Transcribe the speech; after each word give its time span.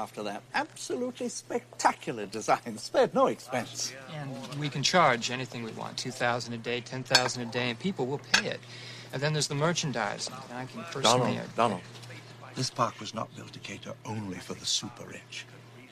After 0.00 0.22
that, 0.22 0.42
absolutely 0.54 1.28
spectacular 1.28 2.24
design, 2.24 2.78
spared 2.78 3.14
no 3.14 3.26
expense. 3.26 3.92
And 4.18 4.34
we 4.58 4.70
can 4.70 4.82
charge 4.82 5.30
anything 5.30 5.62
we 5.62 5.72
want 5.72 5.98
2000 5.98 6.54
a 6.54 6.56
day, 6.56 6.80
10000 6.80 7.42
a 7.42 7.44
day, 7.44 7.68
and 7.68 7.78
people 7.78 8.06
will 8.06 8.22
pay 8.32 8.46
it. 8.46 8.60
And 9.12 9.20
then 9.20 9.34
there's 9.34 9.48
the 9.48 9.54
merchandise. 9.54 10.30
I 10.54 10.64
can 10.64 10.84
personally. 10.84 11.32
Donald, 11.34 11.54
Donald, 11.54 11.80
this 12.54 12.70
park 12.70 12.98
was 12.98 13.12
not 13.12 13.28
built 13.36 13.52
to 13.52 13.58
cater 13.58 13.92
only 14.06 14.38
for 14.38 14.54
the 14.54 14.64
super 14.64 15.04
rich. 15.04 15.44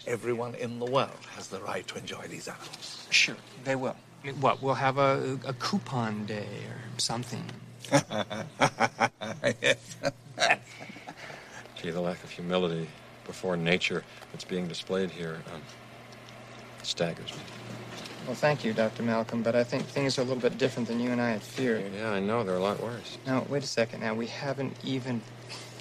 Everyone 0.06 0.54
in 0.54 0.78
the 0.78 0.86
world 0.86 1.26
has 1.36 1.48
the 1.48 1.60
right 1.60 1.86
to 1.88 1.98
enjoy 1.98 2.26
these 2.28 2.48
animals. 2.48 3.06
Sure, 3.10 3.36
they 3.64 3.76
will. 3.76 3.94
I 4.24 4.28
mean, 4.28 4.40
what? 4.40 4.62
We'll 4.62 4.72
have 4.72 4.96
a, 4.96 5.38
a 5.44 5.52
coupon 5.52 6.24
day 6.24 6.48
or 6.70 6.98
something. 6.98 7.44
Gee, 11.82 11.90
the 11.90 12.00
lack 12.00 12.24
of 12.24 12.30
humility 12.30 12.88
before 13.28 13.56
nature 13.56 14.02
that's 14.32 14.42
being 14.42 14.66
displayed 14.66 15.10
here 15.10 15.40
um, 15.54 15.60
staggers 16.82 17.30
me. 17.30 17.42
Well, 18.26 18.34
thank 18.34 18.64
you, 18.64 18.72
Dr. 18.72 19.04
Malcolm, 19.04 19.42
but 19.42 19.54
I 19.54 19.62
think 19.62 19.84
things 19.84 20.18
are 20.18 20.22
a 20.22 20.24
little 20.24 20.42
bit 20.42 20.58
different 20.58 20.88
than 20.88 20.98
you 20.98 21.10
and 21.12 21.20
I 21.20 21.30
had 21.30 21.42
feared. 21.42 21.84
Yeah, 21.94 22.10
I 22.10 22.20
know. 22.20 22.42
They're 22.42 22.56
a 22.56 22.60
lot 22.60 22.82
worse. 22.82 23.16
Now, 23.26 23.46
wait 23.48 23.62
a 23.62 23.66
second. 23.66 24.00
Now, 24.00 24.14
we 24.14 24.26
haven't 24.26 24.76
even 24.84 25.22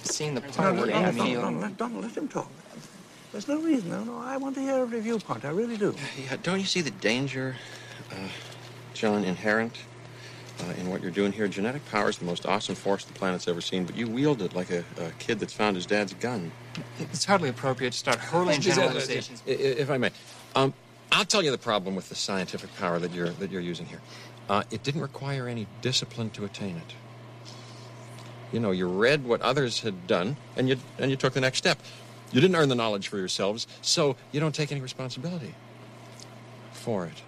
seen 0.03 0.35
the 0.35 0.41
No, 0.41 0.47
part 0.49 0.75
no, 0.75 0.81
where 0.81 0.91
Donald, 0.91 1.15
you 1.15 1.19
Donald, 1.19 1.29
feel... 1.29 1.41
Donald, 1.41 1.61
let, 1.61 1.77
Donald, 1.77 2.03
let 2.03 2.17
him 2.17 2.27
talk. 2.27 2.49
There's 3.31 3.47
no 3.47 3.59
reason. 3.59 3.89
No, 3.89 4.03
no, 4.03 4.17
I 4.19 4.37
want 4.37 4.55
to 4.55 4.61
hear 4.61 4.75
every 4.75 5.01
viewpoint. 5.01 5.43
I 5.43 5.49
really 5.49 5.77
do. 5.77 5.93
Yeah, 6.23 6.37
don't 6.41 6.59
you 6.59 6.65
see 6.65 6.81
the 6.81 6.91
danger, 6.91 7.55
uh, 8.11 8.15
John, 8.93 9.25
inherent 9.25 9.75
uh, 10.61 10.73
in 10.79 10.89
what 10.89 11.01
you're 11.01 11.11
doing 11.11 11.31
here? 11.31 11.47
Genetic 11.47 11.85
power 11.89 12.09
is 12.09 12.17
the 12.17 12.25
most 12.25 12.45
awesome 12.45 12.75
force 12.75 13.03
the 13.05 13.13
planet's 13.13 13.47
ever 13.47 13.61
seen, 13.61 13.85
but 13.85 13.95
you 13.95 14.07
wield 14.07 14.41
it 14.41 14.53
like 14.55 14.69
a, 14.71 14.83
a 14.99 15.11
kid 15.19 15.39
that's 15.39 15.53
found 15.53 15.75
his 15.75 15.85
dad's 15.85 16.13
gun. 16.15 16.51
It's 16.99 17.25
hardly 17.25 17.49
appropriate 17.49 17.91
to 17.93 17.97
start 17.97 18.17
hurling 18.17 18.61
generalizations. 18.61 19.41
I- 19.47 19.51
i- 19.51 19.53
If 19.53 19.89
I 19.89 19.97
may, 19.97 20.11
um, 20.55 20.73
I'll 21.11 21.25
tell 21.25 21.41
you 21.43 21.51
the 21.51 21.57
problem 21.57 21.95
with 21.95 22.09
the 22.09 22.15
scientific 22.15 22.75
power 22.77 22.99
that 22.99 23.11
you're 23.13 23.29
that 23.29 23.49
you're 23.51 23.61
using 23.61 23.85
here. 23.85 24.01
Uh, 24.49 24.63
it 24.71 24.83
didn't 24.83 25.01
require 25.01 25.47
any 25.47 25.67
discipline 25.81 26.29
to 26.31 26.45
attain 26.45 26.77
it. 26.77 26.93
You 28.51 28.59
know, 28.61 28.71
you 28.71 28.87
read 28.87 29.25
what 29.25 29.41
others 29.41 29.81
had 29.81 30.07
done, 30.07 30.37
and 30.55 30.69
you 30.69 30.77
and 30.99 31.11
you 31.11 31.17
took 31.17 31.33
the 31.33 31.41
next 31.41 31.57
step. 31.59 31.79
You 32.31 32.41
didn't 32.41 32.55
earn 32.57 32.67
the 32.69 32.75
knowledge 32.75 33.07
for 33.07 33.17
yourselves, 33.17 33.67
so 33.81 34.15
you 34.31 34.39
don't 34.39 34.53
take 34.55 34.71
any 34.71 34.81
responsibility 34.81 35.53
for 36.73 37.05
it. 37.05 37.21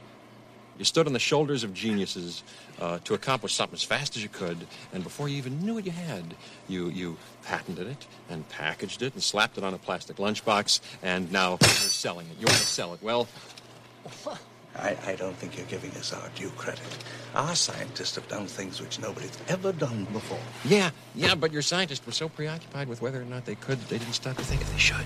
You 0.79 0.85
stood 0.85 1.07
on 1.07 1.13
the 1.13 1.19
shoulders 1.19 1.65
of 1.65 1.73
geniuses 1.73 2.41
uh, 2.79 2.99
to 3.03 3.13
accomplish 3.13 3.53
something 3.53 3.75
as 3.75 3.83
fast 3.83 4.15
as 4.15 4.23
you 4.23 4.29
could, 4.29 4.65
and 4.93 5.03
before 5.03 5.27
you 5.27 5.35
even 5.35 5.59
knew 5.59 5.73
what 5.75 5.85
you 5.85 5.91
had, 5.91 6.33
you 6.69 6.87
you 6.87 7.17
patented 7.43 7.85
it 7.85 8.07
and 8.29 8.47
packaged 8.47 9.01
it 9.01 9.13
and 9.13 9.21
slapped 9.21 9.57
it 9.57 9.63
on 9.65 9.73
a 9.73 9.77
plastic 9.77 10.15
lunchbox, 10.15 10.79
and 11.03 11.29
now 11.33 11.57
you're 11.59 11.69
selling 11.69 12.27
it. 12.27 12.39
You 12.39 12.45
want 12.45 12.59
to 12.59 12.65
sell 12.65 12.93
it? 12.93 13.03
Well, 13.03 13.27
I, 14.77 14.95
I 15.05 15.15
don't 15.15 15.35
think 15.35 15.57
you're 15.57 15.65
giving 15.65 15.91
us 15.91 16.13
our 16.13 16.29
due 16.35 16.49
credit. 16.51 16.81
Our 17.35 17.55
scientists 17.55 18.15
have 18.15 18.29
done 18.29 18.47
things 18.47 18.79
which 18.79 18.99
nobody's 18.99 19.37
ever 19.49 19.73
done 19.73 20.05
before. 20.13 20.39
yeah, 20.63 20.91
yeah, 21.13 21.35
but 21.35 21.51
your 21.51 21.61
scientists 21.61 22.05
were 22.05 22.13
so 22.13 22.29
preoccupied 22.29 22.87
with 22.87 23.01
whether 23.01 23.21
or 23.21 23.25
not 23.25 23.43
they 23.43 23.55
could, 23.55 23.81
that 23.81 23.89
they 23.89 23.97
didn't 23.97 24.13
stop 24.13 24.37
to 24.37 24.43
think 24.45 24.61
if 24.61 24.71
they 24.71 24.77
should. 24.77 25.05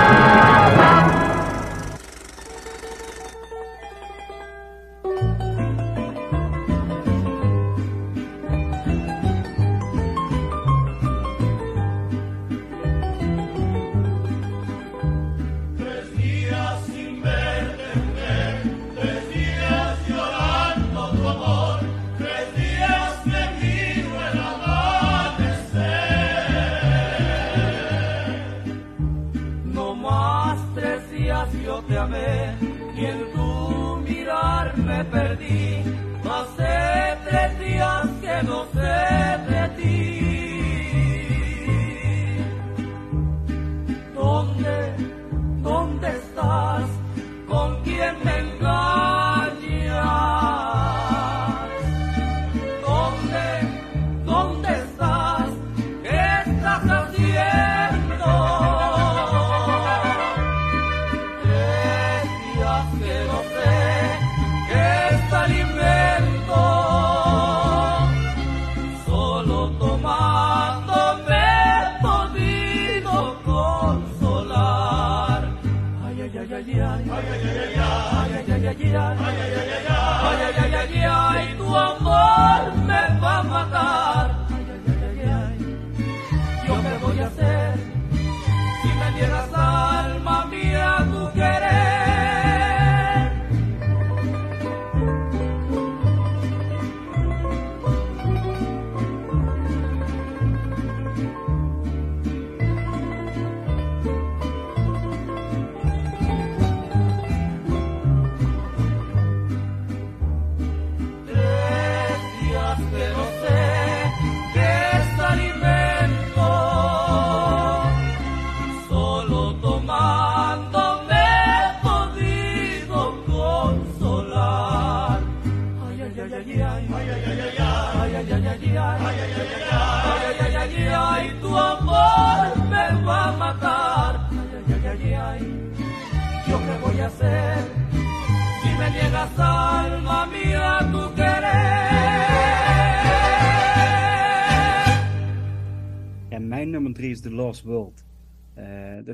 Yeah. 78.91 79.60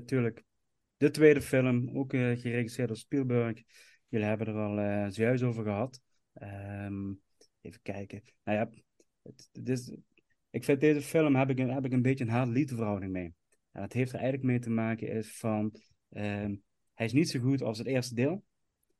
Natuurlijk 0.09 0.43
de 0.97 1.11
tweede 1.11 1.41
film, 1.41 1.89
ook 1.97 2.13
eh, 2.13 2.39
geregisseerd 2.39 2.87
door 2.87 2.97
Spielberg. 2.97 3.63
Jullie 4.07 4.27
hebben 4.27 4.47
er 4.47 4.55
al 4.55 4.79
eh 4.79 5.05
zojuist 5.09 5.43
over 5.43 5.63
gehad. 5.63 6.01
Ehm, 6.33 7.13
even 7.61 7.81
kijken. 7.81 8.21
Nou 8.43 8.57
ja, 8.57 8.69
is, 9.63 9.97
ik 10.49 10.63
vind 10.63 10.79
deze 10.79 11.01
film, 11.01 11.35
heb 11.35 11.49
ik, 11.49 11.59
een, 11.59 11.69
heb 11.69 11.85
ik 11.85 11.91
een 11.91 12.01
beetje 12.01 12.23
een 12.23 12.29
haat-liefdeverhouding 12.29 13.11
mee. 13.11 13.33
En 13.71 13.81
dat 13.81 13.93
heeft 13.93 14.11
er 14.11 14.19
eigenlijk 14.19 14.47
mee 14.47 14.59
te 14.59 14.69
maken 14.69 15.07
is 15.07 15.37
van, 15.37 15.73
ehm, 16.09 16.55
hij 16.93 17.05
is 17.05 17.13
niet 17.13 17.29
zo 17.29 17.39
goed 17.39 17.61
als 17.61 17.77
het 17.77 17.87
eerste 17.87 18.15
deel. 18.15 18.43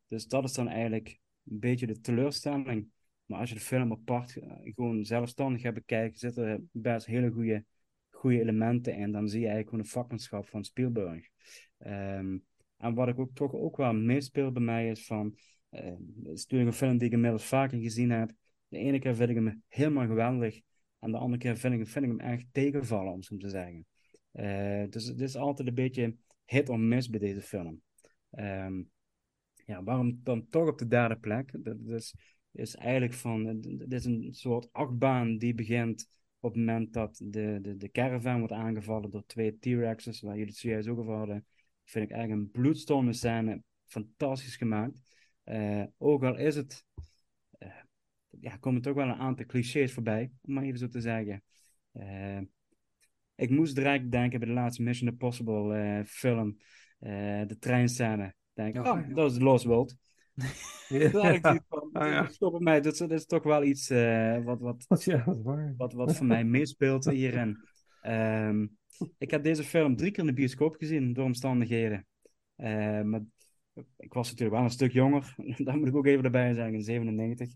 Dus 0.08 0.28
dat 0.28 0.44
is 0.44 0.54
dan 0.54 0.68
eigenlijk 0.68 1.20
een 1.44 1.60
beetje 1.60 1.88
de 1.88 2.00
teleurstelling. 2.00 2.90
Maar 3.26 3.40
als 3.40 3.50
je 3.50 3.56
de 3.56 3.62
film 3.62 3.92
apart 3.92 4.38
eh, 4.38 4.52
gewoon 4.64 5.06
zelfstandig 5.06 5.62
gaat 5.62 5.74
bekijken, 5.74 6.20
zitten 6.20 6.46
er 6.46 6.62
best 6.72 7.06
hele 7.06 7.32
goede, 7.32 7.66
goede 8.18 8.42
elementen 8.42 8.96
in. 8.96 9.12
Dan 9.12 9.28
zie 9.30 9.40
je 9.40 9.48
eigenlijk 9.48 9.70
gewoon 9.70 9.84
de 9.84 9.92
vakmanschap 9.92 10.48
van 10.48 10.64
Spielberg. 10.64 11.28
Ehm, 11.78 12.38
En 12.78 12.94
wat 12.94 13.08
ik 13.08 13.20
ook 13.20 13.34
toch 13.34 13.54
ook 13.54 13.78
wel 13.78 13.94
meespeel 13.94 14.52
bij 14.52 14.62
mij 14.62 14.90
is 14.90 15.06
van, 15.06 15.38
eh, 15.70 15.86
het 16.24 16.34
is 16.34 16.42
natuurlijk 16.42 16.70
een 16.72 16.78
film 16.78 16.98
die 16.98 17.08
ik 17.08 17.14
inmiddels 17.14 17.46
vaker 17.46 17.80
gezien 17.80 18.10
heb. 18.12 18.32
De 18.68 18.78
ene 18.78 19.00
keer 19.00 19.16
vind 19.16 19.30
ik 19.30 19.36
hem 19.36 19.64
helemaal 19.68 20.08
geweldig, 20.08 20.62
en 21.00 21.12
de 21.12 21.18
andere 21.18 21.42
keer 21.42 21.58
vind 21.58 21.74
ik, 21.74 21.88
vind 21.88 22.06
ik 22.06 22.12
hem 22.12 22.20
echt 22.20 22.46
tegenvallen, 22.52 23.14
om 23.14 23.22
zo 23.22 23.38
te 23.38 23.50
zeggen. 23.50 23.86
Eh, 24.32 24.84
dus 24.90 25.06
het 25.06 25.22
is 25.22 25.36
altijd 25.36 25.68
een 25.68 25.74
beetje 25.74 26.16
hit 26.46 26.70
or 26.70 26.80
miss 26.80 27.10
bij 27.10 27.20
deze 27.20 27.42
film. 27.42 27.82
Ehm, 28.30 28.82
ja, 29.66 29.84
waarom 29.84 30.20
dan 30.24 30.48
toch 30.50 30.68
op 30.68 30.78
de 30.78 30.88
derde 30.88 31.18
plek? 31.18 31.52
Dat 31.60 31.78
is, 31.86 32.16
is 32.52 32.76
eigenlijk 32.76 33.14
van, 33.14 33.60
dit 33.62 33.94
is 33.94 34.06
een 34.06 34.28
soort 34.34 34.70
achtbaan 34.72 35.38
die 35.38 35.54
begint 35.54 36.08
op 36.40 36.54
het 36.54 36.60
moment 36.60 36.94
dat 36.94 37.22
de, 37.24 37.60
de, 37.62 37.78
de 37.78 37.92
caravan 37.92 38.40
wordt 38.40 38.54
aangevallen 38.54 39.10
door 39.10 39.26
twee 39.26 39.58
T-Rexes, 39.60 40.22
waar 40.22 40.34
jullie 40.34 40.50
het 40.50 40.58
zojuist 40.58 40.88
ook 40.88 41.00
over 41.00 41.14
hadden. 41.14 41.46
Vind 41.84 42.06
ik 42.06 42.12
eigenlijk 42.12 42.42
een 42.42 42.62
bloedstormende 42.62 43.14
scène, 43.14 43.64
fantastisch 43.86 44.56
gemaakt. 44.56 45.00
Uh, 45.46 45.84
ook 45.98 46.24
al 46.24 46.38
is 46.38 46.56
het, 46.56 46.86
uh, 47.60 47.70
ja, 48.40 48.58
komen 48.58 48.82
toch 48.82 48.94
wel 48.94 49.08
een 49.08 49.16
aantal 49.16 49.46
clichés 49.46 49.94
voorbij, 49.94 50.32
om 50.42 50.54
maar 50.54 50.64
even 50.64 50.80
zo 50.80 50.88
te 50.88 51.02
zeggen. 51.02 51.44
Uh, 51.94 52.42
ik 53.36 53.50
moest 53.50 53.76
direct 53.76 54.12
denken 54.12 54.40
bij 54.40 54.48
de 54.48 54.54
laatste 54.54 54.84
Mission 54.84 55.10
Impossible 55.10 56.04
film, 56.06 56.58
de 57.00 57.56
treinscène. 57.60 58.36
Denk, 58.54 58.76
oh, 58.76 58.88
oh 58.88 59.16
dat 59.16 59.32
is 59.32 59.40
Lost 59.40 59.66
World. 59.66 59.96
ja. 60.88 61.60
Oh, 61.98 62.08
ja. 62.08 62.28
Stop 62.32 62.60
mij, 62.60 62.82
dat, 62.82 62.98
dat, 62.98 63.12
is 63.12 63.26
toch 63.26 63.44
wel 63.44 63.64
iets 63.64 63.92
uh, 63.92 64.44
wat, 64.44 64.60
wat, 64.60 64.86
ja, 65.04 65.24
dat 65.26 65.42
waar. 65.42 65.74
wat, 65.78 65.94
wat 65.94 66.16
voor 66.16 66.26
mij 66.26 66.44
meespeelt 66.44 67.06
hierin. 67.22 67.58
Um, 68.04 68.78
ik 69.18 69.32
heb 69.32 69.44
deze 69.44 69.64
film 69.64 69.96
drie 69.96 70.12
keer 70.12 70.20
in 70.20 70.30
de 70.30 70.34
bioscoop 70.34 70.76
gezien, 70.76 71.14
door 71.14 71.26
omstandigheden. 71.26 72.06
Uh, 72.58 73.02
maar 73.02 73.22
ik 73.98 74.14
was 74.14 74.30
natuurlijk 74.30 74.56
wel 74.56 74.66
een 74.66 74.74
stuk 74.74 74.92
jonger, 74.92 75.36
dat 75.58 75.76
moet 75.76 75.88
ik 75.88 75.96
ook 75.96 76.06
even 76.06 76.24
erbij 76.24 76.54
zeggen, 76.54 76.74
in 76.74 76.84
97. 76.84 77.50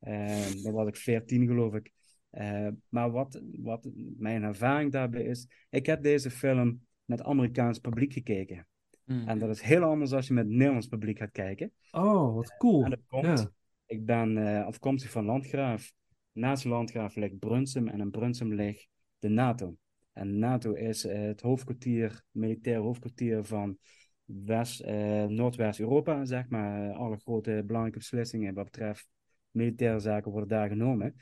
Uh, 0.00 0.62
dan 0.62 0.72
was 0.72 0.88
ik 0.88 0.96
14 0.96 1.46
geloof 1.46 1.74
ik. 1.74 1.92
Uh, 2.32 2.68
maar 2.88 3.10
wat, 3.10 3.42
wat 3.62 3.90
mijn 4.16 4.42
ervaring 4.42 4.92
daarbij 4.92 5.22
is, 5.22 5.48
ik 5.70 5.86
heb 5.86 6.02
deze 6.02 6.30
film 6.30 6.80
met 7.04 7.22
Amerikaans 7.22 7.78
publiek 7.78 8.12
gekeken. 8.12 8.66
Mm. 9.04 9.28
En 9.28 9.38
dat 9.38 9.50
is 9.50 9.60
heel 9.60 9.82
anders 9.82 10.12
als 10.12 10.26
je 10.26 10.32
met 10.34 10.44
het 10.44 10.52
Nederlands 10.52 10.86
publiek 10.86 11.18
gaat 11.18 11.30
kijken. 11.30 11.72
Oh, 11.90 12.34
wat 12.34 12.56
cool. 12.56 12.84
En 12.84 12.90
dat 12.90 13.00
komt, 13.06 13.52
ik 13.86 14.04
ben 14.04 14.36
uh, 14.36 14.66
afkomstig 14.66 15.10
van 15.10 15.24
Landgraaf. 15.24 15.92
Naast 16.32 16.64
Landgraaf 16.64 17.14
ligt 17.14 17.38
Brunsum 17.38 17.88
en 17.88 18.00
in 18.00 18.10
Brunsum 18.10 18.54
ligt 18.54 18.88
de 19.18 19.28
NATO. 19.28 19.76
En 20.12 20.38
NATO 20.38 20.72
is 20.72 21.04
uh, 21.04 21.12
het 21.12 21.40
hoofdkwartier, 21.40 22.22
militair 22.30 22.78
hoofdkwartier 22.78 23.44
van 23.44 23.78
West, 24.24 24.80
uh, 24.80 25.24
Noordwest-Europa, 25.24 26.24
zeg 26.24 26.48
maar. 26.48 26.92
Alle 26.92 27.16
grote 27.16 27.62
belangrijke 27.66 27.98
beslissingen 27.98 28.54
wat 28.54 28.64
betreft 28.64 29.08
militaire 29.50 29.98
zaken 29.98 30.30
worden 30.30 30.48
daar 30.48 30.68
genomen. 30.68 31.14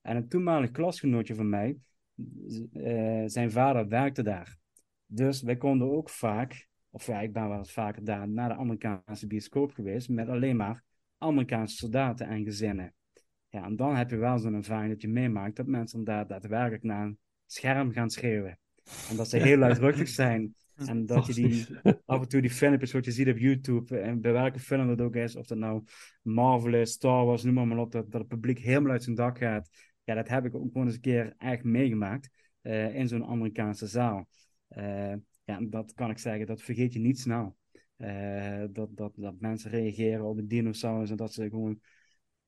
En 0.00 0.16
een 0.16 0.28
toenmalig 0.28 0.70
klasgenootje 0.70 1.34
van 1.34 1.48
mij, 1.48 1.76
zijn 3.26 3.50
vader 3.50 3.88
werkte 3.88 4.22
daar. 4.22 4.56
Dus 5.06 5.42
wij 5.42 5.56
konden 5.56 5.90
ook 5.90 6.10
vaak 6.10 6.68
of 6.90 7.06
ja, 7.06 7.20
ik 7.20 7.32
ben 7.32 7.48
wel 7.48 7.58
eens 7.58 7.72
vaker 7.72 8.04
daar 8.04 8.28
naar 8.28 8.48
de 8.48 8.54
Amerikaanse 8.54 9.26
bioscoop 9.26 9.72
geweest 9.72 10.08
met 10.08 10.28
alleen 10.28 10.56
maar 10.56 10.84
Amerikaanse 11.18 11.76
soldaten 11.76 12.26
en 12.26 12.44
gezinnen. 12.44 12.94
Ja, 13.48 13.64
en 13.64 13.76
dan 13.76 13.96
heb 13.96 14.10
je 14.10 14.16
wel 14.16 14.38
zo'n 14.38 14.54
ervaring 14.54 14.92
dat 14.92 15.02
je 15.02 15.08
meemaakt 15.08 15.56
dat 15.56 15.66
mensen 15.66 16.04
daar 16.04 16.26
daadwerkelijk 16.26 16.82
naar 16.82 17.04
een 17.04 17.18
scherm 17.46 17.92
gaan 17.92 18.10
schreeuwen. 18.10 18.58
En 19.08 19.16
dat 19.16 19.28
ze 19.28 19.36
heel 19.36 19.58
luidruchtig 19.58 20.08
zijn. 20.08 20.54
En 20.74 21.06
dat 21.06 21.26
je 21.26 21.34
die, 21.34 21.66
af 22.06 22.20
en 22.20 22.28
toe 22.28 22.40
die 22.40 22.50
filmpjes 22.50 22.92
wat 22.92 23.04
je 23.04 23.10
ziet 23.10 23.28
op 23.28 23.38
YouTube, 23.38 23.98
en 23.98 24.20
bij 24.20 24.32
welke 24.32 24.58
film 24.58 24.86
dat 24.86 25.00
ook 25.00 25.16
is, 25.16 25.36
of 25.36 25.46
dat 25.46 25.58
nou 25.58 25.82
Marvel 26.22 26.74
is, 26.74 26.92
Star 26.92 27.24
Wars, 27.24 27.42
noem 27.42 27.54
maar, 27.54 27.66
maar 27.66 27.78
op, 27.78 27.92
dat, 27.92 28.10
dat 28.10 28.20
het 28.20 28.28
publiek 28.28 28.58
helemaal 28.58 28.92
uit 28.92 29.02
zijn 29.02 29.16
dak 29.16 29.38
gaat. 29.38 29.68
Ja, 30.04 30.14
dat 30.14 30.28
heb 30.28 30.44
ik 30.44 30.54
ook 30.54 30.72
gewoon 30.72 30.86
eens 30.86 30.94
een 30.94 31.00
keer 31.00 31.34
echt 31.38 31.64
meegemaakt 31.64 32.30
uh, 32.62 32.94
in 32.94 33.08
zo'n 33.08 33.26
Amerikaanse 33.26 33.86
zaal. 33.86 34.28
Uh, 34.68 35.14
ja, 35.44 35.60
dat 35.60 35.92
kan 35.94 36.10
ik 36.10 36.18
zeggen, 36.18 36.46
dat 36.46 36.62
vergeet 36.62 36.92
je 36.92 36.98
niet 36.98 37.20
snel. 37.20 37.56
Uh, 37.98 38.64
dat, 38.70 38.96
dat, 38.96 39.12
dat 39.16 39.40
mensen 39.40 39.70
reageren 39.70 40.24
op 40.24 40.38
een 40.38 40.48
dinosaurus 40.48 41.10
en 41.10 41.16
dat 41.16 41.32
ze 41.32 41.48
gewoon, 41.48 41.80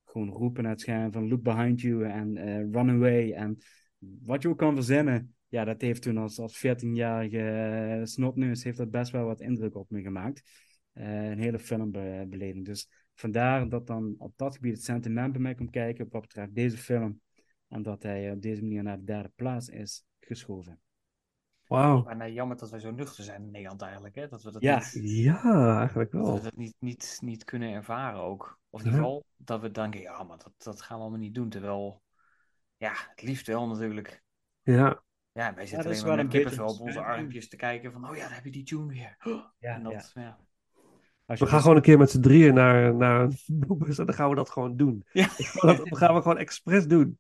gewoon 0.05 0.29
roepen 0.29 0.63
naar 0.63 0.73
het 0.73 0.85
van 1.13 1.29
look 1.29 1.43
behind 1.43 1.81
you 1.81 2.05
en 2.05 2.37
uh, 2.37 2.57
run 2.57 2.91
away. 2.91 3.33
En 3.33 3.59
wat 3.99 4.43
je 4.43 4.49
ook 4.49 4.59
kan 4.59 4.75
verzinnen, 4.75 5.35
ja, 5.49 5.65
dat 5.65 5.81
heeft 5.81 6.03
toen 6.03 6.17
als, 6.17 6.39
als 6.39 6.67
14-jarige 6.67 7.97
uh, 7.99 8.05
snotneus 8.05 8.65
heeft 8.65 8.77
dat 8.77 8.91
best 8.91 9.13
wel 9.13 9.25
wat 9.25 9.41
indruk 9.41 9.77
op 9.77 9.91
me 9.91 10.03
gemaakt. 10.03 10.43
een 10.93 11.39
hele 11.39 11.59
filmbeleving. 11.59 12.65
Dus 12.65 12.89
vandaar 13.15 13.69
dat 13.69 13.87
dan 13.87 14.15
op 14.19 14.33
dat 14.37 14.55
gebied 14.55 14.73
het 14.73 14.85
sentiment 14.85 15.33
bij 15.33 15.41
mij 15.41 15.55
komt 15.55 15.71
kijken 15.71 16.07
wat 16.11 16.21
betreft 16.21 16.55
deze 16.55 16.77
film. 16.77 17.21
En 17.69 17.83
dat 17.83 18.03
hij 18.03 18.33
op 18.33 18.43
deze 18.43 18.63
manier 18.63 18.83
naar 18.83 18.99
de 18.99 19.05
derde 19.05 19.33
plaats 19.35 19.69
is 19.69 20.05
geschoven. 20.21 20.81
Wauw. 21.71 22.03
Maar 22.03 22.17
nee, 22.17 22.33
jammer 22.33 22.57
dat 22.57 22.71
wij 22.71 22.81
zo 22.81 22.91
nuchter 22.91 23.25
zijn 23.25 23.43
in 23.43 23.51
Nederland 23.51 23.83
eigenlijk. 23.83 24.15
Hè? 24.15 24.29
Dat 24.29 24.43
we 24.43 24.53
dat 24.53 24.63
ja. 24.63 24.77
Niet, 24.77 25.11
ja, 25.25 25.79
eigenlijk 25.79 26.13
wel. 26.13 26.25
Dat 26.25 26.35
we 26.35 26.43
dat 26.43 26.57
niet, 26.57 26.75
niet, 26.79 27.19
niet 27.21 27.45
kunnen 27.45 27.73
ervaren 27.73 28.21
ook. 28.21 28.59
Of 28.71 28.81
in 28.81 28.87
ieder 28.87 29.01
geval 29.01 29.25
dat 29.37 29.61
we 29.61 29.71
denken, 29.71 30.01
ja, 30.01 30.23
maar 30.23 30.39
dat, 30.39 30.53
dat 30.59 30.83
gaan 30.83 30.97
we 30.97 31.03
allemaal 31.03 31.21
niet 31.21 31.35
doen. 31.35 31.49
Terwijl, 31.49 32.03
ja, 32.77 32.93
het 33.11 33.23
liefst 33.23 33.47
wel 33.47 33.67
natuurlijk. 33.67 34.23
Ja. 34.63 35.03
Ja, 35.33 35.55
wij 35.55 35.67
zitten 35.67 35.91
alleen 35.91 36.07
maar 36.07 36.17
met 36.17 36.29
kippenvel 36.29 36.67
op 36.67 36.81
onze 36.81 37.01
armpjes 37.03 37.49
te 37.49 37.57
kijken 37.57 37.93
van, 37.93 38.09
oh 38.09 38.17
ja, 38.17 38.23
daar 38.23 38.35
heb 38.35 38.45
je 38.45 38.51
die 38.51 38.65
tune 38.65 38.87
weer. 38.87 39.17
Ja, 39.59 39.75
en 39.75 39.83
dat, 39.83 40.11
ja. 40.15 40.39
We 41.27 41.37
gaan 41.37 41.49
dus... 41.49 41.61
gewoon 41.61 41.77
een 41.77 41.83
keer 41.83 41.99
met 41.99 42.11
z'n 42.11 42.21
drieën 42.21 42.55
naar, 42.55 42.95
naar 42.95 43.21
een 43.21 43.39
en 43.97 44.07
dan 44.07 44.15
gaan 44.15 44.29
we 44.29 44.35
dat 44.35 44.51
gewoon 44.51 44.77
doen. 44.77 45.05
Ja. 45.13 45.29
Dat 45.61 45.81
gaan 45.99 46.15
we 46.15 46.23
gewoon 46.23 46.39
expres 46.39 46.87
doen. 46.87 47.19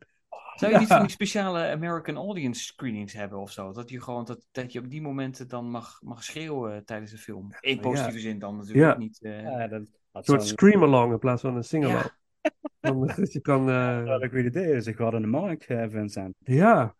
Zou 0.60 0.72
je 0.72 0.78
niet 0.78 0.88
van 0.88 1.00
die 1.00 1.10
speciale 1.10 1.70
American 1.70 2.16
Audience 2.16 2.62
screenings 2.64 3.12
hebben 3.12 3.38
of 3.38 3.50
zo? 3.52 3.72
Dat 3.72 3.90
je 3.90 4.00
gewoon 4.02 4.24
dat, 4.24 4.46
dat 4.50 4.72
je 4.72 4.78
op 4.78 4.90
die 4.90 5.02
momenten 5.02 5.48
dan 5.48 5.70
mag, 5.70 5.98
mag 6.02 6.24
schreeuwen 6.24 6.84
tijdens 6.84 7.10
de 7.10 7.18
film. 7.18 7.48
In 7.60 7.80
positieve 7.80 8.16
ja. 8.16 8.22
zin 8.22 8.38
dan 8.38 8.56
natuurlijk 8.56 8.92
Ja. 8.92 8.98
niet. 8.98 9.18
eh, 9.22 9.42
Ja, 9.42 9.58
dat, 9.68 9.70
dat 9.70 9.88
Een 10.12 10.24
soort 10.24 10.44
scream-along 10.46 11.12
in 11.12 11.18
plaats 11.18 11.40
van 11.42 11.56
een 11.56 11.64
sing-along. 11.64 12.02
Ja. 12.02 12.50
Dan, 12.80 13.06
dat 13.16 13.32
je 13.32 13.40
kan... 13.40 13.68
eh, 13.70 14.04
Dat 14.04 14.22
ik 14.22 14.30
weer 14.30 14.44
idee 14.44 14.72
is. 14.72 14.86
Ik 14.86 14.96
had 14.96 15.12
in 15.14 15.20
de 15.20 15.26
markt, 15.26 15.66
eh, 15.66 15.84
Vincent. 15.88 16.34
ja. 16.38 16.94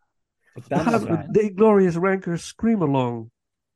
De 0.67 1.51
Glorious 1.55 1.95
Rankers 1.95 2.47
scream-along 2.47 3.31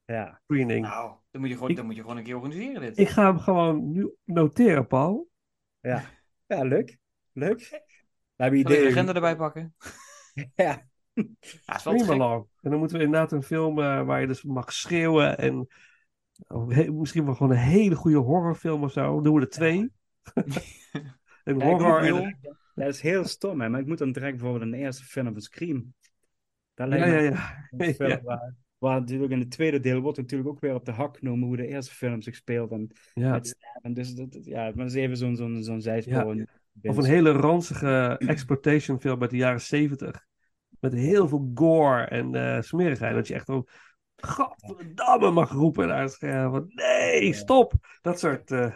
Ja. 0.05 0.39
screening. 0.43 0.85
Nou, 0.85 1.15
dan 1.31 1.41
moet, 1.41 1.49
je 1.49 1.55
gewoon, 1.55 1.69
Ik- 1.69 1.75
dan 1.75 1.85
moet 1.85 1.95
je 1.95 2.01
gewoon 2.01 2.17
een 2.17 2.23
keer 2.23 2.35
organiseren 2.35 2.81
dit. 2.81 2.97
Ik 2.97 3.07
ga 3.09 3.25
hem 3.25 3.39
gewoon 3.39 3.91
nu 3.91 4.13
noteren, 4.23 4.87
Paul. 4.87 5.29
Ja. 5.79 6.03
ja, 6.45 6.63
leuk. 6.63 6.97
Leuk. 7.33 7.83
We 8.35 8.57
ik 8.57 8.67
de 8.67 8.87
agenda 8.89 9.13
erbij 9.13 9.35
pakken? 9.35 9.73
Ja. 10.55 10.87
Ja, 11.13 11.23
het. 11.65 11.81
Scream-along. 11.81 12.47
En 12.61 12.69
dan 12.69 12.79
moeten 12.79 12.97
we 12.97 13.03
inderdaad 13.03 13.31
een 13.31 13.43
film 13.43 13.79
eh, 13.79 14.05
waar 14.05 14.21
je 14.21 14.27
dus 14.27 14.43
mag 14.43 14.73
schreeuwen 14.73 15.37
en 15.37 15.67
oh, 16.47 16.69
he- 16.71 16.91
misschien 16.91 17.25
wel 17.25 17.35
gewoon 17.35 17.51
een 17.51 17.57
hele 17.63 17.95
goede 17.95 18.17
horrorfilm 18.17 18.83
of 18.83 18.91
zo. 18.91 19.13
Dan 19.13 19.23
doen 19.23 19.35
we 19.35 19.41
er 19.41 19.49
twee. 19.49 19.77
een 21.43 21.59
Ja, 21.59 21.65
horror 21.65 22.13
moet 22.13 22.21
en 22.21 22.39
Dat 22.75 22.87
is 22.87 23.01
heel 23.01 23.23
stom, 23.25 23.61
hè, 23.61 23.69
maar 23.69 23.79
ik 23.79 23.85
moet 23.87 23.97
dan 23.97 24.11
direct 24.11 24.37
bijvoorbeeld 24.37 24.71
de 24.71 24.77
eerste 24.77 25.03
film 25.03 25.31
van 25.31 25.41
Scream. 25.41 25.93
Dat 26.73 26.87
lijkt 26.87 27.05
Ja, 27.05 27.11
me 27.11 27.21
ja, 27.21 27.29
ja. 27.29 27.67
een 27.77 27.93
film 27.95 28.09
Ja. 28.09 28.21
Waar, 28.23 28.55
waar 28.77 28.99
natuurlijk 28.99 29.31
in 29.31 29.39
het 29.39 29.51
tweede 29.51 29.79
deel 29.79 30.01
wordt 30.01 30.17
natuurlijk 30.17 30.49
ook 30.49 30.59
weer 30.59 30.73
op 30.73 30.85
de 30.85 30.91
hak 30.91 31.17
genomen 31.17 31.47
hoe 31.47 31.57
de 31.57 31.67
eerste 31.67 31.93
film 31.93 32.21
zich 32.21 32.35
speelt. 32.35 32.71
En 32.71 32.91
ja. 33.13 33.31
met 33.31 33.47
sterven. 33.47 33.93
Dus 33.93 34.13
dat, 34.13 34.37
ja, 34.41 34.63
maar 34.63 34.73
dat 34.75 34.87
is 34.87 34.93
even 34.93 35.17
zo'n 35.17 35.35
zo'n 35.35 35.63
zo'n 35.63 35.81
zijspoor. 35.81 36.45
Of 36.81 36.97
een 36.97 37.03
hele 37.03 37.31
ranzige 37.31 38.15
exploitation 38.17 38.99
film 39.01 39.21
uit 39.21 39.29
de 39.29 39.37
jaren 39.37 39.61
zeventig. 39.61 40.25
Met 40.79 40.93
heel 40.93 41.27
veel 41.27 41.51
gore 41.53 42.03
en 42.03 42.35
eh 42.35 42.61
smerigheid. 42.61 43.15
Dat 43.15 43.27
je 43.27 43.33
echt 43.33 43.45
zo... 43.45 43.63
Godverdamme 44.15 45.31
mag 45.31 45.51
roepen 45.51 45.87
naar 45.87 46.01
het 46.01 46.11
scherm. 46.11 46.51
Van, 46.51 46.63
nee, 46.67 47.33
stop! 47.33 47.73
Dat 48.01 48.19
soort... 48.19 48.51
eh, 48.51 48.71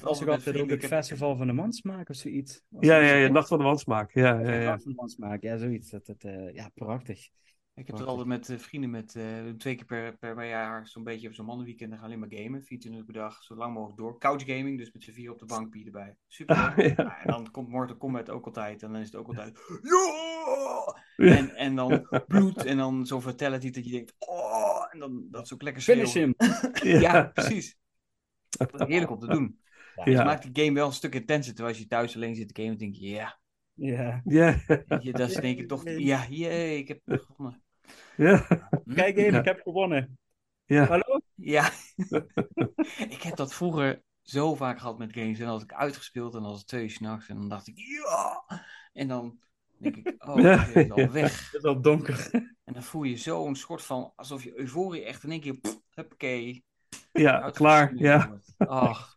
was 0.00 0.22
ook 0.22 0.28
altijd 0.28 0.60
ook 0.60 0.70
het 0.70 0.86
festival 0.86 1.36
van 1.36 1.46
de 1.46 1.52
mansmaak 1.52 2.08
of 2.08 2.16
zoiets. 2.16 2.62
Ja, 2.68 2.96
ja, 2.96 3.14
ja? 3.14 3.28
Nacht 3.28 3.48
van 3.48 3.58
de 3.58 3.64
Wansmaak. 3.64 4.12
Ja, 4.12 4.40
ja, 4.40 4.52
ja. 4.52 4.64
Nacht 4.64 4.82
van 4.82 4.92
de 4.92 4.98
mansmaak, 4.98 5.42
ja, 5.42 5.56
zoiets. 5.56 5.90
Dat, 5.90 6.06
dat, 6.06 6.22
eh, 6.24 6.54
ja, 6.54 6.70
prachtig. 6.74 7.28
Ik 7.74 7.86
heb 7.86 7.96
het 7.96 8.06
altijd 8.06 8.26
met 8.26 8.48
eh, 8.48 8.58
vrienden, 8.58 8.90
met, 8.90 9.16
eh, 9.16 9.48
twee 9.58 9.74
keer 9.74 9.84
per, 9.84 10.16
per, 10.16 10.46
jaar, 10.46 10.86
zo'n 10.86 11.04
beetje 11.04 11.28
op 11.28 11.34
zo'n 11.34 11.44
mannenweekend, 11.46 11.90
dan 11.90 11.98
gaan 11.98 12.08
we 12.08 12.14
alleen 12.14 12.28
maar 12.28 12.38
gamen. 12.38 12.64
24 12.64 13.00
uur 13.00 13.06
per 13.06 13.22
dag, 13.22 13.42
zo 13.42 13.54
lang 13.54 13.74
mogelijk 13.74 13.98
door. 13.98 14.18
Couch 14.18 14.42
gaming, 14.46 14.78
dus 14.78 14.92
met 14.92 15.02
z'n 15.02 15.12
vier 15.12 15.30
op 15.30 15.38
de 15.38 15.44
bank, 15.44 15.70
bier 15.70 15.86
erbij. 15.86 16.16
Super. 16.26 16.56
Ah, 16.56 16.76
ja. 16.76 17.18
En 17.18 17.26
dan 17.26 17.50
komt 17.50 17.68
Mortal 17.68 17.96
Kombat 17.96 18.30
ook 18.30 18.46
altijd, 18.46 18.82
en 18.82 18.92
dan 18.92 19.00
is 19.00 19.06
het 19.06 19.16
ook 19.16 19.28
altijd... 19.28 19.58
Ja. 21.16 21.36
En, 21.36 21.54
en 21.56 21.76
dan 21.76 22.08
bloed, 22.26 22.64
en 22.64 22.76
dan 22.76 23.06
zo 23.06 23.20
fatality 23.20 23.70
dat 23.70 23.84
je 23.84 23.90
denkt... 23.90 24.14
Oh! 24.18 24.86
En 24.90 24.98
dan 24.98 25.26
dat 25.30 25.44
is 25.44 25.54
ook 25.54 25.62
lekker 25.62 25.82
Finish 25.82 26.10
schreeuwen. 26.10 26.34
him! 26.38 27.00
Ja, 27.00 27.22
precies. 27.24 27.78
Dat 28.48 28.80
is 28.80 28.86
heerlijk 28.86 29.10
om 29.10 29.18
te 29.18 29.26
doen. 29.26 29.60
Ja. 29.94 30.04
Dus 30.04 30.16
maakt 30.16 30.52
die 30.52 30.64
game 30.64 30.78
wel 30.78 30.86
een 30.86 30.92
stuk 30.92 31.14
intenser, 31.14 31.54
terwijl 31.54 31.74
als 31.74 31.82
je 31.82 31.88
thuis 31.88 32.16
alleen 32.16 32.34
zit 32.34 32.54
te 32.54 32.62
gamen, 32.62 32.78
denk 32.78 32.94
je, 32.94 33.08
ja. 33.08 33.40
Ja. 33.84 34.20
Ja, 34.24 34.56
dat 35.12 35.30
is 35.30 35.34
denk 35.36 35.58
ik 35.58 35.68
toch, 35.68 35.82
ja, 35.84 36.26
jee, 36.28 36.78
ik 36.78 36.88
heb 36.88 37.00
gewonnen. 37.04 37.62
ja, 38.16 38.46
Hm? 38.84 38.94
Kijk 38.94 39.16
even, 39.16 39.32
Ja. 39.32 39.38
ik 39.38 39.44
heb 39.44 39.60
gewonnen. 39.60 40.18
ja. 40.64 40.86
Hallo? 40.86 41.20
Ja. 41.34 41.70
ik 43.16 43.22
heb 43.22 43.36
dat 43.36 43.54
vroeger 43.54 44.02
zo 44.22 44.54
vaak 44.54 44.78
gehad 44.78 44.98
met 44.98 45.12
games. 45.12 45.38
En 45.38 45.46
als 45.46 45.62
ik 45.62 45.72
uitgespeeld 45.72 46.34
en 46.34 46.40
dan 46.40 46.50
was 46.50 46.58
het 46.58 46.68
twee 46.68 46.82
uur 46.82 46.90
s'nachts. 46.90 47.28
En 47.28 47.36
dan 47.36 47.48
dacht 47.48 47.68
ik, 47.68 47.78
ja! 47.78 48.44
En 48.92 49.08
dan 49.08 49.38
denk 49.78 49.96
ik, 49.96 50.14
oh, 50.26 50.40
Ja, 50.40 50.58
het 50.58 50.76
is 50.76 50.90
al 50.90 50.98
ja. 51.00 51.10
weg. 51.10 51.44
Het 51.50 51.54
is 51.60 51.62
al 51.68 51.80
donker. 51.80 52.28
En 52.64 52.72
dan 52.72 52.82
voel 52.82 53.02
je 53.02 53.16
zo'n 53.16 53.56
soort 53.56 53.82
van, 53.82 54.12
alsof 54.16 54.44
je 54.44 54.58
euforie 54.58 55.04
echt 55.04 55.24
in 55.24 55.30
één 55.30 55.40
keer, 55.40 55.58
pff, 55.58 55.80
huppakee, 55.94 56.64
Ja, 57.12 57.50
klaar. 57.50 57.94
Ja. 57.94 58.38
Ach, 58.58 59.14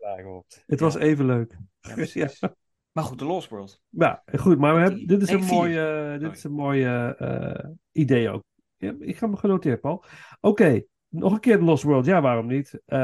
het 0.65 0.79
was 0.79 0.95
even 0.95 1.25
leuk. 1.25 1.57
ja, 1.79 1.93
precies. 1.93 2.39
Maar 2.95 3.03
goed, 3.03 3.17
The 3.17 3.25
Lost 3.25 3.49
World. 3.49 3.81
Ja, 3.89 4.23
goed, 4.25 4.57
maar 4.57 4.75
we 4.75 4.81
hebben, 4.81 5.07
dit 5.07 5.21
is 5.21 5.27
Nee, 5.27 5.37
een 5.37 5.43
vier. 5.43 5.55
mooie, 5.55 6.17
dit 6.19 6.31
is 6.31 6.43
een 6.43 6.51
mooie 6.51 7.15
eh, 7.15 7.69
idee 7.91 8.29
ook. 8.29 8.43
Ja, 8.77 8.95
ik 8.99 9.17
ga 9.17 9.27
me 9.27 9.37
genoteerd, 9.37 9.81
Paul. 9.81 10.03
Oké, 10.39 10.83
nog 11.07 11.33
een 11.33 11.39
keer 11.39 11.57
The 11.57 11.63
Lost 11.63 11.83
World. 11.83 12.05
Ja, 12.05 12.21
waarom 12.21 12.47
niet? 12.47 12.81
Eh, 12.85 12.97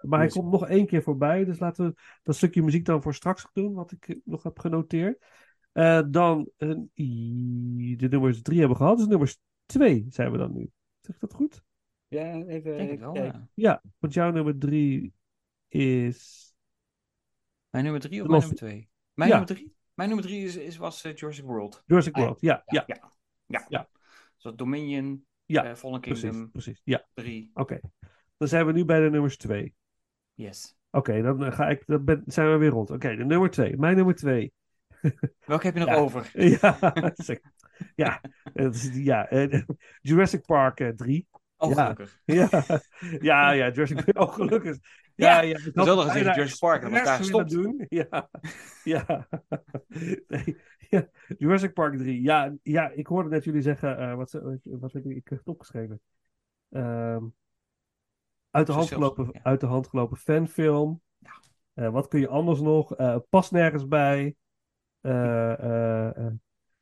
maar 0.00 0.18
hij 0.18 0.28
komt 0.28 0.50
nog 0.50 0.66
één 0.68 0.86
keer 0.86 1.02
voorbij. 1.02 1.44
Dus 1.44 1.58
laten 1.58 1.86
we 1.86 1.94
dat 2.22 2.36
stukje 2.36 2.62
muziek 2.62 2.84
dan 2.84 3.02
voor 3.02 3.14
straks 3.14 3.46
doen, 3.52 3.74
wat 3.74 3.92
ik 3.92 4.20
nog 4.24 4.42
heb 4.42 4.58
genoteerd. 4.58 5.24
Eh, 5.72 6.02
dan 6.08 6.50
de 6.56 8.06
nummers 8.10 8.42
drie 8.42 8.58
hebben 8.58 8.76
we 8.76 8.82
gehad. 8.82 8.98
Dus 8.98 9.06
nummers 9.06 9.38
twee 9.66 10.06
zijn 10.08 10.32
we 10.32 10.38
dan 10.38 10.52
nu. 10.52 10.70
Zeg 11.00 11.14
ik 11.14 11.20
dat 11.20 11.34
goed? 11.34 11.62
Ja, 12.08 12.32
even, 12.32 12.76
kijken. 12.76 13.12
ja. 13.12 13.48
Ja, 13.54 13.82
want 13.98 14.14
jouw 14.14 14.30
nummer 14.30 14.58
drie 14.58 15.12
is... 15.68 16.48
Mijn 17.70 17.84
nummer 17.84 18.02
drie 18.02 18.22
of 18.22 18.28
mijn 18.28 18.40
nummer 18.40 18.58
twee? 18.58 18.89
Mijn 19.20 19.32
Ja. 19.32 19.38
nummer 19.38 19.56
drie? 19.56 19.74
Mijn 19.94 20.08
nummer 20.08 20.26
drie 20.28 20.44
is, 20.44 20.56
is, 20.56 20.76
was 20.76 21.04
eh, 21.04 21.14
Jurassic 21.14 21.44
World. 21.44 21.82
Jurassic 21.86 22.14
Ah, 22.14 22.22
World. 22.22 22.40
Ja, 22.40 22.62
ja, 22.66 22.84
Ja. 22.86 23.10
Ja. 23.46 23.64
Ja. 23.68 23.88
Dus 24.38 24.52
Dominion, 24.54 25.26
Ja, 25.46 25.64
eh, 25.64 25.74
Fallen 25.74 26.00
precies, 26.00 26.20
Kingdom 26.20 26.50
precies. 26.50 26.80
Ja, 26.84 27.06
3. 27.14 27.50
oké. 27.54 27.80
Dan 28.36 28.48
zijn 28.48 28.66
we 28.66 28.72
nu 28.72 28.84
bij 28.84 29.00
de 29.00 29.10
nummers 29.10 29.36
twee. 29.36 29.74
Yes. 30.34 30.76
Oké, 30.90 31.22
dan 31.22 31.44
eh, 31.44 31.52
ga 31.52 31.68
ik, 31.68 31.82
dan 31.86 32.04
ben, 32.04 32.22
zijn 32.26 32.50
we 32.50 32.56
weer 32.56 32.70
rond. 32.70 32.90
Oké, 32.90 33.16
de 33.16 33.24
nummer 33.24 33.50
twee. 33.50 33.76
Mijn 33.76 33.96
nummer 33.96 34.14
twee. 34.14 34.52
Welke 35.46 35.66
heb 35.66 35.74
je 35.74 35.80
nog 35.80 35.88
Ja. 35.88 35.94
over? 35.96 36.30
ja, 36.60 36.78
ja, 38.04 38.20
ja 38.80 39.64
Jurassic 40.00 40.46
Park 40.46 40.80
eh, 40.80 40.88
3. 40.88 41.26
Oh, 41.56 41.70
Ja. 41.70 41.82
gelukkig. 41.82 42.20
Ja, 42.24 42.48
ja, 43.20 43.50
ja, 43.50 43.70
Jurassic 43.70 44.04
Park. 44.04 44.18
Oh, 44.18 44.32
gelukkig. 44.34 44.78
Ja, 45.20 45.40
Ja, 45.40 45.58
had 45.60 45.74
had 45.74 45.86
wel 45.86 45.96
nog 45.96 46.04
gezegd 46.04 46.24
bijna 46.24 46.34
Jurassic 46.34 46.58
Park, 46.58 46.82
dat 46.82 46.92
expres 46.92 47.30
willen 47.30 47.46
doen. 47.46 47.86
Ja, 47.88 48.30
ja. 48.84 49.28
Nee, 50.28 50.56
ja. 50.88 51.08
Jurassic 51.38 51.72
Park 51.72 51.96
3. 51.96 52.22
Ja, 52.22 52.54
ja, 52.62 52.88
ik 52.88 53.06
hoorde 53.06 53.28
net 53.28 53.44
jullie 53.44 53.62
zeggen, 53.62 53.98
eh, 53.98 54.14
wat, 54.14 54.40
wat 54.62 54.94
ik, 54.94 55.04
ik 55.04 55.28
heb 55.28 55.38
het 55.38 55.48
opgeschreven. 55.48 56.00
Ehm, 56.70 57.24
uit, 58.50 58.66
de 58.66 58.72
hand 58.72 58.88
gelopen, 58.88 59.28
ja. 59.32 59.40
uit 59.42 59.60
de 59.60 59.66
hand 59.66 59.86
gelopen 59.86 60.16
fanfilm. 60.16 61.02
Eh, 61.74 61.90
wat 61.90 62.08
kun 62.08 62.20
je 62.20 62.28
anders 62.28 62.60
nog? 62.60 62.94
Eh 62.94 63.16
past 63.28 63.52
nergens 63.52 63.88
bij. 63.88 64.36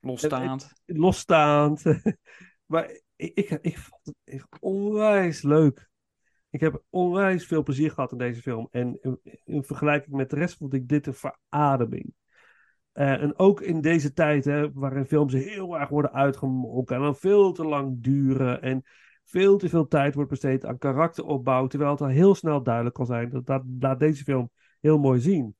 Losstaand. 0.00 0.72
losstaand. 0.86 1.82
maar 2.72 3.00
ik, 3.16 3.34
ik, 3.34 3.50
ik 3.50 3.78
vond 3.78 4.06
het 4.06 4.16
echt 4.24 4.46
onwijs 4.60 5.42
leuk. 5.42 5.87
Ik 6.50 6.60
heb 6.60 6.82
onwijs 6.90 7.46
veel 7.46 7.62
plezier 7.62 7.90
gehad 7.90 8.12
in 8.12 8.18
deze 8.18 8.42
film. 8.42 8.68
En 8.70 8.98
in, 9.00 9.20
in 9.44 9.64
vergelijking 9.64 10.16
met 10.16 10.30
de 10.30 10.36
rest 10.36 10.56
vond 10.56 10.74
ik 10.74 10.88
dit 10.88 11.06
een 11.06 11.14
verademing. 11.14 12.14
Eh, 12.92 13.22
en 13.22 13.38
ook 13.38 13.60
in 13.60 13.80
deze 13.80 14.12
tijd, 14.12 14.44
hè, 14.44 14.72
waarin 14.72 15.06
films 15.06 15.32
heel 15.32 15.78
erg 15.78 15.88
worden 15.88 16.12
uitgemolken 16.12 16.96
en 16.96 17.02
dan 17.02 17.16
veel 17.16 17.52
te 17.52 17.64
lang 17.64 18.02
duren 18.02 18.62
en 18.62 18.82
veel 19.24 19.58
te 19.58 19.68
veel 19.68 19.86
tijd 19.86 20.14
wordt 20.14 20.30
besteed 20.30 20.64
aan 20.64 20.78
karakteropbouw, 20.78 21.66
terwijl 21.66 21.90
het 21.90 22.00
al 22.00 22.06
heel 22.06 22.34
snel 22.34 22.62
duidelijk 22.62 22.94
kan 22.94 23.06
zijn. 23.06 23.28
Dat, 23.28 23.46
dat 23.46 23.62
laat 23.80 23.98
deze 23.98 24.24
film 24.24 24.50
heel 24.80 24.98
mooi 24.98 25.20
zien. 25.20 25.56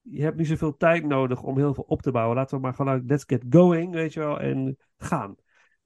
Je 0.00 0.22
hebt 0.22 0.36
niet 0.36 0.46
zoveel 0.46 0.76
tijd 0.76 1.06
nodig 1.06 1.42
om 1.42 1.56
heel 1.56 1.74
veel 1.74 1.84
op 1.86 2.02
te 2.02 2.10
bouwen. 2.10 2.36
Laten 2.36 2.56
we 2.56 2.62
maar 2.62 2.74
gewoon, 2.74 3.02
let's 3.06 3.24
get 3.26 3.44
going, 3.50 3.92
weet 3.92 4.12
je 4.12 4.20
wel, 4.20 4.40
en 4.40 4.76
gaan. 4.96 5.36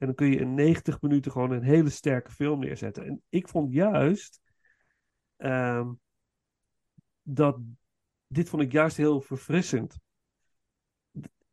En 0.04 0.10
dan 0.14 0.28
kun 0.28 0.30
je 0.30 0.40
in 0.40 0.54
90 0.54 1.00
minuten 1.00 1.32
gewoon 1.32 1.50
een 1.50 1.62
hele 1.62 1.90
sterke 1.90 2.30
film 2.30 2.60
neerzetten. 2.60 3.06
En 3.06 3.22
ik 3.28 3.48
vond 3.48 3.72
juist 3.72 4.40
ehm, 5.36 5.92
dat 7.22 7.58
dit 8.26 8.48
vond 8.48 8.62
ik 8.62 8.72
juist 8.72 8.96
heel 8.96 9.20
verfrissend. 9.20 9.98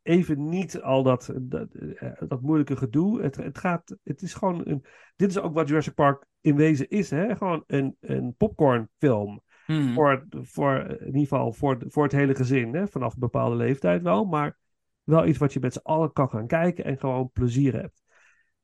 Even 0.02 0.48
niet 0.48 0.80
al 0.80 1.02
dat, 1.02 1.32
dat, 1.40 1.74
eh, 1.74 2.12
dat 2.28 2.40
moeilijke 2.40 2.76
gedoe. 2.76 3.22
Het, 3.22 3.36
het, 3.36 3.58
gaat, 3.58 3.96
het 4.02 4.22
is 4.22 4.34
gewoon 4.34 4.60
een. 4.64 4.84
Dit 5.16 5.30
is 5.30 5.38
ook 5.38 5.54
wat 5.54 5.68
Jurassic 5.68 5.94
Park 5.94 6.26
in 6.40 6.56
wezen 6.56 6.88
is, 6.88 7.10
hè? 7.10 7.36
Gewoon 7.36 7.64
een, 7.66 7.96
een 8.00 8.34
popcornfilm. 8.36 9.42
Mhm. 9.66 9.92
Voor, 9.92 10.26
voor, 10.30 10.78
in 10.78 11.06
ieder 11.06 11.20
geval 11.20 11.52
voor, 11.52 11.78
voor 11.88 12.02
het 12.02 12.12
hele 12.12 12.34
gezin, 12.34 12.74
hè? 12.74 12.86
vanaf 12.86 13.14
een 13.14 13.20
bepaalde 13.20 13.56
leeftijd 13.56 14.02
wel. 14.02 14.24
Maar 14.24 14.58
wel 15.02 15.26
iets 15.26 15.38
wat 15.38 15.52
je 15.52 15.60
met 15.60 15.72
z'n 15.72 15.80
allen 15.82 16.12
kan 16.12 16.28
gaan 16.28 16.46
kijken 16.46 16.84
en 16.84 16.98
gewoon 16.98 17.30
plezier 17.32 17.72
hebt. 17.80 18.01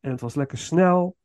En 0.00 0.10
het 0.10 0.20
was 0.20 0.34
lekker 0.34 0.58
snel. 0.58 1.16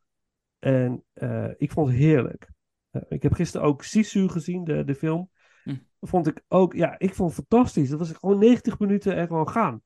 En 0.60 1.04
eh, 1.14 1.50
ik 1.58 1.72
vond 1.72 1.88
het 1.88 1.98
heerlijk. 1.98 2.50
Eh, 2.90 3.02
ik 3.10 3.24
heb 3.24 3.34
gisteren 3.34 3.68
ook 3.68 3.84
Sisu 3.84 4.28
gezien, 4.30 4.64
de, 4.64 4.84
de 4.84 4.96
film. 4.96 5.30
Hm. 5.64 5.76
Vond 6.02 6.28
ik 6.28 6.44
ook, 6.48 6.74
ja, 6.74 7.00
ik 7.00 7.14
vond 7.16 7.36
het 7.36 7.46
fantastisch. 7.48 7.90
Dat 7.90 8.00
was 8.00 8.12
gewoon 8.12 8.38
90 8.40 8.80
minuten 8.80 9.16
en 9.16 9.28
gewoon 9.28 9.50
gaan. 9.50 9.82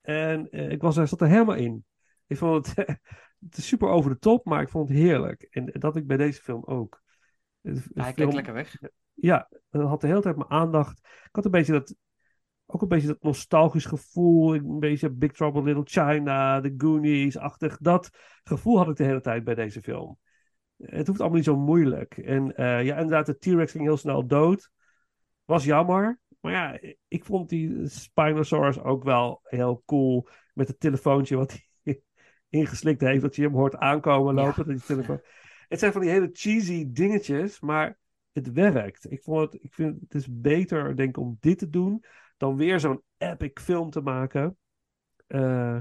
En 0.00 0.50
eh, 0.50 0.70
ik 0.70 0.82
was 0.82 0.96
er, 0.96 1.08
zat 1.08 1.20
er 1.20 1.28
helemaal 1.28 1.54
in. 1.54 1.84
Ik 2.26 2.36
vond 2.36 2.66
het, 2.66 2.76
het 3.46 3.56
is 3.56 3.66
super 3.66 3.88
over 3.88 4.10
de 4.10 4.18
top, 4.18 4.44
maar 4.44 4.62
ik 4.62 4.68
vond 4.68 4.88
het 4.88 4.98
heerlijk. 4.98 5.42
En 5.42 5.66
dat 5.66 5.96
ik 5.96 6.06
bij 6.06 6.16
deze 6.16 6.42
film 6.42 6.64
ook. 6.64 7.02
De- 7.60 7.72
de 7.72 7.82
Ja, 7.94 8.02
hij 8.02 8.12
film- 8.12 8.34
lekker 8.34 8.52
weg. 8.54 8.78
ja, 9.14 9.48
dat 9.70 9.88
had 9.88 10.00
de 10.00 10.06
hele 10.06 10.20
tijd 10.20 10.36
mijn 10.36 10.50
aandacht. 10.50 10.98
Ik 10.98 11.28
had 11.32 11.44
een 11.44 11.50
beetje 11.50 11.72
dat, 11.72 11.94
ook 12.72 12.82
een 12.82 12.88
beetje 12.88 13.06
dat 13.06 13.22
nostalgisch 13.22 13.84
gevoel. 13.84 14.54
Een 14.54 14.78
beetje 14.78 15.10
Big 15.10 15.32
Trouble 15.32 15.62
Little 15.62 15.84
China, 15.84 16.60
The 16.60 16.74
Goonies-achtig. 16.76 17.78
Dat 17.78 18.10
gevoel 18.42 18.78
had 18.78 18.88
ik 18.88 18.96
de 18.96 19.04
hele 19.04 19.20
tijd 19.20 19.44
bij 19.44 19.54
deze 19.54 19.82
film. 19.82 20.18
Het 20.76 21.06
hoeft 21.06 21.20
allemaal 21.20 21.36
niet 21.36 21.46
zo 21.46 21.56
moeilijk. 21.56 22.16
En 22.16 22.56
eh, 22.56 22.84
ja, 22.84 22.94
inderdaad, 22.96 23.26
de 23.26 23.38
T-Rex 23.38 23.72
ging 23.72 23.84
heel 23.84 23.96
snel 23.96 24.26
dood. 24.26 24.70
Was 25.44 25.64
jammer. 25.64 26.20
Maar 26.40 26.52
ja, 26.52 26.78
ik 27.08 27.24
vond 27.24 27.48
die 27.48 27.88
Spinosaurus 27.88 28.80
ook 28.80 29.04
wel 29.04 29.40
heel 29.42 29.82
cool. 29.86 30.28
Met 30.54 30.68
het 30.68 30.80
telefoontje 30.80 31.36
wat 31.36 31.60
hij 31.82 32.02
ingeslikt 32.48 33.00
heeft. 33.00 33.22
Dat 33.22 33.36
je 33.36 33.42
hem 33.42 33.54
hoort 33.54 33.76
aankomen 33.76 34.34
Ja. 34.34 34.42
lopen. 34.42 34.66
Dat 34.66 34.76
die 34.76 34.84
telefoon... 34.84 35.20
Het 35.68 35.78
zijn 35.78 35.92
van 35.92 36.00
die 36.00 36.10
hele 36.10 36.30
cheesy 36.32 36.92
dingetjes. 36.92 37.60
Maar 37.60 37.98
het 38.32 38.52
werkt. 38.52 39.10
Ik, 39.10 39.22
vond 39.22 39.52
het, 39.52 39.62
ik 39.64 39.74
vind 39.74 40.00
het 40.00 40.14
is 40.14 40.28
beter, 40.30 40.96
denk 40.96 41.08
ik, 41.08 41.16
om 41.16 41.36
dit 41.40 41.58
te 41.58 41.68
doen. 41.68 42.04
Dan 42.40 42.56
weer 42.56 42.80
zo'n 42.80 43.02
epic 43.18 43.60
film 43.60 43.90
te 43.90 44.00
maken. 44.00 44.58
Eh, 45.26 45.80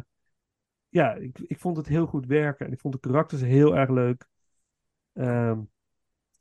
ja, 0.89 1.13
ik, 1.13 1.39
ik 1.39 1.59
vond 1.59 1.77
het 1.77 1.87
heel 1.87 2.05
goed 2.05 2.25
werken. 2.25 2.65
En 2.65 2.71
ik 2.71 2.79
vond 2.79 2.93
de 2.93 2.99
karakters 2.99 3.41
heel 3.41 3.77
erg 3.77 3.89
leuk. 3.89 4.27
Ehm, 5.13 5.61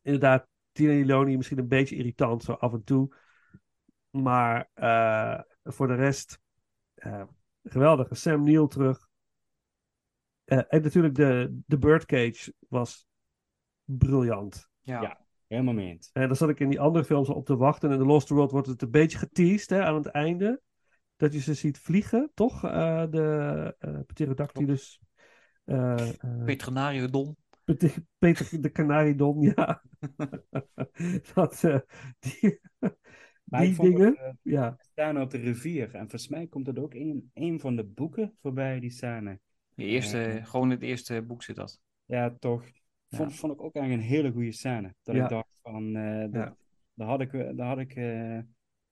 inderdaad, 0.02 0.46
Tina 0.72 0.92
Iloni 0.92 1.36
misschien 1.36 1.58
een 1.58 1.68
beetje 1.68 1.96
irritant 1.96 2.42
zo 2.42 2.52
af 2.52 2.72
en 2.72 2.84
toe. 2.84 3.14
Maar 4.10 4.70
eh, 4.74 5.40
voor 5.64 5.86
de 5.86 5.94
rest, 5.94 6.40
eh, 6.94 7.24
geweldig. 7.62 8.08
Sam 8.10 8.42
Neill 8.42 8.68
terug. 8.68 9.08
Eh, 10.44 10.62
en 10.68 10.82
natuurlijk 10.82 11.14
de, 11.14 11.60
de 11.66 11.78
Birdcage 11.78 12.54
was 12.68 13.06
briljant. 13.84 14.68
Ja. 14.80 15.02
Ja. 15.02 15.26
Helemaal 15.48 15.74
mee 15.74 15.88
eens. 15.88 16.10
En 16.12 16.26
dan 16.26 16.36
zat 16.36 16.48
ik 16.48 16.60
in 16.60 16.68
die 16.68 16.80
andere 16.80 17.04
films 17.04 17.28
op 17.28 17.46
te 17.46 17.56
wachten. 17.56 17.88
En 17.88 17.94
in 17.94 18.00
The 18.00 18.06
Lost 18.06 18.28
World 18.28 18.50
wordt 18.50 18.66
het 18.66 18.82
een 18.82 18.90
beetje 18.90 19.18
geteased 19.18 19.70
hè, 19.70 19.84
aan 19.84 19.94
het 19.94 20.06
einde. 20.06 20.60
Dat 21.16 21.32
je 21.32 21.40
ze 21.40 21.54
ziet 21.54 21.78
vliegen, 21.78 22.30
toch? 22.34 22.64
Eh, 22.64 23.04
de 23.10 23.74
uh, 23.80 23.98
Pterodactylus. 24.06 25.00
eh, 25.64 26.08
eh, 26.08 26.44
Petronariodon. 26.44 27.36
Pete- 27.64 28.04
Peter 28.18 28.62
de 28.62 28.72
Canaridon, 28.72 29.40
ja. 29.40 29.82
dat, 31.34 31.64
eh, 31.64 31.78
die 32.18 32.60
Maar 33.44 33.60
die 33.60 33.74
dingen, 33.80 34.16
het, 34.18 34.36
ja. 34.42 34.76
staan 34.92 35.20
op 35.20 35.30
de 35.30 35.38
rivier. 35.38 35.84
En 35.84 36.00
volgens 36.00 36.28
mij 36.28 36.46
komt 36.46 36.66
dat 36.66 36.78
ook 36.78 36.94
in 36.94 37.30
een 37.34 37.60
van 37.60 37.76
de 37.76 37.84
boeken 37.84 38.36
voorbij, 38.40 38.80
die 38.80 38.90
scène. 38.90 39.40
De 39.74 39.84
eerste, 39.84 40.40
gewoon 40.42 40.70
het 40.70 40.82
eerste 40.82 41.22
boek 41.22 41.42
zit 41.42 41.56
dat. 41.56 41.80
Ja, 42.04 42.36
toch. 42.38 42.64
Vond, 43.08 43.34
vond 43.34 43.52
ik 43.52 43.62
ook 43.62 43.74
eigenlijk 43.74 44.04
een 44.04 44.14
hele 44.16 44.32
goede 44.32 44.52
scène. 44.52 44.94
Dat 45.02 45.14
ik 45.14 45.28
dacht 45.28 45.58
van, 45.62 45.96
eh 45.96 46.20
dat, 46.30 46.56
daar 46.94 47.08
had 47.08 47.20
ik, 47.20 47.32
daar 47.56 47.66
had 47.68 47.78
ik, 47.78 47.94
eh, 47.94 48.38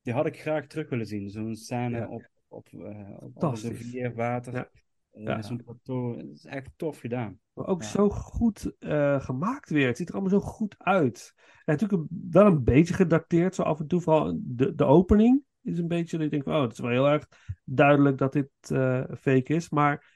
die 0.02 0.12
had 0.12 0.26
ik 0.26 0.40
graag 0.40 0.66
terug 0.66 0.88
willen 0.88 1.06
zien. 1.06 1.30
Zo'n 1.30 1.54
scène 1.56 2.08
op, 2.08 2.28
op, 2.48 2.68
eh, 2.72 3.10
op, 3.20 3.42
op 3.42 3.54
de 3.56 3.68
rivier, 3.68 4.14
water. 4.14 4.54
Ja. 4.54 5.36
eh. 5.36 5.42
Zo'n 5.42 5.62
plateau. 5.64 6.16
Het 6.18 6.30
is 6.32 6.44
echt 6.44 6.70
tof 6.76 6.98
gedaan. 6.98 7.38
Maar 7.52 7.66
ook 7.66 7.82
Ja. 7.82 7.88
zo 7.88 8.08
goed 8.10 8.74
eh, 8.78 9.20
gemaakt 9.20 9.70
weer. 9.70 9.86
Het 9.86 9.96
ziet 9.96 10.08
er 10.08 10.14
allemaal 10.14 10.40
zo 10.40 10.46
goed 10.46 10.74
uit. 10.78 11.32
En 11.36 11.72
natuurlijk 11.72 12.02
een- 12.02 12.28
wel 12.30 12.46
een 12.46 12.64
beetje 12.64 12.94
gedateerd, 12.94 13.54
zo 13.54 13.62
af 13.62 13.80
en 13.80 13.86
toe. 13.86 14.00
Vooral 14.00 14.38
de, 14.42 14.74
de 14.74 14.84
opening 14.84 15.42
is 15.62 15.78
een 15.78 15.88
beetje, 15.88 16.16
dat 16.16 16.24
je 16.24 16.30
denkt, 16.30 16.46
oh, 16.46 16.62
het 16.62 16.72
is 16.72 16.78
wel 16.78 16.90
heel 16.90 17.08
erg 17.08 17.28
duidelijk 17.64 18.18
dat 18.18 18.32
dit 18.32 18.48
eh, 18.60 19.04
fake 19.18 19.54
is. 19.54 19.70
Maar 19.70 20.15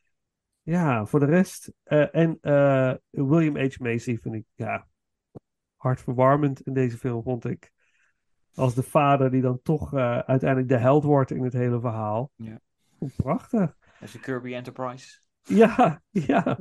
ja, 0.71 1.07
voor 1.07 1.21
de 1.21 1.27
rest. 1.27 1.73
eh, 1.83 2.15
en 2.15 2.39
eh, 2.41 2.95
William 3.11 3.57
H. 3.57 3.79
Macy 3.79 4.19
vind 4.19 4.35
ik, 4.35 4.45
ja, 4.55 4.89
hartverwarmend 5.77 6.61
in 6.61 6.73
deze 6.73 6.97
film, 6.99 7.23
vond 7.23 7.45
ik. 7.45 7.73
Als 8.55 8.75
de 8.75 8.83
vader 8.83 9.31
die 9.31 9.43
dan 9.43 9.61
toch 9.63 9.95
eh, 9.95 10.19
uiteindelijk 10.19 10.69
de 10.69 10.77
held 10.77 11.05
wordt 11.05 11.31
in 11.31 11.45
het 11.45 11.53
hele 11.53 11.81
verhaal. 11.81 12.31
Ja. 12.37 12.61
Prachtig. 13.17 13.77
Is 14.01 14.13
de 14.13 14.21
Kirby 14.21 14.55
Enterprise. 14.55 15.21
Ja, 15.43 16.03
ja. 16.11 16.59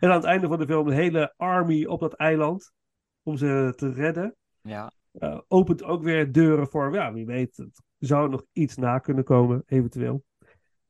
En 0.00 0.08
aan 0.08 0.16
het 0.16 0.24
einde 0.24 0.46
van 0.48 0.58
de 0.58 0.66
film 0.66 0.88
de 0.88 0.94
hele 0.94 1.34
army 1.36 1.84
op 1.84 2.00
dat 2.00 2.14
eiland 2.14 2.72
om 3.22 3.36
ze 3.36 3.72
te 3.76 3.92
redden. 3.92 4.36
Ja. 4.62 4.92
opent 5.48 5.82
ook 5.82 6.02
weer 6.02 6.32
deuren 6.32 6.68
voor, 6.68 6.94
ja, 6.94 7.12
wie 7.12 7.26
weet, 7.26 7.56
het 7.56 7.82
zou 7.98 8.28
nog 8.28 8.44
iets 8.52 8.76
na 8.76 8.98
kunnen 8.98 9.24
komen, 9.24 9.62
eventueel. 9.66 10.24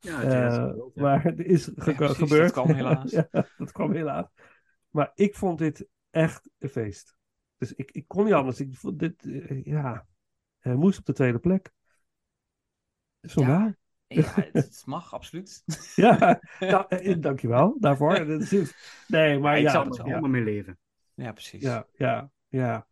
Ja, 0.01 0.21
het 0.21 0.53
is 0.53 0.59
Eh, 0.59 0.75
ja. 0.95 1.03
maar 1.03 1.23
het 1.23 1.41
is 1.41 1.65
ge- 1.77 1.95
precies, 1.95 2.17
gebeurd. 2.17 2.43
dat 2.43 2.65
kwam 2.65 2.77
helaas. 2.77 3.11
ja, 3.21 3.29
dat 3.57 3.73
kwam 3.73 3.93
helaas. 3.93 4.27
Maar 4.91 5.11
ik 5.15 5.35
vond 5.35 5.59
dit 5.59 5.87
echt 6.11 6.51
een 6.59 6.69
feest. 6.69 7.15
Dus 7.57 7.73
ik, 7.75 7.91
ik 7.91 8.09
kon 8.09 8.25
niet 8.25 8.33
anders. 8.33 8.61
Ik 8.61 8.75
vond 8.77 8.99
dit, 8.99 9.25
eh, 9.25 9.65
ja, 9.65 10.07
hij 10.59 10.75
moest 10.75 10.99
op 10.99 11.05
de 11.05 11.13
tweede 11.13 11.39
plek. 11.39 11.71
Is 13.21 13.35
wel 13.35 13.47
waar. 13.47 13.79
Ja, 14.07 14.33
het, 14.53 14.83
mag, 14.87 15.15
absoluut. 15.15 15.63
Ja, 15.95 16.41
nou, 16.61 16.85
eh, 16.89 17.21
dankjewel 17.21 17.77
daarvoor. 17.81 18.27
Dat 18.27 18.41
is- 18.53 19.05
Nee, 19.07 19.39
maar 19.39 19.61
Ja, 19.61 19.73
ik 19.73 19.85
Ik 19.85 19.91
het 19.91 19.99
er 19.99 20.05
helemaal 20.05 20.31
mee 20.31 20.43
leven. 20.45 20.79
Ja, 21.15 21.33
precies. 21.33 21.63
ja, 21.63 21.87
ja, 21.93 22.31
ja. 22.49 22.87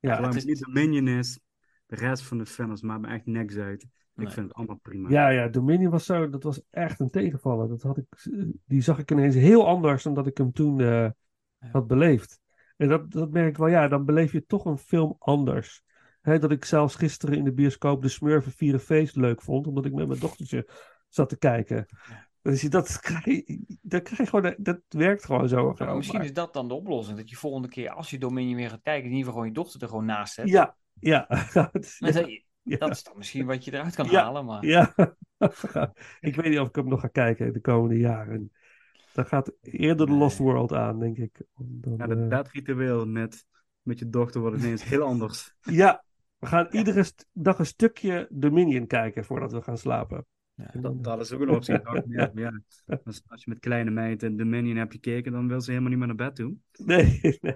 Ja, 0.00 0.14
Zolang 0.14 0.34
het 0.34 0.42
het 0.42 0.52
niet 0.52 0.60
Dominion 0.64 1.08
is, 1.08 1.40
de 1.86 1.96
rest 1.96 2.22
van 2.22 2.38
de 2.38 2.46
films 2.46 2.82
maakt 2.82 3.00
me 3.00 3.08
echt 3.08 3.26
niks 3.26 3.56
uit. 3.56 3.86
Ik 4.26 4.30
vind 4.30 4.46
het 4.48 4.54
allemaal 4.56 4.78
prima. 4.82 5.08
Ja, 5.08 5.28
ja, 5.28 5.48
Dominion 5.48 5.90
was 5.90 6.04
zo, 6.06 6.30
dat 6.30 6.42
was 6.42 6.60
echt 6.70 7.00
een 7.00 7.10
tegenvaller. 7.10 7.68
Dat 7.68 7.82
had 7.82 7.96
ik, 7.98 8.06
die 8.66 8.80
zag 8.80 8.98
ik 8.98 9.10
ineens 9.10 9.34
heel 9.34 9.66
anders 9.66 10.02
dan 10.02 10.14
dat 10.14 10.26
ik 10.26 10.38
hem 10.38 10.52
toen 10.52 10.80
eh, 10.80 11.08
had 11.58 11.86
beleefd. 11.86 12.40
En 12.76 12.88
dat, 12.88 13.10
dat 13.10 13.30
merk 13.30 13.48
ik 13.48 13.56
wel, 13.56 13.68
ja, 13.68 13.88
dan 13.88 14.04
beleef 14.04 14.32
je 14.32 14.46
toch 14.46 14.64
een 14.64 14.78
film 14.78 15.16
anders. 15.18 15.82
Hè, 16.20 16.38
dat 16.38 16.50
ik 16.50 16.64
zelfs 16.64 16.94
gisteren 16.94 17.36
in 17.36 17.44
de 17.44 17.52
bioscoop 17.52 18.02
de 18.02 18.08
Smurfen 18.08 18.52
Vieren 18.52 18.80
Feest 18.80 19.16
leuk 19.16 19.42
vond, 19.42 19.66
omdat 19.66 19.84
ik 19.84 19.92
met 19.92 20.08
mijn 20.08 20.20
dochtertje 20.20 20.68
zat 21.08 21.28
te 21.28 21.38
kijken. 21.38 21.86
Dus 22.42 22.60
je- 22.60 22.68
dat 22.68 23.00
krijg, 23.00 23.24
je- 23.24 23.78
dat 23.82 24.02
krijg 24.02 24.18
je 24.18 24.26
gewoon, 24.26 24.54
dat 24.58 24.80
werkt 24.88 25.24
gewoon 25.24 25.48
zo. 25.48 25.72
Gewoon, 25.74 25.96
misschien 25.96 26.18
maar- 26.18 26.26
is 26.26 26.34
dat 26.34 26.52
dan 26.52 26.68
de 26.68 26.74
oplossing. 26.74 27.18
Dat 27.18 27.30
je 27.30 27.36
volgende 27.36 27.68
keer, 27.68 27.90
als 27.90 28.10
je 28.10 28.18
Dominion 28.18 28.56
weer 28.56 28.70
gaat 28.70 28.82
kijken, 28.82 29.04
in 29.10 29.16
ieder 29.16 29.18
geval 29.18 29.32
gewoon 29.32 29.48
je 29.48 29.54
dochter 29.62 29.82
er 29.82 29.88
gewoon 29.88 30.04
naast 30.04 30.34
zet. 30.34 30.48
Ja, 30.48 30.76
ja. 31.00 31.26
Ja, 31.98 32.26
ja. 32.68 32.76
dat 32.76 32.90
is 32.90 33.02
dan 33.02 33.16
misschien 33.16 33.46
wat 33.46 33.64
je 33.64 33.72
eruit 33.72 33.94
kan 33.94 34.10
Ja, 34.10 34.22
halen. 34.22 34.44
Maar 34.44 34.66
Ja, 34.66 34.94
ik 36.20 36.36
weet 36.36 36.48
niet 36.48 36.58
of 36.58 36.68
ik 36.68 36.74
hem 36.74 36.88
nog 36.88 37.00
ga 37.00 37.08
kijken 37.08 37.52
de 37.52 37.60
komende 37.60 37.98
jaren. 37.98 38.52
Dan 39.12 39.26
gaat 39.26 39.52
eerder 39.60 40.06
de 40.06 40.12
Lost 40.12 40.38
World 40.38 40.72
aan, 40.72 40.98
denk 40.98 41.16
ik. 41.16 41.42
Dan, 41.56 41.94
Ja, 41.96 42.08
eh, 42.08 42.08
dat 42.08 42.28
bedritueel 42.28 43.06
met, 43.06 43.46
met 43.82 43.98
je 43.98 44.08
dochter 44.08 44.40
wordt 44.40 44.62
ineens 44.62 44.84
heel 44.84 45.02
anders. 45.02 45.54
ja, 45.60 46.04
we 46.38 46.46
gaan 46.46 46.66
iedere 46.70 47.04
dag 47.32 47.58
een 47.58 47.66
stukje 47.66 48.26
Dominion 48.30 48.86
kijken 48.86 49.24
voordat 49.24 49.52
we 49.52 49.62
gaan 49.62 49.78
slapen. 49.78 50.26
Ja. 50.54 50.72
En 50.72 50.80
dan, 50.80 51.02
Dat 51.02 51.20
is 51.20 51.32
ook 51.32 51.40
een 51.40 51.50
optie. 51.50 51.74
ja, 52.08 52.30
ja, 52.34 52.62
als, 53.04 53.22
als 53.26 53.44
je 53.44 53.50
met 53.50 53.58
kleine 53.58 53.90
meid 53.90 54.22
in 54.22 54.36
Dominion 54.36 54.76
hebt 54.76 54.92
gekeken, 54.92 55.32
dan 55.32 55.48
wil 55.48 55.60
ze 55.60 55.70
helemaal 55.70 55.90
niet 55.90 55.98
meer 55.98 56.08
naar 56.08 56.16
bed 56.16 56.34
toe. 56.34 56.54
nee, 56.84 57.20
nee. 57.40 57.54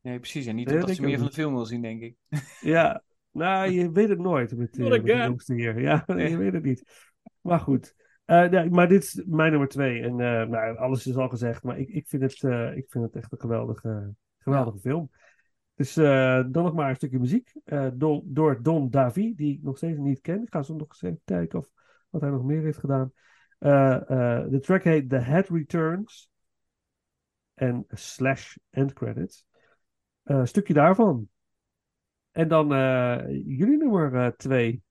nee, 0.00 0.18
precies. 0.18 0.46
En 0.46 0.54
niet 0.54 0.66
Nee, 0.66 0.74
omdat 0.74 0.88
dat 0.88 0.96
ze 0.96 1.02
meer 1.02 1.18
van 1.18 1.26
de 1.26 1.32
film 1.32 1.54
wil 1.54 1.66
zien, 1.66 1.82
denk 1.82 2.02
ik. 2.02 2.16
Ja, 2.60 3.02
nou, 3.38 3.70
je 3.70 3.90
weet 3.90 4.08
het 4.08 4.18
nooit 4.18 4.56
met, 4.56 4.78
eh, 4.78 4.80
Not 4.80 4.90
met 4.90 5.04
de 5.04 5.16
jongste 5.16 5.54
hier. 5.54 5.80
Ja, 5.80 6.02
Nee. 6.06 6.30
je 6.30 6.36
weet 6.36 6.52
het 6.52 6.64
niet. 6.64 7.10
Maar 7.40 7.60
goed. 7.60 7.94
Eh, 8.24 8.64
maar 8.64 8.88
dit 8.88 9.02
is 9.02 9.22
mijn 9.26 9.50
nummer 9.50 9.68
twee. 9.68 10.00
En 10.02 10.10
eh, 10.10 10.48
nou, 10.48 10.76
alles 10.76 11.06
is 11.06 11.16
al 11.16 11.28
gezegd, 11.28 11.62
maar 11.62 11.78
ik, 11.78 11.88
ik, 11.88 12.08
vind, 12.08 12.22
het, 12.22 12.42
eh, 12.42 12.76
ik 12.76 12.86
vind 12.90 13.04
het 13.04 13.16
echt 13.16 13.32
een 13.32 13.40
geweldige, 13.40 14.14
geweldige 14.38 14.78
film. 14.78 15.10
Dus 15.74 15.96
eh, 15.96 16.44
dan 16.50 16.64
nog 16.64 16.74
maar 16.74 16.88
een 16.90 16.96
stukje 16.96 17.18
muziek. 17.18 17.52
eh, 17.64 17.88
door 18.24 18.62
Don 18.62 18.90
Davi, 18.90 19.34
die 19.34 19.54
ik 19.54 19.62
nog 19.62 19.76
steeds 19.76 19.98
niet 19.98 20.20
ken. 20.20 20.42
Ik 20.42 20.52
ga 20.52 20.62
zo 20.62 20.76
nog 20.76 20.88
eens 20.88 21.02
even 21.02 21.20
kijken 21.24 21.58
of 21.58 21.70
wat 22.10 22.20
hij 22.20 22.30
nog 22.30 22.44
meer 22.44 22.62
heeft 22.62 22.78
gedaan. 22.78 23.12
Eh, 23.58 23.94
eh, 23.94 24.50
de 24.50 24.60
track 24.60 24.82
heet 24.84 25.08
The 25.08 25.16
Head 25.16 25.48
Returns. 25.48 26.30
En 27.54 27.84
slash 27.88 28.56
end 28.70 28.92
credits. 28.92 29.46
Eh, 30.22 30.36
een 30.36 30.48
stukje 30.48 30.74
daarvan. 30.74 31.28
En 32.32 32.48
dan 32.48 32.72
eh, 32.74 33.18
jullie 33.44 33.76
nummer 33.76 34.14
eh, 34.14 34.26
twee. 34.36 34.82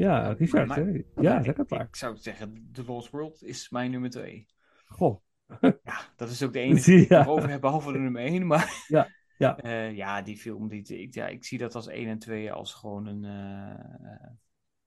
Ja. 0.00 0.32
Richard. 0.32 0.66
Maar- 0.68 1.02
Ja, 1.16 1.42
zeg 1.42 1.56
het 1.56 1.70
maar. 1.70 1.86
Ik 1.86 1.96
zou 1.96 2.16
zeggen, 2.16 2.68
The 2.72 2.84
Lost 2.84 3.10
World 3.10 3.42
is 3.42 3.70
mijn 3.70 3.90
nummer 3.90 4.10
2. 4.10 4.46
Goh. 4.86 5.20
Ja, 5.60 6.00
dat 6.16 6.30
is 6.30 6.42
ook 6.42 6.52
de 6.52 6.58
enige 6.66 6.90
die 6.90 7.06
ik 7.06 7.28
over 7.28 7.48
heb, 7.48 7.60
behalve 7.60 7.92
de 7.92 7.98
nummer 7.98 8.22
1. 8.22 8.46
Maar 8.46 8.84
Ja, 8.88 9.08
ja. 9.38 9.56
Eh, 9.62 9.96
ja, 9.96 10.22
die 10.22 10.36
film, 10.36 10.68
die, 10.68 10.82
ik, 11.00 11.14
ja, 11.14 11.26
ik 11.26 11.44
zie 11.44 11.58
dat 11.58 11.74
als 11.74 11.86
1 11.86 12.08
en 12.08 12.18
2 12.18 12.52
als 12.52 12.74
gewoon 12.74 13.06
een 13.06 13.24
eh, 13.24 14.30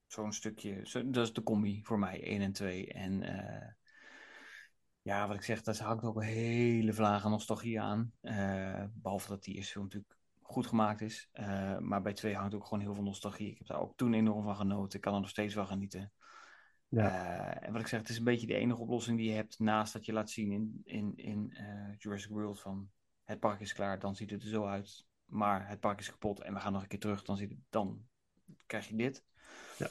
zo'n 0.07 0.31
stukje. 0.33 0.79
Zo, 0.83 1.09
dat 1.09 1.23
is 1.25 1.33
de 1.33 1.43
combi 1.43 1.83
voor 1.83 1.99
mij, 1.99 2.23
1 2.23 2.41
en 2.41 2.51
2. 2.51 2.87
En 2.93 3.21
eh, 3.23 3.67
ja, 5.01 5.27
wat 5.27 5.35
ik 5.35 5.41
zeg, 5.43 5.61
daar 5.61 5.81
hangt 5.81 6.03
ook 6.03 6.15
een 6.15 6.21
hele 6.21 6.93
vlaag 6.93 7.25
aan 7.25 7.31
nostalgie 7.31 7.81
aan. 7.81 8.11
Eh, 8.21 8.83
behalve 8.93 9.27
dat 9.27 9.43
die 9.43 9.55
eerste 9.55 9.71
film 9.71 9.83
natuurlijk 9.83 10.15
goed 10.53 10.67
gemaakt 10.67 11.01
is. 11.01 11.29
Eh, 11.31 11.77
maar 11.77 12.01
bij 12.01 12.13
2 12.13 12.35
hangt 12.35 12.53
ook 12.53 12.63
gewoon 12.63 12.79
heel 12.79 12.93
veel 12.93 13.03
nostalgie. 13.03 13.51
Ik 13.51 13.57
heb 13.57 13.67
daar 13.67 13.79
ook 13.79 13.97
toen 13.97 14.13
enorm 14.13 14.43
van 14.43 14.55
genoten. 14.55 14.95
Ik 14.95 15.01
kan 15.01 15.13
er 15.13 15.19
nog 15.19 15.29
steeds 15.29 15.53
wel 15.53 15.65
genieten. 15.65 16.11
Ja. 16.87 17.09
Eh, 17.09 17.67
en 17.67 17.71
wat 17.71 17.81
ik 17.81 17.87
zeg, 17.87 17.99
het 17.99 18.09
is 18.09 18.17
een 18.17 18.23
beetje 18.23 18.47
de 18.47 18.55
enige 18.55 18.81
oplossing 18.81 19.17
die 19.17 19.29
je 19.29 19.35
hebt 19.35 19.59
naast 19.59 19.93
dat 19.93 20.05
je 20.05 20.13
laat 20.13 20.29
zien 20.29 20.51
in, 20.51 20.81
in, 20.83 21.13
in 21.15 21.53
eh, 21.53 21.97
Jurassic 21.97 22.31
World 22.31 22.59
van 22.59 22.89
het 23.23 23.39
park 23.39 23.59
is 23.59 23.73
klaar, 23.73 23.99
dan 23.99 24.15
ziet 24.15 24.29
het 24.29 24.43
er 24.43 24.49
zo 24.49 24.65
uit. 24.65 25.05
Maar 25.25 25.67
het 25.67 25.79
park 25.79 25.99
is 25.99 26.09
kapot 26.09 26.41
en 26.41 26.53
we 26.53 26.59
gaan 26.59 26.73
nog 26.73 26.81
een 26.81 26.87
keer 26.87 26.99
terug, 26.99 27.23
dan, 27.23 27.37
ziet 27.37 27.49
het, 27.49 27.59
dan 27.69 28.05
krijg 28.65 28.87
je 28.87 28.95
dit. 28.95 29.23
Ja. 29.77 29.89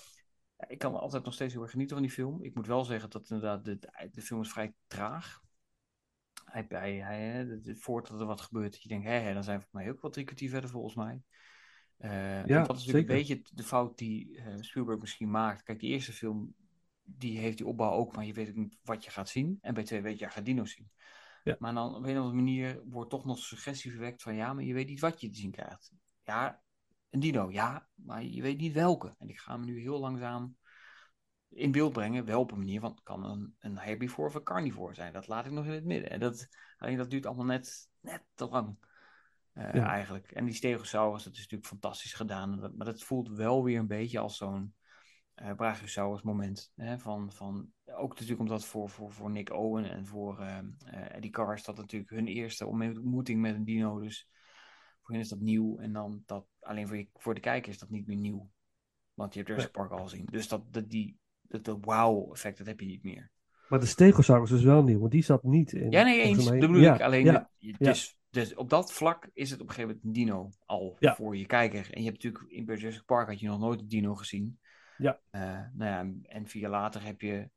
Ja, 0.56 0.68
Ik 0.68 0.78
kan 0.78 0.94
altijd 0.94 1.24
nog 1.24 1.34
steeds 1.34 1.52
heel 1.52 1.62
erg 1.62 1.70
genieten 1.70 1.96
van 1.96 2.06
die 2.06 2.14
film. 2.14 2.42
Ik 2.42 2.54
moet 2.54 2.66
wel 2.66 2.84
zeggen 2.84 3.10
dat 3.10 3.30
inderdaad 3.30 3.64
de, 3.64 3.78
de 4.12 4.22
film 4.22 4.40
is 4.40 4.52
vrij 4.52 4.74
traag. 4.86 5.42
Hij, 6.52 6.64
hij, 6.68 6.94
hij, 6.96 7.44
de- 7.44 7.60
de- 7.60 7.76
voordat 7.76 8.20
er 8.20 8.26
wat 8.26 8.40
gebeurt, 8.40 8.72
dat 8.72 8.82
je 8.82 8.88
denkt, 8.88 9.06
hé, 9.06 9.12
hé, 9.12 9.34
dan 9.34 9.44
zijn 9.44 9.58
we 9.58 9.64
voor 9.70 9.80
mij 9.80 9.90
ook 9.90 10.02
wel 10.02 10.10
drie 10.10 10.24
kwartier 10.24 10.50
verder 10.50 10.70
volgens 10.70 10.94
mij. 10.94 11.22
Eh, 11.96 12.46
Ja, 12.46 12.64
dat 12.64 12.76
is 12.76 12.84
natuurlijk 12.86 12.86
zeker. 12.86 13.10
een 13.10 13.38
beetje 13.38 13.54
de 13.54 13.62
fout 13.62 13.98
die 13.98 14.36
eh, 14.38 14.54
Spielberg 14.60 15.00
misschien 15.00 15.30
maakt. 15.30 15.62
Kijk, 15.62 15.80
die 15.80 15.90
eerste 15.90 16.12
film, 16.12 16.54
die 17.02 17.38
heeft 17.38 17.56
die 17.56 17.66
opbouw 17.66 17.90
ook, 17.90 18.16
maar 18.16 18.24
je 18.24 18.32
weet 18.32 18.48
ook 18.48 18.54
niet 18.54 18.78
wat 18.82 19.04
je 19.04 19.10
gaat 19.10 19.28
zien. 19.28 19.58
En 19.60 19.74
bij 19.74 19.84
twee 19.84 20.00
weet 20.02 20.18
je, 20.18 20.24
je 20.24 20.30
gaat 20.30 20.44
dino's 20.44 20.70
zien. 20.72 20.90
Ja. 21.44 21.56
Maar 21.58 21.74
dan 21.74 21.94
op 21.94 22.02
een 22.04 22.10
of 22.10 22.16
andere 22.16 22.34
manier 22.34 22.82
wordt 22.84 23.10
toch 23.10 23.24
nog 23.24 23.38
suggestie 23.38 23.90
verwekt 23.90 24.22
van 24.22 24.34
ja, 24.34 24.52
maar 24.52 24.64
je 24.64 24.74
weet 24.74 24.88
niet 24.88 25.00
wat 25.00 25.20
je 25.20 25.30
te 25.30 25.38
zien 25.38 25.50
krijgt. 25.50 25.92
Ja, 26.24 26.62
een 27.10 27.20
dino, 27.20 27.50
ja, 27.50 27.88
maar 27.94 28.24
je 28.24 28.42
weet 28.42 28.58
niet 28.58 28.72
welke. 28.72 29.14
En 29.18 29.28
ik 29.28 29.38
ga 29.38 29.52
hem 29.52 29.64
nu 29.64 29.80
heel 29.80 29.98
langzaam 30.00 30.56
in 31.54 31.72
beeld 31.72 31.92
brengen, 31.92 32.24
wel 32.24 32.40
op 32.40 32.52
een 32.52 32.58
manier, 32.58 32.80
want 32.80 32.94
het 32.94 33.04
kan 33.04 33.24
een, 33.24 33.54
een 33.58 33.78
herbivore 33.78 34.28
of 34.28 34.34
een 34.34 34.42
carnivore 34.42 34.94
zijn. 34.94 35.12
Dat 35.12 35.28
laat 35.28 35.46
ik 35.46 35.52
nog 35.52 35.64
in 35.64 35.72
het 35.72 35.84
midden. 35.84 36.10
En 36.10 36.20
dat, 36.20 36.48
alleen 36.76 36.96
dat 36.96 37.10
duurt 37.10 37.26
allemaal 37.26 37.44
net, 37.44 37.88
net 38.00 38.22
te 38.34 38.48
lang. 38.48 38.76
eh, 39.52 39.74
Ja. 39.74 39.86
Eigenlijk. 39.86 40.30
En 40.30 40.44
die 40.44 40.54
Stegosaurus, 40.54 41.22
dat 41.24 41.32
is 41.32 41.38
natuurlijk 41.38 41.68
fantastisch 41.68 42.14
gedaan. 42.14 42.58
Maar 42.58 42.86
dat 42.86 43.02
voelt 43.02 43.28
wel 43.28 43.64
weer 43.64 43.78
een 43.78 43.86
beetje 43.86 44.18
als 44.18 44.36
zo'n 44.36 44.74
eh 45.34 45.54
Brachiosaurus 45.54 46.22
moment. 46.22 46.72
Hè? 46.76 46.98
Van, 46.98 47.32
van, 47.32 47.72
ook 47.84 48.12
natuurlijk 48.12 48.40
omdat 48.40 48.64
voor, 48.64 48.90
voor, 48.90 49.12
voor 49.12 49.30
Nick 49.30 49.52
Owen 49.52 49.90
en 49.90 50.06
voor 50.06 50.38
eh, 50.40 50.58
Eddie 51.14 51.30
Carr 51.30 51.54
is 51.54 51.64
dat 51.64 51.76
natuurlijk 51.76 52.10
hun 52.10 52.26
eerste 52.26 52.66
ontmoeting 52.66 53.40
met 53.40 53.54
een 53.54 53.64
dino. 53.64 54.00
Dus 54.00 54.28
voor 55.00 55.14
hen 55.14 55.22
is 55.22 55.28
dat 55.28 55.40
nieuw. 55.40 55.78
En 55.78 55.92
dan 55.92 56.22
dat 56.26 56.46
alleen 56.60 56.86
voor, 56.88 56.96
je, 56.96 57.08
voor 57.14 57.34
de 57.34 57.40
kijker 57.40 57.72
is 57.72 57.78
dat 57.78 57.90
niet 57.90 58.06
meer 58.06 58.16
nieuw. 58.16 58.50
Want 59.14 59.32
je 59.32 59.38
hebt 59.38 59.50
Jurassic 59.50 59.72
Park 59.72 59.90
al 59.90 60.02
gezien. 60.02 60.26
Dus 60.30 60.48
dat, 60.48 60.72
dat, 60.72 60.88
die, 60.90 61.18
dat, 61.52 61.64
dat 61.64 61.78
wow-effect, 61.80 62.58
dat 62.58 62.66
heb 62.66 62.80
je 62.80 62.86
niet 62.86 63.02
meer. 63.02 63.30
Maar 63.68 63.80
de 63.80 63.86
Stegosaurus 63.86 64.50
is 64.50 64.62
wel 64.62 64.82
nieuw, 64.82 64.98
want 64.98 65.12
die 65.12 65.22
zat 65.22 65.42
niet 65.42 65.72
in. 65.72 65.90
Ja, 65.90 66.02
nee, 66.02 66.20
eens. 66.20 66.44
Dat 66.44 66.58
bedoel 66.58 66.76
ja, 66.76 66.94
ik. 66.94 67.00
Alleen, 67.00 67.24
ja, 67.24 67.50
dus, 67.78 68.18
dus 68.30 68.54
op 68.54 68.70
dat 68.70 68.92
vlak 68.92 69.30
is 69.32 69.50
het 69.50 69.60
op 69.60 69.68
een 69.68 69.74
gegeven 69.74 69.96
moment 69.96 70.16
een 70.16 70.24
dino 70.24 70.50
al 70.66 70.96
Ja. 70.98 71.14
voor 71.14 71.36
je 71.36 71.46
kijker. 71.46 71.88
En 71.92 72.02
je 72.02 72.10
hebt 72.10 72.22
natuurlijk 72.22 72.52
in 72.52 72.64
Jurassic 72.64 73.04
Park 73.04 73.28
had 73.28 73.40
je 73.40 73.46
nog 73.46 73.58
nooit 73.58 73.80
een 73.80 73.88
dino 73.88 74.14
gezien. 74.14 74.58
Ja. 74.98 75.20
Eh, 75.30 75.40
nou 75.72 75.90
ja, 75.90 76.12
en- 76.22 76.46
vier 76.46 76.62
jaar 76.62 76.70
later 76.70 77.04
heb 77.04 77.20
je, 77.20 77.50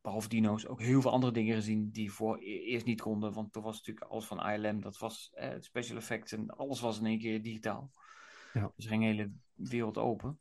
behalve 0.00 0.28
dino's, 0.28 0.66
ook 0.66 0.80
heel 0.80 1.00
veel 1.00 1.10
andere 1.10 1.32
dingen 1.32 1.54
gezien 1.54 1.90
die 1.90 2.12
voor 2.12 2.38
e- 2.38 2.64
eerst 2.64 2.86
niet 2.86 3.00
konden. 3.00 3.32
Want 3.32 3.52
toen 3.52 3.62
was 3.62 3.76
natuurlijk 3.76 4.06
alles 4.06 4.24
van 4.24 4.50
ILM, 4.50 4.80
dat 4.80 4.98
was 4.98 5.30
eh, 5.34 5.54
special 5.58 5.96
effects 5.96 6.32
en 6.32 6.48
alles 6.50 6.80
was 6.80 6.98
in 6.98 7.06
één 7.06 7.18
keer 7.18 7.42
digitaal. 7.42 7.90
Ja. 8.52 8.72
Dus 8.76 8.84
er 8.84 8.90
ging 8.90 9.02
een 9.02 9.08
hele 9.10 9.32
wereld 9.54 9.98
open. 9.98 10.38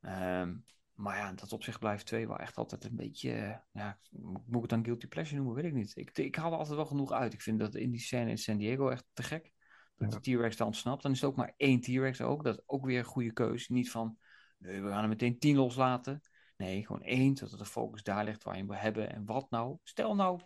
Ehm, 0.00 0.54
maar 0.94 1.16
ja, 1.16 1.32
dat 1.32 1.52
op 1.52 1.62
zich 1.62 1.78
blijft 1.78 2.06
twee 2.06 2.26
wel 2.28 2.38
echt 2.38 2.56
altijd 2.56 2.84
een 2.84 2.96
beetje. 2.96 3.32
eh, 3.32 3.56
ja, 3.72 3.98
moet 4.10 4.54
ik 4.54 4.60
het 4.60 4.68
dan 4.70 4.84
guilty 4.84 5.06
pleasure 5.06 5.36
noemen? 5.36 5.54
Weet 5.54 5.64
ik 5.64 5.72
niet. 5.72 5.96
Ik, 5.96 6.18
ik 6.18 6.34
haal 6.36 6.52
er 6.52 6.58
altijd 6.58 6.76
wel 6.76 6.86
genoeg 6.86 7.12
uit. 7.12 7.32
Ik 7.32 7.40
vind 7.42 7.58
dat 7.58 7.74
in 7.74 7.90
die 7.90 8.00
scène 8.00 8.30
in 8.30 8.38
San 8.38 8.56
Diego 8.56 8.88
echt 8.88 9.04
te 9.12 9.22
gek. 9.22 9.52
Dat 9.96 10.12
Ja. 10.12 10.18
de 10.18 10.36
T-Rex 10.36 10.56
daar 10.56 10.66
ontsnapt. 10.66 11.02
Dan 11.02 11.12
is 11.12 11.20
het 11.20 11.30
ook 11.30 11.36
maar 11.36 11.54
één 11.56 11.80
T-Rex 11.80 12.20
ook. 12.20 12.44
Dat 12.44 12.54
is 12.58 12.62
ook 12.66 12.84
weer 12.84 12.98
een 12.98 13.04
goede 13.04 13.32
keuze. 13.32 13.72
Niet 13.72 13.90
van, 13.90 14.18
nee, 14.58 14.82
we 14.82 14.88
gaan 14.88 15.02
er 15.02 15.08
meteen 15.08 15.38
tien 15.38 15.56
loslaten. 15.56 16.20
Nee, 16.56 16.86
gewoon 16.86 17.02
één, 17.02 17.36
zodat 17.36 17.58
de 17.58 17.64
focus 17.64 18.02
daar 18.02 18.24
ligt 18.24 18.42
waar 18.42 18.54
je 18.54 18.60
hem 18.60 18.68
wil 18.68 18.78
hebben. 18.78 19.12
En 19.12 19.24
wat 19.24 19.50
nou? 19.50 19.78
Stel 19.82 20.14
nou, 20.14 20.40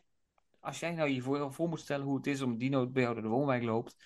als 0.60 0.80
jij 0.80 0.92
nou 0.94 1.08
je 1.08 1.22
voor, 1.22 1.52
voor 1.52 1.68
moet 1.68 1.80
stellen 1.80 2.06
hoe 2.06 2.16
het 2.16 2.26
is 2.26 2.40
om 2.42 2.58
dino 2.58 2.90
bij 2.90 3.02
jou 3.02 3.14
door 3.14 3.22
de 3.22 3.28
woonwijk 3.28 3.62
loopt. 3.62 3.96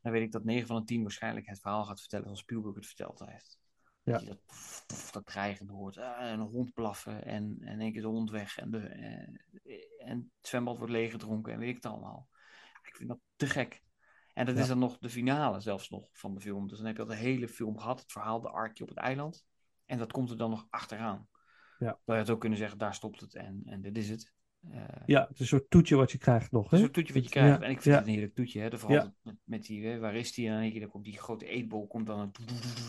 Dan 0.00 0.12
weet 0.12 0.22
ik 0.22 0.32
dat 0.32 0.44
9 0.44 0.66
van 0.66 0.76
de 0.78 0.84
10 0.84 1.02
waarschijnlijk 1.02 1.46
het 1.46 1.60
verhaal 1.60 1.84
gaat 1.84 2.00
vertellen 2.00 2.24
zoals 2.24 2.40
Spielberg 2.40 2.74
het 2.74 2.86
verteld 2.86 3.22
heeft. 3.24 3.58
Ja. 4.08 4.14
Dat 4.14 4.22
je 4.22 4.28
dat, 4.28 4.46
poef, 4.46 4.84
poef, 4.86 5.10
dat 5.10 5.26
dreigend 5.26 5.70
hoort. 5.70 5.98
Ah, 5.98 6.20
en 6.20 6.40
een 6.40 6.46
hond 6.46 6.74
blaffen 6.74 7.24
en, 7.24 7.56
en 7.60 7.68
in 7.72 7.80
één 7.80 7.92
keer 7.92 8.02
de 8.02 8.08
hond 8.08 8.30
weg. 8.30 8.58
En, 8.58 8.70
de, 8.70 8.78
eh, 8.78 10.08
en 10.08 10.32
het 10.36 10.48
zwembad 10.48 10.76
wordt 10.78 10.92
leeggedronken 10.92 11.52
en 11.52 11.58
weet 11.58 11.68
ik 11.68 11.74
het 11.74 11.86
allemaal. 11.86 12.28
Ik 12.82 12.96
vind 12.96 13.08
dat 13.08 13.18
te 13.36 13.46
gek. 13.46 13.82
En 14.34 14.46
dat 14.46 14.54
Ja. 14.54 14.60
is 14.60 14.68
dan 14.68 14.78
nog 14.78 14.98
de 14.98 15.10
finale 15.10 15.60
zelfs 15.60 15.88
nog 15.88 16.08
van 16.12 16.34
de 16.34 16.40
film. 16.40 16.68
Dus 16.68 16.76
dan 16.78 16.86
heb 16.86 16.96
je 16.96 17.02
al 17.02 17.08
de 17.08 17.14
hele 17.16 17.48
film 17.48 17.78
gehad. 17.78 18.00
Het 18.00 18.12
verhaal, 18.12 18.40
de 18.40 18.50
arkje 18.50 18.82
op 18.82 18.88
het 18.88 18.98
eiland. 18.98 19.46
En 19.86 19.98
dat 19.98 20.12
komt 20.12 20.30
er 20.30 20.36
dan 20.36 20.50
nog 20.50 20.66
achteraan. 20.70 21.28
Ja. 21.78 21.98
Zou 22.04 22.18
je 22.18 22.24
het 22.24 22.30
ook 22.30 22.40
kunnen 22.40 22.58
zeggen, 22.58 22.78
daar 22.78 22.94
stopt 22.94 23.20
het 23.20 23.34
en, 23.34 23.62
en 23.64 23.80
dit 23.82 23.96
is 23.96 24.08
het. 24.08 24.32
Eh, 24.70 24.84
Ja, 25.06 25.20
het 25.20 25.30
is 25.30 25.40
een 25.40 25.46
soort 25.46 25.70
toetje 25.70 25.96
wat 25.96 26.12
je 26.12 26.18
krijgt 26.18 26.50
nog. 26.52 26.70
Hè? 26.70 26.78
een 26.78 26.90
toetje 26.90 27.12
wat 27.14 27.22
je 27.22 27.38
Ja, 27.40 27.44
krijgt. 27.44 27.62
En 27.62 27.70
ik 27.70 27.80
vind 27.82 27.84
ja. 27.94 28.00
het 28.00 28.06
een 28.08 28.12
heerlijk 28.14 28.34
toetje. 28.34 28.60
Hè? 28.60 28.78
Vooral 28.78 28.98
Ja. 29.04 29.12
met, 29.22 29.36
met 29.44 29.64
die, 29.64 29.86
hè, 29.86 29.98
waar 29.98 30.14
is 30.14 30.32
die? 30.32 30.46
En 30.46 30.52
dan 30.52 30.60
denk 30.60 30.72
je, 30.72 30.80
dan 30.80 30.88
komt 30.88 31.04
die 31.04 31.18
grote 31.18 31.46
eetbol 31.46 31.86
komt 31.86 32.06
dan 32.06 32.20
een 32.20 32.32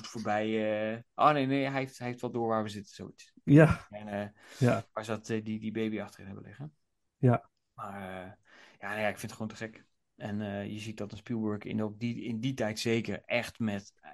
voorbij. 0.06 0.48
eh. 0.94 1.02
Oh 1.16 1.32
nee, 1.32 1.46
nee, 1.46 1.66
hij 1.66 1.80
heeft, 1.80 1.98
hij 1.98 2.08
heeft 2.08 2.22
wel 2.22 2.32
door 2.32 2.48
waar 2.48 2.64
we 2.64 2.70
zitten, 2.70 2.96
zoiets. 2.96 3.34
Ja, 3.44 3.88
En 3.90 4.08
eh, 4.08 4.28
ja, 4.60 4.86
waar 4.94 5.06
zat 5.06 5.30
eh, 5.30 5.44
die, 5.44 5.60
die 5.60 5.72
baby 5.72 6.00
achterin 6.02 6.26
hebben 6.26 6.46
liggen. 6.46 6.74
Ja. 7.18 7.50
Maar 7.74 8.24
eh, 8.26 8.32
ja, 8.80 8.96
nee, 8.96 9.04
ik 9.08 9.18
vind 9.18 9.22
het 9.22 9.32
gewoon 9.32 9.48
te 9.48 9.56
gek. 9.56 9.86
En 10.16 10.42
eh, 10.42 10.72
je 10.72 10.80
ziet 10.80 10.98
dat 10.98 11.12
een 11.12 11.18
Spielberg 11.18 11.64
in, 11.64 11.84
ook 11.84 12.00
die, 12.00 12.24
in 12.24 12.40
die 12.40 12.54
tijd 12.54 12.80
zeker 12.80 13.22
echt 13.26 13.60
met 13.60 13.94
eh, 14.02 14.12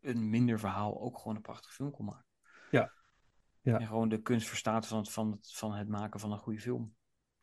een 0.00 0.30
minder 0.30 0.58
verhaal 0.58 1.00
ook 1.00 1.18
gewoon 1.18 1.36
een 1.36 1.42
prachtige 1.42 1.72
film 1.74 1.90
kon 1.90 2.04
maken. 2.04 2.26
Ja. 2.70 2.92
Ja. 3.62 3.78
En 3.78 3.86
gewoon 3.86 4.08
de 4.08 4.22
kunst 4.22 4.48
verstaat 4.48 4.86
van 4.86 4.98
het, 4.98 5.10
van, 5.10 5.30
het, 5.30 5.52
van 5.52 5.72
het 5.74 5.88
maken 5.88 6.20
van 6.20 6.32
een 6.32 6.38
goede 6.38 6.60
film. 6.60 6.94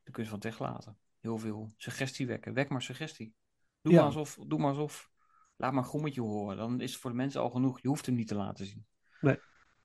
De 0.03 0.11
kunst 0.11 0.29
van 0.29 0.39
het 0.39 0.47
weglaten. 0.47 0.97
Heel 1.19 1.37
veel 1.37 1.73
suggestie 1.77 2.27
wekken. 2.27 2.53
Wek 2.53 2.69
maar 2.69 2.81
suggestie. 2.81 3.33
Doe, 3.81 3.93
Ja. 3.93 3.97
maar 3.97 4.07
alsof, 4.07 4.37
doe 4.47 4.59
maar 4.59 4.69
alsof. 4.69 5.11
Laat 5.55 5.71
maar 5.73 5.83
een 5.83 5.89
grommetje 5.89 6.21
horen. 6.21 6.57
Dan 6.57 6.81
is 6.81 6.91
het 6.91 7.01
voor 7.01 7.09
de 7.09 7.15
mensen 7.15 7.41
al 7.41 7.49
genoeg. 7.49 7.81
Je 7.81 7.87
hoeft 7.87 8.05
hem 8.05 8.15
niet 8.15 8.27
te 8.27 8.35
laten 8.35 8.65
zien. 8.65 8.85
Nee. 9.21 9.33
Mensen 9.33 9.43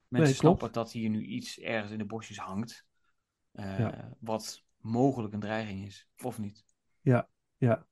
Nee, 0.08 0.20
klopt. 0.22 0.36
snappen 0.36 0.72
dat 0.72 0.92
hier 0.92 1.08
nu 1.08 1.22
iets 1.24 1.58
ergens 1.58 1.92
in 1.92 1.98
de 1.98 2.04
bosjes 2.06 2.38
hangt. 2.38 2.86
eh, 3.52 3.78
Ja. 3.78 4.16
Wat 4.20 4.64
mogelijk 4.78 5.34
een 5.34 5.40
dreiging 5.40 5.86
is. 5.86 6.08
Of 6.22 6.38
niet. 6.38 6.64
ja, 7.00 7.28
ja. 7.56 7.86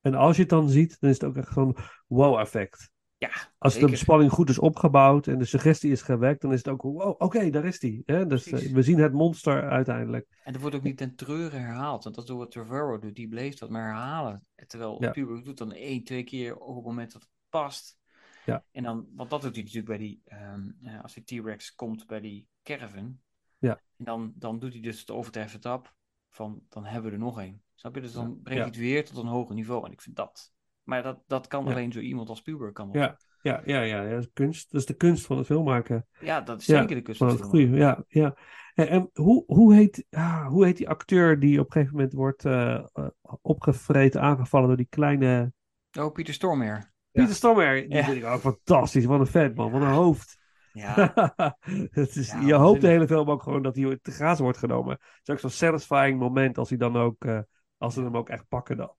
En 0.00 0.14
als 0.14 0.34
je 0.36 0.42
het 0.42 0.50
dan 0.50 0.68
ziet, 0.68 1.00
dan 1.00 1.10
is 1.10 1.18
het 1.20 1.24
ook 1.28 1.36
echt 1.36 1.52
zo'n 1.52 1.76
wow-effect. 2.06 2.90
Ja, 3.24 3.52
Als 3.58 3.72
zeker. 3.74 3.90
de 3.90 3.96
spanning 3.96 4.30
goed 4.32 4.48
is 4.48 4.58
opgebouwd 4.58 5.26
en 5.26 5.38
de 5.38 5.44
suggestie 5.44 5.90
is 5.90 6.02
gewekt, 6.02 6.40
dan 6.40 6.52
is 6.52 6.58
het 6.58 6.68
ook, 6.68 6.82
wow, 6.82 7.14
oké, 7.18 7.50
daar 7.50 7.64
is 7.64 7.78
die. 7.78 8.02
Hè? 8.06 8.26
Dus 8.26 8.46
eh, 8.46 8.72
we 8.72 8.82
zien 8.82 8.98
het 8.98 9.12
monster 9.12 9.70
uiteindelijk. 9.70 10.26
En 10.44 10.54
er 10.54 10.60
wordt 10.60 10.76
ook 10.76 10.82
niet 10.82 10.96
ten 10.96 11.14
treuren 11.14 11.60
herhaald. 11.60 12.04
Want 12.04 12.16
dat 12.16 12.28
is 12.28 12.34
wat 12.34 12.50
Trevorrow 12.50 13.02
doet. 13.02 13.14
Die 13.16 13.28
bleef 13.28 13.54
dat 13.54 13.70
maar 13.70 13.82
herhalen. 13.86 14.46
Terwijl 14.66 15.02
Ja. 15.02 15.10
Spielberg 15.10 15.42
doet 15.42 15.58
dan 15.58 15.72
één, 15.72 16.04
twee 16.04 16.24
keer 16.24 16.56
op 16.56 16.76
het 16.76 16.84
moment 16.84 17.12
dat 17.12 17.22
het 17.22 17.30
past. 17.48 17.98
Ja. 18.46 18.64
En 18.72 18.82
dan, 18.82 19.06
want 19.14 19.30
dat 19.30 19.42
doet 19.42 19.54
hij 19.54 19.60
natuurlijk 19.62 19.88
bij 19.88 19.98
die, 19.98 20.20
ehm, 20.24 20.62
ja, 20.80 20.98
als 20.98 21.14
die 21.14 21.40
T-Rex 21.42 21.74
komt 21.74 22.06
bij 22.06 22.20
die 22.20 22.48
caravan. 22.62 23.18
Ja. 23.58 23.80
En 23.96 24.04
dan, 24.04 24.32
dan 24.36 24.58
doet 24.58 24.72
hij 24.72 24.82
dus 24.82 25.00
het 25.00 25.10
overtreffende 25.10 25.62
tap 25.62 25.94
van, 26.30 26.62
dan 26.68 26.84
hebben 26.84 27.10
we 27.10 27.16
er 27.16 27.22
nog 27.22 27.40
één. 27.40 27.62
Snap 27.74 27.94
je? 27.94 28.00
Dus 28.00 28.12
dan 28.12 28.28
Ja. 28.28 28.34
brengt 28.42 28.60
hij 28.62 28.68
het 28.70 28.76
weer 28.76 29.04
tot 29.04 29.16
een 29.16 29.26
hoger 29.26 29.54
niveau. 29.54 29.86
En 29.86 29.92
ik 29.92 30.00
vind 30.00 30.16
dat. 30.16 30.52
Maar 30.84 31.02
dat, 31.02 31.22
dat 31.26 31.46
kan 31.46 31.64
Ja. 31.64 31.70
alleen 31.70 31.92
zo 31.92 31.98
iemand 32.00 32.28
als 32.28 32.38
Spielberg 32.38 32.72
kan. 32.72 32.92
dat. 32.92 33.02
Ja, 33.02 33.16
ja, 33.42 33.62
ja, 33.64 33.80
ja, 33.80 34.02
ja, 34.02 34.10
dat 34.10 34.20
is 34.22 34.30
kunst. 34.32 34.70
Dat 34.72 34.80
is 34.80 34.86
de 34.86 34.94
kunst 34.94 35.26
van 35.26 35.36
het 35.36 35.46
filmmaken. 35.46 36.06
ja, 36.20 36.40
dat 36.40 36.60
is 36.60 36.64
zeker 36.66 36.96
de 36.96 37.02
kunst 37.02 37.18
Van 37.20 37.28
het 37.28 37.42
goede, 37.42 37.76
ja, 37.76 38.04
ja. 38.08 38.36
En, 38.74 38.88
en 38.88 39.10
hoe, 39.12 39.44
hoe, 39.46 39.74
heet, 39.74 40.06
ah, 40.10 40.46
hoe 40.46 40.64
heet 40.64 40.76
die 40.76 40.88
acteur 40.88 41.40
die 41.40 41.60
op 41.60 41.66
een 41.66 41.72
gegeven 41.72 41.94
moment 41.94 42.12
wordt 42.12 42.44
eh, 42.44 42.74
eh, 42.92 43.06
opgevreten, 43.42 44.20
aangevallen 44.20 44.68
door 44.68 44.76
die 44.76 44.86
kleine... 44.90 45.52
Oh, 45.98 46.12
Pieter 46.12 46.34
Stormare. 46.34 46.92
Pieter 47.10 47.34
Stormare, 47.34 47.80
die 47.80 47.96
Ja. 47.96 48.04
vind 48.04 48.16
ik 48.16 48.24
ook 48.24 48.40
fantastisch. 48.40 49.04
Wat 49.04 49.20
een 49.20 49.26
vet 49.26 49.54
man, 49.54 49.70
wat 49.70 49.82
een 49.82 49.88
hoofd. 49.88 50.38
Ja, 50.72 51.12
het 51.90 52.16
is, 52.16 52.30
Ja, 52.30 52.40
je 52.40 52.54
hoopt 52.54 52.80
de 52.80 52.88
hele 52.88 53.06
film 53.06 53.30
ook 53.30 53.42
gewoon 53.42 53.62
dat 53.62 53.76
hij 53.76 53.98
te 54.02 54.10
grazen 54.10 54.42
wordt 54.44 54.58
genomen. 54.58 54.92
Het 54.92 55.20
is 55.28 55.30
ook 55.34 55.38
zo'n 55.40 55.50
satisfying 55.50 56.18
moment 56.18 56.58
als 56.58 56.68
hij 56.68 56.78
dan 56.78 56.96
ook, 56.96 57.24
eh, 57.24 57.38
als 57.78 57.94
ze 57.94 58.02
hem 58.02 58.16
ook 58.16 58.28
echt 58.28 58.48
pakken 58.48 58.76
dan. 58.76 58.92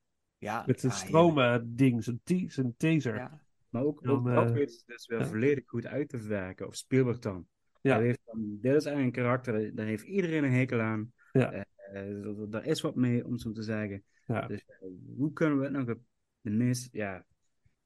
Ja. 0.45 0.63
Met 0.65 0.79
zijn 0.79 0.91
ja, 0.93 0.97
heerlijk. 0.99 1.23
stromen 1.25 1.75
ding, 1.75 2.03
zijn, 2.03 2.21
zijn 2.51 2.73
taser. 2.77 3.15
Ja. 3.15 3.41
Maar 3.69 3.83
ook, 3.83 4.03
Dan, 4.03 4.15
ook 4.17 4.25
dat 4.35 4.47
eh, 4.47 4.53
weet 4.53 4.71
ze 4.73 4.83
dus 4.85 5.07
weer 5.07 5.19
ja. 5.19 5.25
volledig 5.25 5.63
goed 5.67 5.85
uit 5.85 6.09
te 6.09 6.17
werken. 6.27 6.67
Of 6.67 6.75
Spielberg 6.75 7.19
dan. 7.19 7.47
Ja. 7.81 7.99
Heeft 7.99 8.19
dan 8.25 8.57
dit 8.61 8.75
is 8.75 8.85
eigenlijk 8.85 9.17
een 9.17 9.23
karakter, 9.23 9.75
daar 9.75 9.85
heeft 9.85 10.03
iedereen 10.03 10.43
een 10.43 10.51
hekel 10.51 10.79
aan. 10.79 11.13
Ja. 11.31 11.51
Eh, 11.51 11.61
eh, 11.91 12.25
er- 12.25 12.49
daar 12.49 12.65
is 12.65 12.81
wat 12.81 12.95
mee, 12.95 13.25
om 13.25 13.37
zo 13.37 13.51
te 13.51 13.61
zeggen. 13.63 14.03
Ja. 14.27 14.47
Dus 14.47 14.65
eh, 14.67 14.87
hoe 15.17 15.33
kunnen 15.33 15.57
we 15.57 15.63
het 15.63 15.73
nog 15.73 15.97
de 16.41 16.49
meest 16.49 16.89
ja, 16.91 17.25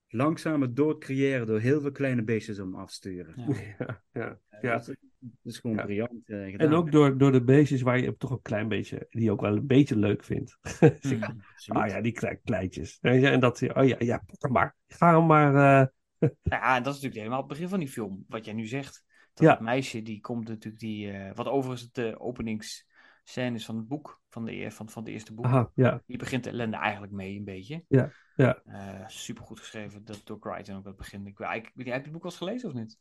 langzame 0.08 0.74
dood 0.74 1.00
creëren 1.00 1.48
door 1.48 1.60
heel 1.60 1.82
veel 1.82 1.92
kleine 1.92 2.24
beestjes 2.24 2.60
om 2.60 2.76
af 2.76 2.88
te 2.90 2.94
sturen? 2.94 3.34
Ja. 3.38 3.54
Ja, 3.78 4.02
ja, 4.12 4.40
Eh, 4.50 4.62
ja. 4.62 4.74
Dat, 4.74 4.96
is- 5.22 5.30
dat 5.42 5.54
is 5.54 5.60
gewoon 5.60 5.76
Ja. 5.78 5.84
briljant 5.84 6.30
eh, 6.30 6.46
gedaan. 6.52 6.68
En 6.68 6.74
ook 6.74 6.92
door, 6.92 7.18
door 7.18 7.32
de 7.32 7.44
beestjes 7.44 7.82
waar 7.82 8.00
je 8.00 8.18
toch 8.18 8.32
een 8.32 8.42
klein 8.42 8.68
beetje, 8.68 9.06
die 9.10 9.24
je 9.24 9.32
ook 9.32 9.42
wel 9.42 9.56
een 9.56 9.68
beetje 9.68 9.98
leuk 9.98 10.24
vindt. 10.24 10.58
Dus 11.02 11.12
ik-. 11.12 11.30
Ah 11.68 11.88
ja, 11.88 12.02
die 12.02 12.12
klein, 12.12 12.40
kleintjes. 12.44 12.98
En 13.02 13.40
dat, 13.40 13.62
oh 13.62 13.88
ja, 13.88 13.96
ja, 14.00 14.18
pak 14.26 14.42
hem 14.42 14.52
maar. 14.52 14.76
Ga 14.88 15.18
hem 15.18 15.26
maar. 15.26 15.82
eh, 15.82 15.88
Ja, 16.42 16.76
en 16.76 16.84
dat 16.84 16.94
is 16.96 17.02
natuurlijk 17.02 17.16
helemaal 17.16 17.40
het 17.40 17.48
begin 17.48 17.70
van 17.70 17.80
die 17.80 17.88
film. 17.90 18.26
Wat 18.28 18.46
jij 18.46 18.54
nu 18.54 18.66
zegt. 18.66 19.04
Dat 19.34 19.48
Ja. 19.48 19.58
meisje, 19.62 20.02
die 20.02 20.20
komt 20.20 20.48
natuurlijk 20.48 20.80
die... 20.84 21.12
eh, 21.12 21.36
wat 21.36 21.48
overigens 21.48 21.92
de 21.92 22.20
openingsscène 22.20 23.56
is 23.56 23.66
van 23.66 23.76
het 23.78 23.88
boek. 23.88 24.22
Van, 24.30 24.46
de, 24.46 24.72
van, 24.72 24.90
van 24.90 25.04
het 25.04 25.12
eerste 25.12 25.34
boek. 25.34 25.46
aha, 25.46 25.72
ja. 25.76 26.02
Die 26.06 26.18
begint 26.18 26.44
de 26.44 26.50
ellende 26.50 26.78
eigenlijk 26.78 27.14
mee 27.14 27.38
een 27.38 27.44
beetje. 27.44 27.84
Ja, 27.88 28.12
ja. 28.36 28.62
Eh, 28.66 29.08
super 29.08 29.44
goed 29.44 29.60
geschreven 29.60 30.04
dat, 30.04 30.22
door 30.24 30.40
Crichton 30.40 30.76
ook 30.76 30.84
dat 30.84 30.98
begin. 30.98 31.28
Ik, 31.28 31.38
je, 31.38 31.46
heb 31.74 31.76
je 31.76 31.92
het 31.92 32.12
boek 32.12 32.24
al 32.24 32.30
eens 32.30 32.38
gelezen 32.38 32.70
of 32.70 32.76
niet? 32.76 32.98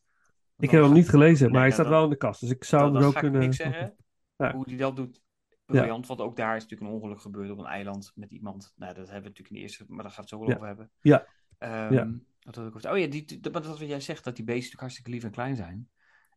Ik 0.59 0.71
heb 0.71 0.83
hem 0.83 0.93
niet 0.93 1.09
gelezen, 1.09 1.45
maar 1.45 1.53
Nee, 1.53 1.61
hij 1.63 1.71
staat 1.71 1.89
wel 1.89 2.05
in 2.05 2.11
de 2.11 2.17
kast. 2.17 2.41
Dus 2.41 2.51
ik 2.51 2.65
zou 2.65 2.83
dan, 2.83 2.95
hem 2.95 3.05
ook 3.05 3.15
ik 3.15 3.21
kunnen. 3.21 3.41
niks 3.41 3.57
zeggen. 3.57 3.97
Ja. 4.37 4.53
Hoe 4.55 4.65
die 4.67 4.77
dat 4.77 4.97
doet. 4.97 5.23
Briljant, 5.65 6.07
want 6.07 6.21
ook 6.21 6.37
daar 6.37 6.57
is 6.57 6.63
natuurlijk 6.63 6.91
een 6.91 6.97
ongeluk 6.97 7.21
gebeurd 7.21 7.51
op 7.51 7.59
een 7.59 7.67
eiland 7.67 8.13
met 8.15 8.31
iemand. 8.31 8.73
Nou, 8.77 8.95
dat 8.95 9.05
hebben 9.05 9.23
we 9.23 9.29
natuurlijk 9.29 9.49
in 9.49 9.55
de 9.55 9.61
eerste, 9.63 9.85
maar 9.89 10.03
daar 10.03 10.11
gaat 10.13 10.21
het 10.21 10.29
zo 10.29 10.39
wel 10.39 10.49
Ja. 10.49 10.55
over 10.55 10.67
hebben. 10.67 10.91
Ja. 11.01 11.27
Ehm, 11.59 11.93
Ja. 11.93 12.11
Wat 12.41 12.55
had 12.55 12.67
ik 12.67 12.77
over- 12.77 12.91
Oh 12.91 12.99
ja, 12.99 13.07
die, 13.07 13.41
dat, 13.41 13.53
dat 13.53 13.67
wat 13.67 13.79
jij 13.79 14.01
zegt, 14.01 14.25
dat 14.25 14.37
die 14.37 14.45
beesten 14.45 14.55
natuurlijk 14.63 14.81
hartstikke 14.81 15.11
lief 15.11 15.25
en 15.25 15.31
klein 15.31 15.57
zijn. 15.57 15.89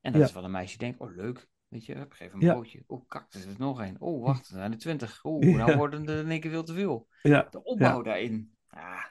En 0.02 0.12
dat 0.12 0.22
Ja. 0.22 0.28
is 0.28 0.34
wat 0.34 0.44
een 0.44 0.52
meisje 0.52 0.78
denkt, 0.78 1.00
oh 1.00 1.16
leuk, 1.16 1.48
weet 1.68 1.86
je, 1.86 1.96
hup, 1.96 2.12
geef 2.12 2.32
hem 2.32 2.42
Ja. 2.42 2.48
een 2.48 2.54
broodje. 2.54 2.84
Oh 2.88 3.08
kak, 3.08 3.34
er 3.34 3.48
is 3.48 3.58
nog 3.58 3.80
een. 3.80 3.96
Oh 4.02 4.24
wacht, 4.26 4.48
er 4.48 4.54
zijn 4.56 4.72
er 4.72 4.78
twintig. 4.78 5.24
Oh, 5.24 5.44
Ja. 5.44 5.56
nou 5.66 5.78
worden 5.78 6.06
er 6.08 6.20
in 6.20 6.32
één 6.32 6.40
keer 6.40 6.52
veel 6.52 6.64
te 6.64 6.74
veel. 6.74 7.08
Ja, 7.22 7.48
De 7.52 7.64
opbouw 7.64 8.02
daarin. 8.02 8.56
Ah, 8.68 9.06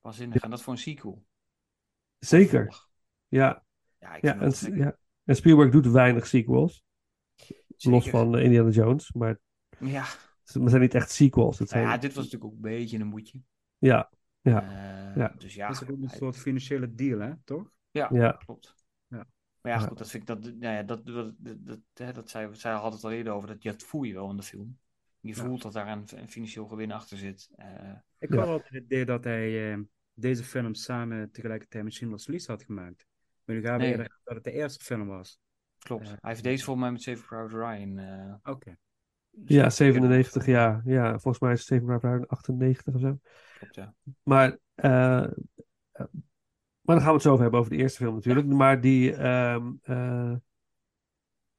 waanzinnig. 0.00 0.42
En 0.42 0.50
dat 0.50 0.62
voor 0.62 0.72
een 0.72 0.78
sequel. 0.78 1.24
zeker. 2.18 2.84
Ja, 3.28 3.64
Ja, 4.06 4.14
ik 4.14 4.22
ja, 4.22 4.38
vind 4.50 4.62
en, 4.72 4.76
ja. 4.76 4.96
en 5.24 5.36
Spielberg 5.36 5.70
doet 5.70 5.86
weinig 5.86 6.26
sequels. 6.26 6.84
Los 7.76 8.08
van 8.10 8.36
eh, 8.36 8.44
Indiana 8.44 8.70
Jones. 8.70 9.12
Maar 9.12 9.38
Ja, 9.78 10.04
het 10.44 10.70
zijn 10.70 10.80
niet 10.80 10.94
echt 10.94 11.10
sequels. 11.10 11.58
Het 11.58 11.70
nou 11.70 11.82
zijn, 11.82 11.94
ja, 11.94 12.00
dit 12.00 12.14
was 12.14 12.24
natuurlijk 12.24 12.52
ook 12.52 12.56
een 12.56 12.70
beetje 12.70 12.98
een 12.98 13.06
moedje. 13.06 13.40
ja, 13.78 14.10
ja, 14.40 14.62
Eh, 14.62 15.16
ja. 15.16 15.34
Dus 15.38 15.54
ja, 15.54 15.68
Dat 15.68 15.82
is 15.82 15.88
ook 15.88 16.02
een 16.02 16.08
soort 16.08 16.36
financiële 16.36 16.94
deal, 16.94 17.20
hè? 17.20 17.32
Toch? 17.44 17.70
ja, 17.90 18.08
ja. 18.12 18.32
klopt. 18.32 18.74
Ja. 19.08 19.26
Maar 19.60 19.72
ja, 19.72 19.78
goed, 19.78 19.98
dat 19.98 20.10
vind 20.10 20.22
ik, 20.22 20.28
dat, 20.28 20.42
nou 20.42 20.74
ja, 20.74 20.82
dat, 20.82 21.06
dat, 21.06 21.34
dat, 21.38 21.56
dat, 21.66 21.78
hè, 21.94 22.12
dat 22.12 22.30
zij, 22.30 22.48
zij 22.54 22.72
had 22.72 22.92
het 22.92 23.04
al 23.04 23.12
eerder 23.12 23.32
over, 23.32 23.48
dat, 23.48 23.62
dat 23.62 23.82
voel 23.82 24.02
je 24.02 24.14
wel 24.14 24.30
in 24.30 24.36
de 24.36 24.42
film. 24.42 24.78
Je 25.20 25.34
Ja. 25.34 25.42
voelt 25.44 25.62
dat 25.62 25.72
daar 25.72 25.88
een, 25.88 26.04
een 26.14 26.28
financieel 26.28 26.66
gewin 26.66 26.92
achter 26.92 27.16
zit. 27.18 27.48
Eh, 27.56 27.66
Ik 28.18 28.32
Ja. 28.32 28.38
had 28.38 28.48
altijd 28.48 28.74
het 28.74 28.82
idee 28.84 29.04
dat 29.04 29.24
hij 29.24 29.72
eh, 29.72 29.78
deze 30.14 30.44
film 30.44 30.74
samen 30.74 31.30
tegelijkertijd 31.30 31.84
met 31.84 31.94
Schindler's 31.94 32.26
List 32.26 32.46
had 32.46 32.62
gemaakt. 32.62 33.06
Maar 33.46 33.56
nu 33.56 33.62
gaan 33.62 33.76
we 33.76 33.82
Nee. 33.82 33.90
eerder 33.90 34.18
dat 34.24 34.34
het 34.34 34.44
de 34.44 34.52
eerste 34.52 34.84
film 34.84 35.06
was. 35.06 35.38
klopt. 35.78 36.02
Eh, 36.04 36.08
hij 36.08 36.30
heeft 36.30 36.42
deze 36.42 36.64
volgens 36.64 36.84
mij 36.84 36.92
met 36.94 37.02
Saving 37.02 37.26
Private 37.26 37.56
Ryan. 37.58 37.98
eh, 37.98 38.52
Oké. 38.52 38.76
ja, 39.44 39.70
97 39.70 40.46
jaar. 40.46 40.82
Ja, 40.84 41.10
volgens 41.10 41.38
mij 41.38 41.52
is 41.52 41.58
het 41.58 41.68
97 41.68 42.28
98 42.28 42.94
of 42.94 43.00
zo. 43.00 43.18
Klopt, 43.58 43.74
ja. 43.74 43.94
Maar, 44.22 44.58
eh, 44.74 44.88
maar 46.80 46.94
dan 46.96 47.00
gaan 47.00 47.06
we 47.06 47.12
het 47.12 47.22
zo 47.22 47.28
over 47.30 47.42
hebben 47.42 47.60
over 47.60 47.72
de 47.72 47.76
eerste 47.78 47.98
film 47.98 48.14
natuurlijk. 48.14 48.46
Maar 48.46 48.80
die, 48.80 49.14
ehm, 49.14 49.72
eh, 49.82 50.34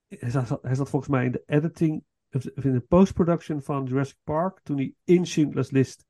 hij, 0.08 0.30
zat, 0.30 0.60
hij 0.62 0.76
zat 0.76 0.90
volgens 0.90 1.12
mij 1.12 1.26
in 1.26 1.32
de 1.32 1.44
editing, 1.46 2.04
of 2.32 2.46
in 2.46 2.74
de 2.74 2.80
post-production 2.80 3.62
van 3.62 3.86
Jurassic 3.86 4.18
Park, 4.24 4.60
toen 4.64 4.78
hij 4.78 4.94
in 5.04 5.26
Schindler's 5.26 5.72
List, 5.72 6.06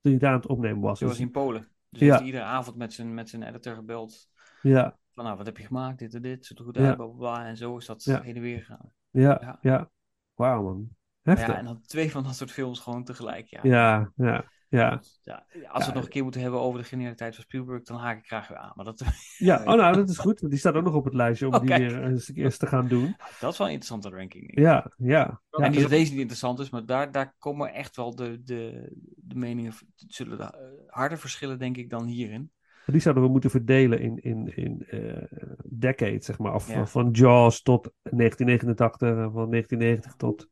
toen 0.00 0.10
hij 0.12 0.20
daar 0.20 0.30
aan 0.32 0.40
het 0.40 0.46
opnemen 0.48 0.80
was. 0.80 0.98
Ze 0.98 1.04
was 1.04 1.16
Dus- 1.16 1.22
in 1.26 1.30
Polen. 1.32 1.68
Dus 1.90 2.00
Ja. 2.00 2.06
heeft 2.06 2.18
hij 2.18 2.26
iedere 2.26 2.44
avond 2.44 2.76
met 2.76 2.92
zijn, 2.92 3.14
met 3.14 3.28
zijn 3.28 3.42
editor 3.42 3.74
gebeld. 3.74 4.28
ja, 4.62 4.98
Van 5.14 5.24
nou, 5.24 5.36
wat 5.36 5.46
heb 5.46 5.56
je 5.56 5.64
gemaakt? 5.64 5.98
Dit 5.98 6.14
en 6.14 6.22
dit. 6.22 6.48
Er 6.58 6.64
goed 6.64 6.76
Ja. 6.76 6.86
uit? 6.86 6.96
Bla, 6.96 7.06
bla, 7.06 7.16
bla. 7.16 7.46
En 7.46 7.56
zo 7.56 7.76
is 7.76 7.86
dat 7.86 8.04
Ja. 8.04 8.20
heen 8.22 8.36
en 8.36 8.42
weer 8.42 8.58
gegaan. 8.58 8.92
ja, 9.10 9.38
Ja. 9.42 9.58
ja. 9.62 9.90
Wauw 10.34 10.62
man. 10.62 10.88
Heftig. 11.22 11.46
Ja, 11.46 11.56
en 11.56 11.64
dan 11.64 11.80
twee 11.80 12.10
van 12.10 12.22
dat 12.24 12.34
soort 12.36 12.50
films 12.52 12.80
gewoon 12.80 13.04
tegelijk. 13.04 13.46
Ja, 13.46 13.60
Ja, 13.62 14.12
ja, 14.16 14.44
ja. 14.68 15.00
Ja, 15.22 15.44
als 15.68 15.78
we 15.78 15.84
het 15.84 15.94
nog 15.94 16.04
een 16.04 16.10
keer 16.10 16.22
moeten 16.22 16.40
hebben 16.40 16.60
over 16.60 16.80
de 16.80 16.86
genialiteit 16.86 17.34
van 17.34 17.44
Spielberg, 17.44 17.82
dan 17.82 17.96
haak 17.98 18.18
ik 18.18 18.26
graag 18.26 18.48
weer 18.48 18.58
aan. 18.58 18.72
Maar 18.74 18.84
dat, 18.84 19.04
Ja, 19.38 19.56
oh 19.66 19.74
nou, 19.76 19.94
dat 19.94 20.08
is 20.08 20.18
goed. 20.18 20.40
want 20.40 20.52
Die 20.52 20.60
staat 20.60 20.74
ook 20.74 20.84
nog 20.84 20.94
op 20.94 21.04
het 21.04 21.14
lijstje 21.14 21.46
om 21.46 21.54
Oh, 21.54 21.60
die 21.60 21.68
weer 21.68 22.02
eens, 22.04 22.34
eens 22.34 22.56
te 22.56 22.66
gaan 22.66 22.88
doen. 22.88 23.16
dat 23.40 23.52
is 23.52 23.58
wel 23.58 23.66
een 23.66 23.72
interessante 23.72 24.16
ranking. 24.16 24.58
Ja, 24.60 24.92
ja. 24.96 25.06
ja 25.06 25.40
en 25.50 25.70
niet 25.70 25.80
dat 25.80 25.88
dus- 25.88 25.98
deze 25.98 26.10
niet 26.10 26.20
interessant 26.20 26.58
is, 26.58 26.70
maar 26.70 26.86
daar, 26.86 27.12
daar 27.12 27.34
komen 27.38 27.72
echt 27.72 27.96
wel 27.96 28.14
de, 28.14 28.42
de, 28.42 28.88
de 29.16 29.34
meningen 29.34 29.72
zullen 29.96 30.38
de, 30.38 30.44
eh, 30.44 30.60
harder 30.86 31.18
verschillen, 31.18 31.58
denk 31.58 31.76
ik, 31.76 31.90
dan 31.90 32.06
hierin. 32.06 32.52
Die 32.92 33.00
zouden 33.00 33.24
we 33.24 33.30
moeten 33.30 33.50
verdelen 33.50 34.00
in, 34.00 34.16
in, 34.22 34.56
in 34.56 34.84
eh 34.86 35.22
decades, 35.64 36.24
zeg 36.24 36.38
maar. 36.38 36.54
Of 36.54 36.68
Ja. 36.72 36.86
van, 36.86 37.10
Jaws 37.10 37.62
tot 37.62 37.92
1989, 38.02 39.08
en 39.08 39.32
van 39.32 39.50
1990 39.50 40.14
tot... 40.14 40.48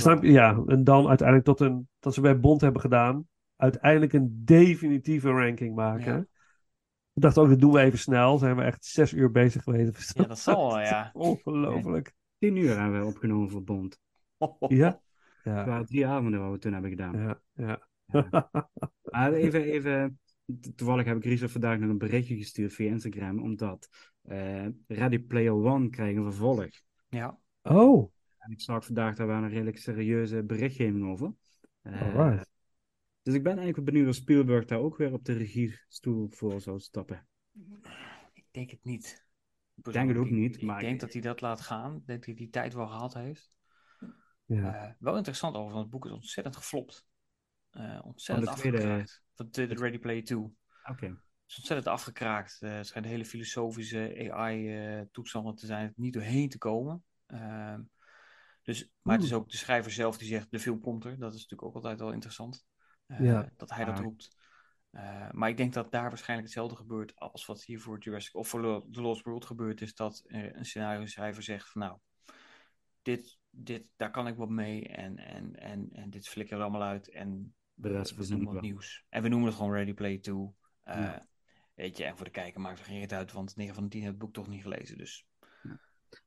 Snap 0.00 0.22
je? 0.22 0.30
Ja, 0.32 0.62
en 0.66 0.84
dan 0.84 1.08
uiteindelijk 1.08 1.46
tot 1.46 1.60
een... 1.60 1.88
Dat 1.98 2.14
ze 2.14 2.20
bij 2.20 2.40
Bond 2.40 2.60
hebben 2.60 2.80
gedaan. 2.80 3.26
Uiteindelijk 3.56 4.12
een 4.12 4.42
definitieve 4.44 5.30
ranking 5.30 5.74
maken. 5.74 6.12
Ja. 6.12 6.26
We 7.12 7.20
dachten 7.20 7.42
ook, 7.42 7.48
dat 7.48 7.60
doen 7.60 7.72
we 7.72 7.80
even 7.80 7.98
snel. 7.98 8.38
Zijn 8.38 8.56
we 8.56 8.62
echt 8.62 8.84
zes 8.84 9.12
uur 9.12 9.30
bezig 9.30 9.62
geweest. 9.62 10.12
Ja, 10.18 10.24
dat 10.24 10.38
zal 10.38 10.68
wel, 10.68 10.80
ja. 10.90 11.10
Ongelooflijk. 11.12 12.12
Tien 12.38 12.56
uur 12.56 12.80
hebben 12.80 13.00
we 13.00 13.06
opgenomen 13.06 13.50
voor 13.50 13.64
Bond. 13.64 13.98
Ja? 14.58 14.86
Het 14.86 15.00
Ja, 15.54 15.64
waren 15.66 15.86
drie 15.86 16.06
avonden 16.06 16.40
wat 16.40 16.50
we 16.52 16.58
toen 16.58 16.72
hebben 16.72 16.90
gedaan. 16.90 17.18
ja, 17.18 17.40
ja. 17.52 17.88
Maar 19.02 19.32
even, 19.32 19.62
even, 19.62 20.18
toevallig 20.74 21.04
heb 21.04 21.16
ik 21.16 21.24
Richard 21.24 21.50
vandaag 21.50 21.78
nog 21.78 21.90
een 21.90 21.98
berichtje 21.98 22.36
gestuurd 22.36 22.72
via 22.72 22.90
Instagram, 22.90 23.42
omdat 23.42 23.88
eh, 24.22 24.66
Ready 24.86 25.18
Player 25.18 25.52
One 25.52 25.90
krijgt 25.90 26.16
een 26.16 26.22
vervolg. 26.22 26.66
Ja, 27.08 27.38
Oh, 27.62 28.12
En 28.38 28.52
ik 28.52 28.60
zag 28.60 28.84
vandaag 28.84 29.16
daar 29.16 29.26
wel 29.26 29.36
een 29.36 29.48
redelijk 29.48 29.78
serieuze 29.78 30.42
berichtgeving 30.42 31.04
over. 31.04 31.34
Eh, 31.82 32.02
alright. 32.02 32.50
dus 33.22 33.34
ik 33.34 33.42
ben 33.42 33.58
eigenlijk 33.58 33.86
benieuwd 33.90 34.08
of 34.08 34.14
Spielberg 34.14 34.64
daar 34.64 34.78
ook 34.78 34.96
weer 34.96 35.12
op 35.12 35.24
de 35.24 35.32
regiestoel 35.32 36.28
voor 36.28 36.60
zou 36.60 36.80
stappen. 36.80 37.26
ik 38.32 38.44
denk 38.50 38.70
het 38.70 38.84
niet. 38.84 39.26
Ik 39.74 39.92
denk 39.92 40.08
het 40.08 40.18
ook 40.18 40.30
niet, 40.30 40.56
Ik 40.56 40.62
maar 40.62 40.80
denk 40.80 41.00
dat 41.00 41.12
hij 41.12 41.22
dat 41.22 41.40
laat 41.40 41.60
gaan. 41.60 41.96
Ik 41.96 42.06
denk 42.06 42.18
dat 42.18 42.26
hij 42.26 42.34
die 42.34 42.50
tijd 42.50 42.74
wel 42.74 42.86
gehad 42.86 43.14
heeft. 43.14 43.52
Ja. 44.44 44.74
Eh, 44.74 44.92
wel 44.98 45.16
interessant 45.16 45.56
over, 45.56 45.72
want 45.72 45.82
het 45.82 45.90
boek 45.90 46.06
is 46.06 46.12
ontzettend 46.12 46.56
geflopt. 46.56 47.06
Eh, 47.74 48.00
ontzettend 48.04 48.46
Van 48.48 48.54
de 48.56 48.60
tweede- 48.60 48.76
afgekraakt. 48.78 49.22
Van 49.34 49.46
de 49.46 49.52
tweede 49.52 49.74
Ready 49.74 49.98
Player 49.98 50.24
2. 50.24 50.38
Oké. 50.38 51.06
Het 51.06 51.52
is 51.52 51.56
ontzettend 51.56 51.86
afgekraakt. 51.88 52.58
Eh, 52.60 52.76
het 52.76 52.86
schijnt 52.86 53.06
hele 53.06 53.24
filosofische 53.24 54.30
AI-toestanden 54.32 55.54
te 55.54 55.66
zijn, 55.66 55.92
niet 55.96 56.12
doorheen 56.12 56.48
te 56.48 56.58
komen. 56.58 57.04
Ehm, 57.26 57.82
dus, 58.62 58.90
maar 59.02 59.14
het 59.14 59.24
is 59.24 59.32
ook 59.32 59.50
de 59.50 59.56
schrijver 59.56 59.90
zelf 59.92 60.18
die 60.18 60.28
zegt, 60.28 60.50
de 60.50 60.58
film 60.58 60.80
komt 60.80 61.04
er. 61.04 61.18
Dat 61.18 61.34
is 61.34 61.40
natuurlijk 61.42 61.62
ook 61.68 61.74
altijd 61.74 62.00
wel 62.00 62.12
interessant. 62.12 62.66
eh, 63.06 63.20
Ja. 63.20 63.50
Dat 63.56 63.70
hij 63.70 63.84
dat 63.84 63.98
roept. 63.98 64.36
Eh, 64.90 65.30
maar 65.30 65.48
ik 65.48 65.56
denk 65.56 65.72
dat 65.72 65.90
daar 65.92 66.08
waarschijnlijk 66.08 66.48
hetzelfde 66.48 66.76
gebeurt 66.76 67.16
als 67.16 67.46
wat 67.46 67.64
hier 67.64 67.80
voor 67.80 67.98
Jurassic 67.98 68.34
of 68.34 68.48
voor 68.48 68.84
The 68.90 69.00
Lost 69.00 69.24
World 69.24 69.44
gebeurd 69.44 69.80
is. 69.80 69.94
Dat 69.94 70.22
een 70.26 70.64
scenario 70.64 71.06
schrijver 71.06 71.42
zegt 71.42 71.70
van 71.70 71.80
nou, 71.80 71.98
dit, 73.02 73.38
dit, 73.50 73.88
daar 73.96 74.10
kan 74.10 74.26
ik 74.26 74.36
wat 74.36 74.48
mee 74.48 74.88
en, 74.88 75.18
en, 75.18 75.54
en, 75.56 75.88
en 75.92 76.10
dit 76.10 76.28
flikker 76.28 76.56
er 76.56 76.62
allemaal 76.62 76.82
uit 76.82 77.10
en 77.10 77.54
De 77.74 77.88
rest 77.88 78.14
we 78.14 78.36
wel. 78.52 78.60
nieuws. 78.60 79.04
En 79.08 79.22
we 79.22 79.28
noemen 79.28 79.48
het 79.48 79.56
gewoon 79.56 79.72
Ready 79.72 79.94
Player 79.94 80.20
2. 80.20 80.34
Eh, 80.82 80.96
Ja. 80.96 81.26
Weet 81.74 81.96
je, 81.96 82.04
en 82.04 82.16
voor 82.16 82.24
de 82.24 82.30
kijker 82.30 82.60
maakt 82.60 82.78
het 82.78 82.86
geen 82.88 82.98
reet 82.98 83.12
uit, 83.12 83.32
want 83.32 83.56
9 83.56 83.74
van 83.74 83.82
de 83.84 83.88
10 83.90 84.00
heeft 84.00 84.12
het 84.12 84.20
boek 84.22 84.32
toch 84.32 84.48
niet 84.48 84.62
gelezen. 84.62 84.98
Dus 84.98 85.26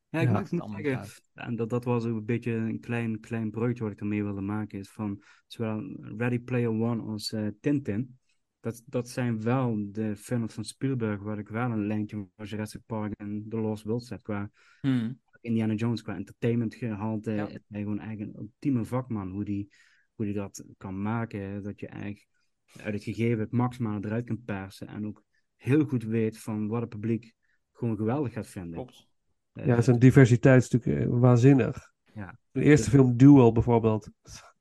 Ja, 0.10 0.20
ik 0.20 0.30
Ja. 0.30 0.40
het 0.42 0.60
allemaal 0.62 1.06
en 1.34 1.56
dat, 1.56 1.70
dat 1.70 1.84
was 1.84 2.06
ook 2.06 2.16
een 2.18 2.26
beetje 2.26 2.52
een 2.52 2.80
klein, 2.80 3.20
klein 3.20 3.50
breukje 3.50 3.84
wat 3.84 3.92
ik 3.92 4.00
ermee 4.00 4.24
wilde 4.24 4.42
maken, 4.42 4.80
is 4.80 4.90
van 4.90 5.24
zowel 5.48 5.98
Ready 6.18 6.40
Player 6.40 6.70
One 6.70 7.02
als 7.02 7.32
eh, 7.32 7.48
Tintin. 7.60 8.18
Dat, 8.60 8.84
dat 8.86 9.10
zijn 9.10 9.42
wel 9.42 9.92
de 9.92 10.16
films 10.16 10.54
van 10.54 10.64
Spielberg 10.64 11.22
waar 11.22 11.38
ik 11.38 11.48
wel 11.50 11.72
een 11.72 11.88
lijntje 11.88 12.28
van 12.36 12.46
Jurassic 12.46 12.82
Park 12.86 13.14
en 13.14 13.46
The 13.50 13.58
Lost 13.58 13.84
World 13.84 14.04
zet. 14.06 14.22
Qua 14.22 14.52
Hmm. 14.82 15.20
Indiana 15.42 15.74
Jones, 15.74 16.02
qua 16.02 16.16
entertainment 16.16 16.76
gehalte, 16.76 17.32
Ja. 17.32 17.48
is 17.48 17.60
hij 17.68 17.82
gewoon 17.82 18.00
eigenlijk 18.00 18.34
een 18.38 18.42
ultieme 18.44 18.86
vakman. 18.86 19.30
Hoe 19.32 19.44
die, 19.46 19.70
hoe 20.17 20.25
die 20.25 20.36
dat 20.36 20.63
kan 20.77 21.01
maken, 21.01 21.63
dat 21.63 21.80
je 21.80 21.88
eigenlijk 21.88 22.27
uit 22.84 22.93
het 22.93 23.03
gegeven 23.03 23.39
het 23.39 23.51
maximale 23.51 24.06
eruit 24.06 24.25
kan 24.25 24.43
persen. 24.43 24.88
En 24.88 25.06
ook 25.08 25.23
heel 25.56 25.86
goed 25.86 26.03
weet 26.03 26.39
van 26.39 26.67
wat 26.67 26.82
het 26.82 26.89
publiek 26.89 27.34
gewoon 27.71 27.97
geweldig 27.97 28.34
gaat 28.34 28.47
vinden. 28.47 28.73
klopt. 28.73 29.08
Eh, 29.53 29.65
Ja, 29.65 29.82
zijn 29.82 29.99
diversiteit 29.99 30.63
is 30.63 30.69
natuurlijk 30.69 31.06
eh, 31.06 31.19
waanzinnig. 31.19 31.91
Ja. 32.13 32.39
De 32.51 32.62
eerste 32.62 32.89
film 32.89 33.17
Duel 33.17 33.51
bijvoorbeeld. 33.51 34.10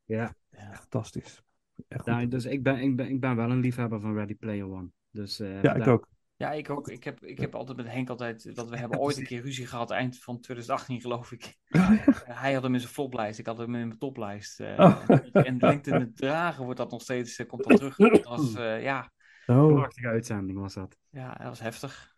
ja. 0.04 0.34
Ja. 0.50 0.72
Fantastisch. 0.74 1.42
Echt 1.88 2.02
goed. 2.02 2.12
Ja, 2.12 2.24
dus 2.26 2.44
ik 2.44 2.62
ben, 2.62 2.80
ik, 2.80 2.96
ben, 2.96 3.08
ik 3.08 3.20
ben 3.20 3.36
wel 3.36 3.50
een 3.50 3.60
liefhebber 3.60 4.00
van 4.00 4.14
Ready 4.14 4.34
Player 4.34 4.70
One. 4.70 4.88
Dus, 5.10 5.40
eh, 5.40 5.62
Ja, 5.62 5.74
ik 5.74 5.84
daar- 5.84 5.88
ook. 5.94 6.08
Ja, 6.38 6.52
ik 6.52 6.70
ook. 6.70 6.88
Ik 6.88 7.04
heb, 7.04 7.24
ik 7.24 7.38
heb 7.38 7.54
altijd 7.54 7.76
met 7.76 7.88
Henk 7.88 8.08
altijd... 8.10 8.54
Dat 8.56 8.68
we 8.68 8.76
hebben 8.82 8.98
ooit 8.98 9.16
een 9.16 9.24
keer 9.24 9.42
ruzie 9.42 9.66
gehad, 9.66 9.90
eind 9.90 10.18
van 10.18 10.40
2018 10.40 11.00
geloof 11.00 11.32
ik. 11.32 11.56
Hij 12.42 12.52
had 12.52 12.62
hem 12.62 12.74
in 12.74 12.80
zijn 12.80 12.92
floplijst, 12.92 13.38
ik 13.38 13.46
had 13.46 13.58
hem 13.58 13.74
in 13.74 13.86
mijn 13.86 13.98
toplijst. 13.98 14.60
eh, 14.60 14.78
Oh. 14.78 15.10
En 15.32 15.56
lengte 15.58 15.90
in 15.90 16.00
het 16.00 16.16
dragen 16.16 16.64
wordt 16.64 16.78
dat 16.78 16.90
nog 16.90 17.02
steeds, 17.02 17.36
eh, 17.38 17.46
komt 17.46 17.64
dat 17.64 17.76
terug. 17.76 17.96
Dat 18.22 18.24
was, 18.24 18.54
eh, 18.54 18.82
ja, 18.82 19.10
Oh, 19.46 19.74
Prachtige 19.74 20.08
uitzending 20.08 20.58
was 20.58 20.74
dat. 20.74 20.96
ja, 21.10 21.34
dat 21.34 21.46
was 21.48 21.60
heftig. 21.60 22.14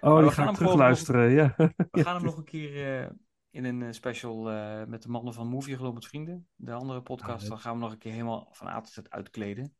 oh 0.00 0.16
we 0.16 0.22
die 0.22 0.30
gaan 0.30 0.32
ga 0.32 0.44
hem 0.44 0.54
terugluisteren. 0.54 1.30
Ja. 1.30 1.54
We 1.90 2.02
gaan 2.02 2.14
hem 2.16 2.24
nog 2.24 2.36
een 2.36 2.44
keer 2.44 3.00
eh, 3.02 3.10
in 3.50 3.64
een 3.64 3.94
special 3.94 4.50
eh, 4.50 4.84
met 4.84 5.02
de 5.02 5.08
mannen 5.08 5.34
van 5.34 5.46
Movie 5.48 5.76
Geloof 5.76 5.94
met 5.94 6.06
Vrienden. 6.06 6.48
De 6.54 6.72
andere 6.72 7.02
podcast, 7.02 7.40
leuk. 7.40 7.48
dan 7.50 7.58
gaan 7.58 7.74
we 7.74 7.80
nog 7.80 7.92
een 7.92 7.98
keer 7.98 8.12
helemaal 8.12 8.48
van 8.52 8.66
A 8.68 8.80
tot 8.80 8.92
Z 8.92 8.98
uitkleden. 9.08 9.74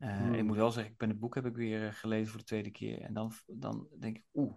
Eh, 0.00 0.18
Hmm. 0.18 0.34
Ik 0.34 0.44
moet 0.44 0.56
wel 0.56 0.70
zeggen, 0.70 0.92
ik 0.92 0.98
ben 0.98 1.08
het 1.08 1.18
boek 1.18 1.34
heb 1.34 1.46
ik 1.46 1.56
weer 1.56 1.86
eh, 1.86 1.94
gelezen 1.94 2.26
voor 2.30 2.38
de 2.38 2.44
tweede 2.46 2.70
keer. 2.70 3.00
En 3.00 3.12
dan, 3.14 3.32
dan 3.46 3.88
denk 3.98 4.16
ik, 4.16 4.24
oeh, 4.34 4.54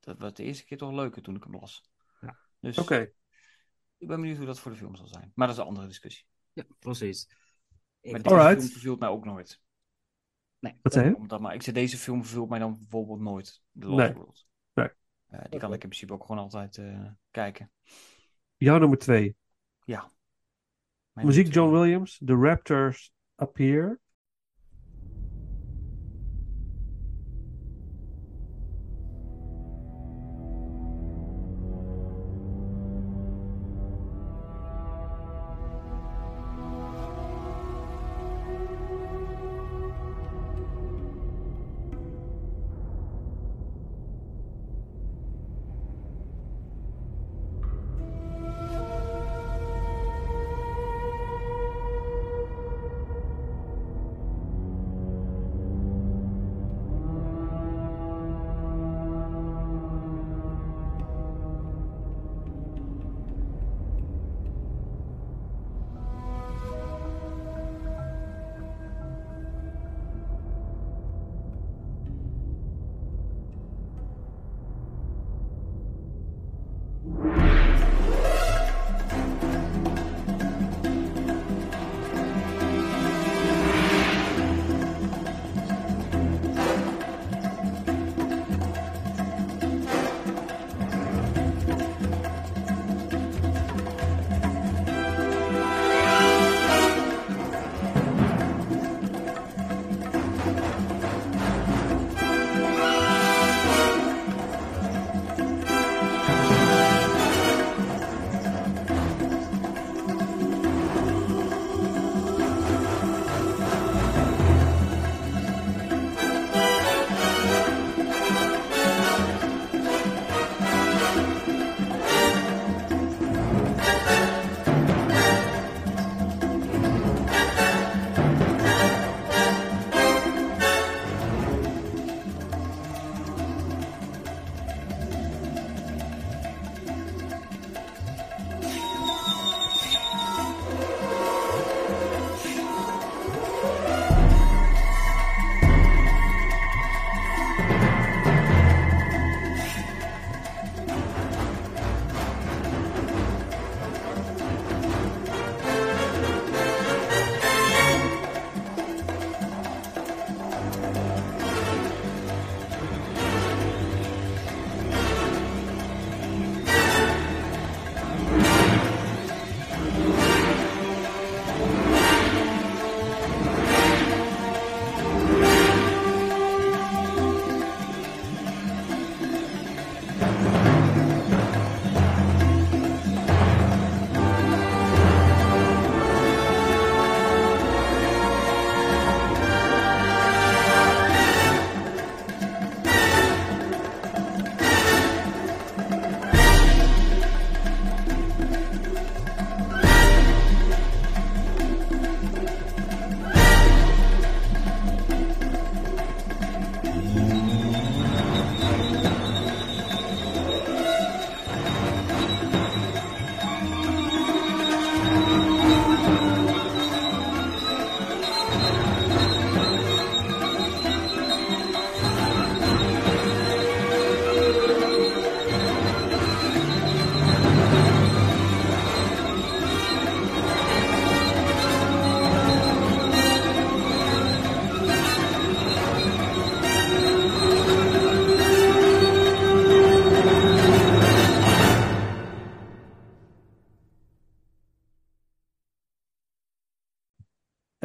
dat 0.00 0.18
was 0.18 0.34
de 0.34 0.42
eerste 0.42 0.64
keer 0.64 0.78
toch 0.78 0.92
leuker 0.92 1.22
toen 1.22 1.36
ik 1.36 1.42
hem 1.42 1.54
las. 1.54 1.90
Ja. 2.20 2.38
Dus 2.60 2.78
Oké. 2.78 3.12
ik 3.98 4.08
ben 4.08 4.20
benieuwd 4.20 4.36
hoe 4.36 4.46
dat 4.46 4.60
voor 4.60 4.70
de 4.70 4.76
film 4.76 4.94
zal 4.96 5.06
zijn. 5.06 5.32
Maar 5.34 5.46
dat 5.46 5.56
is 5.56 5.62
een 5.62 5.68
andere 5.68 5.86
discussie. 5.86 6.26
Ja, 6.52 6.64
precies. 6.78 7.30
Ik- 8.00 8.12
Maar 8.12 8.22
deze 8.22 8.34
Alright. 8.34 8.58
film 8.60 8.72
verveelt 8.72 8.98
mij 9.00 9.08
ook 9.08 9.24
nooit. 9.24 9.62
nee, 10.58 10.78
Wat 10.82 10.92
zei 10.92 11.08
je? 11.08 11.16
Omdat, 11.16 11.40
maar 11.40 11.54
ik 11.54 11.62
zeg, 11.62 11.74
deze 11.74 11.96
film 11.96 12.24
verveelt 12.24 12.48
mij 12.48 12.58
dan 12.58 12.76
bijvoorbeeld 12.78 13.20
nooit. 13.20 13.62
The 13.78 13.86
Lost 13.86 13.96
Nee. 14.06 14.14
World. 14.14 14.46
Nee. 14.74 14.88
Eh, 15.26 15.44
die 15.50 15.58
kan 15.60 15.68
ik 15.72 15.82
in 15.82 15.88
principe 15.88 16.12
ook 16.12 16.24
gewoon 16.24 16.42
altijd 16.42 16.76
eh, 16.78 17.10
kijken. 17.30 17.72
Jouw 18.56 18.78
nummer 18.78 18.98
twee. 18.98 19.36
Ja. 19.84 20.10
Mijn 21.12 21.26
Muziek 21.26 21.54
John. 21.54 21.72
Williams. 21.72 22.20
The 22.24 22.34
Raptors 22.34 23.12
Appear. 23.34 23.98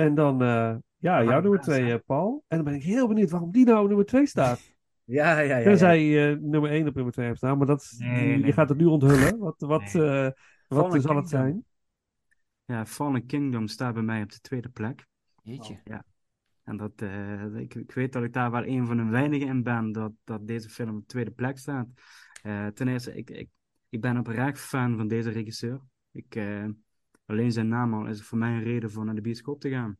En 0.03 0.15
dan, 0.15 0.41
eh, 0.41 0.75
ja, 0.97 1.23
jouw 1.23 1.41
nummer 1.41 1.59
twee, 1.59 1.91
eh, 1.93 1.99
Paul. 2.05 2.43
En 2.47 2.55
dan 2.57 2.65
ben 2.65 2.75
ik 2.75 2.83
heel 2.83 3.07
benieuwd 3.07 3.29
waarom 3.29 3.51
die 3.51 3.65
nou 3.65 3.81
op 3.81 3.87
nummer 3.87 4.05
twee 4.05 4.25
staat. 4.25 4.71
Ja, 5.03 5.31
ja, 5.39 5.39
ja. 5.39 5.57
ja. 5.57 5.63
Tenzij 5.63 6.03
je 6.05 6.37
nummer 6.41 6.69
één 6.71 6.87
op 6.87 6.93
nummer 6.95 7.13
twee 7.13 7.25
hebt 7.25 7.37
staan. 7.37 7.57
Maar 7.57 7.67
dat, 7.67 7.81
is- 7.81 7.97
Nee, 7.97 8.31
je 8.31 8.37
nee, 8.37 8.53
gaat 8.53 8.69
het 8.69 8.77
nu 8.77 8.85
onthullen. 8.85 9.37
Wat, 9.47 9.55
wat, 9.57 9.93
Nee. 9.93 10.25
eh, 10.25 10.31
wat 10.67 11.01
zal 11.01 11.15
het 11.15 11.29
zijn? 11.29 11.65
ja, 12.65 12.85
Fallen 12.85 13.25
Kingdom 13.25 13.67
staat 13.67 13.93
bij 13.93 14.03
mij 14.03 14.21
op 14.21 14.31
de 14.31 14.39
tweede 14.39 14.69
plek. 14.69 15.07
Jeetje. 15.43 15.79
Ja. 15.83 16.05
En 16.63 16.77
dat, 16.77 16.91
eh, 16.95 17.55
ik, 17.55 17.75
ik 17.75 17.91
weet 17.91 18.13
dat 18.13 18.23
ik 18.23 18.33
daar 18.33 18.51
wel 18.51 18.65
een 18.65 18.85
van 18.85 18.97
de 18.97 19.05
weinigen 19.05 19.47
in 19.47 19.63
ben 19.63 19.91
dat, 19.91 20.11
dat 20.23 20.47
deze 20.47 20.69
film 20.69 20.89
op 20.89 20.99
de 20.99 21.05
tweede 21.05 21.31
plek 21.31 21.57
staat. 21.57 21.87
Eh, 22.41 22.67
ten 22.67 22.87
eerste, 22.87 23.15
ik, 23.15 23.29
ik, 23.29 23.49
ik 23.89 24.01
ben 24.01 24.17
oprecht 24.17 24.59
fan 24.59 24.97
van 24.97 25.07
deze 25.07 25.29
regisseur. 25.29 25.79
Ik, 26.11 26.35
eh, 26.35 26.65
alleen 27.25 27.51
zijn 27.51 27.67
naam 27.67 27.93
al 27.93 28.07
is 28.07 28.23
voor 28.23 28.37
mij 28.37 28.51
een 28.51 28.63
reden 28.63 28.91
voor 28.91 29.05
naar 29.05 29.15
de 29.15 29.21
bioscoop 29.21 29.59
te 29.59 29.69
gaan. 29.69 29.97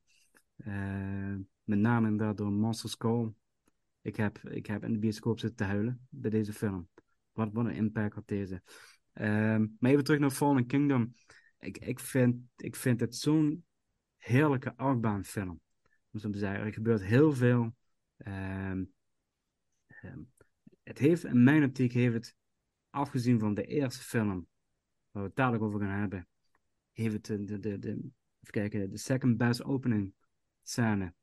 Eh, 0.56 1.36
met 1.64 1.80
name 1.80 2.08
inderdaad 2.08 2.38
door 2.38 2.52
Monsters 2.52 2.98
Call. 2.98 3.34
Ik 4.02 4.16
heb, 4.16 4.38
ik 4.38 4.66
heb 4.66 4.84
in 4.84 4.94
de 4.94 5.00
bioscoop 5.00 5.40
zitten 5.40 5.58
te 5.58 5.64
huilen 5.64 6.08
bij 6.10 6.30
deze 6.30 6.54
film. 6.54 6.90
Wat, 7.32 7.50
wat 7.54 7.66
een 7.66 7.76
impact 7.76 8.16
had 8.16 8.28
deze. 8.28 8.62
Ehm, 9.14 9.68
maar 9.80 9.92
even 9.92 10.04
terug 10.04 10.20
naar 10.20 10.32
Fallen 10.32 10.66
Kingdom. 10.66 11.14
Ik, 11.60 11.78
ik, 11.78 12.00
vind, 12.00 12.36
ik 12.58 12.76
vind 12.76 13.00
het 13.00 13.16
zo'n 13.16 13.66
heerlijke 14.18 14.76
achtbaanfilm. 14.76 15.62
Om 16.12 16.20
zo 16.20 16.30
te 16.30 16.38
zeggen. 16.38 16.66
Er 16.66 16.74
gebeurt 16.74 17.04
heel 17.04 17.34
veel. 17.34 17.76
Ehm, 18.18 18.84
ehm, 19.88 20.20
het 20.84 20.98
heeft, 20.98 21.24
in 21.24 21.44
mijn 21.44 21.64
optiek, 21.64 21.94
heeft 21.94 22.14
het, 22.14 22.36
afgezien 22.90 23.40
van 23.40 23.54
de 23.54 23.66
eerste 23.66 24.04
film, 24.04 24.48
waar 25.12 25.22
we 25.24 25.28
het 25.28 25.36
dadelijk 25.36 25.64
over 25.64 25.80
gaan 25.80 26.00
hebben, 26.00 26.28
heeft 26.94 27.28
het 27.28 27.48
de, 27.48 27.60
de, 27.60 27.80
de, 27.80 27.90
even 27.90 28.52
kijken, 28.52 28.90
de 28.90 28.98
second 28.98 29.38
best 29.38 29.64
opening 29.64 30.14
scène 30.64 31.14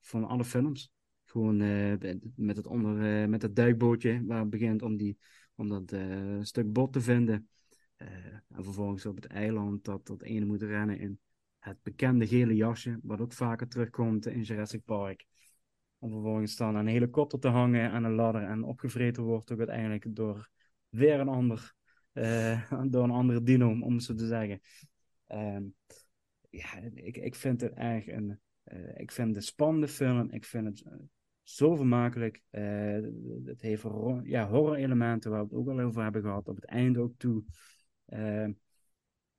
van 0.00 0.24
alle 0.24 0.44
films. 0.44 0.92
Gewoon 1.24 1.60
eh, 1.60 2.12
met, 2.34 2.56
het 2.56 2.66
onder, 2.66 3.22
eh, 3.22 3.28
met 3.28 3.42
het 3.42 3.56
duikbootje 3.56 4.24
waar 4.26 4.40
het 4.40 4.50
begint 4.50 4.82
om, 4.82 4.96
die, 4.96 5.18
om 5.54 5.68
dat 5.68 5.92
eh, 5.92 6.38
stuk 6.40 6.72
bot 6.72 6.92
te 6.92 7.00
vinden. 7.00 7.48
En 7.96 8.64
vervolgens 8.64 9.06
op 9.06 9.16
het 9.16 9.26
eiland 9.26 9.84
dat 9.84 10.06
dat 10.06 10.22
ene 10.22 10.44
moet 10.44 10.62
rennen 10.62 10.98
in 10.98 11.20
het 11.58 11.82
bekende 11.82 12.26
gele 12.26 12.54
jasje, 12.54 12.98
wat 13.02 13.20
ook 13.20 13.32
vaker 13.32 13.68
terugkomt 13.68 14.26
in 14.26 14.42
Jurassic 14.42 14.84
Park. 14.84 15.26
Om 15.98 16.10
vervolgens 16.10 16.56
dan 16.56 16.68
aan 16.68 16.74
een 16.74 16.86
helikopter 16.86 17.38
te 17.38 17.48
hangen 17.48 17.90
aan 17.90 18.04
een 18.04 18.14
ladder 18.14 18.42
en 18.42 18.62
opgevreten 18.62 19.22
wordt 19.22 19.52
ook 19.52 19.58
uiteindelijk 19.58 20.16
door 20.16 20.50
weer 20.88 21.20
een 21.20 21.28
ander, 21.28 21.74
door 22.92 23.04
een 23.04 23.10
andere 23.10 23.42
dino, 23.42 23.70
om 23.70 23.94
het 23.94 24.02
zo 24.02 24.14
te 24.14 24.26
zeggen. 24.26 24.60
Ehm, 25.30 25.64
ja, 26.50 26.76
ik, 26.94 27.16
ik 27.16 27.34
vind 27.34 27.60
het 27.60 27.72
erg 27.72 28.06
een, 28.06 28.40
eh, 28.62 28.98
ik 28.98 29.12
vind 29.12 29.34
het 29.34 29.44
spannende 29.44 29.88
film. 29.88 30.30
Ik 30.30 30.44
vind 30.44 30.66
het 30.66 30.82
eh, 30.82 30.92
zo 31.42 31.76
vermakelijk. 31.76 32.42
Eh, 32.50 32.98
het 33.44 33.60
heeft 33.60 33.82
horror, 33.82 34.26
ja, 34.26 34.48
horror-elementen 34.48 35.30
waar 35.30 35.40
we 35.40 35.46
het 35.46 35.54
ook 35.54 35.68
al 35.68 35.80
over 35.80 36.02
hebben 36.02 36.22
gehad. 36.22 36.48
Op 36.48 36.56
het 36.56 36.64
einde 36.64 37.00
ook 37.00 37.14
toe. 37.16 37.42
Ehm, 38.06 38.52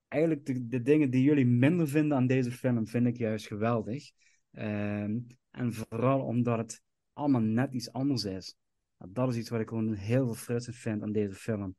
eigenlijk 0.07 0.45
de, 0.45 0.67
de 0.67 0.81
dingen 0.81 1.09
die 1.09 1.23
jullie 1.23 1.45
minder 1.45 1.87
vinden 1.87 2.17
aan 2.17 2.27
deze 2.27 2.51
film, 2.51 2.87
vind 2.87 3.07
ik 3.07 3.17
juist 3.17 3.47
geweldig. 3.47 4.11
Ehm, 4.51 5.19
en 5.51 5.73
vooral 5.73 6.21
omdat 6.21 6.57
het 6.57 6.81
allemaal 7.13 7.41
net 7.41 7.73
iets 7.73 7.91
anders 7.91 8.23
is. 8.23 8.55
Nou, 8.97 9.11
dat 9.13 9.29
is 9.29 9.37
iets 9.37 9.49
wat 9.49 9.59
ik 9.59 9.69
gewoon 9.69 9.93
heel 9.93 10.27
verfrissend 10.27 10.75
vind 10.75 11.01
aan 11.01 11.11
deze 11.11 11.35
film. 11.35 11.75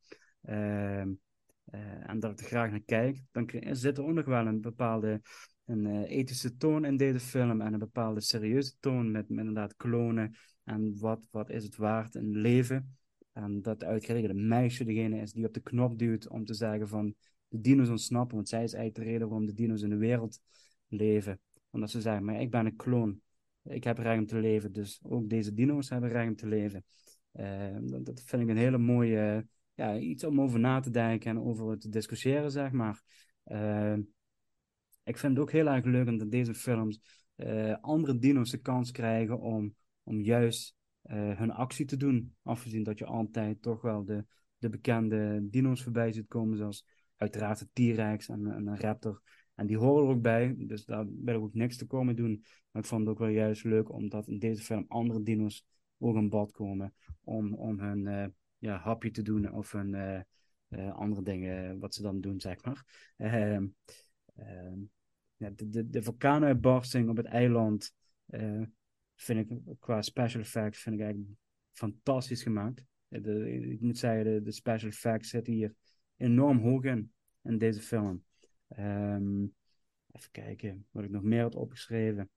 Eh, 1.65 2.09
en 2.11 2.21
dat 2.21 2.41
ik 2.41 2.47
graag 2.47 2.71
naar 2.71 2.83
kijk. 2.85 3.23
Dan 3.31 3.51
zit 3.71 3.99
er 3.99 4.05
ook 4.05 4.15
nog 4.15 4.25
wel 4.25 4.47
een 4.47 4.61
bepaalde 4.61 5.21
een, 5.65 5.87
eh, 5.87 6.17
ethische 6.19 6.57
toon 6.57 6.85
in 6.85 6.97
deze 6.97 7.21
film. 7.21 7.61
En 7.61 7.73
een 7.73 7.79
bepaalde 7.79 8.21
serieuze 8.21 8.73
toon 8.81 9.11
met, 9.11 9.29
met 9.29 9.39
inderdaad 9.39 9.77
klonen. 9.77 10.37
En 10.65 10.99
wat, 10.99 11.29
wat 11.31 11.51
is 11.51 11.65
het 11.65 11.77
waard 11.77 12.15
in 12.15 12.37
leven. 12.37 12.97
En 13.33 13.63
dat 13.63 13.85
uitgerekend 13.85 14.31
een 14.31 14.49
meisje 14.49 14.85
degene 14.85 15.21
is 15.21 15.33
die 15.33 15.47
op 15.47 15.55
de 15.55 15.61
knop 15.61 15.99
duwt 15.99 16.29
om 16.29 16.45
te 16.45 16.55
zeggen 16.55 16.89
van 16.89 17.15
de 17.49 17.61
dino's 17.61 17.89
ontsnappen. 17.89 18.37
Want 18.37 18.49
zij 18.49 18.63
is 18.63 18.73
eigenlijk 18.73 19.05
de 19.05 19.13
reden 19.13 19.29
waarom 19.29 19.47
de 19.47 19.55
dino's 19.55 19.83
in 19.83 19.91
de 19.91 19.97
wereld 19.97 20.41
leven. 20.89 21.41
Omdat 21.71 21.91
ze 21.91 22.01
zeggen, 22.01 22.25
maar 22.25 22.41
ik 22.41 22.51
ben 22.51 22.67
een 22.67 22.77
kloon. 22.77 23.21
Ik 23.63 23.85
heb 23.85 23.99
recht 23.99 24.19
om 24.19 24.27
te 24.27 24.39
leven. 24.39 24.73
Dus 24.73 25.01
ook 25.03 25.29
deze 25.29 25.55
dino's 25.55 25.89
hebben 25.89 26.11
recht 26.11 26.29
om 26.29 26.37
te 26.37 26.47
leven. 26.47 26.85
Eh, 27.33 27.77
dat 27.81 28.23
vind 28.25 28.43
ik 28.43 28.49
een 28.49 28.57
hele 28.57 28.79
mooie, 28.79 29.47
ja, 29.75 29.99
iets 29.99 30.25
om 30.25 30.41
over 30.41 30.61
na 30.61 30.81
te 30.81 30.91
denken 30.91 31.31
en 31.31 31.41
over 31.41 31.79
te 31.79 31.89
discussiëren, 31.89 32.51
zeg 32.51 32.73
maar. 32.73 33.03
Eh, 33.45 33.97
ik 35.05 35.19
vind 35.19 35.33
het 35.33 35.39
ook 35.39 35.53
heel 35.53 35.67
erg 35.67 35.85
leuk 35.85 36.19
dat 36.19 36.31
deze 36.31 36.55
films 36.55 37.01
eh, 37.35 37.77
andere 37.81 38.19
dino's 38.19 38.51
de 38.51 38.61
kans 38.61 38.91
krijgen 38.91 39.41
om, 39.41 39.75
om 40.03 40.21
juist 40.21 40.77
eh, 41.03 41.39
hun 41.39 41.51
actie 41.51 41.87
te 41.87 41.97
doen. 41.97 42.35
Afgezien 42.43 42.83
dat 42.83 42.99
je 42.99 43.07
altijd 43.07 43.63
toch 43.63 43.83
wel 43.83 44.05
de, 44.05 44.25
de 44.59 44.69
bekende 44.69 45.49
dino's 45.51 45.83
voorbij 45.83 46.13
ziet 46.13 46.29
komen, 46.29 46.57
zoals 46.57 46.87
uiteraard 47.17 47.59
de 47.59 47.93
T-Rex 47.93 48.29
en, 48.29 48.47
en 48.47 48.67
een 48.67 48.81
raptor. 48.81 49.23
En 49.55 49.67
die 49.67 49.77
horen 49.77 50.05
er 50.05 50.15
ook 50.15 50.23
bij, 50.23 50.55
dus 50.59 50.85
daar 50.85 51.07
wil 51.25 51.35
ik 51.35 51.43
ook 51.43 51.55
niks 51.55 51.77
te 51.77 51.87
komen 51.87 52.17
doen. 52.17 52.45
Maar 52.71 52.83
ik 52.83 52.89
vond 52.89 53.01
het 53.01 53.11
ook 53.11 53.19
wel 53.19 53.29
juist 53.29 53.65
leuk 53.65 53.93
omdat 53.93 54.29
in 54.29 54.39
deze 54.39 54.63
film 54.63 54.85
andere 54.89 55.23
dino's 55.23 55.65
ook 55.99 56.17
aan 56.17 56.29
bod 56.29 56.53
komen 56.53 56.95
om, 57.25 57.55
om 57.55 57.81
hun 57.81 58.07
eh, 58.07 58.27
ja, 58.63 58.79
hapje 58.79 59.11
te 59.11 59.23
doen 59.23 59.53
of 59.53 59.73
hun 59.73 59.95
eh, 59.95 60.21
eh, 60.69 60.95
andere 60.95 61.23
dingen 61.23 61.79
wat 61.79 61.95
ze 61.95 62.03
dan 62.03 62.21
doen, 62.21 62.41
zeg 62.41 62.65
maar. 62.65 63.13
Ehm, 63.17 63.67
ehm, 64.35 64.79
de, 65.37 65.69
de, 65.69 65.91
de 65.91 66.03
vulkaanuitbarsting 66.03 67.09
op 67.09 67.17
het 67.17 67.27
eiland 67.27 67.95
eh, 68.27 68.63
vind 69.15 69.51
ik 69.51 69.59
qua 69.79 70.03
special 70.03 70.43
effects 70.43 70.81
vind 70.81 70.95
ik 70.95 71.03
eigenlijk 71.03 71.35
fantastisch 71.73 72.43
gemaakt. 72.43 72.85
Eh, 73.09 73.23
De, 73.23 73.53
ik 73.53 73.81
moet 73.81 73.99
zeggen, 73.99 74.25
de, 74.25 74.43
de 74.43 74.53
special 74.53 74.91
effects 74.91 75.29
zitten 75.29 75.53
hier 75.53 75.75
enorm 76.17 76.59
hoog 76.59 76.85
in, 76.85 77.13
in 77.43 77.59
deze 77.59 77.81
film. 77.81 78.25
Ehm, 78.69 79.43
even 80.13 80.31
kijken 80.31 80.87
wat 80.91 81.05
ik 81.05 81.11
nog 81.11 81.23
meer 81.23 81.43
had 81.43 81.55
opgeschreven. 81.55 82.31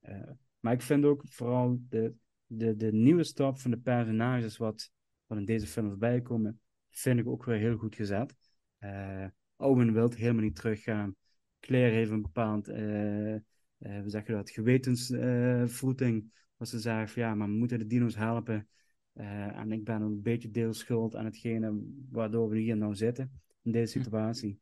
Eh, 0.00 0.30
maar 0.60 0.72
ik 0.72 0.82
vind 0.82 1.04
ook 1.04 1.22
vooral 1.28 1.80
de, 1.88 2.14
de, 2.46 2.76
de 2.76 2.92
nieuwe 2.92 3.24
stap 3.24 3.58
van 3.58 3.70
de 3.70 3.78
personages 3.78 4.56
wat, 4.56 4.90
wat 5.26 5.38
in 5.38 5.44
deze 5.44 5.66
film 5.66 5.88
voorbij 5.88 6.20
komen, 6.20 6.60
vind 6.90 7.18
ik 7.18 7.26
ook 7.26 7.44
weer 7.44 7.58
heel 7.58 7.76
goed 7.76 7.94
gezet. 7.94 8.34
Eh, 8.78 9.26
Owen 9.56 9.92
wil 9.92 10.10
helemaal 10.10 10.42
niet 10.42 10.56
teruggaan. 10.56 11.14
Claire 11.60 11.94
heeft 11.94 12.10
een 12.10 12.22
bepaald, 12.22 12.68
eh 12.68 13.38
eh, 13.78 14.00
hoe 14.00 14.10
zeg 14.10 14.26
je 14.26 14.32
dat, 14.32 14.50
gewetensvoeting. 14.50 16.32
waar 16.56 16.68
ze 16.68 16.78
zeggen 16.80 17.08
van 17.08 17.22
ja, 17.22 17.34
maar 17.34 17.48
we 17.48 17.54
moeten 17.54 17.78
de 17.78 17.86
dino's 17.86 18.16
helpen. 18.16 18.68
Eh, 19.12 19.58
en 19.58 19.72
ik 19.72 19.84
ben 19.84 20.02
een 20.02 20.22
beetje 20.22 20.50
deels 20.50 20.78
schuld 20.78 21.14
aan 21.14 21.24
hetgene 21.24 21.80
waardoor 22.10 22.48
we 22.48 22.58
hier 22.58 22.76
nou 22.76 22.94
zitten, 22.94 23.40
in 23.62 23.72
deze 23.72 23.98
situatie. 23.98 24.58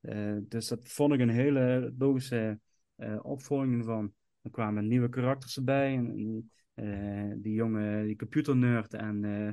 Eh, 0.00 0.36
dus 0.42 0.68
dat 0.68 0.88
vond 0.88 1.12
ik 1.12 1.20
een 1.20 1.28
hele 1.28 1.94
logische 1.98 2.60
eh, 2.96 3.18
opvolging 3.22 3.84
van. 3.84 4.12
Er 4.42 4.50
kwamen 4.50 4.88
nieuwe 4.88 5.08
karakters 5.08 5.56
erbij. 5.56 5.94
En, 5.96 6.50
eh, 6.74 7.32
die 7.36 7.54
jonge, 7.54 8.04
die 8.04 8.16
computernerd 8.16 8.94
en 8.94 9.24
eh, 9.24 9.52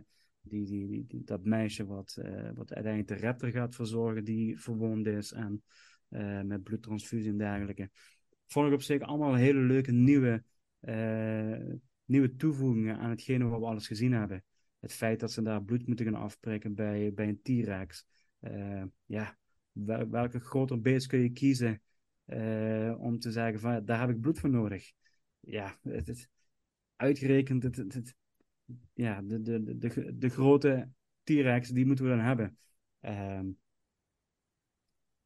die, 0.50 0.66
die, 0.66 1.06
die, 1.08 1.24
dat 1.24 1.43
meisje 1.45 1.86
wat, 1.86 2.18
eh, 2.22 2.50
wat 2.54 2.74
uiteindelijk 2.74 3.08
de 3.08 3.26
raptor 3.28 3.50
gaat 3.50 3.76
verzorgen, 3.76 4.24
die 4.24 4.60
verwond 4.60 5.08
is 5.08 5.32
en 5.32 5.64
eh, 6.10 6.41
met 6.41 6.64
bloedtransfusie 6.64 7.30
en 7.30 7.38
dergelijke. 7.38 7.89
Vond 8.48 8.68
ik 8.68 8.74
op 8.74 8.82
zich 8.82 9.02
allemaal 9.02 9.36
hele 9.36 9.60
leuke 9.60 9.91
nieuwe, 9.91 10.43
eh, 10.80 11.74
nieuwe 12.06 12.36
toevoegingen 12.36 12.98
aan 12.98 13.10
hetgene 13.10 13.45
wat 13.45 13.60
we 13.60 13.66
alles 13.66 13.88
gezien 13.88 14.12
hebben. 14.12 14.43
Het 14.80 14.93
feit 14.93 15.20
dat 15.20 15.32
ze 15.32 15.41
daar 15.41 15.64
bloed 15.64 15.88
moeten 15.88 16.06
gaan 16.06 16.22
afprikken 16.22 16.76
bij, 16.76 17.14
bij 17.14 17.28
een 17.28 17.41
T-Rex. 17.41 18.06
Ja, 19.06 19.38
wel- 19.72 20.10
welke 20.10 20.39
groter 20.39 20.82
beest 20.82 21.08
kun 21.08 21.20
je 21.20 21.30
kiezen 21.30 21.82
om 22.98 23.20
te 23.20 23.32
zeggen 23.32 23.60
van 23.60 23.86
daar 23.86 24.00
heb 24.00 24.10
ik 24.10 24.22
bloed 24.22 24.39
voor 24.39 24.50
nodig. 24.50 24.91
Ja, 25.39 25.78
het, 25.82 26.30
uitgerekend 26.95 27.64
het, 27.64 27.76
het- 27.76 28.16
ja, 28.93 29.22
de, 29.22 29.41
de, 29.41 29.78
de, 29.78 30.18
de, 30.18 30.30
grote 30.30 30.89
T-Rex, 31.24 31.70
die 31.70 31.86
moeten 31.86 32.05
we 32.05 32.11
dan 32.11 32.20
hebben. 32.20 32.57
Ehm, 32.99 33.47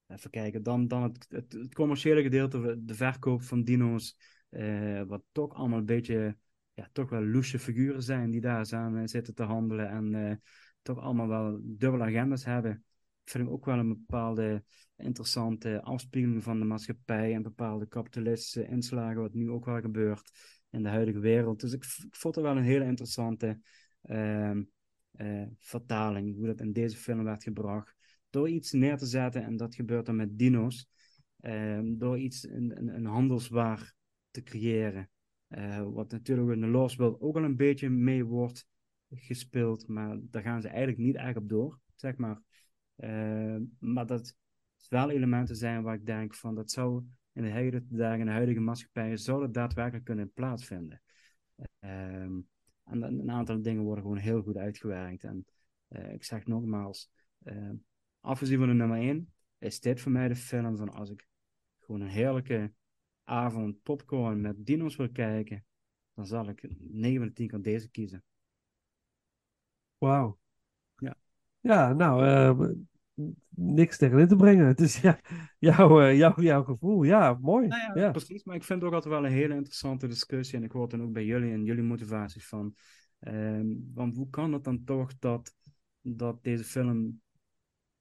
even 0.08 0.30
kijken, 0.30 0.64
dan, 0.64 0.88
dan 0.88 1.04
het, 1.04 1.28
het, 1.30 1.74
commerciële 1.74 2.22
gedeelte, 2.22 2.84
de 2.86 2.96
verkoop 2.96 3.42
van 3.42 3.64
dino's, 3.64 4.18
eh, 4.50 5.02
wat 5.02 5.24
toch 5.32 5.54
allemaal 5.54 5.80
een 5.80 5.86
beetje, 5.86 6.38
ja, 6.74 6.90
toch 6.92 7.10
wel 7.10 7.24
loesje 7.24 7.60
figuren 7.60 8.04
zijn 8.04 8.32
die 8.32 8.42
daar 8.42 8.66
samen 8.66 9.10
zitten 9.10 9.36
te 9.36 9.44
handelen 9.44 9.90
en 9.90 10.16
eh, 10.16 10.36
toch 10.82 11.00
allemaal 11.00 11.28
wel 11.28 11.60
dubbele 11.64 12.04
agendas 12.04 12.46
hebben. 12.46 12.84
Vind 13.24 13.48
ik 13.48 13.54
ook 13.54 13.66
wel 13.66 13.78
een 13.78 13.88
bepaalde 13.88 14.64
interessante 14.96 15.82
afspiegeling 15.82 16.44
van 16.44 16.60
de 16.60 16.66
maatschappij 16.66 17.34
en 17.34 17.42
bepaalde 17.42 17.88
kapitalistische 17.88 18.68
inslagen, 18.68 19.22
wat 19.22 19.34
nu 19.34 19.50
ook 19.50 19.66
wel 19.66 19.82
gebeurt 19.82 20.32
in 20.72 20.84
de 20.84 20.90
huidige 20.90 21.20
wereld. 21.20 21.60
Dus 21.60 21.74
ik, 21.74 21.84
ik 21.84 22.16
vond 22.16 22.36
het 22.36 22.44
wel 22.44 22.58
een 22.58 22.64
hele 22.64 22.86
interessante 22.86 23.60
ehm, 24.02 24.64
eh, 25.12 25.48
vertaling, 25.58 26.36
hoe 26.36 26.46
dat 26.46 26.62
in 26.62 26.72
deze 26.72 26.98
film 26.98 27.24
werd 27.24 27.44
gebracht. 27.44 27.96
Door 28.30 28.50
iets 28.50 28.72
neer 28.72 28.98
te 28.98 29.06
zetten, 29.06 29.44
en 29.44 29.58
dat 29.58 29.76
gebeurt 29.76 30.06
dan 30.06 30.16
met 30.16 30.38
dino's, 30.38 30.88
ehm, 31.40 31.98
door 31.98 32.20
iets, 32.20 32.48
een, 32.50 32.96
een, 32.96 33.06
handelswaar 33.06 33.94
te 34.32 34.44
creëren. 34.44 35.10
Eh, 35.48 35.84
wat 35.84 36.12
natuurlijk 36.12 36.52
in 36.52 36.62
de 36.62 36.68
Lost 36.68 36.98
World 36.98 37.22
ook 37.22 37.36
al 37.36 37.44
een 37.44 37.56
beetje 37.56 37.90
mee 37.90 38.26
wordt 38.26 38.68
gespeeld, 39.10 39.88
maar 39.88 40.20
daar 40.22 40.42
gaan 40.42 40.62
ze 40.62 40.68
eigenlijk 40.68 40.98
niet 40.98 41.16
echt 41.16 41.38
op 41.38 41.50
door, 41.50 41.80
zeg 41.96 42.18
maar. 42.18 42.42
Eh, 42.96 43.58
maar 43.80 44.06
dat 44.06 44.36
wel 44.90 45.10
elementen 45.10 45.56
zijn 45.56 45.84
waar 45.84 45.96
ik 45.96 46.06
denk 46.06 46.36
van 46.36 46.56
dat 46.56 46.72
zou 46.72 47.04
in 47.34 47.44
de 47.44 47.52
huidige 47.52 47.86
dagen, 47.88 48.20
in 48.20 48.26
de 48.26 48.32
huidige 48.32 48.60
maatschappij, 48.60 49.18
zou 49.18 49.42
dat 49.42 49.54
daadwerkelijk 49.54 50.06
kunnen 50.06 50.34
plaatsvinden. 50.34 51.02
Ehm, 51.80 52.40
en 52.84 53.02
een 53.02 53.32
aantal 53.32 53.62
dingen 53.62 53.84
worden 53.84 54.04
gewoon 54.04 54.20
heel 54.20 54.42
goed 54.42 54.58
uitgewerkt. 54.58 55.24
En 55.24 55.46
eh, 55.88 56.14
ik 56.14 56.24
zeg 56.24 56.46
nogmaals, 56.46 57.12
eh, 57.44 57.70
afgezien 58.20 58.58
van 58.58 58.68
de 58.68 58.74
nummer 58.74 58.98
1, 58.98 59.34
is 59.58 59.80
dit 59.80 60.02
voor 60.02 60.12
mij 60.12 60.28
de 60.28 60.36
film 60.36 60.78
van 60.78 60.90
als 60.90 61.10
ik 61.10 61.28
gewoon 61.80 62.02
een 62.02 62.08
heerlijke 62.08 62.74
avond 63.24 63.82
popcorn 63.84 64.42
met 64.42 64.66
dino's 64.66 64.96
wil 64.96 65.12
kijken, 65.12 65.66
dan 66.14 66.26
zal 66.26 66.50
ik 66.50 66.66
9 66.80 67.18
van 67.18 67.28
de 67.28 67.34
10 67.34 67.48
keer 67.48 67.62
deze 67.62 67.90
kiezen. 67.90 68.24
Wauw. 69.98 70.40
Ja. 70.96 71.16
Ja, 71.60 71.94
nou, 71.94 72.26
eh, 72.26 72.70
niks 73.50 73.98
tegen 73.98 74.20
in 74.20 74.28
te 74.28 74.36
brengen. 74.36 74.66
Het 74.66 74.80
is 74.80 74.98
ja, 75.08 75.20
jouw, 75.60 76.02
eh, 76.02 76.18
jouw, 76.18 76.34
jouw 76.42 76.64
gevoel. 76.64 77.04
Ja, 77.04 77.38
mooi. 77.42 77.68
Nou 77.68 77.82
ja, 77.82 78.02
Ja. 78.02 78.12
precies. 78.12 78.44
Maar 78.44 78.56
ik 78.56 78.64
vind 78.64 78.80
het 78.80 78.88
ook 78.90 78.96
altijd 78.96 79.14
wel 79.14 79.26
een 79.26 79.32
hele 79.32 79.56
interessante 79.56 80.08
discussie. 80.08 80.58
En 80.58 80.64
ik 80.64 80.72
hoor 80.72 80.90
dan 80.90 81.02
ook 81.02 81.12
bij 81.12 81.26
jullie 81.26 81.52
en 81.52 81.64
jullie 81.66 81.84
motivaties 81.84 82.48
van. 82.48 82.76
ehm, 83.20 83.66
want 83.94 84.16
hoe 84.16 84.30
kan 84.30 84.54
het 84.54 84.64
dan 84.64 84.84
toch 84.84 85.20
dat, 85.20 85.56
dat 86.02 86.44
deze 86.44 86.64
film 86.64 87.22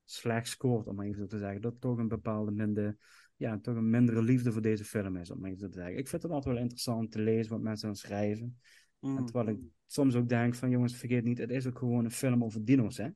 slecht 0.05 0.49
scoort, 0.49 0.87
om 0.87 0.95
maar 0.95 1.07
even 1.07 1.18
zo 1.21 1.27
te 1.27 1.39
zeggen? 1.39 1.61
Dat 1.61 1.81
toch 1.81 1.99
een 1.99 2.09
bepaalde 2.09 2.51
minder, 2.51 2.97
ja, 3.37 3.59
toch 3.59 3.77
een 3.77 3.91
mindere 3.91 4.23
liefde 4.23 4.53
voor 4.53 4.62
deze 4.62 4.85
film 4.85 5.16
is, 5.16 5.31
om 5.31 5.41
maar 5.41 5.49
even 5.51 5.61
zo 5.61 5.68
te 5.68 5.79
zeggen. 5.79 5.97
Ik 5.99 6.09
vind 6.09 6.23
het 6.23 6.33
altijd 6.33 6.55
wel 6.55 6.62
interessant 6.62 7.12
te 7.12 7.21
lezen 7.21 7.53
wat 7.53 7.61
mensen 7.61 7.87
dan 7.87 7.97
schrijven. 7.97 8.59
Mm. 8.99 9.16
En 9.16 9.25
terwijl 9.25 9.49
ik 9.49 9.59
soms 9.87 10.14
ook 10.14 10.29
denk 10.29 10.55
van, 10.55 10.71
jongens, 10.71 10.97
vergeet 10.97 11.25
niet, 11.25 11.39
het 11.39 11.51
is 11.51 11.66
ook 11.66 11.79
gewoon 11.79 12.05
een 12.05 12.11
film 12.11 12.45
over 12.45 12.64
dino's, 12.64 12.97
hè? 12.97 13.09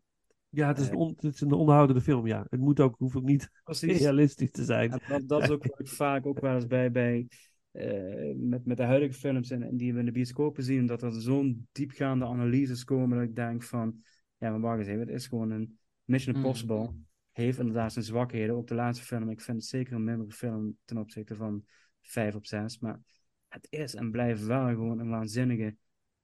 Ja, 0.55 0.69
het 0.69 0.79
is, 0.79 0.87
een 0.87 0.93
Eh, 0.93 0.99
on- 0.99 1.15
het 1.17 1.35
is 1.35 1.41
een 1.41 1.53
onderhoudende 1.53 2.01
film, 2.03 2.27
ja. 2.27 2.47
Het 2.51 2.61
moet 2.61 2.81
ook, 2.81 2.95
hoeft 2.99 3.17
ook 3.17 3.25
niet 3.25 3.51
Precies. 3.65 3.99
realistisch 3.99 4.51
te 4.51 4.65
zijn. 4.65 5.01
Dat 5.27 5.43
is 5.43 5.51
ook 5.51 5.67
wat 5.67 5.81
ik 5.81 5.89
vaak 5.89 6.27
ook 6.27 6.41
wel 6.41 6.55
eens 6.55 6.67
bij, 6.67 6.91
bij 6.91 7.27
eh, 7.71 8.35
met, 8.37 8.65
met 8.67 8.77
de 8.77 8.83
huidige 8.83 9.13
films 9.13 9.51
en, 9.51 9.63
en 9.63 9.77
die 9.77 9.93
we 9.93 9.99
in 9.99 10.05
de 10.05 10.13
bioscopen 10.13 10.63
zien, 10.63 10.87
dat 10.87 11.03
er 11.03 11.13
zo'n 11.13 11.69
diepgaande 11.73 12.25
analyses 12.25 12.85
komen 12.85 13.19
dat 13.19 13.29
ik 13.29 13.37
denk 13.37 13.63
van, 13.63 14.03
ja, 14.39 14.51
maar 14.51 14.61
wacht 14.61 14.79
eens 14.79 14.89
even, 14.89 15.01
het 15.01 15.09
is 15.11 15.27
gewoon 15.27 15.51
een 15.51 15.79
Mission 16.05 16.35
Mm. 16.37 16.41
Impossible. 16.43 16.95
Heeft 17.33 17.59
inderdaad 17.59 17.93
zijn 17.93 18.05
zwakheden. 18.05 18.57
Ook 18.57 18.67
de 18.67 18.75
laatste 18.75 19.05
film, 19.05 19.31
ik 19.31 19.41
vind 19.41 19.57
het 19.57 19.67
zeker 19.67 19.93
een 19.93 20.05
mindere 20.05 20.31
film 20.33 20.77
ten 20.85 20.99
opzichte 20.99 21.35
van 21.35 21.65
5 22.03 22.35
op 22.35 22.47
6. 22.47 22.79
Maar 22.79 23.01
het 23.49 23.67
is 23.71 23.95
en 23.95 24.11
blijft 24.11 24.45
wel 24.45 24.67
gewoon 24.69 24.99
een 24.99 25.09
waanzinnige 25.09 25.77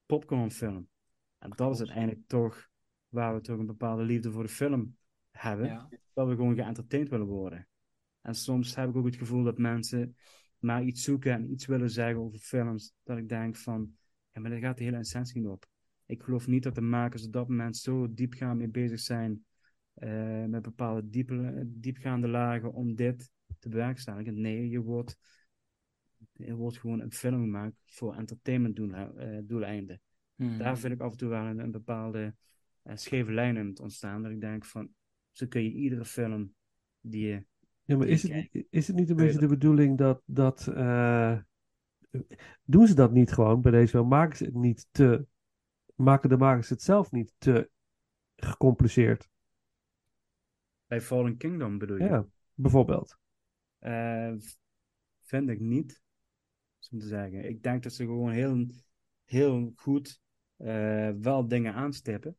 popcornfilm. 0.07 0.89
En 1.39 1.53
dat 1.55 1.73
is 1.73 1.79
uiteindelijk 1.79 2.21
toch 2.27 2.69
waar 3.11 3.35
we 3.35 3.41
toch 3.41 3.59
een 3.59 3.67
bepaalde 3.67 4.03
liefde 4.03 4.31
voor 4.31 4.43
de 4.43 4.49
film 4.49 4.97
hebben 5.31 5.67
Ja. 5.67 5.89
dat 6.13 6.29
we 6.29 6.35
gewoon 6.35 6.55
geëntertained 6.55 7.11
willen 7.11 7.27
worden. 7.27 7.69
En 8.21 8.35
soms 8.35 8.75
heb 8.75 8.89
ik 8.89 8.97
ook 8.97 9.05
het 9.07 9.17
gevoel 9.17 9.43
dat 9.45 9.59
mensen 9.59 10.17
maar 10.59 10.83
iets 10.83 11.03
zoeken 11.03 11.33
en 11.33 11.51
iets 11.53 11.67
willen 11.67 11.91
zeggen 11.91 12.21
over 12.21 12.39
films, 12.39 12.95
dat 13.03 13.19
ik 13.19 13.29
denk 13.29 13.57
van, 13.57 13.93
ja, 14.33 14.41
maar 14.41 14.51
daar 14.51 14.61
gaat 14.61 14.79
de 14.79 14.85
hele 14.85 14.97
essentie 14.97 15.41
niet 15.41 15.51
op. 15.51 15.67
Ik 16.07 16.23
geloof 16.23 16.47
niet 16.47 16.63
dat 16.63 16.75
de 16.75 16.81
makers 16.81 17.27
op 17.27 17.33
dat 17.33 17.49
moment 17.49 17.77
zo 17.77 18.15
diepgaand 18.15 18.59
mee 18.59 18.69
bezig 18.69 19.01
zijn, 19.01 19.45
eh, 19.95 20.45
met 20.45 20.63
bepaalde 20.63 21.09
diepe, 21.09 21.63
diepgaande 21.67 22.29
lagen 22.29 22.73
om 22.73 22.95
dit 22.95 23.31
te 23.59 23.69
bewerkstelligen. 23.69 24.41
Nee, 24.41 24.69
je 24.69 24.81
wordt, 24.81 25.17
er 26.33 26.55
wordt 26.55 26.79
gewoon 26.79 27.01
een 27.01 27.13
film 27.13 27.41
gemaakt 27.41 27.75
voor 27.85 28.15
entertainment 28.15 28.79
eh, 28.79 29.39
doeleinden. 29.43 30.01
Mhm. 30.35 30.59
Daar 30.59 30.79
vind 30.79 30.93
ik 30.93 31.01
af 31.01 31.11
en 31.11 31.19
toe 31.19 31.29
wel 31.29 31.45
een, 31.45 31.59
een 31.59 31.71
bepaalde 31.71 32.35
eh, 32.83 32.97
scheve 32.97 33.33
lijn 33.33 33.57
in 33.57 33.67
het 33.67 33.81
ontstaan. 33.81 34.23
Dat 34.23 34.31
ik 34.31 34.41
denk 34.41 34.65
van, 34.65 34.89
zo 35.31 35.47
kun 35.47 35.63
je 35.63 35.71
iedere 35.71 36.05
film 36.05 36.55
die 37.01 37.27
je... 37.27 37.45
Ja, 37.85 37.97
maar 37.97 38.07
is 38.07 38.23
het, 38.23 38.67
is 38.71 38.87
het 38.87 38.97
niet 38.97 39.11
een 39.11 39.17
beetje 39.17 39.39
de 39.39 39.47
bedoeling 39.47 39.99
dat, 39.99 40.23
dat 40.25 40.67
eh, 40.67 41.39
doen 42.65 42.87
ze 42.87 42.95
dat 42.95 43.13
niet 43.13 43.33
gewoon 43.33 43.61
bij 43.61 43.73
deze 43.73 43.89
film? 43.89 44.09
Maken 44.09 44.37
ze 44.37 44.45
het 44.45 44.55
niet 44.55 44.89
te, 44.91 45.27
maken 45.95 46.29
de 46.29 46.37
makers 46.37 46.69
het 46.69 46.83
zelf 46.83 47.11
niet 47.11 47.35
te 47.39 47.71
gecompliceerd? 48.37 49.29
Bij 50.87 51.01
Fallen 51.01 51.37
Kingdom 51.37 51.79
bedoel 51.79 51.97
je? 51.97 52.05
Ja, 52.05 52.27
bijvoorbeeld. 52.55 53.19
Eh, 53.79 54.33
vind 55.21 55.49
ik 55.49 55.61
niet, 55.61 56.03
zo 56.79 56.97
te 56.97 57.07
zeggen. 57.07 57.49
Ik 57.49 57.63
denk 57.63 57.83
dat 57.83 57.93
ze 57.93 58.05
gewoon 58.05 58.31
heel, 58.31 58.67
heel 59.25 59.73
goed 59.77 60.21
eh, 60.57 61.11
wel 61.11 61.49
dingen 61.49 61.75
aanstippen. 61.75 62.37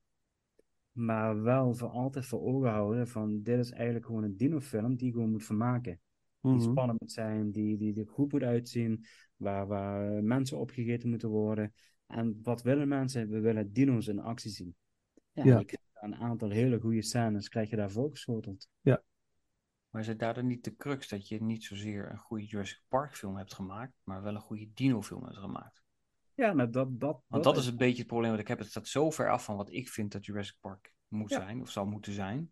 Maar 0.91 1.41
wel 1.41 1.73
voor 1.75 1.89
altijd 1.89 2.25
voor 2.25 2.41
ogen 2.41 2.69
houden 2.69 3.07
van 3.07 3.41
dit 3.43 3.59
is 3.59 3.71
eigenlijk 3.71 4.05
gewoon 4.05 4.23
een 4.23 4.37
dinofilm 4.37 4.95
die 4.95 5.07
je 5.07 5.13
gewoon 5.13 5.31
moet 5.31 5.43
vermaken. 5.45 5.99
Die 6.41 6.51
Mhm. 6.51 6.61
spannend 6.61 6.99
moet 6.99 7.11
zijn, 7.11 7.51
die, 7.51 7.77
die 7.77 7.99
er 7.99 8.07
goed 8.07 8.31
moet 8.31 8.43
uitzien, 8.43 9.05
waar, 9.35 9.67
waar 9.67 10.23
mensen 10.23 10.57
opgegeten 10.59 11.09
moeten 11.09 11.29
worden. 11.29 11.73
En 12.07 12.39
wat 12.43 12.61
willen 12.61 12.87
mensen? 12.87 13.29
We 13.29 13.39
willen 13.39 13.73
dino's 13.73 14.07
in 14.07 14.19
actie 14.19 14.51
zien. 14.51 14.75
Ja, 15.31 15.43
Ja. 15.43 15.57
je 15.59 15.65
krijgt 15.65 15.87
een 15.93 16.15
aantal 16.15 16.49
hele 16.49 16.79
goede 16.79 17.01
scènes, 17.01 17.49
krijg 17.49 17.69
je 17.69 17.75
daar 17.75 17.91
voorgeschoteld. 17.91 18.69
Maar 19.89 20.01
is 20.01 20.07
het 20.07 20.19
daardoor 20.19 20.43
niet 20.43 20.63
de 20.63 20.75
crux 20.75 21.07
dat 21.09 21.27
je 21.27 21.43
niet 21.43 21.63
zozeer 21.63 22.11
een 22.11 22.17
goede 22.17 22.45
Jurassic 22.45 22.81
Park 22.87 23.15
film 23.15 23.37
hebt 23.37 23.53
gemaakt, 23.53 23.93
maar 24.03 24.21
wel 24.21 24.35
een 24.35 24.41
goede 24.41 24.69
dino 24.73 25.01
film 25.01 25.23
hebt 25.23 25.37
gemaakt? 25.37 25.83
Ja, 26.41 26.53
nou, 26.53 26.69
dat, 26.69 26.99
dat, 26.99 27.21
Want 27.27 27.43
dat 27.43 27.57
is 27.57 27.67
een 27.67 27.77
beetje 27.77 27.97
het 27.97 28.07
probleem 28.07 28.31
wat 28.31 28.39
ik 28.39 28.47
heb. 28.47 28.59
Het 28.59 28.67
staat 28.69 28.87
zo 28.87 29.09
ver 29.11 29.29
af 29.31 29.43
van 29.43 29.55
wat 29.55 29.71
ik 29.71 29.89
vind 29.89 30.11
dat 30.11 30.25
Jurassic 30.25 30.55
Park 30.59 30.93
moet 31.07 31.29
Ja. 31.29 31.35
zijn, 31.35 31.61
of 31.61 31.69
zou 31.69 31.87
moeten 31.87 32.13
zijn. 32.13 32.51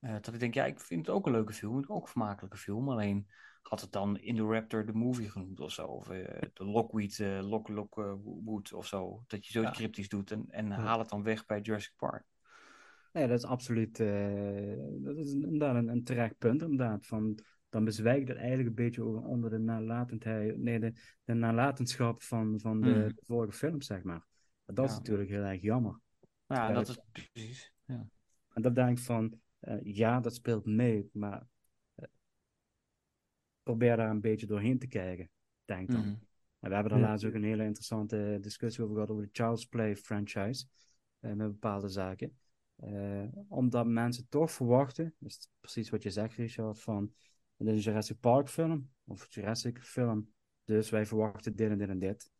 eh, 0.00 0.12
dat 0.12 0.34
ik 0.34 0.40
denk, 0.40 0.54
ja, 0.54 0.64
ik 0.64 0.80
vind 0.80 1.06
het 1.06 1.14
ook 1.14 1.26
een 1.26 1.32
leuke 1.32 1.52
film, 1.52 1.84
ook 1.86 2.02
een 2.02 2.08
vermakelijke 2.08 2.56
film. 2.56 2.88
Alleen 2.90 3.26
had 3.62 3.80
het 3.80 3.92
dan 3.92 4.18
In 4.18 4.36
the 4.36 4.42
Raptor 4.42 4.84
the 4.84 4.92
Movie 4.92 5.30
genoemd 5.30 5.60
of 5.60 5.72
zo. 5.72 5.86
Of 5.86 6.08
eh, 6.08 6.40
de 6.52 6.64
Lockweed, 6.64 7.18
eh 7.20 7.38
Lock, 7.42 7.68
Lock 7.68 7.98
eh, 7.98 8.12
Wood 8.44 8.72
of 8.72 8.86
zo. 8.86 9.24
Dat 9.26 9.46
je 9.46 9.52
zoiets 9.52 9.70
Ja. 9.72 9.76
cryptisch 9.76 10.08
doet 10.08 10.30
en, 10.30 10.44
en 10.48 10.70
haal 10.70 10.98
het 10.98 11.08
dan 11.08 11.22
weg 11.22 11.46
bij 11.46 11.60
Jurassic 11.60 11.92
Park. 11.96 12.24
Nee, 13.12 13.26
dat 13.28 13.38
is 13.38 13.44
absoluut 13.44 13.96
dat 14.98 15.16
is 15.16 15.32
inderdaad 15.32 15.74
een, 15.74 15.88
een 15.88 16.04
terecht 16.04 16.38
punt, 16.38 16.62
inderdaad. 16.62 17.06
Van, 17.06 17.38
dan 17.74 17.84
bezwijkt 17.84 18.28
het 18.28 18.36
eigenlijk 18.36 18.68
een 18.68 18.74
beetje 18.74 19.02
over- 19.02 19.22
onder 19.22 19.50
de 19.50 19.58
nalatendheid, 19.58 20.56
nee, 20.58 20.80
de, 20.80 20.92
de 21.24 21.34
nalatenschap 21.34 22.22
van, 22.22 22.60
van 22.60 22.80
de, 22.80 22.92
de 23.14 23.22
vorige 23.24 23.52
films, 23.52 23.86
zeg 23.86 24.02
maar. 24.02 24.26
Dat 24.64 24.84
is 24.84 24.90
Ja. 24.90 24.96
natuurlijk 24.98 25.28
heel 25.30 25.42
erg 25.42 25.60
jammer. 25.62 26.00
Ja, 26.46 26.72
dat 26.72 26.88
is 26.88 26.98
precies. 27.12 27.72
Ja. 27.84 28.08
En 28.52 28.62
dat 28.62 28.74
denk 28.74 28.98
ik 28.98 29.04
van, 29.04 29.40
eh, 29.58 29.76
ja, 29.82 30.20
dat 30.20 30.34
speelt 30.34 30.64
mee, 30.66 31.08
maar 31.12 31.46
eh, 31.94 32.06
probeer 33.62 33.96
daar 33.96 34.10
een 34.10 34.20
beetje 34.20 34.46
doorheen 34.46 34.78
te 34.78 34.86
kijken, 34.86 35.30
denk 35.64 35.90
dan. 35.90 36.00
Mhm. 36.00 36.08
En 36.58 36.68
we 36.70 36.74
hebben 36.74 36.92
daar 36.92 37.00
Ja. 37.02 37.06
laatst 37.08 37.26
ook 37.26 37.34
een 37.34 37.44
hele 37.44 37.64
interessante 37.64 38.38
discussie 38.40 38.82
over 38.82 38.94
gehad 38.94 39.10
over 39.10 39.22
de 39.22 39.28
Child's 39.32 39.66
Play 39.66 39.96
franchise. 39.96 40.66
eh, 41.20 41.32
met 41.32 41.50
bepaalde 41.50 41.88
zaken. 41.88 42.38
Omdat 43.48 43.86
mensen 43.86 44.26
toch 44.28 44.50
verwachten, 44.50 45.14
dat 45.18 45.30
is 45.30 45.48
precies 45.60 45.90
wat 45.90 46.02
je 46.02 46.10
zegt, 46.10 46.34
Richard, 46.34 46.80
van 46.80 47.12
het 47.56 47.66
is 47.66 47.72
een 47.74 47.80
Jurassic 47.92 48.20
Park 48.20 48.48
film 48.48 48.90
of 49.04 49.26
Jurassic 49.34 49.82
film. 49.82 50.32
Dus 50.64 50.90
wij 50.90 51.06
verwachten 51.06 51.56
dit 51.56 51.70
en 51.70 51.78
dit 51.78 51.88
en 51.88 51.98
dit. 51.98 52.30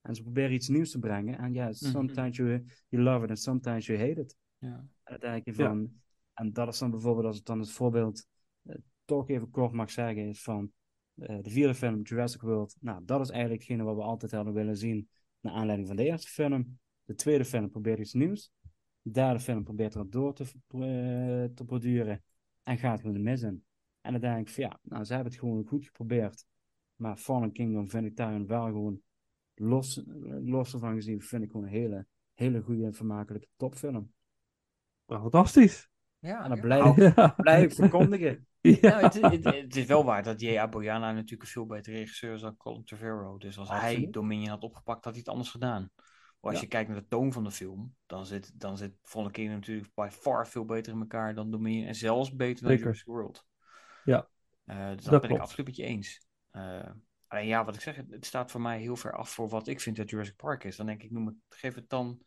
En 0.00 0.14
ze 0.14 0.22
proberen 0.22 0.52
iets 0.52 0.68
nieuws 0.68 0.90
te 0.90 0.98
brengen. 0.98 1.38
En 1.38 1.52
ja, 1.52 1.72
sometimes 1.72 2.36
you, 2.36 2.64
you 2.88 3.02
love 3.02 3.24
it 3.24 3.28
and 3.30 3.38
sometimes 3.38 3.86
you 3.86 3.98
hate 3.98 4.20
it. 4.20 4.36
Ja. 4.58 4.86
En 5.04 5.42
Ja. 5.44 5.52
van, 5.52 5.92
en 6.32 6.52
dat 6.52 6.68
is 6.68 6.78
dan 6.78 6.90
bijvoorbeeld, 6.90 7.26
als 7.26 7.38
ik 7.38 7.44
dan 7.44 7.58
het 7.58 7.70
voorbeeld 7.70 8.26
eh, 8.62 8.76
toch 9.04 9.28
even 9.28 9.50
kort 9.50 9.72
mag 9.72 9.90
zeggen, 9.90 10.28
is 10.28 10.42
van 10.42 10.72
eh, 11.14 11.38
de 11.42 11.50
vierde 11.50 11.74
film, 11.74 12.02
Jurassic 12.02 12.40
World. 12.40 12.76
Nou, 12.80 13.04
dat 13.04 13.20
is 13.20 13.30
eigenlijk 13.30 13.60
hetgene 13.62 13.84
wat 13.84 13.96
we 13.96 14.02
altijd 14.02 14.32
hadden 14.32 14.54
willen 14.54 14.76
zien, 14.76 15.08
naar 15.40 15.52
aanleiding 15.52 15.88
van 15.88 15.96
de 15.96 16.04
eerste 16.04 16.28
film. 16.28 16.78
De 17.04 17.14
tweede 17.14 17.44
film 17.44 17.70
probeert 17.70 17.98
iets 17.98 18.12
nieuws. 18.12 18.52
De 19.02 19.10
derde 19.10 19.40
film 19.40 19.64
probeert 19.64 19.94
er 19.94 20.10
door 20.10 20.34
te, 20.34 20.42
eh, 20.42 21.54
te 21.54 21.64
borduren 21.64 22.24
en 22.62 22.78
gaat 22.78 23.00
gewoon 23.00 23.14
de 23.14 23.22
mis 23.22 23.42
in. 23.42 23.64
En 24.06 24.12
dan 24.12 24.20
denk 24.20 24.48
ik 24.48 24.54
van 24.54 24.64
ja, 24.64 24.78
nou, 24.82 25.04
ze 25.04 25.12
hebben 25.14 25.32
het 25.32 25.40
gewoon 25.40 25.64
goed 25.66 25.84
geprobeerd. 25.84 26.44
Maar 26.96 27.16
Fallen 27.16 27.52
Kingdom 27.52 27.88
vind 27.88 28.06
ik 28.06 28.16
daarin 28.16 28.46
wel 28.46 28.64
gewoon, 28.64 29.00
los, 29.54 30.02
los 30.42 30.72
ervan 30.72 30.94
gezien, 30.94 31.20
vind 31.22 31.42
ik 31.42 31.50
gewoon 31.50 31.66
een 31.66 31.72
hele, 31.72 32.06
hele 32.34 32.60
goede 32.60 32.84
en 32.84 32.94
vermakelijke 32.94 33.48
topfilm. 33.56 34.12
Nou, 35.06 35.20
fantastisch. 35.20 35.88
Ja, 36.18 36.42
En 36.42 36.48
dat 36.48 36.58
ja. 36.58 36.62
blijf, 36.64 36.96
Ja. 37.16 37.28
blijf 37.36 37.62
ik 37.64 37.72
verkondigen. 37.72 38.40
Ja. 38.60 38.78
Nou, 38.80 39.02
het, 39.02 39.20
het, 39.20 39.44
het 39.44 39.76
is 39.76 39.84
wel 39.86 40.04
waar 40.04 40.22
dat 40.22 40.40
J.A. 40.40 40.68
Boyana 40.68 41.12
natuurlijk 41.12 41.42
een 41.42 41.48
veel 41.48 41.66
betere 41.66 41.96
regisseur 41.96 42.34
is 42.34 42.40
dan 42.40 42.56
Colin 42.56 42.84
Trevorrow. 42.84 43.40
Dus 43.40 43.58
als 43.58 43.70
hij. 43.70 44.08
Dominion 44.10 44.48
had 44.48 44.62
opgepakt, 44.62 45.04
had 45.04 45.12
hij 45.12 45.22
het 45.24 45.32
anders 45.32 45.50
gedaan. 45.50 45.90
Maar 46.40 46.50
als 46.50 46.54
Ja. 46.54 46.60
je 46.60 46.66
kijkt 46.66 46.88
naar 46.90 46.98
de 47.00 47.06
toon 47.06 47.32
van 47.32 47.44
de 47.44 47.50
film, 47.50 47.94
dan 48.06 48.26
zit, 48.26 48.60
dan 48.60 48.76
zit 48.76 48.92
Fallen 49.02 49.30
Kingdom 49.30 49.54
natuurlijk 49.56 49.94
by 49.94 50.08
far 50.10 50.48
veel 50.48 50.64
beter 50.64 50.92
in 50.92 51.00
elkaar 51.00 51.34
dan 51.34 51.50
Dominion. 51.50 51.86
En 51.86 51.94
zelfs 51.94 52.34
beter 52.34 52.66
dan. 52.66 52.76
Jurassic 52.76 53.06
World. 53.06 53.45
Ja. 54.06 54.28
Eh, 54.64 54.86
dus 54.88 55.02
dat, 55.04 55.12
Dat 55.12 55.20
ben 55.20 55.30
ik 55.30 55.38
absoluut 55.38 55.66
met 55.66 55.76
je 55.76 55.82
eens. 55.84 56.26
Eh, 56.50 56.90
alleen 57.26 57.46
ja, 57.46 57.64
wat 57.64 57.74
ik 57.74 57.80
zeg, 57.80 57.96
het, 57.96 58.26
staat 58.26 58.50
voor 58.50 58.60
mij 58.60 58.80
heel 58.80 58.96
ver 58.96 59.12
af 59.12 59.30
voor 59.30 59.48
wat 59.48 59.66
ik 59.68 59.80
vind 59.80 59.96
dat 59.96 60.10
Jurassic 60.10 60.36
Park 60.36 60.64
is. 60.64 60.76
Dan 60.76 60.86
denk 60.86 61.02
ik, 61.02 61.10
noem 61.10 61.26
het, 61.26 61.36
geef 61.48 61.74
het 61.74 61.88
dan 61.88 62.22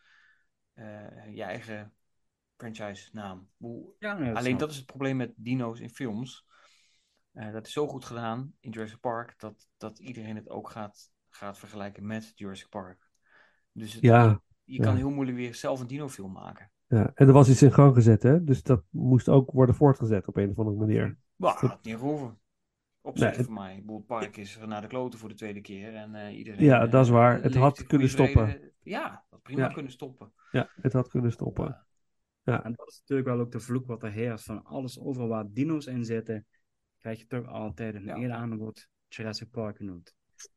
eh, 0.74 1.36
je 1.36 1.44
eigen 1.44 1.94
franchise 2.58 3.10
naam. 3.12 3.50
Hoe- 3.58 3.94
Ja, 4.00 4.14
nee, 4.18 4.30
Alleen 4.30 4.44
snap 4.46 4.60
dat 4.60 4.70
is 4.72 4.76
het 4.78 4.86
probleem 4.86 5.18
met 5.18 5.34
dino's 5.36 5.80
in 5.80 5.90
films. 5.90 6.46
Dat 7.32 7.66
is 7.68 7.74
zo 7.74 7.88
goed 7.88 8.06
gedaan 8.06 8.54
in 8.60 8.72
Jurassic 8.72 9.00
Park 9.00 9.34
dat, 9.38 9.68
dat 9.78 10.00
iedereen 10.00 10.36
het 10.36 10.50
ook 10.50 10.70
gaat, 10.70 11.12
gaat 11.30 11.58
vergelijken 11.58 12.06
met 12.06 12.32
Jurassic 12.36 12.70
Park. 12.70 13.10
Dus 13.72 13.94
het- 13.94 14.02
Ja, 14.04 14.42
je 14.64 14.80
kan 14.80 14.92
ja. 14.92 14.98
heel 14.98 15.10
moeilijk 15.10 15.38
weer 15.38 15.56
zelf 15.56 15.80
een 15.80 15.88
dino-film 15.88 16.32
maken. 16.32 16.72
ja. 16.88 17.12
En 17.16 17.28
er 17.28 17.34
was 17.34 17.50
iets 17.50 17.62
in 17.62 17.74
gang 17.74 17.94
gezet, 17.96 18.24
hè? 18.24 18.44
Dus 18.44 18.64
dat 18.64 18.84
moest 18.90 19.30
ook 19.30 19.52
worden 19.52 19.76
voortgezet 19.76 20.28
op 20.28 20.38
een 20.38 20.50
of 20.50 20.60
andere 20.60 20.78
manier. 20.78 21.18
Maar 21.40 21.54
had 21.58 21.84
niet 21.84 21.96
over. 21.96 22.36
Nee, 23.14 23.34
voor 23.34 23.54
mij. 23.54 23.84
Het 23.88 24.06
park 24.06 24.38
is 24.38 24.58
naar 24.66 24.82
de 24.82 24.88
kloten 24.88 25.20
voor 25.20 25.30
de 25.30 25.36
tweede 25.36 25.62
keer. 25.62 25.96
En 25.96 26.16
eh, 26.16 26.38
iedereen. 26.38 26.64
Ja, 26.64 26.82
eh, 26.82 26.92
dat 26.92 27.04
is 27.04 27.10
waar. 27.12 27.42
Het 27.42 27.56
had 27.56 27.86
kunnen 27.86 28.10
stoppen. 28.10 28.50
vrede. 28.50 28.74
Ja, 28.80 29.26
had 29.30 29.42
prima 29.42 29.62
Ja. 29.62 29.74
kunnen 29.74 29.92
stoppen. 29.92 30.34
Ja, 30.52 30.70
het 30.82 30.94
had 30.94 31.08
kunnen 31.10 31.32
stoppen. 31.32 31.86
Ja, 32.44 32.64
En 32.64 32.74
dat 32.74 32.88
is 32.88 33.00
natuurlijk 33.00 33.28
wel 33.28 33.40
ook 33.40 33.52
de 33.52 33.60
vloek 33.60 33.88
wat 33.88 34.04
er 34.04 34.12
heerst. 34.12 34.46
Van 34.46 34.64
alles 34.64 35.00
over 35.00 35.28
waar 35.28 35.46
dino's 35.50 35.86
in 35.86 36.06
zitten, 36.06 36.46
krijg 36.98 37.20
je 37.20 37.28
toch 37.28 37.48
altijd 37.48 37.96
in 37.96 38.04
Ja. 38.04 38.16
ieder 38.16 38.32
aanbod 38.32 38.88
Jurassic 39.08 39.50
Park 39.50 39.78
genoemd. 39.78 40.14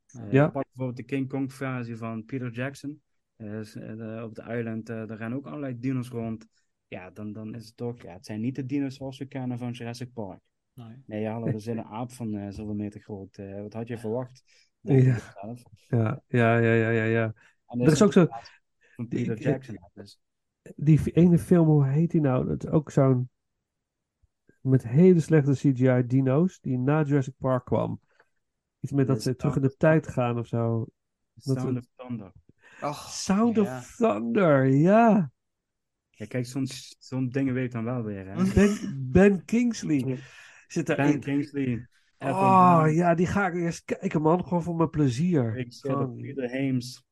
Eh, 0.07 0.33
Ja. 0.33 0.49
Pak 0.49 0.65
bijvoorbeeld 0.65 0.97
de 0.97 1.03
King 1.15 1.29
Kong 1.29 1.53
versie 1.53 1.97
van 1.97 2.25
Peter 2.25 2.51
Jackson. 2.51 3.03
Eh, 3.37 4.17
eh, 4.17 4.25
op 4.25 4.35
de 4.35 4.43
island, 4.57 4.89
eh 4.89 5.07
daar 5.07 5.17
rennen 5.17 5.39
ook 5.39 5.47
allerlei 5.47 5.79
dino's 5.79 6.09
rond. 6.09 6.47
Ja, 6.89 7.11
dan, 7.11 7.33
dan 7.33 7.55
is 7.55 7.67
het 7.67 7.77
toch, 7.77 8.03
ja, 8.03 8.13
het 8.13 8.27
zijn 8.27 8.41
niet 8.41 8.55
de 8.55 8.67
dino's 8.67 8.95
zoals 8.97 9.19
we 9.19 9.27
kennen 9.27 9.59
van 9.59 9.71
Jurassic 9.71 10.13
Park. 10.13 10.41
Nee. 10.75 11.03
Nee, 11.07 11.21
ja, 11.21 11.33
hallo, 11.33 11.47
er 11.47 11.61
zit 11.61 11.77
een 11.77 11.85
aap 11.85 12.13
van 12.13 12.35
eh, 12.35 12.51
zoveel 12.51 12.75
meter 12.75 13.01
groot. 13.01 13.37
Eh, 13.37 13.61
wat 13.61 13.73
had 13.73 13.89
je 13.89 13.99
verwacht? 13.99 14.43
Ja. 14.81 15.19
Ja, 15.89 16.23
ja, 16.29 16.57
ja, 16.59 16.73
ja, 16.73 16.91
ja. 16.91 17.05
ja. 17.05 17.35
En 17.67 17.81
Er 17.81 17.93
is 17.93 18.03
ook 18.03 18.13
zo- 18.13 18.29
Van 18.95 19.09
Peter 19.09 19.37
Ik- 19.37 19.43
Jackson. 19.43 19.79
Dus. 19.93 20.21
Die 20.77 21.01
ene 21.13 21.39
film, 21.39 21.67
hoe 21.67 21.87
heet 21.87 22.11
die 22.11 22.21
nou? 22.21 22.47
Dat 22.47 22.65
is 22.65 22.71
ook 22.71 22.91
zo'n. 22.91 23.31
Met 24.61 24.89
hele 24.89 25.21
slechte 25.21 25.53
CGI 25.53 26.07
dino's, 26.07 26.61
die 26.61 26.79
na 26.79 27.03
Jurassic 27.03 27.35
Park 27.39 27.65
kwam. 27.65 28.01
Iets 28.81 28.93
met 28.93 29.07
dat 29.07 29.23
ze 29.23 29.37
terug 29.37 29.57
in 29.57 29.63
de 29.63 29.77
tijd 29.77 30.09
gaan 30.09 30.39
of 30.39 30.47
zo. 30.47 30.87
Sound 31.37 31.77
of 31.79 31.85
Thunder. 31.97 32.33
Ach, 32.81 33.11
Sound 33.11 33.57
ja. 33.57 33.63
of 33.63 33.97
Thunder, 33.97 34.67
ja. 34.67 35.33
Ja, 36.11 36.27
kijk, 36.27 36.47
zo'n 36.47 36.67
zo'n 36.99 37.29
dingen 37.29 37.55
weet 37.55 37.65
ik 37.65 37.73
dan 37.73 37.85
wel 37.85 38.03
weer. 38.03 38.27
Hè? 38.27 38.53
Ben, 38.55 39.11
ben 39.11 39.45
Kingsley 39.45 40.19
zit 40.73 40.87
Ben 40.87 40.97
daarin. 40.97 41.21
Kingsley. 41.21 41.87
Oh 42.19 42.85
ja, 42.91 43.15
die 43.15 43.27
ga 43.27 43.47
ik 43.47 43.55
eerst 43.55 43.85
kijken, 43.85 44.23
man. 44.23 44.45
Gewoon 44.45 44.63
voor 44.63 44.77
mijn 44.77 44.91
plezier. 44.91 45.53
Rick 45.53 45.73
Sitter, 45.73 45.91
Gewoon- 45.91 46.17
Peter 46.21 46.51
Hames. 46.51 47.05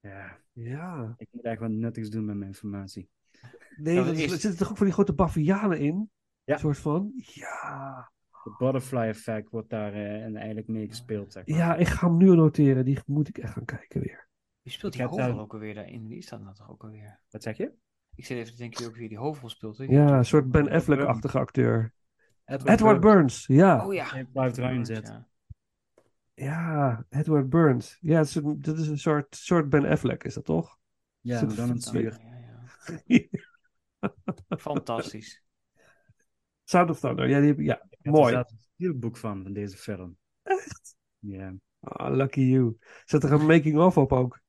Ja, 0.00 0.38
Ja. 0.52 1.14
ik 1.16 1.28
moet 1.30 1.44
echt 1.44 1.60
wat 1.60 1.70
nuttigs 1.70 2.10
doen 2.10 2.24
met 2.24 2.36
mijn 2.36 2.48
informatie. 2.48 3.08
Nee, 3.76 3.96
Dat 3.96 4.04
dat 4.06 4.14
is- 4.14 4.22
is- 4.22 4.32
er 4.32 4.38
zitten 4.38 4.58
toch 4.58 4.70
ook 4.70 4.76
van 4.76 4.86
die 4.86 4.94
grote 4.94 5.12
bavianen 5.12 5.78
in? 5.78 6.10
Ja. 6.44 6.54
Een 6.54 6.60
soort 6.60 6.78
van. 6.78 7.12
Ja. 7.16 8.12
De 8.44 8.54
butterfly 8.58 9.00
effect 9.08 9.50
wordt 9.50 9.70
daar 9.70 9.92
eh, 9.92 10.24
en 10.24 10.36
eigenlijk 10.36 10.68
mee 10.68 10.88
gespeeld, 10.88 11.32
zeg 11.32 11.46
maar. 11.46 11.58
Ja, 11.58 11.74
ik 11.76 11.86
ga 11.86 12.08
hem 12.08 12.16
nu 12.16 12.34
noteren. 12.34 12.84
Die 12.84 12.98
moet 13.06 13.28
ik 13.28 13.38
echt 13.38 13.52
gaan 13.52 13.64
kijken 13.64 14.00
weer. 14.00 14.28
Wie 14.62 14.72
speelt 14.72 14.92
Ik 14.94 14.98
die 15.00 15.08
hoofdrol 15.08 15.32
daar- 15.34 15.42
ook 15.42 15.52
alweer 15.52 15.74
daarin? 15.74 16.06
Wie 16.08 16.16
is 16.18 16.28
dat 16.28 16.40
nou 16.42 16.54
toch 16.54 16.70
ook 16.70 16.82
alweer? 16.82 17.20
Wat 17.30 17.42
zeg 17.42 17.56
je? 17.56 17.72
Ik 18.14 18.24
zit 18.26 18.36
even 18.38 18.52
te 18.52 18.58
denken 18.58 18.78
wie 18.78 18.88
ook 18.88 18.96
weer 18.96 19.08
die 19.08 19.18
hoofdrol 19.18 19.48
speelt. 19.50 19.78
hè? 19.78 19.84
Ja, 19.84 20.16
een 20.18 20.24
soort 20.24 20.50
Ben 20.50 20.68
Affleck-achtige 20.70 21.38
acteur. 21.38 21.92
Edward, 22.44 22.68
Edward 22.80 23.00
Burns, 23.00 23.46
ja. 23.46 23.86
Oh 23.86 23.94
ja. 23.94 24.04
Hij 24.04 24.24
blijft 24.24 24.58
erin 24.58 24.84
zitten. 24.84 25.14
ja. 25.14 25.28
Ja, 26.34 27.04
Edward 27.08 27.48
Burns. 27.48 27.98
Ja, 28.00 28.20
is 28.20 28.34
een, 28.34 28.60
dat 28.62 28.78
is 28.78 28.88
een 28.88 28.98
soort, 28.98 29.36
soort 29.36 29.68
Ben 29.68 29.84
Affleck, 29.84 30.24
is 30.24 30.34
dat 30.34 30.44
toch? 30.44 30.78
Ja, 31.20 31.38
Zit 31.38 31.56
dan 31.56 31.70
een 31.70 31.80
zwier. 31.80 32.18
Ja, 32.20 32.62
ja. 33.06 33.28
Fantastisch. 34.58 35.42
Sound 36.64 36.90
of 36.90 37.00
Thunder, 37.00 37.28
ja, 37.28 37.40
die, 37.40 37.62
ja. 37.62 37.74
Ik 37.74 37.80
heb 37.90 38.14
er 38.14 38.20
mooi. 38.20 38.32
zelfs 38.32 38.52
een 38.52 38.58
steelbook 38.74 39.16
van, 39.16 39.42
van 39.42 39.52
deze 39.52 39.76
film. 39.76 40.16
Echt? 40.42 40.96
Ja, 41.18 41.54
Ah, 41.80 42.14
lucky 42.16 42.40
you. 42.40 42.76
Zet 43.04 43.22
er 43.24 43.32
een 43.32 43.46
making-of 43.46 43.96
op 43.96 44.12
ook. 44.12 44.40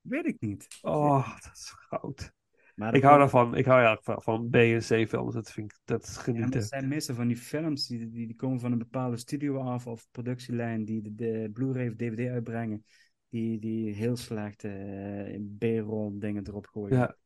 weet 0.00 0.26
ik 0.26 0.40
niet. 0.40 0.66
Oh, 0.82 1.28
dat 1.42 1.50
is 1.54 1.70
goud. 1.76 2.32
Maar 2.78 2.94
Ik 2.94 3.02
hou 3.02 3.18
daarvan. 3.18 3.56
Ik 3.56 3.64
hou 3.64 3.80
ja, 3.80 3.98
van, 4.02 4.22
van 4.22 4.48
B 4.50 4.54
en 4.54 4.78
C 4.78 5.08
films. 5.08 5.34
Dat 5.34 5.50
vind 5.50 5.72
ik, 5.72 5.78
dat 5.84 6.12
Ja, 6.14 6.22
genieten. 6.22 6.52
het 6.52 6.68
zijn 6.68 6.88
meestal 6.88 7.14
van 7.14 7.26
die 7.26 7.36
films 7.36 7.86
die, 7.86 8.08
die, 8.08 8.26
die 8.26 8.36
komen 8.36 8.60
van 8.60 8.72
een 8.72 8.78
bepaalde 8.78 9.16
studio 9.16 9.58
af 9.60 9.86
of 9.86 10.06
productielijn 10.10 10.84
die 10.84 11.02
de, 11.02 11.14
de 11.14 11.50
Blu-ray 11.52 11.88
of 11.88 11.94
DVD 11.94 12.30
uitbrengen, 12.30 12.84
die, 13.28 13.58
die 13.58 13.94
heel 13.94 14.16
slecht 14.16 14.64
eh, 14.64 15.40
B-roll 15.58 16.18
dingen 16.18 16.46
erop 16.46 16.66
gooien. 16.66 16.96
Ja. 16.98 17.16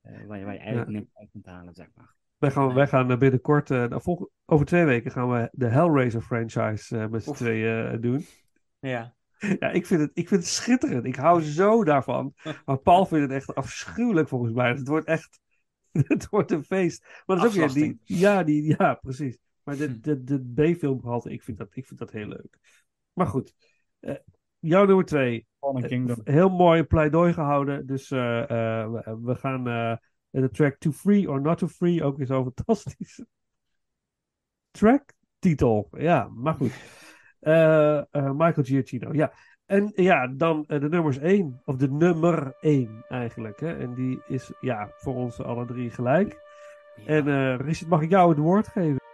Eh, 0.00 0.26
waar, 0.26 0.38
je, 0.38 0.44
waar 0.44 0.54
je 0.54 0.60
eigenlijk 0.60 0.90
niks 0.90 1.10
uit 1.14 1.28
kunt 1.32 1.46
halen, 1.46 1.74
zeg 1.74 1.86
maar. 1.94 2.14
Wij 2.38 2.50
gaan, 2.50 2.74
wij 2.74 2.86
gaan 2.86 3.18
binnenkort, 3.18 3.68
volg- 3.90 4.28
over 4.44 4.66
twee 4.66 4.84
weken 4.84 5.10
gaan 5.10 5.30
we 5.30 5.48
de 5.52 5.66
Hellraiser 5.66 6.20
franchise 6.20 6.98
eh, 6.98 7.08
met 7.08 7.24
z'n 7.24 7.32
tweeën 7.32 7.86
eh, 7.92 8.00
doen. 8.00 8.26
Ja. 8.80 9.16
Ja, 9.60 9.70
ik 9.70 9.86
vind, 9.86 10.00
het, 10.00 10.10
ik 10.14 10.28
vind 10.28 10.40
het 10.40 10.50
schitterend. 10.50 11.04
Ik 11.04 11.16
hou 11.16 11.42
zo 11.42 11.84
daarvan. 11.84 12.34
Maar 12.66 12.78
Paul 12.78 13.06
vindt 13.06 13.24
het 13.24 13.42
echt 13.42 13.54
afschuwelijk 13.54 14.28
volgens 14.28 14.52
mij. 14.52 14.68
Het 14.68 14.88
wordt 14.88 15.06
echt, 15.06 15.40
het 15.92 16.28
wordt 16.28 16.50
een 16.50 16.64
feest. 16.64 17.22
Maar 17.26 17.36
dat 17.36 17.44
is 17.44 17.62
ook 17.62 17.70
weer 17.70 17.72
die, 17.72 18.00
ja, 18.04 18.42
die, 18.42 18.76
ja, 18.78 18.94
precies. 18.94 19.38
Maar 19.62 19.76
de, 19.76 19.86
Hm. 19.86 20.00
de, 20.00 20.24
de 20.24 20.52
B-filmgehalte, 20.54 21.30
ik 21.30 21.42
vind 21.42 21.58
dat, 21.58 21.68
ik 21.72 21.86
vind 21.86 21.98
dat 21.98 22.10
heel 22.10 22.26
leuk. 22.26 22.58
Maar 23.12 23.26
goed, 23.26 23.54
eh, 23.98 24.14
jouw 24.58 24.84
nummer 24.84 25.04
twee. 25.04 25.46
Eh, 25.60 25.82
Kingdom. 25.82 26.20
Heel 26.24 26.48
mooi 26.48 26.84
pleidooi 26.84 27.32
gehouden. 27.32 27.86
Dus 27.86 28.10
eh, 28.10 28.18
we, 29.22 29.34
gaan 29.34 29.64
de 30.30 30.50
track 30.50 30.78
To 30.78 30.92
Free 30.92 31.30
or 31.30 31.40
Not 31.40 31.58
To 31.58 31.66
Free 31.66 32.04
ook 32.04 32.16
weer 32.16 32.26
zo 32.26 32.42
fantastisch. 32.42 33.24
Track 34.70 35.12
titel, 35.38 35.88
ja, 35.92 36.28
maar 36.28 36.54
goed. 36.54 36.72
Eh, 37.40 37.96
eh, 37.98 38.04
Michael 38.12 38.66
Giacchino, 38.66 39.12
ja. 39.12 39.32
En 39.66 39.92
ja, 39.94 40.26
dan 40.26 40.64
eh, 40.66 40.80
de 40.80 40.88
nummers 40.88 41.18
1, 41.18 41.60
of 41.64 41.76
de 41.76 41.90
nummer 41.90 42.56
1 42.60 43.04
eigenlijk. 43.08 43.60
Hè? 43.60 43.78
En 43.78 43.94
die 43.94 44.22
is 44.26 44.52
ja, 44.60 44.90
voor 44.96 45.14
ons 45.14 45.42
alle 45.42 45.66
drie 45.66 45.90
gelijk. 45.90 46.46
En 47.06 47.28
eh 47.28 47.56
Richard, 47.56 47.90
mag 47.90 48.02
ik 48.02 48.10
jou 48.10 48.28
het 48.30 48.38
woord 48.38 48.68
geven? 48.68 49.07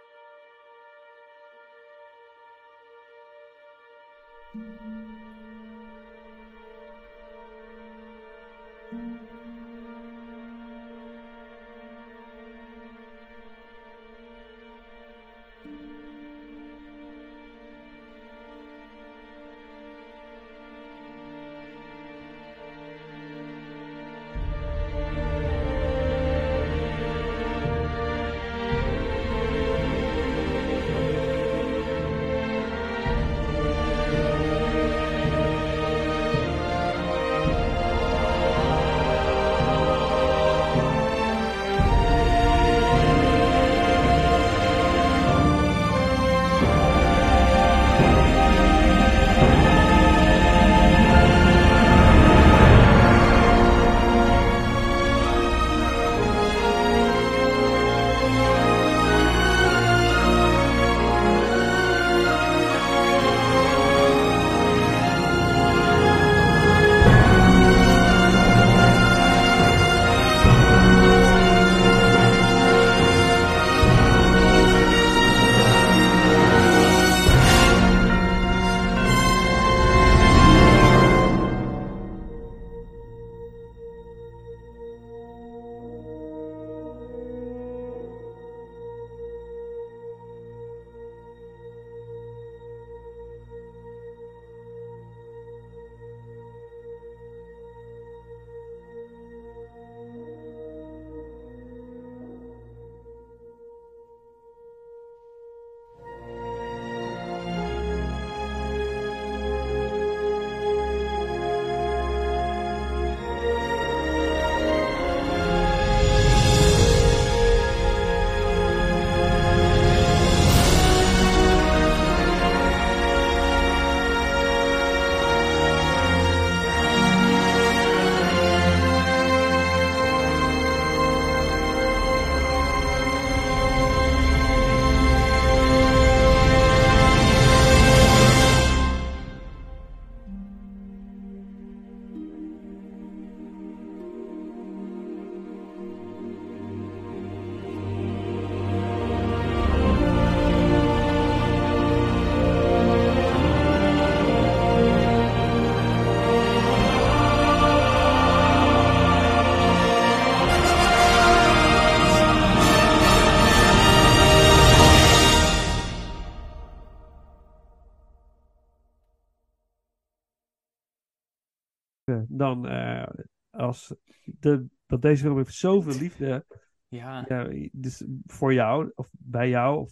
Dan 172.45 172.67
eh, 172.67 173.07
als 173.49 173.93
de, 174.23 174.65
dat 174.85 175.01
deze 175.01 175.23
film 175.23 175.37
heeft 175.37 175.53
zoveel 175.53 175.97
liefde 175.99 176.45
Ja, 176.87 177.25
ja, 177.27 177.67
dus 177.71 178.03
voor 178.25 178.53
jou 178.53 178.91
of 178.95 179.09
bij 179.11 179.49
jou 179.49 179.79
of 179.79 179.91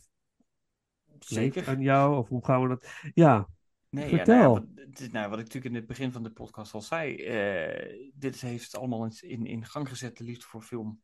zeker. 1.19 1.67
aan 1.67 1.81
jou 1.81 2.17
of 2.17 2.27
hoe 2.29 2.45
gaan 2.45 2.61
we 2.61 2.67
dat? 2.67 2.87
Ja, 3.13 3.47
Nee, 3.89 4.09
ja, 4.09 4.15
Vertel. 4.15 4.35
nou 4.35 4.65
ja, 4.65 4.73
wat, 4.75 4.85
het 4.87 4.99
is- 4.99 5.11
nou, 5.11 5.29
wat 5.29 5.39
ik 5.39 5.45
natuurlijk 5.45 5.73
in 5.73 5.79
het 5.79 5.87
begin 5.87 6.11
van 6.11 6.23
de 6.23 6.31
podcast 6.31 6.73
al 6.73 6.81
zei, 6.81 7.15
eh, 7.15 8.11
dit 8.13 8.41
heeft 8.41 8.75
allemaal 8.77 9.05
in, 9.05 9.11
in, 9.29 9.45
in 9.45 9.65
gang 9.65 9.89
gezet, 9.89 10.17
de 10.17 10.23
liefde 10.23 10.45
voor 10.45 10.61
film. 10.61 11.01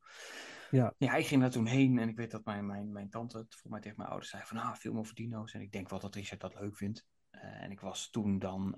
Ja. 0.72 0.93
Ja, 0.97 1.16
ik 1.16 1.26
ging 1.26 1.41
daar 1.41 1.50
toen 1.52 1.66
heen 1.66 1.97
en 2.00 2.10
ik 2.10 2.16
weet 2.18 2.32
dat 2.32 2.45
mijn, 2.45 2.66
mijn, 2.66 2.91
mijn 2.91 3.10
tante 3.10 3.38
het 3.38 3.56
voor 3.56 3.72
mij 3.72 3.80
tegen 3.80 3.97
mijn 3.97 4.10
ouders 4.10 4.32
zei 4.32 4.43
van, 4.45 4.58
ah, 4.58 4.74
film 4.76 4.97
over 4.97 5.16
dino's. 5.16 5.54
En 5.54 5.62
ik 5.62 5.72
denk 5.72 5.89
wel 5.89 6.00
dat 6.00 6.16
Richard 6.16 6.41
dat 6.41 6.60
leuk 6.60 6.76
vindt. 6.78 7.06
Eh, 7.30 7.62
en 7.64 7.72
ik 7.72 7.80
was 7.80 8.10
toen 8.10 8.39
dan 8.39 8.78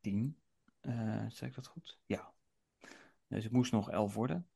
tien. 0.00 0.36
Eh 0.80 1.24
zeg 1.28 1.48
ik 1.48 1.54
dat 1.54 1.66
goed? 1.66 1.98
Ja. 2.06 2.32
Dus 3.26 3.44
ik 3.44 3.50
moest 3.52 3.72
nog 3.72 3.90
elf 3.90 4.14
worden. 4.14 4.48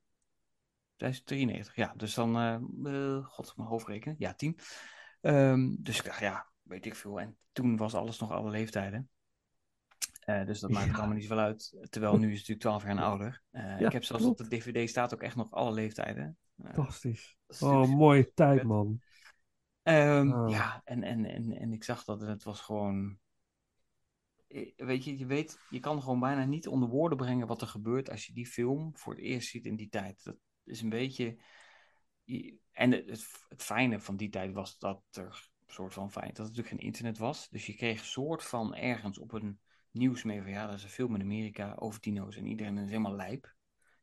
2093, 0.97 1.75
ja. 1.75 1.93
Dus 1.97 2.15
dan, 2.15 2.37
eh, 2.87 3.25
god, 3.27 3.57
mijn 3.57 3.69
hoofd 3.69 3.87
rekenen. 3.87 4.17
Ja, 4.19 4.35
tien. 4.35 4.59
Ehm, 5.21 5.75
dus 5.79 5.99
ik 5.99 6.05
dacht, 6.05 6.21
ja, 6.21 6.47
weet 6.63 6.87
ik 6.87 6.95
veel. 6.95 7.21
En 7.21 7.37
toen 7.53 7.77
was 7.77 7.95
alles 7.95 8.19
nog 8.19 8.31
alle 8.31 8.51
leeftijden. 8.51 9.11
Dus 10.45 10.61
dat 10.61 10.71
maakt 10.71 10.85
Ja. 10.85 10.91
het 10.91 10.99
allemaal 10.99 11.17
niet 11.17 11.25
zoveel 11.27 11.45
uit. 11.45 11.77
Terwijl 11.91 12.19
nu 12.19 12.33
is 12.33 12.39
het 12.39 12.49
natuurlijk 12.49 12.61
12 12.61 12.83
jaar 12.83 12.91
en 12.91 12.99
ouder. 12.99 13.43
Ja, 13.51 13.77
ik 13.79 13.93
heb 13.93 14.05
zelfs 14.05 14.23
klopt. 14.23 14.41
op 14.41 14.49
de 14.49 14.57
DVD 14.57 14.89
staat 14.91 15.15
ook 15.15 15.23
echt 15.23 15.37
nog 15.37 15.51
alle 15.53 15.73
leeftijden. 15.73 16.37
Fantastisch. 16.63 17.37
Oh, 17.61 17.89
mooie 17.89 18.33
tijd, 18.35 18.63
man. 18.63 19.01
Ehm, 19.83 20.33
Oh. 20.33 20.51
Ja, 20.51 20.81
en, 20.85 21.03
en, 21.03 21.25
en, 21.25 21.53
en 21.53 21.73
ik 21.73 21.85
zag 21.85 22.05
dat 22.05 22.23
en 22.23 22.29
het 22.29 22.43
was 22.43 22.61
gewoon. 22.61 23.19
Eh, 24.53 24.87
Weet 24.87 25.05
je, 25.05 25.19
je 25.19 25.27
weet, 25.27 25.59
je 25.71 25.81
kan 25.81 26.03
gewoon 26.03 26.21
bijna 26.21 26.45
niet 26.45 26.67
onder 26.69 26.89
woorden 26.89 27.19
brengen 27.19 27.47
wat 27.47 27.61
er 27.61 27.67
gebeurt 27.67 28.11
als 28.11 28.27
je 28.27 28.33
die 28.33 28.47
film 28.47 28.97
voor 28.97 29.15
het 29.15 29.23
eerst 29.23 29.49
ziet 29.49 29.67
in 29.67 29.77
die 29.77 29.89
tijd. 29.89 30.25
Dat 30.25 30.37
is 30.65 30.81
een 30.83 30.89
beetje. 30.89 31.37
je- 32.25 32.59
En 32.73 32.91
het, 32.93 33.09
het, 33.11 33.27
het 33.49 33.63
fijne 33.63 34.01
van 34.01 34.17
die 34.17 34.29
tijd 34.29 34.53
was 34.53 34.79
dat 34.79 35.03
er 35.11 35.51
een 35.67 35.73
soort 35.75 35.93
van 35.95 36.11
fijn 36.13 36.27
dat 36.29 36.37
er 36.37 36.43
natuurlijk 36.43 36.69
geen 36.69 36.79
internet 36.87 37.19
was. 37.19 37.49
Dus 37.49 37.67
je 37.67 37.75
kreeg 37.75 37.99
een 37.99 38.05
soort 38.07 38.45
van 38.45 38.75
ergens 38.75 39.19
op 39.19 39.33
een 39.33 39.61
nieuws 39.91 40.23
mee 40.23 40.43
van 40.43 40.51
ja, 40.51 40.67
dat 40.67 40.75
is 40.77 40.83
een 40.85 40.89
film 40.91 41.15
in 41.15 41.21
Amerika 41.21 41.75
over 41.79 42.01
dino's 42.01 42.37
en 42.37 42.47
iedereen 42.47 42.79
is 42.79 42.89
helemaal 42.89 43.15
lijp. 43.17 43.55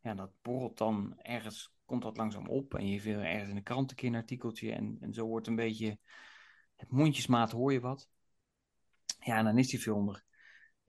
Ja, 0.01 0.13
dat 0.13 0.31
borrelt 0.41 0.77
dan 0.77 1.17
ergens, 1.17 1.73
komt 1.85 2.01
dat 2.01 2.17
langzaam 2.17 2.47
op 2.47 2.73
en 2.73 2.87
je 2.87 3.01
vindt 3.01 3.21
ergens 3.23 3.49
in 3.49 3.55
de 3.55 3.61
krant 3.61 3.89
een 3.89 3.95
keer 3.95 4.09
een 4.09 4.15
artikeltje 4.15 4.71
en, 4.71 4.97
en 4.99 5.13
zo 5.13 5.25
wordt 5.27 5.47
een 5.47 5.55
beetje, 5.55 5.97
het 6.75 6.91
mondjesmaat 6.91 7.51
hoor 7.51 7.73
je 7.73 7.79
wat. 7.79 8.09
Ja, 9.19 9.37
en 9.37 9.43
dan 9.45 9.57
is 9.57 9.67
die 9.67 9.79
film 9.79 10.09
er. 10.09 10.23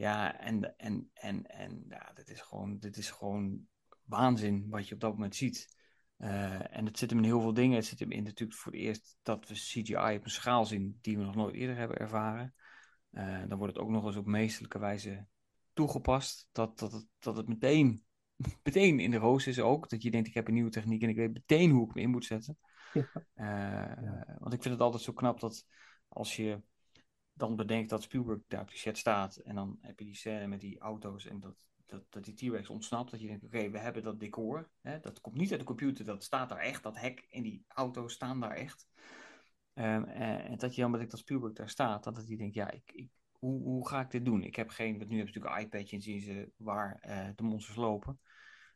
Ja, 0.01 0.39
en, 0.39 0.77
en, 0.77 1.11
en, 1.15 1.47
en 1.47 1.85
ja, 1.89 2.13
dit 2.15 2.29
is 2.29 2.41
gewoon, 2.41 2.79
dit 2.79 2.97
is 2.97 3.11
gewoon 3.11 3.67
waanzin 4.05 4.67
wat 4.69 4.89
je 4.89 4.95
op 4.95 5.01
dat 5.01 5.13
moment 5.13 5.37
ziet. 5.37 5.77
Eh, 6.17 6.77
en 6.77 6.85
het 6.87 6.99
zit 6.99 7.11
hem 7.11 7.19
in 7.19 7.25
heel 7.25 7.41
veel 7.41 7.55
dingen. 7.55 7.77
Het 7.77 7.87
zit 7.87 7.99
hem 7.99 8.11
in 8.11 8.23
natuurlijk 8.23 8.59
voor 8.59 8.73
het 8.73 8.81
eerst 8.81 9.19
dat 9.23 9.49
we 9.49 9.55
CGI 9.55 10.17
op 10.17 10.25
een 10.25 10.31
schaal 10.31 10.67
zien 10.67 10.99
die 11.01 11.19
we 11.19 11.25
nog 11.25 11.35
nooit 11.35 11.55
eerder 11.55 11.77
hebben 11.77 11.97
ervaren. 11.99 12.55
Eh, 13.11 13.43
dan 13.49 13.59
wordt 13.59 13.75
het 13.75 13.83
ook 13.83 13.91
nog 13.91 14.05
eens 14.05 14.17
op 14.17 14.27
meesterlijke 14.27 14.79
wijze 14.79 15.27
toegepast. 15.73 16.49
Dat, 16.53 16.79
dat, 16.79 16.93
het, 16.93 17.07
dat 17.19 17.37
het 17.37 17.49
meteen, 17.49 18.05
meteen 18.63 19.01
in 19.01 19.11
de 19.11 19.17
roos 19.17 19.47
is 19.47 19.61
ook. 19.61 19.89
Dat 19.89 20.03
je 20.03 20.11
denkt, 20.11 20.29
ik 20.29 20.35
heb 20.35 20.49
een 20.49 20.55
nieuwe 20.55 20.71
techniek 20.71 21.03
en 21.03 21.09
ik 21.09 21.17
weet 21.17 21.33
meteen 21.33 21.71
hoe 21.71 21.89
ik 21.89 21.95
me 21.95 22.01
in 22.01 22.11
moet 22.11 22.25
zetten. 22.25 22.59
Ja. 22.93 23.27
Eh, 23.35 24.37
Want 24.39 24.55
ik 24.55 24.63
vind 24.63 24.75
het 24.75 24.83
altijd 24.83 25.03
zo 25.03 25.13
knap 25.13 25.41
dat 25.41 25.67
als 26.09 26.37
je 26.37 26.63
dan 27.41 27.57
bedenkt 27.57 27.91
dat 27.91 28.03
Spielberg 28.03 28.41
daar 28.49 28.61
op 28.61 28.69
die 28.69 28.79
set 28.79 28.99
staat. 28.99 29.37
En 29.37 29.55
dan 29.55 29.79
heb 29.81 29.99
je 29.99 30.05
die 30.05 30.15
scène 30.15 30.47
met 30.47 30.61
die 30.61 30.79
auto's 30.79 31.27
en 31.27 31.41
dat, 31.41 31.65
dat, 31.87 32.03
dat 32.09 32.25
die 32.25 32.35
T-Rex 32.35 32.69
ontsnapt. 32.69 33.11
Dat 33.11 33.21
je 33.21 33.27
denkt, 33.27 33.45
oké, 33.45 33.71
we 33.71 33.79
hebben 33.79 34.03
dat 34.03 34.21
decor. 34.21 34.71
Hè? 34.81 35.01
Dat 35.01 35.21
komt 35.21 35.37
niet 35.37 35.51
uit 35.51 35.61
de 35.61 35.67
computer, 35.67 36.05
dat 36.05 36.23
staat 36.23 36.49
daar 36.49 36.59
echt. 36.59 36.83
Dat 36.83 36.99
hek 36.99 37.27
en 37.31 37.43
die 37.43 37.65
auto's 37.69 38.13
staan 38.13 38.41
daar 38.41 38.51
echt. 38.51 38.87
Ehm, 39.73 40.05
en, 40.05 40.45
en 40.45 40.59
dat 40.59 40.75
je 40.75 40.81
dan 40.81 40.91
bedenkt 40.91 41.13
dat 41.13 41.21
Spielberg 41.21 41.53
daar 41.53 41.71
staat. 41.71 42.05
Dat 42.05 42.27
hij 42.27 42.37
denkt, 42.37 42.55
ja, 42.55 42.71
ik, 42.71 42.93
ik, 42.93 43.09
hoe, 43.33 43.63
hoe 43.63 43.89
ga 43.89 44.01
ik 44.01 44.11
dit 44.11 44.25
doen? 44.25 44.43
Ik 44.43 44.57
heb 44.57 44.69
geen, 44.69 44.99
want 44.99 45.11
nu 45.11 45.19
heb 45.19 45.27
je 45.27 45.33
natuurlijk 45.33 45.63
een 45.63 45.67
iPadje 45.67 45.97
en 45.97 46.03
zien 46.03 46.21
ze 46.21 46.53
waar 46.57 46.99
eh, 47.01 47.29
de 47.35 47.43
monsters 47.43 47.77
lopen. 47.77 48.21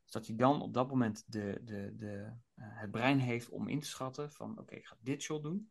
Dus 0.03 0.12
dat 0.12 0.27
hij 0.27 0.37
dan 0.37 0.62
op 0.62 0.75
dat 0.75 0.89
moment 0.89 1.25
de, 1.27 1.61
de, 1.65 1.95
de, 1.97 2.33
eh, 2.55 2.65
het 2.69 2.91
brein 2.91 3.19
heeft 3.19 3.49
om 3.49 3.69
in 3.69 3.81
te 3.81 3.87
schatten 3.87 4.33
van, 4.33 4.59
oké, 4.59 4.75
ik 4.75 4.87
ga 4.87 4.97
dit 5.01 5.23
shot 5.23 5.43
doen. 5.43 5.71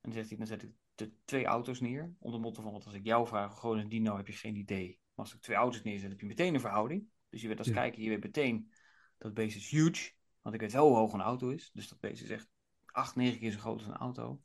En 0.00 0.12
dan 0.12 0.12
zegt 0.12 0.28
hij, 0.28 0.38
dan 0.38 0.46
zet 0.46 0.62
ik 0.62 0.72
de 0.96 1.12
twee 1.24 1.44
auto's 1.44 1.80
neer. 1.80 2.14
Onder 2.18 2.40
motto 2.40 2.62
van, 2.62 2.72
want 2.72 2.84
als 2.84 2.94
ik 2.94 3.04
jou 3.04 3.26
vraag, 3.26 3.58
gewoon 3.58 3.78
een 3.78 3.88
dino, 3.88 4.16
heb 4.16 4.26
je 4.26 4.32
geen 4.32 4.56
idee. 4.56 4.98
Maar 5.14 5.24
als 5.24 5.34
ik 5.34 5.40
twee 5.40 5.56
auto's 5.56 5.82
neerzet, 5.82 6.10
heb 6.10 6.20
je 6.20 6.26
meteen 6.26 6.54
een 6.54 6.60
verhouding. 6.60 7.08
Dus 7.28 7.42
je 7.42 7.48
weet 7.48 7.58
als 7.58 7.66
Ja. 7.66 7.72
kijker, 7.72 8.02
je 8.02 8.08
weet 8.08 8.22
meteen, 8.22 8.72
dat 9.18 9.34
beest 9.34 9.56
is 9.56 9.70
huge. 9.70 10.12
Want 10.42 10.54
ik 10.54 10.60
weet 10.60 10.72
wel 10.72 10.86
hoe 10.88 10.96
hoog 10.96 11.12
een 11.12 11.20
auto 11.20 11.48
is. 11.48 11.70
Dus 11.72 11.88
dat 11.88 12.00
beest 12.00 12.22
is 12.22 12.30
echt 12.30 12.48
acht, 12.84 13.16
negen 13.16 13.38
keer 13.38 13.50
zo 13.52 13.58
groot 13.58 13.78
als 13.78 13.86
een 13.86 13.96
auto. 13.96 14.40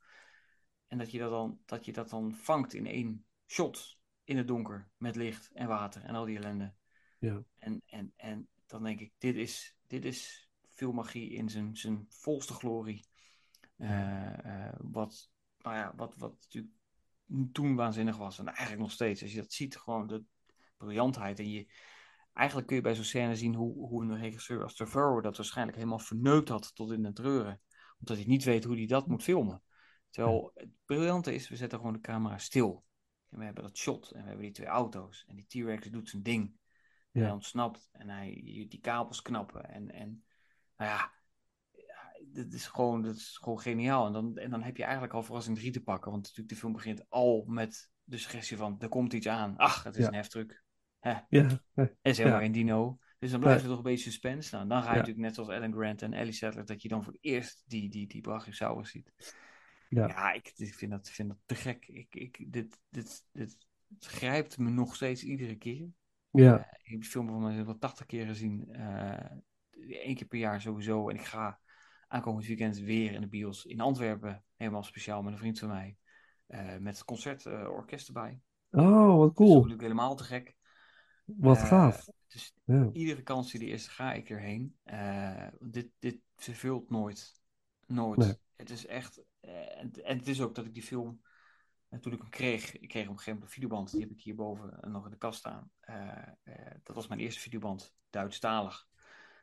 En 0.88 0.98
dat 0.98 1.12
je 1.12 1.20
dat 1.20 1.30
dan, 1.30 1.60
dat 1.66 1.86
je 1.86 1.94
dat 1.94 2.10
dan 2.10 2.36
vangt 2.36 2.74
in 2.74 2.86
één 2.86 3.26
shot. 3.48 4.00
In 4.24 4.38
het 4.38 4.48
donker, 4.48 4.90
met 4.98 5.16
licht 5.16 5.52
en 5.54 5.68
water 5.68 6.04
en 6.04 6.16
al 6.16 6.26
die 6.26 6.38
ellende. 6.38 6.74
Ja. 7.20 7.44
En, 7.58 7.82
en, 7.86 8.14
en 8.16 8.48
dan 8.66 8.84
denk 8.84 9.00
ik, 9.00 9.14
dit 9.18 9.36
is, 9.36 9.78
dit 9.88 10.06
is 10.06 10.50
filmmagie 10.70 11.30
in 11.30 11.50
zijn, 11.50 11.78
zijn 11.78 12.06
volste 12.10 12.54
glorie. 12.54 13.06
Eh, 13.78 14.68
eh, 14.68 14.74
wat, 14.78 15.32
nou 15.64 15.76
ja, 15.76 15.94
wat, 15.96 16.16
wat 16.18 16.34
natuurlijk 16.40 16.74
toen 17.52 17.76
waanzinnig 17.76 18.18
was. 18.18 18.40
En 18.40 18.48
eigenlijk 18.48 18.80
nog 18.80 18.92
steeds. 18.92 19.22
Als 19.22 19.32
je 19.32 19.42
dat 19.42 19.54
ziet, 19.54 19.78
gewoon 19.78 20.08
de 20.08 20.24
briljantheid. 20.78 21.40
En 21.40 21.52
je, 21.52 21.68
eigenlijk 22.34 22.68
kun 22.68 22.76
je 22.76 22.82
bij 22.82 22.96
zo'n 22.96 23.04
scène 23.04 23.36
zien 23.36 23.56
hoe, 23.56 23.88
hoe 23.88 24.04
een 24.04 24.18
regisseur 24.18 24.64
als 24.64 24.76
Trevorrow 24.76 25.24
dat 25.24 25.38
waarschijnlijk 25.38 25.78
helemaal 25.78 26.00
verneukt 26.00 26.50
had 26.50 26.76
tot 26.76 26.92
in 26.92 27.06
het 27.06 27.16
treuren. 27.16 27.62
Omdat 28.00 28.18
hij 28.18 28.26
niet 28.26 28.44
weet 28.44 28.64
hoe 28.64 28.76
hij 28.76 28.86
dat 28.86 29.08
moet 29.08 29.24
filmen. 29.24 29.64
Terwijl 30.10 30.52
het 30.54 30.70
briljante 30.86 31.34
is, 31.34 31.50
we 31.50 31.56
zetten 31.56 31.78
gewoon 31.78 31.94
de 31.94 32.00
camera 32.00 32.38
stil. 32.38 32.86
En 33.30 33.38
we 33.38 33.46
hebben 33.46 33.64
dat 33.64 33.78
shot 33.78 34.12
en 34.12 34.22
we 34.22 34.28
hebben 34.28 34.46
die 34.46 34.54
twee 34.54 34.68
auto's. 34.68 35.26
En 35.28 35.36
die 35.36 35.46
T-Rex 35.48 35.90
doet 35.90 36.10
zijn 36.10 36.24
ding. 36.24 36.60
Ja. 37.12 37.22
hij 37.22 37.32
ontsnapt 37.32 37.90
en 37.92 38.10
hij, 38.10 38.42
die 38.70 38.80
kabels 38.80 39.22
knappen. 39.22 39.70
En, 39.70 39.92
en 39.92 40.24
nou 40.78 40.92
ja, 40.92 41.12
dat 42.34 42.54
is 42.54 42.68
gewoon, 42.68 43.02
dat 43.02 43.16
is 43.16 43.38
gewoon 43.42 43.60
geniaal. 43.60 44.06
En 44.08 44.14
dan, 44.14 44.38
en 44.38 44.50
dan 44.50 44.62
heb 44.64 44.78
je 44.78 44.84
eigenlijk 44.84 45.14
al 45.14 45.24
verrassing 45.24 45.58
drie 45.58 45.72
te 45.72 45.84
pakken. 45.84 46.12
Want 46.12 46.24
natuurlijk, 46.24 46.50
de 46.50 46.56
film 46.56 46.74
begint 46.74 47.06
al 47.10 47.44
met 47.48 47.90
de 48.04 48.18
suggestie 48.18 48.58
van, 48.58 48.76
er 48.80 48.90
komt 48.90 49.14
iets 49.14 49.28
aan. 49.28 49.58
Ach, 49.58 49.84
het 49.84 49.96
is 49.96 50.02
Ja. 50.02 50.08
een 50.08 50.14
heftruck. 50.14 50.64
Hè, 51.00 51.14
Ja, 51.30 51.62
het 51.76 51.98
is 52.02 52.18
helemaal 52.18 52.40
Ja. 52.40 52.44
geen 52.46 52.52
dino. 52.52 53.00
Dus 53.20 53.32
dan 53.32 53.40
blijft 53.40 53.64
er 53.64 53.68
toch 53.70 53.78
een 53.78 53.84
beetje 53.84 54.10
suspense. 54.10 54.56
Nou, 54.56 54.68
dan 54.68 54.82
ga 54.84 54.90
je 54.90 54.98
natuurlijk 54.98 55.26
net 55.26 55.36
zoals 55.36 55.50
Alan 55.50 55.74
Grant 55.74 56.02
en 56.02 56.14
Ellie 56.14 56.34
Sattler, 56.34 56.66
dat 56.66 56.82
je 56.82 56.88
dan 56.88 57.04
voor 57.04 57.14
het 57.14 57.24
eerst 57.24 57.64
die, 57.68 57.90
die, 57.90 58.08
die 58.08 58.22
Brachiosaurus 58.22 58.90
ziet. 58.90 59.14
Ja. 59.90 60.08
Ja, 60.08 60.32
ik, 60.32 60.52
ik 60.56 60.74
vind, 60.74 60.92
dat, 60.92 61.10
vind 61.10 61.30
dat 61.30 61.38
te 61.46 61.56
gek. 61.56 61.88
Ik, 61.88 62.16
ik, 62.16 62.46
dit, 62.54 62.80
dit, 62.90 63.26
dit 63.32 63.58
grijpt 64.00 64.58
me 64.58 64.70
nog 64.70 64.96
steeds 64.96 65.24
iedere 65.24 65.56
keer. 65.56 65.88
ja, 66.32 66.58
Eh, 66.58 66.66
ik 66.80 66.92
heb 66.92 67.02
die 67.02 67.10
film 67.10 67.28
van 67.28 67.42
mij 67.42 67.66
wel 67.66 67.78
80 67.78 68.06
keer 68.06 68.26
gezien. 68.26 68.68
Eén 69.88 70.16
keer 70.16 70.28
per 70.28 70.40
jaar 70.40 70.62
sowieso. 70.62 71.10
En 71.10 71.16
ik 71.16 71.26
ga 71.26 71.60
aankomend 72.12 72.46
weekend 72.46 72.78
weer 72.78 73.12
in 73.14 73.22
de 73.22 73.28
bios 73.28 73.66
in 73.66 73.80
Antwerpen. 73.80 74.44
Helemaal 74.56 74.84
speciaal 74.84 75.22
met 75.22 75.34
een 75.34 75.40
vriend 75.40 75.60
van 75.60 75.70
mij. 75.70 75.96
eh, 76.48 76.78
met 76.78 76.96
het 76.98 77.06
concertorkest 77.06 78.08
erbij. 78.08 78.42
Oh, 78.72 79.08
wat 79.08 79.20
Dat 79.20 79.30
is 79.30 79.36
cool. 79.36 79.54
natuurlijk 79.54 79.82
helemaal 79.82 80.16
te 80.16 80.24
gek. 80.24 80.56
Wat 81.26 81.58
Eh, 81.58 81.66
gaaf. 81.68 82.08
Dus 82.28 82.54
Ja. 82.64 82.90
iedere 82.94 83.22
kans 83.24 83.52
die 83.52 83.62
er 83.62 83.68
is, 83.74 83.88
ga 83.88 84.14
ik 84.14 84.30
erheen. 84.30 84.78
Eh, 84.84 85.48
dit, 85.60 85.88
dit 86.00 86.18
verveelt 86.36 86.90
nooit. 86.90 87.42
Nooit. 87.88 88.18
Nee. 88.20 88.34
Het 88.56 88.70
is 88.70 88.86
echt. 88.86 89.24
en, 89.42 89.92
en 90.04 90.18
het 90.18 90.28
is 90.28 90.42
ook 90.42 90.56
dat 90.56 90.66
ik 90.66 90.74
die 90.74 90.84
film. 90.84 91.22
eh, 91.90 92.00
toen 92.00 92.14
ik 92.14 92.20
hem 92.20 92.30
kreeg, 92.30 92.78
ik 92.80 92.88
kreeg 92.88 93.04
op 93.04 93.10
een 93.12 93.18
gegeven 93.18 93.34
moment 93.34 93.44
een 93.50 93.54
videoband. 93.54 93.92
Die 93.92 94.02
heb 94.02 94.12
ik 94.12 94.22
hierboven 94.22 94.78
nog 94.92 95.06
in 95.06 95.12
de 95.12 95.18
kast 95.18 95.40
staan. 95.40 95.72
Dat 96.84 96.96
was 96.96 97.08
mijn 97.08 97.20
eerste 97.20 97.40
videoband, 97.42 97.94
Duitsstalig. 98.10 98.88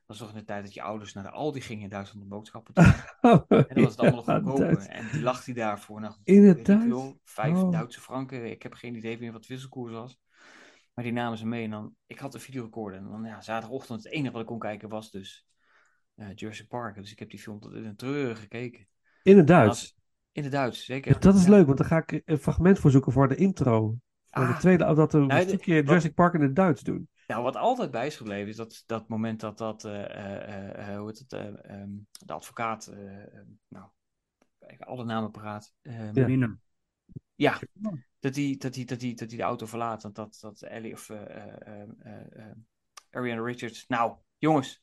Dat 0.09 0.19
was 0.19 0.27
toch 0.27 0.37
in 0.37 0.41
de 0.43 0.47
tijd 0.47 0.65
dat 0.65 0.75
je 0.75 0.83
ouders 0.83 1.13
naar 1.13 1.23
de 1.25 1.31
Aldi 1.31 1.61
gingen 1.61 1.83
in 1.83 1.89
Duitsland 1.89 2.23
om 2.23 2.29
boodschappen 2.29 2.75
te 2.75 2.83
doen. 3.21 3.45
En 3.69 3.75
dan 3.75 3.83
was 3.85 3.97
het 3.97 3.99
allemaal 4.01 4.17
nog 4.17 4.27
Ja, 4.27 4.41
goedkoper. 4.41 4.87
En 4.89 5.09
die 5.13 5.23
lag 5.23 5.45
hij 5.45 5.55
daarvoor. 5.55 6.01
Nou, 6.01 6.15
In 6.25 6.45
het 6.45 6.57
weet 6.57 6.59
ik 6.59 6.65
Duits? 6.67 6.85
veel, 6.85 7.21
vijf 7.25 7.57
Oh. 7.57 7.71
Duitse 7.73 8.01
franken. 8.01 8.51
Ik 8.51 8.63
heb 8.63 8.75
geen 8.75 8.95
idee 8.95 9.19
meer 9.19 9.33
wat 9.33 9.43
de 9.43 9.49
wisselkoers 9.49 9.93
was. 9.93 10.19
Maar 10.95 11.05
die 11.05 11.13
namen 11.13 11.39
ze 11.39 11.47
mee. 11.47 11.65
En 11.65 11.71
dan, 11.71 11.95
ik 12.07 12.19
had 12.19 12.35
een 12.35 12.41
videorecorder. 12.41 12.99
En 12.99 13.09
dan 13.09 13.25
ja, 13.25 13.41
zaterdagochtend, 13.41 14.03
het 14.05 14.13
enige 14.13 14.33
wat 14.33 14.41
ik 14.41 14.47
kon 14.47 14.59
kijken 14.59 14.89
was 14.89 15.11
dus 15.11 15.47
eh 16.15 16.27
Jurassic 16.35 16.69
Park. 16.69 16.95
Dus 16.95 17.13
ik 17.13 17.19
heb 17.19 17.31
die 17.31 17.39
film 17.41 17.61
tot 17.61 17.73
in 17.75 17.85
een 17.85 17.97
treuren 17.97 18.37
gekeken. 18.37 18.89
In 19.23 19.37
het 19.37 19.47
Duits. 19.47 19.97
In 20.33 20.43
het 20.43 20.53
Duits, 20.53 20.85
zeker. 20.85 21.13
Ja, 21.13 21.19
dat 21.19 21.35
is 21.35 21.45
Ja. 21.45 21.51
leuk, 21.51 21.67
want 21.67 21.79
dan 21.79 21.87
ga 21.87 22.05
ik 22.07 22.23
een 22.25 22.39
fragment 22.39 22.79
voor 22.79 22.91
zoeken 22.91 23.13
voor 23.13 23.29
de 23.29 23.37
intro. 23.37 23.97
Voor 24.31 24.47
de 24.47 24.53
Ah. 24.53 24.59
tweede, 24.59 24.95
dat 24.95 25.13
we 25.13 25.19
Nou, 25.19 25.31
een 25.33 25.39
de- 25.39 25.49
stukje 25.49 25.75
Jurassic 25.75 26.15
Park 26.15 26.35
in 26.35 26.41
het 26.41 26.57
Duits 26.57 26.83
doen. 26.83 27.09
Nou, 27.29 27.43
wat 27.43 27.57
altijd 27.57 27.91
bij 27.91 28.07
is 28.07 28.17
gebleven 28.17 28.49
is 28.49 28.57
dat, 28.57 28.83
dat 28.87 29.09
moment 29.09 29.41
dat, 29.41 29.59
dat 29.59 29.85
eh, 29.85 30.89
eh, 30.89 30.99
hoe 30.99 31.07
heet 31.07 31.19
het, 31.19 31.33
eh, 31.33 31.65
ehm, 31.65 31.91
de 32.11 32.33
advocaat, 32.33 32.93
nou, 33.69 33.89
alle 34.79 35.05
namen 35.05 35.31
paraat. 35.31 35.75
Ehm, 35.83 36.39
Ja. 36.39 36.59
Ja, 37.35 37.61
dat 38.19 38.37
hij 38.37 38.57
dat 38.59 38.75
die, 38.75 38.85
dat 38.87 39.01
die, 39.01 39.15
dat 39.15 39.29
die 39.29 39.39
de 39.39 39.45
auto 39.45 39.67
verlaat. 39.67 40.03
Want 40.03 40.15
dat, 40.15 40.39
dat 40.41 40.63
Ellie 40.63 40.93
of 40.93 41.11
Ariana 43.11 43.43
Richards. 43.43 43.87
Nou, 43.87 44.17
jongens. 44.39 44.83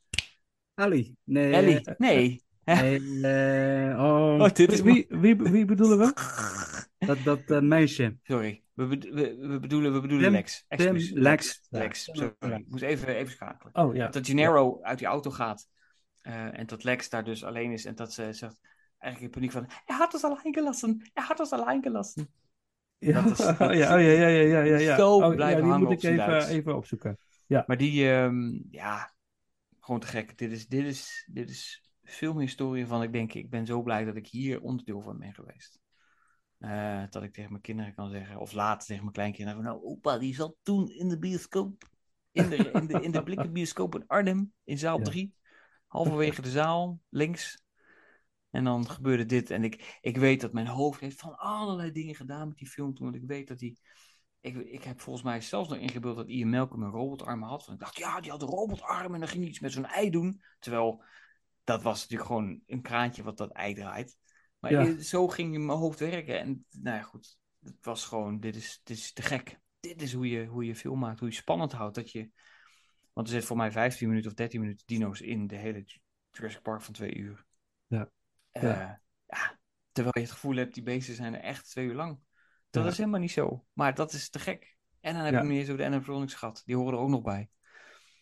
Ali. 0.73 1.15
Nee. 1.23 1.53
Ellie. 1.53 1.81
Nee. 1.97 2.43
Eh, 2.65 3.95
oh, 3.99 4.41
Oh, 4.41 4.49
dit 4.53 4.71
is 4.71 4.81
Wie, 4.81 5.05
wie, 5.09 5.35
wie 5.35 5.65
bedoelen 5.65 5.97
we? 5.97 6.13
dat, 7.07 7.17
dat 7.23 7.39
eh, 7.39 7.59
meisje. 7.59 8.17
Sorry. 8.23 8.63
We, 8.73 8.87
we, 8.87 9.37
we 9.39 9.59
bedoelen, 9.59 9.93
we 9.93 10.01
bedoelen 10.01 10.25
Tim- 10.25 10.33
Lex. 10.33 10.65
Tim. 10.69 10.97
Lex. 11.21 11.61
Lex. 11.69 12.05
Ja. 12.05 12.13
Sorry. 12.39 12.55
Ik 12.59 12.65
moest 12.69 12.83
even, 12.83 13.07
even 13.15 13.33
schakelen. 13.33 13.75
Oh 13.75 13.95
ja. 13.95 14.07
Dat 14.07 14.25
Gennaro 14.27 14.79
uit 14.81 14.97
die 14.97 15.07
auto 15.07 15.31
gaat. 15.31 15.67
eh, 16.21 16.59
en 16.59 16.65
dat 16.65 16.83
Lex 16.83 17.09
daar 17.09 17.23
dus 17.23 17.43
alleen 17.43 17.71
is. 17.71 17.85
En 17.85 17.95
dat 17.95 18.13
ze 18.13 18.33
zegt 18.33 18.57
eigenlijk 18.97 19.19
in 19.35 19.39
paniek 19.39 19.51
van... 19.51 19.65
Hij 19.85 19.95
had 19.95 20.13
ons 20.13 20.23
alleen 20.23 20.53
gelassen. 20.53 21.09
Hij 21.13 21.23
had 21.23 21.39
ons 21.39 21.51
alleen 21.51 21.83
gelassen. 21.83 22.29
Ja, 22.97 23.21
Dat 23.21 23.39
is- 23.39 23.45
dat 23.57 23.57
ja, 23.59 23.97
ja, 23.97 23.97
ja, 23.97 24.27
ja, 24.27 24.27
ja, 24.27 24.61
ja, 24.61 24.77
ja. 24.77 24.95
Zo 24.97 25.15
Oh, 25.15 25.35
blijven 25.35 25.47
ja, 25.57 25.61
die 25.61 25.71
hangen 25.71 25.79
moet 25.87 25.87
op 25.97 26.03
ik 26.03 26.09
even, 26.09 26.27
Duits. 26.27 26.47
even 26.47 26.75
opzoeken. 26.75 27.17
Maar 27.47 27.77
die, 27.77 28.09
ehm, 28.11 28.59
ja, 28.71 29.13
gewoon 29.79 29.99
te 29.99 30.07
gek. 30.07 30.37
Dit 30.37 30.51
is, 30.51 30.67
dit 30.67 30.85
is, 30.85 31.27
dit 31.31 31.49
is 31.49 31.83
filmhistorie 32.05 32.87
van, 32.87 33.03
ik 33.03 33.11
denk, 33.11 33.33
ik 33.33 33.49
ben 33.49 33.65
zo 33.65 33.81
blij 33.81 34.05
dat 34.05 34.15
ik 34.15 34.27
hier 34.27 34.61
onderdeel 34.61 35.01
van 35.01 35.19
ben 35.19 35.33
geweest. 35.33 35.79
Eh, 36.57 37.03
dat 37.09 37.23
ik 37.23 37.33
tegen 37.33 37.51
mijn 37.51 37.61
kinderen 37.61 37.93
kan 37.93 38.09
zeggen, 38.09 38.39
of 38.39 38.51
later 38.51 38.87
tegen 38.87 39.01
mijn 39.01 39.13
kleinkinderen, 39.13 39.63
van, 39.63 39.71
nou 39.71 39.83
opa, 39.83 40.17
die 40.17 40.35
zat 40.35 40.55
toen 40.61 40.89
in 40.89 41.09
de 41.09 41.19
bioscoop, 41.19 41.89
in 42.31 42.49
de, 42.49 42.55
in 42.55 42.87
de, 42.87 43.01
in 43.01 43.11
de 43.11 43.23
blikken 43.23 43.53
bioscoop 43.53 43.95
in 43.95 44.07
Arnhem, 44.07 44.53
in 44.63 44.77
zaal 44.77 44.97
Ja. 44.97 45.03
3, 45.03 45.33
halverwege 45.87 46.41
de 46.41 46.49
zaal, 46.49 46.99
links. 47.09 47.63
En 48.49 48.63
dan 48.63 48.89
gebeurde 48.89 49.25
dit. 49.25 49.49
En 49.49 49.63
ik, 49.63 49.97
ik 50.01 50.17
weet 50.17 50.41
dat 50.41 50.53
mijn 50.53 50.67
hoofd 50.67 50.99
heeft 50.99 51.19
van 51.19 51.37
allerlei 51.37 51.91
dingen 51.91 52.15
gedaan 52.15 52.47
met 52.47 52.57
die 52.57 52.67
film 52.67 52.93
toen. 52.93 53.11
Want 53.11 53.21
ik 53.21 53.27
weet 53.27 53.47
dat 53.47 53.59
die 53.59 53.79
ik, 54.45 54.55
ik 54.55 54.83
heb 54.83 55.01
volgens 55.01 55.25
mij 55.25 55.41
zelfs 55.41 55.69
nog 55.69 55.77
ingebeeld 55.77 56.15
dat 56.15 56.27
Ian 56.27 56.49
Malcolm 56.49 56.83
een 56.83 56.91
robotarmen 56.91 57.49
had. 57.49 57.65
Want 57.65 57.79
ik 57.79 57.85
dacht, 57.85 57.97
ja, 57.97 58.21
die 58.21 58.31
had 58.31 58.41
een 58.41 58.47
robotarm 58.47 59.13
en 59.13 59.19
dan 59.19 59.29
ging 59.29 59.41
hij 59.41 59.49
iets 59.49 59.59
met 59.59 59.71
zo'n 59.71 59.85
ei 59.85 60.09
doen. 60.09 60.41
Terwijl, 60.59 61.03
dat 61.65 61.81
was 61.81 62.01
natuurlijk 62.01 62.29
gewoon 62.29 62.61
een 62.65 62.81
kraantje 62.81 63.23
wat 63.23 63.37
dat 63.37 63.51
ei 63.51 63.73
draait. 63.73 64.17
Maar 64.59 64.71
Ja. 64.71 64.85
eh, 64.85 64.97
zo 64.97 65.27
ging 65.27 65.53
in 65.53 65.65
mijn 65.65 65.77
hoofd 65.77 65.99
werken. 65.99 66.39
En 66.39 66.65
nou 66.69 66.97
ja, 66.97 67.03
goed, 67.03 67.37
het 67.63 67.85
was 67.85 68.05
gewoon, 68.05 68.39
dit 68.39 68.55
is, 68.55 68.81
dit 68.83 68.97
is 68.97 69.13
te 69.13 69.21
gek. 69.21 69.59
Dit 69.79 70.01
is 70.01 70.13
hoe 70.13 70.29
je, 70.29 70.45
hoe 70.45 70.65
je 70.65 70.75
film 70.75 70.99
maakt, 70.99 71.19
hoe 71.19 71.29
je 71.29 71.35
spannend 71.35 71.71
houdt. 71.71 71.95
Dat 71.95 72.11
je, 72.11 72.29
want 73.13 73.27
er 73.27 73.33
zit 73.33 73.45
voor 73.45 73.57
mij 73.57 73.71
15 73.71 74.07
minuten 74.07 74.29
of 74.29 74.35
13 74.35 74.59
minuten 74.59 74.83
dino's 74.85 75.21
in 75.21 75.47
de 75.47 75.55
hele 75.55 75.85
Jurassic 76.31 76.61
Park 76.61 76.81
van 76.81 76.93
twee 76.93 77.15
uur. 77.15 77.45
Ja. 77.87 78.09
Eh, 78.51 78.63
Ja. 78.63 79.01
ja, 79.27 79.59
terwijl 79.91 80.13
je 80.15 80.21
het 80.21 80.31
gevoel 80.31 80.55
hebt, 80.55 80.73
die 80.73 80.83
beesten 80.83 81.15
zijn 81.15 81.33
er 81.33 81.41
echt 81.41 81.69
twee 81.69 81.85
uur 81.85 81.95
lang. 81.95 82.19
Dat 82.69 82.83
Ja. 82.83 82.89
is 82.89 82.97
helemaal 82.97 83.19
niet 83.19 83.31
zo. 83.31 83.65
Maar 83.73 83.93
dat 83.95 84.13
is 84.13 84.29
te 84.29 84.39
gek. 84.39 84.77
En 84.99 85.13
dan 85.13 85.23
heb 85.23 85.43
je 85.43 85.49
eens 85.49 85.63
over 85.65 85.77
de 85.77 85.85
animatronics 85.85 86.33
gehad. 86.33 86.61
Die 86.65 86.75
horen 86.75 86.93
er 86.93 86.99
ook 86.99 87.09
nog 87.09 87.21
bij. 87.21 87.49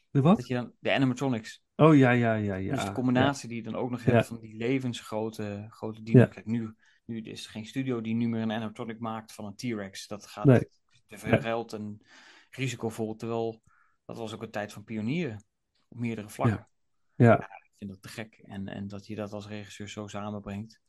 De 0.10 0.22
Dat 0.22 0.24
wat? 0.24 0.48
je 0.48 0.54
dan, 0.54 0.74
de 0.80 0.94
animatronics. 0.94 1.63
Oh 1.76 1.96
ja, 1.96 2.12
ja, 2.12 2.34
ja, 2.34 2.56
ja. 2.56 2.76
dus 2.76 2.86
de 2.86 2.92
combinatie 2.92 3.48
die 3.48 3.58
je 3.58 3.64
dan 3.64 3.76
ook 3.76 3.90
nog 3.90 4.04
hebt 4.04 4.28
van 4.28 4.40
die 4.40 4.56
levensgrote 4.56 5.68
grote. 5.70 6.02
Ja. 6.04 6.26
Kijk, 6.26 6.46
nu, 6.46 6.76
nu 7.06 7.22
is 7.22 7.46
er 7.46 7.52
geen 7.52 7.66
studio 7.66 8.02
die 8.02 8.16
nu 8.16 8.28
meer 8.28 8.42
een 8.42 8.52
animatronic 8.52 9.00
maakt 9.00 9.34
van 9.34 9.46
een 9.46 9.56
T-Rex. 9.56 10.08
Dat 10.08 10.28
gaat 10.28 10.46
Nee. 10.46 10.70
te 11.08 11.18
veel 11.18 11.40
geld 11.40 11.74
en 11.74 12.02
risicovol. 12.50 13.16
Terwijl 13.16 13.62
dat 14.06 14.18
was 14.18 14.34
ook 14.34 14.42
een 14.42 14.52
tijd 14.52 14.74
van 14.74 14.84
pionieren. 14.84 15.46
Op 15.88 16.00
meerdere 16.00 16.30
vlakken. 16.30 16.68
Ja. 17.16 17.40
Ik 17.40 17.72
vind 17.78 17.92
dat 17.92 18.02
te 18.02 18.10
gek. 18.10 18.44
En, 18.46 18.68
en 18.68 18.88
dat 18.88 19.08
je 19.08 19.16
dat 19.16 19.34
als 19.34 19.48
regisseur 19.48 19.90
zo 19.90 20.08
samenbrengt. 20.08 20.82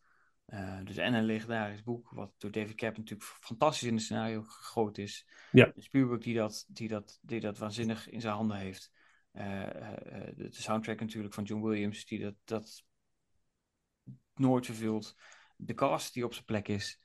Eh, 0.44 0.78
dus 0.84 0.96
en 0.96 1.14
een 1.14 1.24
legendarisch 1.24 1.82
boek, 1.82 2.10
wat 2.10 2.32
door 2.38 2.50
David 2.50 2.74
Cap 2.74 2.96
natuurlijk 2.96 3.30
fantastisch 3.40 3.88
in 3.88 3.94
het 3.94 4.02
scenario 4.02 4.42
gegoten 4.42 5.02
is. 5.02 5.26
Ja. 5.52 5.72
Spielberg 5.76 6.20
die 6.22 6.34
dat, 6.34 6.64
die, 6.68 6.88
dat, 6.88 7.18
die 7.22 7.40
dat 7.40 7.58
waanzinnig 7.58 8.08
in 8.08 8.20
zijn 8.20 8.34
handen 8.34 8.56
heeft. 8.56 8.92
Eh, 9.34 9.62
eh, 9.62 10.28
eh, 10.28 10.36
de, 10.36 10.48
soundtrack 10.50 11.00
natuurlijk 11.00 11.34
van 11.34 11.44
John 11.44 11.62
Williams, 11.62 12.06
die 12.06 12.20
dat, 12.20 12.34
dat 12.44 12.84
nooit 14.34 14.66
verveelt. 14.66 15.16
De 15.56 15.74
cast 15.74 16.14
die 16.14 16.24
op 16.24 16.32
zijn 16.32 16.44
plek 16.44 16.68
is. 16.68 17.02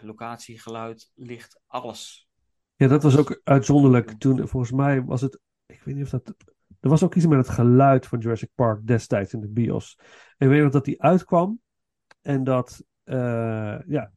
Locatie, 0.00 0.60
geluid, 0.60 1.10
licht, 1.14 1.60
alles. 1.66 2.28
Ja, 2.74 2.86
dat 2.86 3.02
was 3.02 3.16
ook 3.16 3.40
uitzonderlijk. 3.44 4.10
Toen, 4.10 4.48
volgens 4.48 4.72
mij 4.72 5.04
was 5.04 5.20
het. 5.20 5.40
Ik 5.66 5.82
weet 5.82 5.94
niet 5.94 6.04
of 6.04 6.10
dat. 6.10 6.34
Er 6.80 6.88
was 6.88 7.02
ook 7.02 7.14
iets 7.14 7.26
met 7.26 7.38
het 7.38 7.48
geluid 7.48 8.06
van 8.06 8.18
Jurassic 8.18 8.50
Park 8.54 8.86
destijds 8.86 9.32
in 9.32 9.40
de 9.40 9.48
bios. 9.48 9.98
En 10.36 10.46
ik 10.46 10.52
weet 10.52 10.62
nog 10.62 10.72
dat 10.72 10.84
die 10.84 11.02
uitkwam. 11.02 11.60
En 12.20 12.44
dat. 12.44 12.84
Eh, 13.06 13.78
ja, 13.86 14.12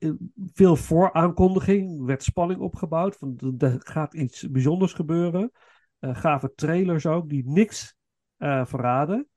veel 0.54 0.76
vooraankondiging. 0.76 2.06
werd 2.06 2.24
spanning 2.24 2.60
opgebouwd. 2.60 3.16
Van 3.16 3.56
er 3.58 3.76
gaat 3.84 4.14
iets 4.14 4.50
bijzonders 4.50 4.94
gebeuren. 4.94 5.52
Eh 6.00 6.16
gave 6.16 6.54
trailers 6.56 7.06
ook, 7.06 7.30
die 7.30 7.50
niks 7.50 7.96
eh, 8.38 8.66
verraden. 8.66 9.28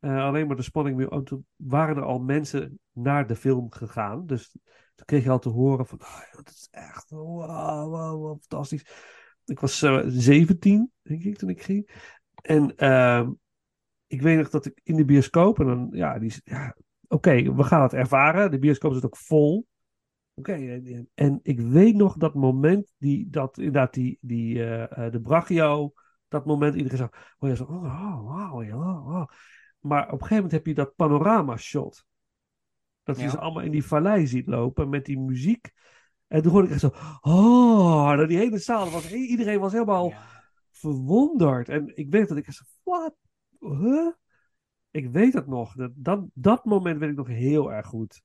Alleen 0.00 0.46
maar 0.46 0.56
de 0.56 0.62
spanning 0.62 0.96
weer. 0.96 1.22
Toen 1.22 1.46
waren 1.56 1.96
er 1.96 2.02
al 2.02 2.18
mensen 2.18 2.78
naar 2.92 3.26
de 3.26 3.36
film 3.36 3.70
gegaan. 3.70 4.26
Dus 4.26 4.50
toen 4.94 5.06
kreeg 5.06 5.24
je 5.24 5.30
al 5.30 5.38
te 5.38 5.48
horen 5.48 5.86
van, 5.86 5.98
ah, 6.00 6.32
dat 6.32 6.48
is 6.48 6.68
echt, 6.70 7.10
wauw, 7.10 7.90
wauw, 7.90 8.38
fantastisch. 8.40 8.86
Ik 9.44 9.60
was 9.60 9.82
eh 9.82 10.02
17, 10.06 10.92
denk 11.02 11.22
ik, 11.22 11.36
toen 11.38 11.50
ik 11.50 11.62
ging. 11.62 12.04
En 12.42 12.76
ehm, 12.76 13.30
ik 14.06 14.22
weet 14.22 14.38
nog 14.38 14.50
dat 14.50 14.66
ik 14.66 14.80
in 14.82 14.96
de 14.96 15.04
bioscoop, 15.04 15.60
en 15.60 15.66
dan, 15.66 15.88
ja, 15.92 16.18
die, 16.18 16.34
ja 16.44 16.76
oké, 17.12 17.54
we 17.54 17.62
gaan 17.62 17.82
het 17.82 17.92
ervaren. 17.92 18.50
De 18.50 18.58
bioscoop 18.58 18.94
zit 18.94 19.04
ook 19.04 19.16
vol. 19.16 19.66
Oké, 20.34 20.52
en, 20.52 21.08
en 21.14 21.40
ik 21.42 21.60
weet 21.60 21.94
nog 21.94 22.16
dat 22.16 22.34
moment, 22.34 22.92
die, 22.98 23.30
dat 23.30 23.58
inderdaad 23.58 23.94
die, 23.94 24.18
die 24.20 24.64
eh, 24.64 25.06
eh, 25.06 25.12
de 25.12 25.20
brachio, 25.20 25.92
dat 26.28 26.46
moment, 26.46 26.74
iedereen 26.74 26.98
zag, 26.98 27.10
oh 27.38 27.48
ja, 27.48 27.54
zo, 27.54 27.64
oh, 27.64 28.26
wauw, 28.26 28.62
ja, 28.62 28.74
wow, 28.76 29.06
wow. 29.06 29.28
Maar 29.80 30.02
op 30.04 30.12
een 30.12 30.18
gegeven 30.18 30.34
moment 30.34 30.52
heb 30.52 30.66
je 30.66 30.74
dat 30.74 30.94
panorama 30.96 31.56
shot. 31.56 32.04
Dat 33.02 33.16
je 33.16 33.22
Ja. 33.22 33.30
ze 33.30 33.38
allemaal 33.38 33.62
in 33.62 33.70
die 33.70 33.84
vallei 33.84 34.26
ziet 34.26 34.46
lopen 34.46 34.88
met 34.88 35.04
die 35.04 35.18
muziek. 35.18 35.70
En 36.26 36.42
toen 36.42 36.52
hoorde 36.52 36.66
ik 36.66 36.72
echt 36.72 36.80
zo, 36.80 36.92
oh, 37.20 38.16
dat 38.16 38.28
die 38.28 38.38
hele 38.38 38.58
zaal, 38.58 38.90
was, 38.90 39.12
iedereen 39.12 39.60
was 39.60 39.72
helemaal 39.72 40.08
Ja. 40.08 40.44
verwonderd. 40.70 41.68
En 41.68 41.96
ik 41.96 42.10
weet 42.10 42.28
dat 42.28 42.36
ik 42.36 42.50
zo, 42.52 42.64
wat? 42.82 43.14
Huh? 43.58 44.08
Ik 44.92 45.10
weet 45.10 45.32
het 45.32 45.46
nog. 45.46 45.74
Dat, 45.74 45.90
dat, 45.94 46.24
dat 46.34 46.64
moment 46.64 46.98
weet 46.98 47.10
ik 47.10 47.16
nog 47.16 47.26
heel 47.28 47.72
erg 47.72 47.86
goed. 47.86 48.22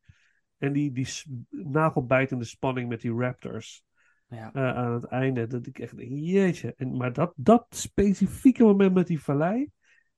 En 0.58 0.74
die, 0.74 0.92
die 0.92 1.08
nagelbijtende 1.50 2.44
spanning 2.46 2.90
met 2.90 3.02
die 3.02 3.14
Raptors 3.14 3.84
Ja. 4.28 4.54
eh, 4.54 4.76
aan 4.76 4.94
het 4.94 5.04
einde. 5.04 5.48
Dat 5.48 5.66
ik 5.68 5.80
echt 5.80 5.98
denk, 5.98 6.12
jeetje. 6.12 6.74
En, 6.78 6.98
maar 6.98 7.14
dat, 7.14 7.34
dat 7.36 7.66
specifieke 7.70 8.64
moment 8.64 8.94
met 8.94 9.08
die 9.08 9.22
vallei. 9.22 9.72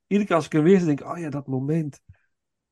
Iedere 0.08 0.28
keer 0.28 0.36
als 0.36 0.46
ik 0.46 0.52
hem 0.52 0.64
weer 0.64 0.86
denk 0.86 1.00
ik, 1.00 1.08
oh 1.08 1.18
ja, 1.18 1.30
dat 1.30 1.48
moment. 1.48 2.02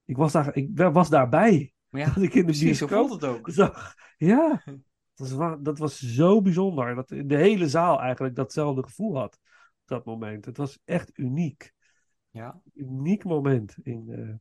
Ik 0.06 0.18
was, 0.18 0.32
daar, 0.32 0.56
ik 0.56 0.70
was 0.78 1.10
daarbij. 1.10 1.74
Ja, 1.90 2.06
Dat 2.14 2.24
ik 2.24 2.34
in 2.34 2.40
de 2.40 2.46
precies, 2.46 2.78
zo 2.78 2.88
voelt 2.88 3.12
het 3.12 3.24
ook. 3.24 3.50
zag. 3.62 3.94
Ja, 4.18 4.62
dat 4.66 4.80
was, 5.16 5.32
wa- 5.32 5.58
dat 5.58 5.78
was 5.78 6.00
zo 6.00 6.42
bijzonder. 6.42 6.96
Dat 6.96 7.08
de 7.08 7.38
hele 7.38 7.70
zaal 7.70 8.02
eigenlijk 8.02 8.36
datzelfde 8.36 8.84
gevoel 8.84 9.18
had. 9.18 9.40
Op 9.82 9.88
dat 9.88 10.06
moment. 10.06 10.46
Het 10.46 10.58
was 10.58 10.80
echt 10.86 11.18
uniek. 11.20 11.74
Ja. 12.38 12.62
Uniek 12.74 13.24
moment. 13.24 13.76
In, 13.84 14.10
eh, 14.10 14.36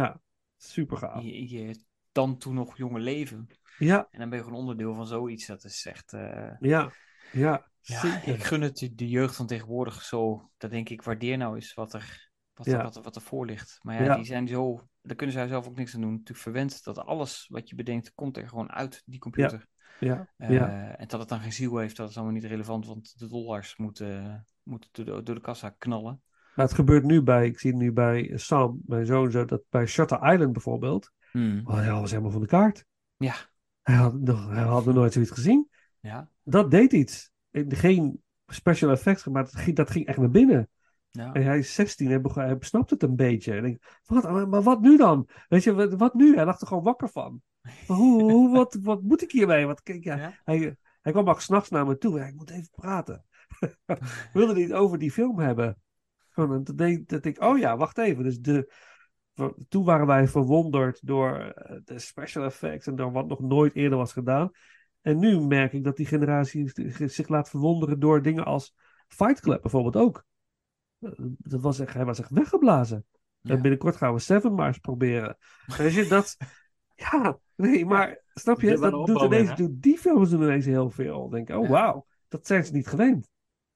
ja, 0.00 0.20
super 0.56 0.96
gaaf. 0.96 1.22
Je, 1.22 1.48
je 1.48 1.84
dan 2.12 2.38
toen 2.38 2.54
nog 2.54 2.76
jonge 2.76 2.98
leven. 3.00 3.46
Ja, 3.78 4.08
En 4.10 4.18
dan 4.18 4.28
ben 4.28 4.38
je 4.38 4.44
gewoon 4.44 4.58
onderdeel 4.60 4.94
van 4.94 5.06
zoiets. 5.06 5.46
Dat 5.46 5.64
is 5.64 5.86
echt... 5.86 6.12
eh, 6.12 6.50
ja, 6.60 6.92
ja, 7.32 7.70
Ja, 7.80 8.00
zeker. 8.00 8.34
ik 8.34 8.42
gun 8.44 8.60
het 8.60 8.90
de- 8.94 9.08
jeugd 9.08 9.36
van 9.36 9.46
tegenwoordig 9.46 10.02
zo. 10.02 10.50
Dat 10.56 10.70
denk 10.70 10.88
ik, 10.88 11.02
waardeer 11.02 11.36
nou 11.36 11.54
eens 11.54 11.74
wat 11.74 11.92
er, 11.94 12.30
wat, 12.54 12.66
er- 12.66 12.72
Ja. 12.72 12.82
wat, 12.82 12.96
er, 12.96 13.02
wat 13.02 13.16
er 13.16 13.22
voor 13.22 13.46
ligt. 13.46 13.78
Maar 13.82 13.94
ja, 13.94 14.04
Ja. 14.04 14.16
die 14.16 14.24
zijn 14.24 14.48
zo, 14.48 14.80
daar 15.02 15.16
kunnen 15.16 15.34
zij 15.34 15.46
zelf 15.46 15.66
ook 15.66 15.76
niks 15.76 15.94
aan 15.94 16.00
doen. 16.00 16.10
Natuurlijk 16.10 16.38
verwend 16.38 16.84
dat 16.84 16.98
alles 16.98 17.46
wat 17.48 17.68
je 17.68 17.74
bedenkt, 17.74 18.14
komt 18.14 18.36
er 18.36 18.48
gewoon 18.48 18.70
uit 18.72 19.02
die 19.06 19.18
computer. 19.20 19.66
Ja, 20.00 20.28
Eh, 20.36 20.50
ja, 20.50 20.96
En 20.96 21.08
dat 21.08 21.20
het 21.20 21.28
dan 21.28 21.40
geen 21.40 21.52
ziel 21.52 21.76
heeft, 21.76 21.96
dat 21.96 22.08
is 22.10 22.16
allemaal 22.16 22.34
niet 22.34 22.44
relevant, 22.44 22.86
want 22.86 23.18
de 23.18 23.28
dollars 23.28 23.76
moeten, 23.76 24.46
moeten 24.62 24.90
door, 24.92 25.04
de, 25.04 25.22
door 25.22 25.34
de 25.34 25.40
kassa 25.40 25.70
knallen. 25.78 26.22
Maar 26.58 26.66
het 26.66 26.74
gebeurt 26.76 27.04
nu 27.04 27.22
bij, 27.22 27.46
ik 27.46 27.58
zie 27.58 27.70
het 27.70 27.78
nu 27.80 27.92
bij 27.92 28.32
Sam, 28.34 28.80
mijn 28.86 29.06
zoon, 29.06 29.30
zo, 29.30 29.44
dat 29.44 29.62
bij 29.70 29.86
Shutter 29.86 30.32
Island 30.32 30.52
bijvoorbeeld. 30.52 31.12
Oh, 31.64 31.74
hij 31.74 31.92
was 31.92 32.10
helemaal 32.10 32.30
van 32.30 32.40
de 32.40 32.46
kaart. 32.46 32.84
Ja, 33.16 33.34
Hij 33.82 33.94
had, 33.94 34.20
nog, 34.20 34.48
hij 34.50 34.62
had 34.62 34.84
nog 34.84 34.94
nooit 34.94 35.12
zoiets 35.12 35.30
gezien. 35.30 35.68
ja, 36.00 36.28
Dat 36.42 36.70
deed 36.70 36.92
iets. 36.92 37.30
Eh, 37.50 37.64
Geen 37.68 38.22
special 38.46 38.90
effects, 38.90 39.24
maar 39.26 39.42
dat 39.44 39.56
ging, 39.56 39.76
dat 39.76 39.90
ging 39.90 40.06
echt 40.06 40.18
naar 40.18 40.30
binnen. 40.30 40.68
ja. 41.10 41.32
En 41.32 41.42
hij 41.42 41.58
is 41.58 41.74
16, 41.74 42.08
hij, 42.08 42.20
beg- 42.20 42.34
hij 42.34 42.58
besnapt 42.58 42.90
het 42.90 43.02
een 43.02 43.16
beetje. 43.16 43.52
En 43.54 43.64
ik, 43.64 44.00
wat, 44.04 44.22
maar 44.22 44.48
maar 44.48 44.62
wat 44.62 44.80
nu 44.80 44.96
dan? 44.96 45.28
Weet 45.48 45.62
je, 45.64 45.72
wat, 45.74 45.94
wat 45.94 46.14
nu? 46.14 46.34
Hij 46.34 46.44
lag 46.44 46.60
er 46.60 46.66
gewoon 46.66 46.82
wakker 46.84 47.08
van. 47.08 47.42
Maar 47.62 47.96
hoe, 47.96 48.22
hoe, 48.32 48.50
wat, 48.52 48.78
wat 48.82 49.02
moet 49.02 49.22
ik 49.22 49.32
hiermee? 49.32 49.66
Wat, 49.66 49.82
kijk, 49.82 50.04
ja, 50.04 50.16
Ja. 50.16 50.32
Hij, 50.44 50.76
hij 51.00 51.12
kwam 51.12 51.28
ook 51.28 51.40
s'nachts 51.40 51.70
naar 51.70 51.86
me 51.86 51.98
toe. 51.98 52.18
Ja, 52.18 52.24
ik 52.26 52.34
moet 52.34 52.50
even 52.50 52.70
praten. 52.70 53.24
Wilde 54.32 54.54
niet 54.54 54.72
over 54.72 54.98
die 54.98 55.12
film 55.12 55.38
hebben. 55.38 55.76
Gewoon, 56.38 56.64
dat, 56.64 56.78
deed, 56.78 57.08
dat 57.08 57.24
ik, 57.24 57.42
oh 57.42 57.58
ja, 57.58 57.76
wacht 57.76 57.98
even. 57.98 58.24
Dus 58.24 58.40
de, 58.40 58.72
toen 59.68 59.84
waren 59.84 60.06
wij 60.06 60.28
verwonderd 60.28 61.06
door 61.06 61.38
eh, 61.38 61.76
de 61.84 61.98
special 61.98 62.44
effects 62.44 62.86
en 62.86 62.96
door 62.96 63.12
wat 63.12 63.28
nog 63.28 63.40
nooit 63.40 63.74
eerder 63.74 63.98
was 63.98 64.12
gedaan. 64.12 64.50
En 65.00 65.18
nu 65.18 65.40
merk 65.40 65.72
ik 65.72 65.84
dat 65.84 65.96
die 65.96 66.06
generatie 66.06 66.72
zich 67.08 67.28
laat 67.28 67.50
verwonderen 67.50 68.00
door 68.00 68.22
dingen 68.22 68.44
als 68.44 68.74
Fight 69.08 69.40
Club 69.40 69.62
bijvoorbeeld 69.62 69.96
ook. 69.96 70.24
Eh, 70.98 71.10
Dat 71.38 71.60
was 71.60 71.78
echt, 71.78 71.94
hij 71.94 72.04
was 72.04 72.20
echt 72.20 72.30
weggeblazen. 72.30 73.04
Ja. 73.40 73.54
En 73.54 73.62
binnenkort 73.62 73.96
gaan 73.96 74.12
we 74.12 74.18
Seven 74.18 74.54
maar 74.54 74.66
eens 74.66 74.78
proberen. 74.78 75.36
Weet 75.76 75.92
je, 75.92 76.06
dat... 76.06 76.36
Ja, 77.10 77.38
nee, 77.54 77.86
maar 77.86 78.22
snap 78.34 78.60
je? 78.60 78.78
Dat 78.78 79.06
doet 79.06 79.22
ineens, 79.22 79.56
doet 79.56 79.82
die 79.82 79.98
films 79.98 80.30
doen 80.30 80.42
ineens 80.42 80.64
heel 80.64 80.90
veel. 80.90 81.28
Denk 81.28 81.50
oh 81.50 81.62
Ja. 81.62 81.68
wauw, 81.70 82.06
dat 82.28 82.46
zijn 82.46 82.64
ze 82.64 82.72
niet 82.72 82.86
gewend. 82.86 83.28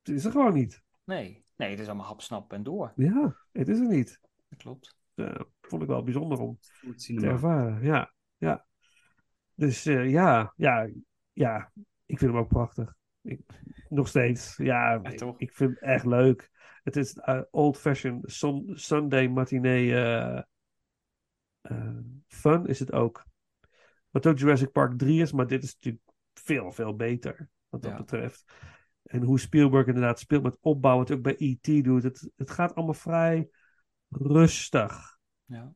Het 0.02 0.14
is 0.14 0.24
er 0.24 0.30
gewoon 0.30 0.54
niet. 0.54 0.82
Nee, 1.04 1.41
nee, 1.62 1.70
het 1.70 1.80
is 1.80 1.86
allemaal 1.86 2.06
hap, 2.06 2.20
snap 2.20 2.52
en 2.52 2.62
door. 2.62 2.92
Ja, 2.96 3.36
het 3.52 3.68
is 3.68 3.78
er 3.78 3.88
niet. 3.88 4.20
Dat 4.48 4.58
klopt. 4.58 4.96
Eh, 5.14 5.40
vond 5.60 5.82
ik 5.82 5.88
wel 5.88 6.02
bijzonder 6.02 6.40
om 6.40 6.58
te 6.96 7.26
ervaren. 7.26 7.82
Ja, 7.82 8.12
ja. 8.36 8.66
Dus 9.54 9.86
eh, 9.86 10.10
ja, 10.10 10.52
ja, 10.56 10.88
ja, 11.32 11.72
ik 12.06 12.18
vind 12.18 12.30
hem 12.30 12.40
ook 12.40 12.48
prachtig. 12.48 12.94
Ik, 13.22 13.40
nog 13.88 14.08
steeds, 14.08 14.56
ja, 14.56 14.92
Ja, 14.92 15.10
ik, 15.10 15.18
toch? 15.18 15.38
ik 15.38 15.52
vind 15.52 15.80
hem 15.80 15.90
echt 15.90 16.04
leuk. 16.06 16.50
Het 16.82 16.96
is 16.96 17.14
eh, 17.14 17.40
old-fashioned 17.50 18.32
Sunday 18.80 19.28
matinee 19.28 19.94
eh, 19.94 20.42
eh, 21.60 21.98
fun 22.26 22.66
is 22.66 22.78
het 22.78 22.92
ook. 22.92 23.24
Wat 24.10 24.26
ook 24.26 24.38
Jurassic 24.38 24.72
Park 24.72 24.98
3 24.98 25.20
is, 25.20 25.32
maar 25.32 25.46
dit 25.46 25.62
is 25.62 25.74
natuurlijk 25.74 26.04
veel, 26.34 26.72
veel 26.72 26.96
beter 26.96 27.48
wat 27.68 27.82
dat 27.82 27.90
Ja. 27.90 27.96
betreft. 27.96 28.44
En 29.12 29.22
hoe 29.22 29.40
Spielberg 29.40 29.86
inderdaad 29.86 30.18
speelt 30.18 30.42
met 30.42 30.58
opbouw, 30.60 30.96
wat 30.96 31.08
hij 31.08 31.16
ook 31.16 31.22
bij 31.22 31.36
E.T. 31.38 31.84
doet. 31.84 32.02
Het, 32.02 32.30
het 32.36 32.50
gaat 32.50 32.74
allemaal 32.74 32.94
vrij 32.94 33.48
rustig. 34.08 35.18
Ja. 35.44 35.74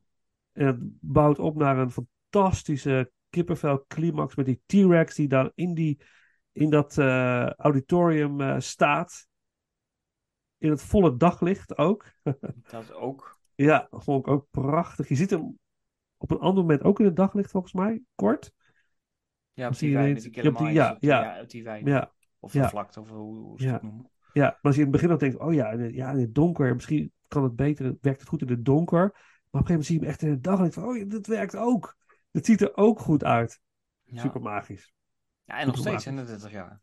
En 0.51 0.65
het 0.65 0.77
bouwt 0.99 1.39
op 1.39 1.55
naar 1.55 1.77
een 1.77 1.91
fantastische 1.91 3.11
kippenvel 3.29 3.85
climax 3.87 4.35
met 4.35 4.45
die 4.45 4.61
T-Rex 4.65 5.15
die 5.15 5.27
daar 5.27 5.51
in, 5.55 5.73
die, 5.73 6.01
in 6.51 6.69
dat 6.69 6.97
eh, 6.97 7.49
auditorium 7.49 8.41
eh, 8.41 8.59
staat. 8.59 9.27
In 10.57 10.69
het 10.69 10.81
volle 10.81 11.17
daglicht 11.17 11.77
ook. 11.77 12.05
Dat 12.71 12.93
ook. 12.93 13.39
Ja, 13.55 13.87
vond 13.91 14.27
ik 14.27 14.33
ook 14.33 14.47
prachtig. 14.51 15.07
Je 15.07 15.15
ziet 15.15 15.29
hem 15.29 15.59
op 16.17 16.31
een 16.31 16.39
ander 16.39 16.63
moment 16.63 16.83
ook 16.83 16.99
in 16.99 17.05
het 17.05 17.15
daglicht 17.15 17.51
volgens 17.51 17.73
mij, 17.73 18.01
kort. 18.15 18.51
Ja, 19.53 19.67
op 19.67 19.77
die 19.77 19.89
ineens- 19.89 20.27
ja, 20.31 20.47
op 20.49 20.57
die- 20.57 20.67
ja, 20.67 20.93
op 20.93 20.99
die- 20.99 21.09
ja. 21.09 21.23
ja, 21.35 21.41
op 21.41 21.49
die 21.49 21.63
wei. 21.63 21.83
Ja, 21.85 22.11
Of 22.39 22.51
de 22.51 22.59
ja. 22.59 22.69
vlakte, 22.69 22.99
of 22.99 23.09
hoe, 23.09 23.35
hoe 23.37 23.59
ze 23.59 23.65
Ja. 23.65 23.73
het 23.73 23.81
noemen. 23.81 24.09
ja. 24.33 24.43
Maar 24.43 24.57
als 24.61 24.75
je 24.75 24.81
in 24.81 24.87
het 24.87 24.95
begin 24.95 25.09
dan 25.09 25.17
denkt, 25.17 25.37
oh 25.37 25.53
ja, 25.53 25.71
in 25.71 25.79
het, 25.79 25.93
ja, 25.93 26.11
in 26.11 26.19
het 26.19 26.35
donker, 26.35 26.73
misschien 26.73 27.11
kan 27.27 27.43
het 27.43 27.55
beter, 27.55 27.97
werkt 28.01 28.19
het 28.19 28.29
goed 28.29 28.41
in 28.41 28.49
het 28.49 28.65
donker. 28.65 28.99
Maar 28.99 29.11
op 29.11 29.19
een 29.51 29.65
gegeven 29.65 29.67
moment 29.71 29.85
zie 29.85 29.95
je 29.95 30.01
hem 30.01 30.09
echt 30.09 30.21
in 30.21 30.29
het 30.29 30.43
daglicht 30.43 30.73
van, 30.73 30.83
oh 30.83 30.97
ja, 30.97 31.05
dat 31.05 31.27
werkt 31.27 31.55
ook. 31.55 31.97
Het 32.31 32.45
ziet 32.45 32.61
er 32.61 32.75
ook 32.75 32.99
goed 32.99 33.23
uit. 33.23 33.59
Ja. 34.03 34.21
Super 34.21 34.41
magisch. 34.41 34.93
ja, 35.43 35.59
en 35.59 35.67
nog 35.67 35.77
steeds, 35.77 36.05
magisch. 36.05 36.21
na 36.21 36.27
30 36.27 36.51
jaar. 36.51 36.81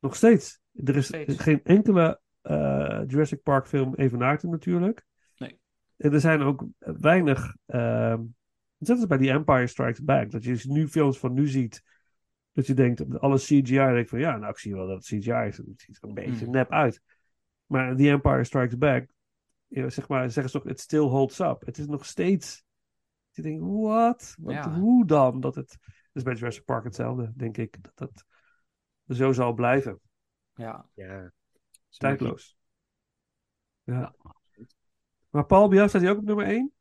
Nog 0.00 0.16
steeds. 0.16 0.60
Er 0.72 0.96
is 0.96 1.06
steeds. 1.06 1.36
geen 1.42 1.64
enkele 1.64 2.20
eh, 2.42 3.02
Jurassic 3.06 3.42
Park 3.42 3.66
film 3.66 3.94
evenaart 3.94 4.42
hem 4.42 4.50
natuurlijk. 4.50 5.06
Nee. 5.36 5.58
En 5.96 6.12
er 6.12 6.20
zijn 6.20 6.42
ook 6.42 6.64
weinig... 6.78 7.54
ehm 7.66 8.22
net 8.78 8.90
als 8.90 9.06
bij 9.06 9.18
die 9.18 9.30
Empire 9.30 9.66
Strikes 9.66 10.04
Back. 10.04 10.30
Dat 10.30 10.44
je 10.44 10.50
dus 10.50 10.64
nu 10.64 10.88
films 10.88 11.18
van 11.18 11.32
nu 11.32 11.48
ziet. 11.48 11.82
Dat 12.56 12.66
je 12.66 12.74
denkt, 12.74 13.18
alle 13.20 13.36
CGI. 13.38 13.62
Dan 13.76 13.86
denk 13.86 13.98
ik 13.98 14.08
van, 14.08 14.18
ja, 14.18 14.36
nou 14.36 14.50
ik 14.50 14.58
zie 14.58 14.74
wel 14.74 14.86
dat 14.86 14.96
het 14.96 15.04
CGI 15.04 15.46
is. 15.46 15.56
Het 15.56 15.66
ziet 15.76 15.96
er 16.02 16.08
een 16.08 16.14
beetje 16.14 16.44
Hmm. 16.44 16.52
nep 16.54 16.70
uit. 16.70 17.00
Maar 17.66 17.96
die 17.96 18.10
Empire 18.10 18.44
Strikes 18.44 18.78
Back. 18.78 19.10
ja, 19.66 19.88
zeg 19.88 20.08
maar, 20.08 20.30
zeggen 20.30 20.52
ze 20.52 20.58
toch, 20.60 20.70
it 20.70 20.80
still 20.80 21.00
holds 21.00 21.38
up. 21.38 21.62
Het 21.66 21.78
is 21.78 21.86
nog 21.86 22.04
steeds... 22.06 22.64
Je 23.30 23.42
denkt, 23.42 23.62
what? 23.66 24.34
Wat, 24.38 24.54
Ja. 24.54 24.78
Hoe 24.78 25.06
dan? 25.06 25.40
Dat 25.40 25.54
het... 25.54 25.76
Dus 26.12 26.22
bij 26.22 26.34
Jurassic 26.34 26.64
Park 26.64 26.84
hetzelfde, 26.84 27.32
denk 27.36 27.56
ik. 27.56 27.76
Dat 27.82 27.92
dat 27.94 28.24
zo 29.16 29.32
zal 29.32 29.52
blijven. 29.52 30.00
Ja. 30.54 30.88
Ja. 30.94 31.32
Tijdloos. 31.88 32.56
Ja. 33.82 34.14
Maar 35.30 35.46
Paul, 35.46 35.68
bij 35.68 35.76
jou 35.76 35.88
staat 35.88 36.02
hij 36.02 36.10
ook 36.10 36.18
op 36.18 36.24
nummer 36.24 36.46
1? 36.46 36.72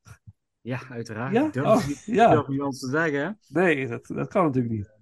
Ja, 0.61 0.87
uiteraard. 0.89 1.33
Ja? 1.33 1.45
Ik 1.45 1.53
durf, 1.53 1.65
Oh, 1.65 2.05
ja. 2.05 2.31
durf 2.31 2.47
niet 2.47 2.59
anders 2.59 2.79
te 2.79 2.89
zeggen, 2.89 3.19
hè. 3.19 3.31
Nee, 3.61 3.87
dat, 3.87 4.05
dat 4.05 4.27
kan 4.27 4.45
natuurlijk 4.45 4.73
niet. 4.73 4.94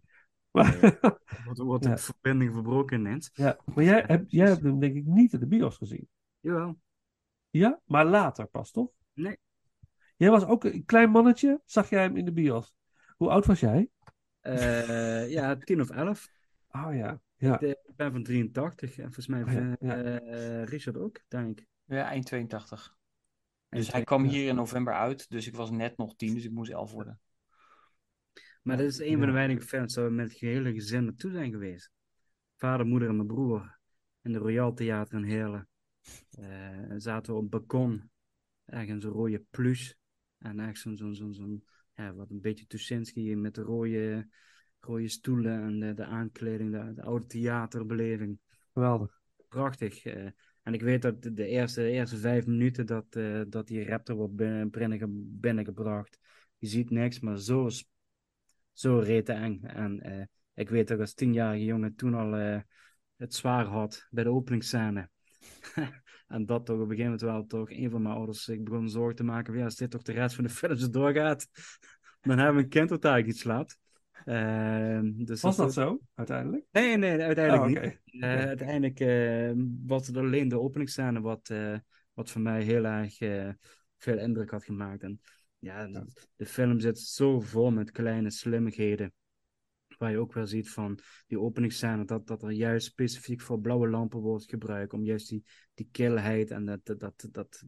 Maar, 0.53 0.97
wordt 1.55 1.83
Ja. 1.83 1.89
de 1.91 1.97
verbinding 1.97 2.53
verbroken 2.53 2.99
ineens. 2.99 3.29
ja. 3.33 3.57
maar 3.65 3.83
jij, 3.83 4.03
hebt, 4.07 4.31
jij 4.31 4.47
hebt 4.47 4.61
hem 4.63 4.79
denk 4.79 4.95
ik 4.95 5.05
niet 5.05 5.33
in 5.33 5.39
de 5.39 5.47
bios 5.47 5.77
gezien. 5.77 6.07
Jawel. 6.39 6.79
Ja? 7.49 7.81
Maar 7.85 8.05
later 8.05 8.45
pas, 8.45 8.71
toch? 8.71 8.91
Nee. 9.13 9.37
Jij 10.15 10.29
was 10.29 10.45
ook 10.45 10.63
een 10.63 10.85
klein 10.85 11.09
mannetje, 11.09 11.61
zag 11.65 11.89
jij 11.89 12.01
hem 12.01 12.17
in 12.17 12.25
de 12.25 12.33
bios. 12.33 12.75
Hoe 13.17 13.29
oud 13.29 13.45
was 13.45 13.59
jij? 13.59 13.89
Eh, 14.39 15.29
ja, 15.29 15.55
10 15.55 15.81
of 15.81 15.89
11. 15.89 16.29
Oh 16.71 16.95
ja. 16.95 17.21
Ja. 17.35 17.59
Ik, 17.59 17.77
ben 17.95 18.11
van 18.11 18.23
83 18.23 18.97
en 18.97 19.03
volgens 19.03 19.27
mij 19.27 19.43
Oh 19.43 19.51
ja, 19.51 19.75
eh, 19.79 20.27
ja. 20.27 20.63
Richard 20.63 20.97
ook, 20.97 21.19
denk 21.27 21.59
ik. 21.59 21.67
Ja, 21.85 22.05
eind 22.09 22.25
82. 22.25 22.95
Dus 23.69 23.91
hij 23.91 24.03
kwam 24.03 24.19
82. 24.19 24.31
hier 24.31 24.49
in 24.49 24.55
november 24.55 24.93
uit, 24.93 25.29
dus 25.29 25.47
ik 25.47 25.55
was 25.55 25.71
net 25.71 25.97
nog 25.97 26.15
10, 26.15 26.33
dus 26.33 26.45
ik 26.45 26.51
moest 26.51 26.71
11 26.71 26.91
worden. 26.91 27.19
Maar 28.63 28.77
dit 28.77 28.87
is 28.87 28.99
een 28.99 29.17
van 29.17 29.25
de 29.25 29.31
weinige 29.31 29.61
films 29.61 29.95
waar 29.95 30.05
we 30.05 30.11
met 30.11 30.27
het 30.29 30.37
gehele 30.37 30.73
gezin 30.73 31.03
naartoe 31.03 31.31
zijn 31.31 31.51
geweest. 31.51 31.91
Vader, 32.55 32.85
moeder 32.85 33.09
en 33.09 33.15
mijn 33.15 33.27
broer. 33.27 33.79
In 34.21 34.31
de 34.31 34.37
Royal 34.37 34.73
Theater 34.73 35.17
in 35.17 35.23
Heerlen. 35.23 35.67
Eh, 36.29 36.93
zaten 36.97 37.33
we 37.33 37.37
op 37.39 37.51
het 37.51 37.51
balkon. 37.51 38.11
Ergens 38.65 39.03
een 39.03 39.09
rode 39.11 39.43
plush. 39.49 39.91
En 40.37 40.59
echt 40.59 40.79
zo'n, 40.79 40.97
zo'n, 40.97 41.15
zo'n, 41.15 41.33
zo'n 41.33 41.63
ja, 41.93 42.13
wat 42.13 42.29
een 42.29 42.41
beetje 42.41 42.65
Tuschinski 42.67 43.35
met 43.35 43.55
de 43.55 43.61
rode, 43.61 44.27
rode 44.79 45.07
stoelen 45.07 45.61
en 45.63 45.79
de, 45.79 45.93
de 45.93 46.05
aankleding, 46.05 46.71
de, 46.71 46.93
de 46.93 47.03
oude 47.03 47.25
theaterbeleving. 47.25 48.39
Geweldig. 48.73 49.21
Prachtig. 49.47 50.05
eh. 50.05 50.29
en 50.61 50.73
ik 50.73 50.81
weet 50.81 51.01
dat 51.01 51.21
de, 51.21 51.45
eerste, 51.45 51.81
de 51.81 51.89
eerste 51.89 52.17
vijf 52.17 52.45
minuten 52.45 52.85
dat, 52.85 53.05
eh, 53.15 53.41
dat 53.47 53.67
die 53.67 53.85
raptor 53.85 54.15
wordt 54.15 54.35
binnen, 54.35 54.69
binnenge- 54.69 55.07
binnengebracht. 55.39 56.19
Je 56.57 56.67
ziet 56.67 56.89
niks, 56.89 57.19
maar 57.19 57.37
zo, 57.37 57.69
zo 58.73 58.99
rete 58.99 59.33
eng. 59.33 59.63
En 59.63 60.01
eh, 60.01 60.25
ik 60.53 60.69
weet 60.69 60.87
dat 60.87 60.97
ik 60.97 61.03
als 61.03 61.13
tienjarige 61.13 61.65
jongen 61.65 61.95
toen 61.95 62.13
al 62.13 62.35
eh, 62.35 62.59
het 63.15 63.33
zwaar 63.33 63.65
had 63.65 64.07
bij 64.09 64.23
de 64.23 64.29
openingsscène. 64.29 65.09
en 66.27 66.45
dat 66.45 66.65
toch 66.65 66.75
op 66.75 66.89
een 66.89 66.95
gegeven 66.95 67.11
moment 67.11 67.21
wel 67.21 67.45
toch 67.45 67.71
een 67.71 67.89
van 67.89 68.01
mijn 68.01 68.15
ouders 68.15 68.43
zich 68.43 68.61
begon 68.61 68.89
zorgen 68.89 69.15
te 69.15 69.23
maken. 69.23 69.45
van, 69.45 69.57
Ja, 69.57 69.63
als 69.63 69.75
dit 69.75 69.91
toch 69.91 70.01
de 70.01 70.11
rest 70.11 70.35
van 70.35 70.43
de 70.43 70.49
film 70.59 70.75
zo 70.75 70.89
doorgaat, 70.89 71.47
dan 72.21 72.37
hebben 72.37 72.55
we 72.55 72.63
een 72.63 72.69
kind 72.69 72.89
dat 72.89 73.05
eigenlijk 73.05 73.33
iets 73.33 73.43
slaapt. 73.43 73.81
Ehm, 74.25 75.11
dus 75.25 75.41
Was 75.41 75.55
dat 75.55 75.73
zo, 75.73 75.99
uiteindelijk? 76.15 76.65
Nee, 76.71 76.97
nee, 76.97 77.21
uiteindelijk 77.21 77.77
Oh, 77.77 77.83
niet. 77.83 78.21
Eh, 78.23 78.45
uiteindelijk 78.45 78.99
eh, 78.99 79.51
was 79.85 80.07
het 80.07 80.17
alleen 80.17 80.47
de 80.47 80.59
openingsscène 80.59 81.21
wat, 81.21 81.53
wat 82.13 82.31
voor 82.31 82.41
mij 82.41 82.63
heel 82.63 82.85
erg 82.85 83.17
veel 83.97 84.17
indruk 84.17 84.49
had 84.49 84.63
gemaakt. 84.63 85.03
En 85.03 85.21
ja, 85.63 85.87
de, 85.87 86.05
de 86.35 86.45
film 86.45 86.79
zit 86.79 86.99
zo 86.99 87.39
vol 87.39 87.71
met 87.71 87.91
kleine 87.91 88.29
slimmigheden. 88.29 89.13
Waar 89.97 90.11
je 90.11 90.17
ook 90.17 90.33
wel 90.33 90.47
ziet 90.47 90.69
van 90.69 90.99
die 91.27 91.39
openingsscène, 91.39 92.05
dat, 92.05 92.27
dat 92.27 92.43
er 92.43 92.51
juist 92.51 92.85
specifiek 92.85 93.41
voor 93.41 93.59
blauwe 93.59 93.87
lampen 93.87 94.19
wordt 94.19 94.49
gebruikt. 94.49 94.93
Om 94.93 95.03
juist 95.03 95.29
die, 95.29 95.43
die 95.73 95.89
kilheid 95.91 96.51
en 96.51 96.65
dat, 96.65 96.85
dat, 96.85 96.99
dat, 96.99 97.27
dat, 97.31 97.63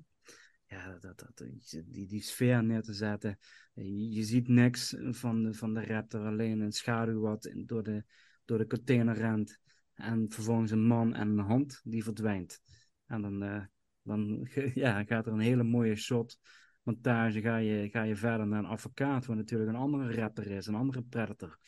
ja, 0.66 0.98
dat, 1.00 1.20
dat, 1.20 1.48
die, 1.86 2.08
die 2.08 2.22
sfeer 2.22 2.64
neer 2.64 2.82
te 2.82 2.94
zetten. 2.94 3.40
Je, 3.74 4.10
je 4.10 4.24
ziet 4.24 4.48
niks 4.48 4.96
van 5.00 5.44
de, 5.44 5.54
van 5.54 5.74
de 5.74 5.86
raptor, 5.86 6.26
alleen 6.26 6.60
een 6.60 6.72
schaduw 6.72 7.20
wat 7.20 7.52
door 7.66 7.84
de, 7.84 8.04
door 8.46 8.58
de 8.58 8.68
container 8.68 9.16
rent. 9.16 9.60
En 9.94 10.32
vervolgens 10.32 10.72
een 10.72 10.88
man 10.88 11.14
en 11.14 11.28
een 11.28 11.46
hand 11.46 11.82
die 11.84 12.04
verdwijnt. 12.04 12.62
En 13.06 13.22
dan, 13.22 13.44
eh, 13.44 13.66
dan 14.02 14.48
ja, 14.74 15.04
gaat 15.04 15.26
er 15.26 15.34
een 15.34 15.40
hele 15.40 15.64
mooie 15.64 15.96
shot. 15.96 16.40
Montage 16.86 17.42
ga 17.42 17.58
je, 17.58 17.90
ga 17.90 18.04
je 18.04 18.16
verder 18.16 18.48
naar 18.48 18.60
een 18.60 18.66
advocaat, 18.66 19.26
waar 19.26 19.36
natuurlijk 19.36 19.70
een 19.70 19.76
andere 19.76 20.16
raptor 20.16 20.48
is, 20.48 20.68
een 20.68 20.76
andere 20.76 21.02
predator. 21.02 21.60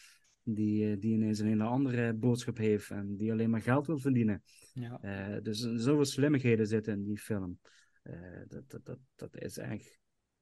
Die, 0.43 0.91
eh, 0.91 0.99
die 0.99 1.13
ineens 1.13 1.39
een 1.39 1.47
hele 1.47 1.63
andere 1.63 2.13
boodschap 2.13 2.57
heeft 2.57 2.89
en 2.89 3.15
die 3.15 3.31
alleen 3.31 3.49
maar 3.49 3.61
geld 3.61 3.87
wil 3.87 3.97
verdienen. 3.97 4.43
Ja. 4.73 4.99
Eh, 5.01 5.41
dus 5.43 5.59
zoveel 5.59 6.05
slimmigheden 6.05 6.67
zitten 6.67 6.93
in 6.93 7.03
die 7.03 7.17
film. 7.17 7.59
Eh, 8.03 8.13
dat, 8.47 8.69
dat, 8.69 8.85
dat, 8.85 8.99
dat 9.15 9.37
is 9.37 9.57
echt. 9.57 9.99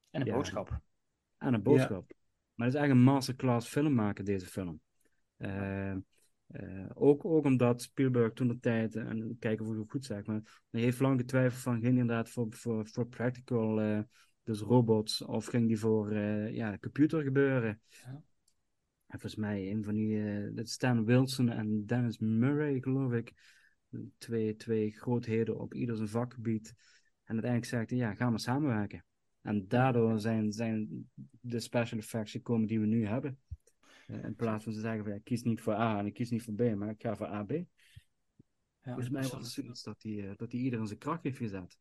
En 0.09 0.21
een 0.21 0.27
Ja. 0.27 0.33
boodschap. 0.33 0.79
En 1.37 1.53
een 1.53 1.63
boodschap. 1.63 2.13
Maar 2.53 2.65
het 2.67 2.75
is 2.75 2.81
eigenlijk 2.81 3.07
een 3.07 3.13
masterclass 3.13 3.67
film 3.67 3.93
maken, 3.93 4.25
deze 4.25 4.45
film. 4.45 4.81
Ook, 6.93 7.25
ook 7.25 7.45
omdat 7.45 7.81
Spielberg 7.81 8.33
toen 8.33 8.47
de 8.47 8.59
tijd, 8.59 8.95
en 8.95 9.35
kijken 9.39 9.65
of 9.65 9.71
ik 9.71 9.77
het 9.79 9.91
goed 9.91 10.05
zeg, 10.05 10.25
maar 10.25 10.63
hij 10.69 10.81
heeft 10.81 10.99
lang 10.99 11.19
getwijfeld 11.19 11.61
van, 11.61 11.81
hij 11.81 11.89
inderdaad 11.89 12.29
voor, 12.29 12.47
voor, 12.49 12.87
voor 12.87 13.07
practical, 13.07 13.81
eh, 13.81 13.99
dus 14.45 14.59
robots, 14.59 15.21
of 15.21 15.45
ging 15.45 15.67
die 15.67 15.79
voor 15.79 16.11
eh, 16.11 16.53
ja, 16.53 16.77
computer 16.77 17.23
gebeuren? 17.23 17.81
Ja. 17.87 18.23
En 19.07 19.19
volgens 19.19 19.35
mij 19.35 19.71
een 19.71 19.83
van 19.83 19.93
die, 19.93 20.23
eh, 20.23 20.55
dat 20.55 20.69
Stan 20.69 21.05
Wilson 21.05 21.49
en 21.49 21.85
Dennis 21.85 22.17
Murray, 22.17 22.81
geloof 22.81 23.11
ik, 23.13 23.33
twee, 24.17 24.55
twee 24.55 24.91
grootheden 24.91 25.59
op 25.59 25.73
ieder 25.73 25.95
zijn 25.95 26.09
vakgebied. 26.09 26.73
En 27.23 27.33
uiteindelijk 27.33 27.71
zegt 27.71 27.89
hij, 27.89 27.99
ja, 27.99 28.13
gaan 28.13 28.33
we 28.33 28.39
samenwerken. 28.39 29.05
En 29.41 29.67
daardoor 29.67 30.19
zijn, 30.19 30.51
zijn 30.51 31.09
de 31.39 31.59
special 31.59 31.99
effects 31.99 32.31
gekomen 32.31 32.67
die 32.67 32.79
we 32.79 32.85
nu 32.85 33.05
hebben. 33.05 33.39
Eh, 34.07 34.23
in 34.23 34.35
plaats 34.35 34.63
van 34.63 34.73
te 34.73 34.79
zeggen, 34.79 35.03
van, 35.03 35.11
ja, 35.11 35.17
ik 35.17 35.23
kies 35.23 35.43
niet 35.43 35.61
voor 35.61 35.73
A 35.73 35.99
en 35.99 36.05
ik 36.05 36.13
kies 36.13 36.29
niet 36.29 36.43
voor 36.43 36.53
B, 36.53 36.75
maar 36.75 36.89
ik 36.89 37.01
ga 37.01 37.15
voor 37.15 37.27
AB. 37.27 37.63
Volgens 38.81 39.09
mij 39.09 39.21
dus 39.21 39.31
was 39.31 39.41
het 39.41 39.51
zoiets 39.51 39.83
dat 39.83 40.03
hij, 40.03 40.33
dat 40.35 40.51
hij 40.51 40.61
ieder 40.61 40.79
in 40.79 40.87
zijn 40.87 40.99
kracht 40.99 41.23
heeft 41.23 41.37
gezet. 41.37 41.77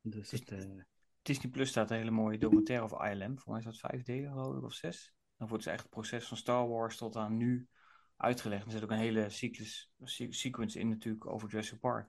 Dus 0.00 0.30
het, 0.30 0.50
eh, 0.50 0.80
Disney 1.22 1.50
Plus 1.52 1.68
staat 1.68 1.90
een 1.90 1.96
hele 1.96 2.10
mooie 2.10 2.38
documentaire 2.38 2.84
over 2.84 3.10
ILM. 3.10 3.38
Voor 3.38 3.50
mij 3.52 3.58
is 3.60 3.66
dat 3.66 3.78
vijf 3.78 4.02
delen, 4.02 4.30
geloof 4.32 4.56
ik, 4.56 4.62
of 4.62 4.72
zes. 4.72 5.14
Dan 5.36 5.48
wordt 5.48 5.64
dus 5.64 5.72
echt 5.72 5.82
het 5.82 5.90
proces 5.92 6.28
van 6.28 6.36
Star 6.36 6.68
Wars 6.68 6.96
tot 6.96 7.16
aan 7.16 7.36
nu 7.36 7.68
uitgelegd. 8.16 8.64
Er 8.64 8.70
zit 8.70 8.82
ook 8.82 8.90
een 8.90 8.96
hele 8.98 9.28
cyclus, 9.30 9.92
se- 10.02 10.32
sequence 10.32 10.78
in 10.78 10.88
natuurlijk 10.88 11.26
over 11.26 11.48
Jurassic 11.48 11.78
Park. 11.78 12.08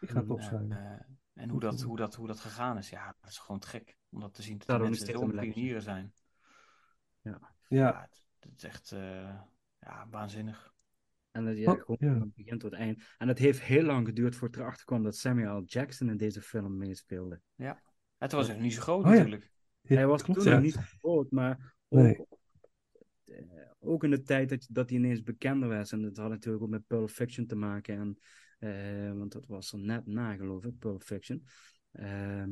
Ik 0.00 0.10
ga 0.10 0.20
het 0.20 0.30
opschrijven. 0.30 1.18
en 1.34 1.48
hoe 1.48 1.60
dat, 1.60 1.80
hoe, 1.82 1.96
dat, 1.96 2.14
hoe 2.14 2.26
dat 2.26 2.40
gegaan 2.40 2.78
is, 2.78 2.90
ja, 2.90 3.16
dat 3.20 3.30
is 3.30 3.38
gewoon 3.38 3.60
te 3.60 3.66
gek. 3.66 3.96
Om 4.10 4.20
dat 4.20 4.34
te 4.34 4.42
zien. 4.42 4.58
Dat 4.58 4.68
nog 4.78 4.88
mensen 4.88 5.06
zo'n 5.18 5.30
pionieren 5.52 5.82
zijn. 5.82 6.12
ja. 7.22 7.52
Ja, 7.68 8.00
het, 8.00 8.26
het 8.40 8.52
is 8.56 8.64
echt 8.64 8.92
eh, 8.92 9.40
ja, 9.80 10.06
waanzinnig. 10.10 10.72
En 11.30 11.44
dat, 11.44 11.56
ja, 11.56 11.72
Oh, 11.72 11.80
gewoon 11.80 11.96
ja. 12.00 12.12
van 12.12 12.20
het 12.20 12.34
begin 12.34 12.58
tot 12.58 12.70
het 12.70 12.80
eind. 12.80 13.02
En 13.18 13.28
het 13.28 13.38
heeft 13.38 13.60
heel 13.60 13.82
lang 13.82 14.06
geduurd 14.06 14.36
voordat 14.36 14.56
ik 14.56 14.62
erachter 14.62 14.86
kwam 14.86 15.02
dat 15.02 15.16
Samuel 15.16 15.58
L. 15.60 15.62
Jackson 15.64 16.08
in 16.08 16.16
deze 16.16 16.42
film 16.42 16.76
meespeelde. 16.76 17.40
Ja. 17.54 17.80
Toen 18.18 18.38
was 18.38 18.48
nog 18.48 18.58
niet 18.58 18.74
zo 18.74 18.80
groot 18.80 19.04
Oh 19.04 19.10
natuurlijk. 19.10 19.50
Ja, 19.80 19.94
hij 19.96 20.06
was 20.06 20.22
klopt, 20.22 20.40
toen 20.40 20.48
ja. 20.48 20.54
nog 20.54 20.64
niet 20.64 20.72
zo 20.72 20.80
groot, 20.98 21.30
maar 21.30 21.74
ook, 21.88 22.00
Nee. 22.02 22.16
eh, 23.24 23.70
ook 23.78 24.04
in 24.04 24.10
de 24.10 24.22
tijd 24.22 24.48
dat, 24.48 24.66
dat 24.70 24.88
hij 24.88 24.98
ineens 24.98 25.22
bekender 25.22 25.68
was. 25.68 25.92
En 25.92 26.02
dat 26.02 26.16
had 26.16 26.28
natuurlijk 26.30 26.64
ook 26.64 26.70
met 26.70 26.86
Pulp 26.86 27.10
Fiction 27.10 27.46
te 27.46 27.56
maken. 27.56 27.96
En, 27.98 28.18
eh, 28.58 29.12
want 29.18 29.32
dat 29.32 29.46
was 29.46 29.72
er 29.72 29.78
net 29.78 30.06
na, 30.06 30.36
geloof 30.36 30.64
ik, 30.64 30.78
Pulp 30.78 31.02
Fiction. 31.02 31.46
Ehm, 31.92 32.50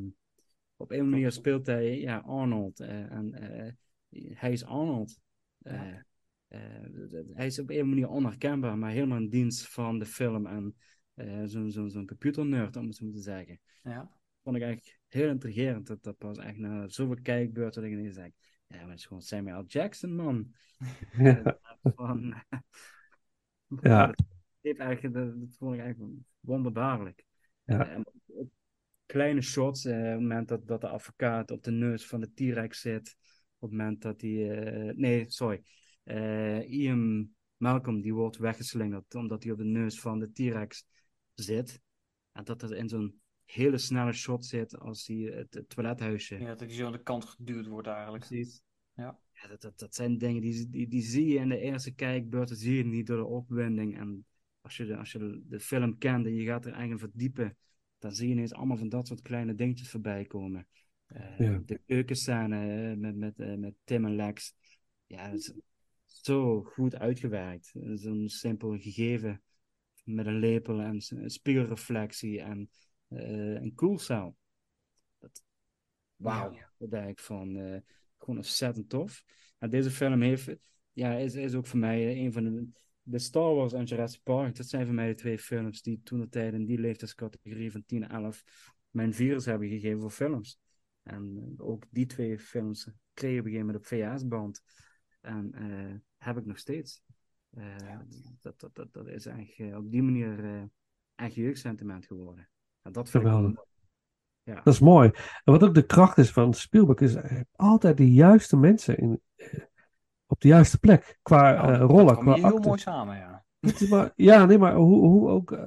op 0.77 0.91
een 0.91 1.09
manier 1.09 1.33
speelt 1.33 1.67
hij 1.67 2.01
ja, 2.01 2.19
Arnold. 2.19 2.81
eh, 2.81 3.13
en 3.13 3.33
eh, 3.35 3.73
hij 4.39 4.53
is 4.53 4.65
Arnold. 4.65 5.21
Eh, 5.59 5.75
Ja. 5.75 6.05
eh, 6.49 6.61
hij 7.35 7.47
is 7.47 7.59
op 7.59 7.71
een 7.71 7.89
manier 7.89 8.09
onherkenbaar, 8.09 8.79
maar 8.79 8.91
helemaal 8.91 9.19
in 9.19 9.29
dienst 9.29 9.69
van 9.69 9.99
de 9.99 10.07
film. 10.07 10.47
En 10.47 10.77
eh, 11.15 11.43
zo'n 11.45 11.71
zo'n 11.71 11.91
zo'n 11.91 12.07
computernerd, 12.07 12.77
om 12.77 12.87
het 12.87 12.97
zo 12.97 13.11
te 13.11 13.21
zeggen 13.21 13.61
Ja. 13.83 14.21
Vond 14.43 14.57
ik 14.57 14.63
eigenlijk 14.63 15.01
heel 15.09 15.29
intrigerend. 15.29 15.87
Dat, 15.87 16.03
dat 16.03 16.19
pas 16.19 16.39
echt 16.39 16.57
na 16.57 16.89
zoveel 16.89 17.23
kijkbeurten 17.23 17.83
dat 17.83 17.91
ik 17.91 17.99
ineens 17.99 18.15
denk, 18.15 18.35
ja, 18.67 18.77
maar 18.81 18.89
het 18.89 18.99
is 18.99 19.07
gewoon 19.07 19.23
Samuel. 19.23 19.65
Jackson, 19.65 20.15
man. 20.15 20.53
Ja. 21.19 21.59
Van, 21.83 22.35
Ja. 23.81 24.15
Dat, 24.61 24.77
eigenlijk, 24.77 25.15
dat, 25.15 25.41
dat 25.41 25.57
vond 25.57 25.75
ik 25.75 25.81
eigenlijk 25.81 26.15
wonderbaarlijk. 26.41 27.25
Ja. 27.65 27.89
En 27.89 28.07
op 28.27 28.51
kleine 29.07 29.41
shots, 29.41 29.85
eh, 29.85 29.97
op 29.97 30.03
het 30.03 30.21
moment 30.21 30.49
dat, 30.49 30.67
dat 30.67 30.81
de 30.81 30.89
advocaat 30.89 31.51
op 31.51 31.63
de 31.63 31.71
neus 31.71 32.07
van 32.07 32.21
de 32.21 32.33
T-Rex 32.35 32.81
zit, 32.81 33.17
op 33.59 33.69
het 33.71 33.79
moment 33.79 34.03
dat 34.03 34.21
hij, 34.21 34.61
eh, 34.61 34.95
nee, 34.97 35.31
sorry, 35.31 35.63
Eh, 36.03 36.71
Ian 36.71 37.31
Malcolm, 37.57 38.01
die 38.01 38.15
wordt 38.15 38.37
weggeslingerd 38.37 39.15
omdat 39.15 39.43
hij 39.43 39.53
op 39.53 39.59
de 39.59 39.65
neus 39.65 40.01
van 40.01 40.19
de 40.19 40.33
T-Rex 40.33 40.87
zit. 41.35 41.81
En 42.33 42.45
dat 42.45 42.63
er 42.63 42.77
in 42.77 42.89
zo'n 42.89 43.22
hele 43.53 43.79
snelle 43.79 44.13
shot 44.13 44.45
zit 44.45 44.79
als 44.79 45.07
hij 45.07 45.17
het, 45.17 45.55
het 45.55 45.69
toilethuisje. 45.69 46.39
ja, 46.39 46.47
dat 46.47 46.61
hij 46.61 46.69
zo 46.69 46.87
aan 46.87 46.93
de 46.93 47.03
kant 47.03 47.25
geduwd 47.25 47.67
wordt 47.67 47.89
eigenlijk. 47.89 48.27
Precies. 48.27 48.63
Ja. 48.95 49.19
Ja, 49.33 49.49
dat, 49.49 49.61
dat, 49.61 49.79
dat 49.79 49.95
zijn 49.95 50.19
dingen 50.19 50.41
die, 50.43 50.69
die, 50.69 50.89
die 50.89 51.03
zie 51.03 51.27
je 51.27 51.39
in 51.39 51.49
de 51.49 51.59
eerste 51.59 51.91
kijkbeurt, 51.95 52.49
dat 52.49 52.59
zie 52.59 52.77
je 52.77 52.85
niet 52.85 53.07
door 53.07 53.17
de 53.17 53.25
opwinding. 53.25 53.99
En 53.99 54.27
als 54.61 54.77
je 54.77 54.85
de, 54.87 54.97
als 54.97 55.13
je 55.13 55.19
de, 55.19 55.43
de 55.49 55.61
film 55.61 55.99
kent 55.99 56.27
en 56.27 56.35
je 56.35 56.45
gaat 56.45 56.65
er 56.65 56.73
eigenlijk 56.73 57.01
verdiepen, 57.01 57.57
dan 57.99 58.13
zie 58.15 58.27
je 58.29 58.35
ineens 58.35 58.53
allemaal 58.53 58.77
van 58.77 58.89
dat 58.89 59.07
soort 59.07 59.23
kleine 59.23 59.55
dingetjes 59.55 59.91
voorbij 59.91 60.25
komen. 60.25 60.67
Eh, 61.07 61.39
Ja. 61.39 61.63
De 61.67 61.81
keukenscène 61.87 62.97
met, 62.97 63.17
met, 63.17 63.39
eh, 63.39 63.55
met 63.55 63.75
Tim 63.85 64.05
en 64.05 64.15
Lex. 64.15 64.55
Ja, 65.07 65.31
dat 65.31 65.39
is 65.39 65.53
zo 66.05 66.63
goed 66.63 66.97
uitgewerkt. 66.97 67.73
Zo'n 67.95 68.29
simpel 68.29 68.79
gegeven 68.79 69.43
met 70.05 70.27
een 70.27 70.39
lepel 70.39 70.81
en 70.81 71.01
spiegelreflectie 71.31 72.41
en 72.41 72.71
eh, 73.17 73.63
een 73.63 73.75
koelcel. 73.75 74.37
Dat, 75.19 75.45
wauw, 76.17 76.59
dat 76.79 76.91
denk 76.91 77.09
ik 77.09 77.21
van 77.21 77.57
eh, 77.57 77.81
gewoon 78.19 78.37
ontzettend 78.37 78.89
tof. 78.89 79.25
En 79.59 79.71
deze 79.71 79.91
film 79.91 80.21
heeft, 80.21 80.57
ja, 80.93 81.13
is, 81.15 81.35
is 81.35 81.55
ook 81.55 81.67
voor 81.67 81.79
mij 81.79 82.07
eh, 82.07 82.17
een 82.17 82.33
van 82.33 82.45
de, 82.45 82.69
de 83.03 83.19
Star 83.19 83.55
Wars 83.55 83.73
en 83.73 83.85
Jurassic 83.85 84.23
Park. 84.23 84.57
Dat 84.57 84.67
zijn 84.67 84.87
voor 84.87 84.95
mij 84.95 85.09
de 85.09 85.15
twee 85.15 85.39
films 85.39 85.83
die 85.83 86.01
toen 86.03 86.21
de 86.21 86.29
tijd 86.29 86.55
in 86.55 86.65
die 86.65 86.79
leeftijdscategorie 86.79 87.73
van 87.73 87.85
10 87.87 88.09
11 88.09 88.45
mijn 88.91 89.15
virus 89.15 89.45
hebben 89.45 89.69
gegeven 89.69 90.01
voor 90.01 90.11
films. 90.11 90.59
En 91.03 91.55
ook 91.57 91.85
die 91.91 92.07
twee 92.07 92.39
films 92.39 92.89
kreeg 93.13 93.33
ik 93.33 93.39
op 93.39 93.45
een 93.47 93.53
gegeven 93.53 93.67
moment 93.67 93.77
op 93.77 93.87
VHS-band. 93.87 94.63
En 95.21 95.55
heb 96.17 96.37
ik 96.37 96.45
nog 96.45 96.59
steeds. 96.59 97.03
Dat, 98.41 98.61
dat, 98.61 98.75
dat, 98.75 98.93
dat 98.93 99.09
is 99.09 99.27
eigenlijk 99.27 99.73
eh, 99.73 99.79
op 99.79 99.91
die 99.91 100.03
manier 100.03 100.71
echt 101.15 101.35
jeugdsentiment 101.35 102.07
geworden. 102.07 102.49
Dat 102.83 103.11
vind 103.11 103.25
ik 103.25 103.31
Geweldig. 103.31 103.55
mooi. 103.55 103.67
Ja. 104.43 104.55
Dat 104.55 104.75
is 104.75 104.81
mooi. 104.81 105.11
En 105.45 105.53
wat 105.53 105.63
ook 105.63 105.75
de 105.75 105.87
kracht 105.87 106.19
is 106.19 106.31
van 106.33 106.55
Spielberg, 106.55 107.01
is 107.01 107.15
heeft 107.15 107.49
altijd 107.57 107.97
de 107.97 108.13
juiste 108.13 108.57
mensen 108.57 108.97
in, 108.99 109.21
eh, 109.37 109.61
op 110.27 110.41
de 110.41 110.49
juiste 110.49 110.79
plek. 110.79 111.19
Qua 111.23 111.53
Nou, 111.53 111.73
eh, 111.73 111.81
rollen, 111.81 112.07
kwam 112.07 112.25
qua 112.25 112.35
hier 112.35 112.45
heel 112.45 112.53
acten. 112.55 112.69
mooi 112.69 112.79
samen, 112.81 113.17
ja. 113.17 113.45
Maar, 113.89 114.13
ja, 114.17 114.45
nee, 114.45 114.59
maar 114.59 114.75
hoe, 114.75 115.07
hoe 115.07 115.29
ook 115.29 115.53
eh, 115.53 115.61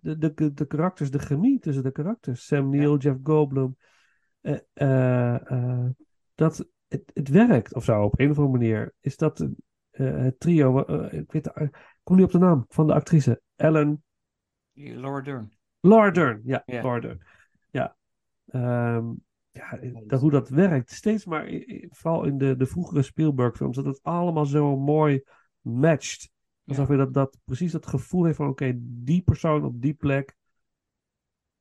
de, 0.00 0.32
de, 0.34 0.52
de 0.54 0.66
karakters, 0.66 1.10
de 1.10 1.18
chemie 1.18 1.58
tussen 1.58 1.82
de 1.82 1.92
karakters. 1.92 2.46
Sam 2.46 2.68
Neill, 2.70 2.96
Jeff 2.96 3.18
Goldblum. 3.22 3.76
eh, 4.40 4.58
eh, 4.72 5.50
eh, 5.50 5.86
dat 6.34 6.66
het, 6.88 7.10
het 7.14 7.28
werkt 7.28 7.74
of 7.74 7.84
zo 7.84 8.02
op 8.02 8.20
een 8.20 8.30
of 8.30 8.38
andere 8.38 8.58
manier. 8.58 8.94
Is 9.00 9.16
dat 9.16 9.40
eh, 9.90 10.16
het 10.16 10.40
trio, 10.40 10.84
eh, 10.84 11.18
ik 11.18 11.32
weet 11.32 11.46
ik 11.46 11.98
kom 12.02 12.16
niet 12.16 12.24
op 12.24 12.30
de 12.32 12.38
naam 12.38 12.64
van 12.68 12.86
de 12.86 12.94
actrice. 12.94 13.40
Ellen 13.56 14.02
Laura 14.72 15.20
Dern. 15.20 15.57
Laura 15.80 16.10
Dern, 16.10 16.40
ja, 16.44 16.62
Ja. 16.66 16.82
Laura 16.82 17.00
Dern. 17.00 17.22
Ja. 17.70 17.96
Ehm, 18.46 19.12
ja, 19.50 19.78
dat, 20.06 20.20
hoe 20.20 20.30
dat 20.30 20.48
werkt. 20.48 20.90
Steeds 20.90 21.24
maar, 21.24 21.48
vooral 21.88 22.24
in 22.24 22.38
de, 22.38 22.56
de 22.56 22.66
vroegere 22.66 23.02
Spielberg-films, 23.02 23.76
dat 23.76 23.84
het 23.84 24.02
allemaal 24.02 24.46
zo 24.46 24.76
mooi 24.76 25.22
matcht. 25.60 26.30
Alsof 26.64 26.88
je 26.88 26.96
dat, 26.96 27.14
dat 27.14 27.38
precies 27.44 27.72
dat 27.72 27.86
gevoel 27.86 28.24
heeft 28.24 28.36
van, 28.36 28.48
oké, 28.48 28.72
die 28.80 29.22
persoon 29.22 29.64
op 29.64 29.80
die 29.80 29.94
plek 29.94 30.36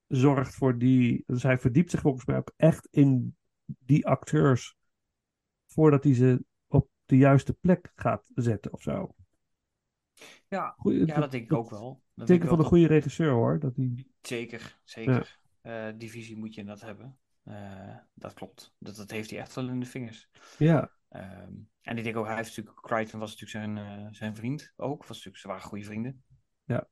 zorgt 0.07 0.55
voor 0.55 0.77
die... 0.77 1.23
Dus 1.27 1.43
hij 1.43 1.57
verdiept 1.57 1.91
zich 1.91 2.01
volgens 2.01 2.25
mij 2.25 2.37
ook 2.37 2.51
echt 2.55 2.87
in 2.91 3.35
die 3.63 4.07
acteurs 4.07 4.75
voordat 5.65 6.03
hij 6.03 6.13
ze 6.13 6.43
op 6.67 6.89
de 7.05 7.17
juiste 7.17 7.53
plek 7.53 7.91
gaat 7.95 8.31
zetten 8.35 8.73
of 8.73 8.81
zo. 8.81 9.15
Ja, 10.47 10.75
Goeie- 10.77 11.05
ja, 11.05 11.19
dat 11.19 11.31
denk 11.31 11.43
ik 11.43 11.53
ook 11.53 11.69
wel. 11.69 12.03
Dat 12.15 12.27
Teken 12.27 12.43
van 12.43 12.51
een 12.51 12.57
dat- 12.61 12.67
goede 12.71 12.87
regisseur 12.87 13.31
hoor. 13.31 13.59
Dat 13.59 13.75
die... 13.75 14.11
Zeker, 14.21 14.79
zeker. 14.83 15.39
Eh, 15.61 15.87
die 15.97 16.09
visie 16.11 16.37
moet 16.37 16.53
je 16.53 16.59
inderdaad 16.61 16.87
hebben. 16.87 17.17
Eh, 17.43 17.97
dat 18.13 18.33
klopt. 18.33 18.75
Dat, 18.79 18.95
dat 18.95 19.11
heeft 19.11 19.29
hij 19.29 19.39
echt 19.39 19.55
wel 19.55 19.67
in 19.69 19.79
de 19.79 19.85
vingers. 19.85 20.29
Ja, 20.57 20.95
Ehm, 21.09 21.53
en 21.81 21.97
ik 21.97 22.03
denk 22.03 22.15
ook, 22.17 22.25
hij 22.25 22.35
heeft 22.35 22.47
natuurlijk, 22.57 22.81
Crichton 22.81 23.19
was 23.19 23.37
natuurlijk 23.39 23.73
zijn, 23.75 24.05
eh, 24.05 24.07
zijn 24.11 24.35
vriend 24.35 24.73
ook. 24.75 24.99
Was 24.99 25.15
natuurlijk, 25.17 25.37
ze 25.37 25.47
waren 25.47 25.63
goede 25.63 25.83
vrienden. 25.83 26.23
Ja. 26.63 26.87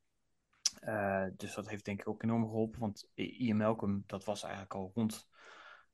Dus 1.35 1.53
dat 1.55 1.69
heeft 1.69 1.85
denk 1.85 1.99
ik 1.99 2.07
ook 2.07 2.23
enorm 2.23 2.43
geholpen. 2.43 2.79
Want 2.79 3.09
Ian 3.13 3.57
Malcolm, 3.57 4.03
dat 4.05 4.23
was 4.23 4.43
eigenlijk 4.43 4.73
al 4.73 4.91
rond 4.93 5.27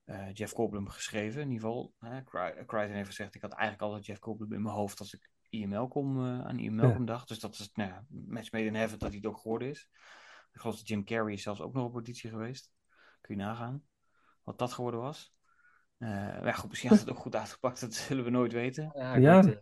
eh, 0.03 0.33
Jeff 0.33 0.53
Goldblum 0.53 0.87
geschreven. 0.89 1.41
In 1.41 1.51
ieder 1.51 1.67
geval, 1.67 1.93
Crichton 2.65 2.95
heeft 2.95 3.07
gezegd, 3.07 3.35
ik 3.35 3.41
had 3.41 3.51
eigenlijk 3.53 3.81
altijd 3.81 4.05
Jeff 4.05 4.21
Goldblum 4.21 4.53
in 4.53 4.61
mijn 4.61 4.75
hoofd 4.75 4.99
als 4.99 5.13
ik 5.13 5.29
Ian 5.51 5.69
Malcolm, 5.69 6.17
eh, 6.25 6.45
aan 6.45 6.59
Ian 6.59 6.75
Malcolm 6.75 7.05
dacht. 7.05 7.27
Dus 7.27 7.39
dat 7.39 7.53
is 7.53 7.71
nou, 7.73 7.89
ja, 7.89 8.05
match 8.09 8.51
made 8.51 8.65
in 8.65 8.75
heaven 8.75 8.99
dat 8.99 9.07
hij 9.09 9.17
het 9.17 9.27
ook 9.27 9.37
geworden 9.37 9.69
is. 9.69 9.89
Ik 10.53 10.59
geloof 10.59 10.77
dat 10.77 10.87
Jim 10.87 11.03
Carrey 11.05 11.33
is 11.33 11.41
zelfs 11.43 11.61
ook 11.61 11.73
nog 11.73 11.85
op 11.85 11.93
auditie 11.93 12.29
geweest. 12.29 12.71
Kun 13.21 13.35
je 13.35 13.41
nagaan 13.41 13.83
wat 14.43 14.57
dat 14.57 14.73
geworden 14.73 14.99
was. 14.99 15.33
Eh, 15.97 16.09
maar 16.09 16.45
ja, 16.45 16.51
goed, 16.51 16.69
misschien 16.69 16.89
had 16.89 16.99
het 16.99 17.09
ook 17.09 17.17
goed 17.17 17.35
uitgepakt, 17.35 17.81
dat 17.81 17.93
zullen 17.93 18.23
we 18.23 18.29
nooit 18.29 18.51
weten. 18.53 18.91
Ja, 18.93 19.15
Ja. 19.15 19.43
eh, 19.43 19.57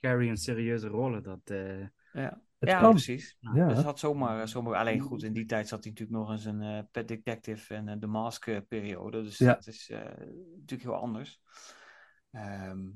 Carrie 0.00 0.28
in 0.28 0.36
serieuze 0.36 0.88
rollen, 0.88 1.22
dat... 1.22 1.40
eh, 1.44 1.80
Ja, 2.12 2.40
Het 2.58 2.68
ja 2.68 2.80
kan. 2.80 2.90
precies. 2.90 3.36
Ja. 3.40 3.68
Dus 3.68 3.82
had 3.82 3.98
zomaar, 3.98 4.48
zomaar... 4.48 4.74
Alleen 4.74 5.00
goed, 5.00 5.22
in 5.22 5.32
die 5.32 5.44
tijd 5.44 5.68
zat 5.68 5.84
hij 5.84 5.92
natuurlijk 5.92 6.18
nog 6.18 6.30
eens 6.30 6.44
een 6.44 6.62
eh 6.62 6.82
Pet 6.90 7.08
Detective 7.08 7.74
en 7.74 8.00
de 8.00 8.06
Mask 8.06 8.46
eh, 8.46 8.58
periode. 8.68 9.22
Dus 9.22 9.38
Ja. 9.38 9.54
dat 9.54 9.66
is 9.66 9.90
eh, 9.90 9.98
natuurlijk 10.56 10.82
heel 10.82 10.94
anders. 10.94 11.40
Ehm, 12.30 12.88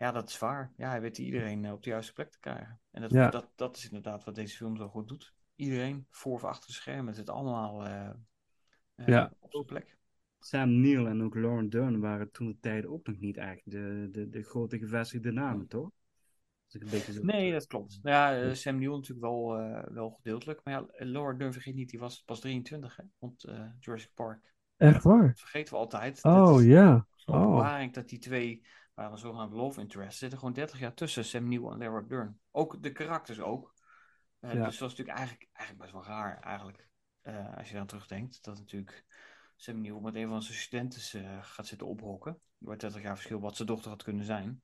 ja, 0.00 0.12
dat 0.12 0.28
is 0.28 0.38
waar. 0.38 0.72
Ja, 0.76 0.88
hij 0.88 1.00
weet 1.00 1.18
iedereen 1.18 1.64
eh, 1.64 1.72
op 1.72 1.82
de 1.82 1.90
juiste 1.90 2.12
plek 2.12 2.30
te 2.30 2.38
krijgen. 2.38 2.80
En 2.90 3.00
dat, 3.00 3.10
Ja. 3.10 3.30
dat, 3.30 3.50
dat 3.54 3.76
is 3.76 3.84
inderdaad 3.84 4.24
wat 4.24 4.34
deze 4.34 4.56
film 4.56 4.76
zo 4.76 4.88
goed 4.88 5.08
doet. 5.08 5.34
Iedereen, 5.54 6.06
voor 6.10 6.32
of 6.32 6.44
achter 6.44 6.66
de 6.66 6.72
schermen, 6.72 7.14
zit 7.14 7.30
allemaal 7.30 7.86
eh, 7.86 8.10
eh, 8.94 9.06
Ja. 9.06 9.32
op 9.38 9.50
zijn 9.52 9.64
plek. 9.64 9.98
Sam 10.38 10.80
Neill 10.80 11.06
en 11.06 11.22
ook 11.22 11.34
Lauren 11.34 11.68
Dern 11.68 12.00
waren 12.00 12.30
toen 12.30 12.46
de 12.46 12.56
tijd 12.60 12.86
ook 12.86 13.06
nog 13.06 13.18
niet 13.18 13.36
echt 13.36 13.70
de, 13.70 14.08
de, 14.10 14.28
de 14.28 14.42
grote 14.42 14.78
gevestigde 14.78 15.32
namen, 15.32 15.66
toch? 15.66 15.90
Als 16.64 16.74
ik 16.74 16.82
een 16.82 16.90
beetje 16.90 17.12
zo... 17.12 17.22
Nee, 17.22 17.52
dat 17.52 17.66
klopt. 17.66 17.98
Ja, 18.02 18.54
Sam 18.54 18.78
Neill 18.78 18.92
natuurlijk 18.94 19.26
wel, 19.26 19.58
eh, 19.58 19.92
wel 19.92 20.10
gedeeltelijk. 20.10 20.60
Maar 20.64 20.74
ja, 20.74 20.86
Laura 21.04 21.36
Dern, 21.36 21.52
vergeet 21.52 21.74
niet, 21.74 21.90
die 21.90 21.98
was 21.98 22.22
pas 22.22 22.40
23, 22.40 22.96
hè? 22.96 23.04
Want 23.18 23.44
eh, 23.44 23.66
Jurassic 23.80 24.10
Park. 24.14 24.54
echt 24.76 25.02
waar. 25.04 25.26
Dat 25.26 25.40
vergeten 25.40 25.72
we 25.72 25.78
altijd. 25.78 26.24
Oh 26.24 26.64
ja. 26.64 27.06
zo'n 27.14 27.34
Oh. 27.34 27.92
dat 27.92 28.08
die 28.08 28.18
twee 28.18 28.66
waren 28.94 29.18
zogenaamd 29.18 29.52
love 29.52 29.80
interests. 29.80 30.18
zitten 30.18 30.38
gewoon 30.38 30.54
30 30.54 30.78
jaar 30.78 30.94
tussen 30.94 31.24
Sam 31.24 31.48
Neill 31.48 31.64
en 31.70 31.78
Laura 31.78 32.00
Dern. 32.00 32.40
Ook 32.50 32.82
de 32.82 32.92
karakters 32.92 33.40
ook. 33.40 33.74
Eh, 34.40 34.54
Ja. 34.54 34.64
Dus 34.64 34.78
dat 34.78 34.90
is 34.90 34.96
natuurlijk 34.96 35.18
eigenlijk, 35.18 35.48
eigenlijk 35.52 35.92
best 35.92 36.06
wel 36.06 36.16
raar, 36.16 36.40
eigenlijk. 36.40 36.88
eh, 37.20 37.56
als 37.56 37.68
je 37.68 37.74
dan 37.74 37.86
terugdenkt, 37.86 38.44
dat 38.44 38.58
natuurlijk 38.58 39.04
Sam 39.56 39.80
Neill 39.80 40.00
met 40.00 40.14
een 40.14 40.28
van 40.28 40.42
zijn 40.42 40.58
studenten 40.58 41.24
eh, 41.24 41.38
gaat 41.42 41.66
zitten 41.66 41.86
ophokken. 41.86 42.40
Door 42.58 42.78
30 42.78 43.02
jaar 43.02 43.14
verschil 43.14 43.40
wat 43.40 43.56
zijn 43.56 43.68
dochter 43.68 43.90
had 43.90 44.02
kunnen 44.02 44.24
zijn. 44.24 44.62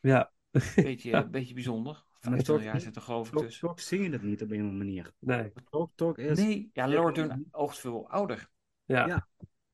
Ja. 0.00 0.32
Beetje, 0.74 1.10
Ja. 1.10 1.24
beetje 1.26 1.54
bijzonder. 1.54 1.92
Maar 1.92 2.04
25 2.20 2.54
toch 2.54 2.62
jaar 2.72 2.80
zit 2.80 2.96
er 2.96 3.02
geloof 3.02 3.26
ik 3.26 3.32
Toch, 3.32 3.42
tussen. 3.42 3.68
toch 3.68 3.80
zie 3.80 4.02
je 4.02 4.10
het 4.10 4.22
niet 4.22 4.42
op 4.42 4.50
een 4.50 4.56
of 4.56 4.60
andere 4.62 4.84
manier. 4.84 5.12
Nee. 5.18 5.52
Toch, 5.70 5.90
toch 5.94 6.16
is... 6.16 6.38
Nee, 6.38 6.70
ja, 6.72 6.86
Laura 6.86 7.12
Dern 7.12 7.46
oogt 7.50 7.78
veel 7.78 8.08
ouder. 8.08 8.50
Ja. 8.84 9.06
Ja. 9.06 9.28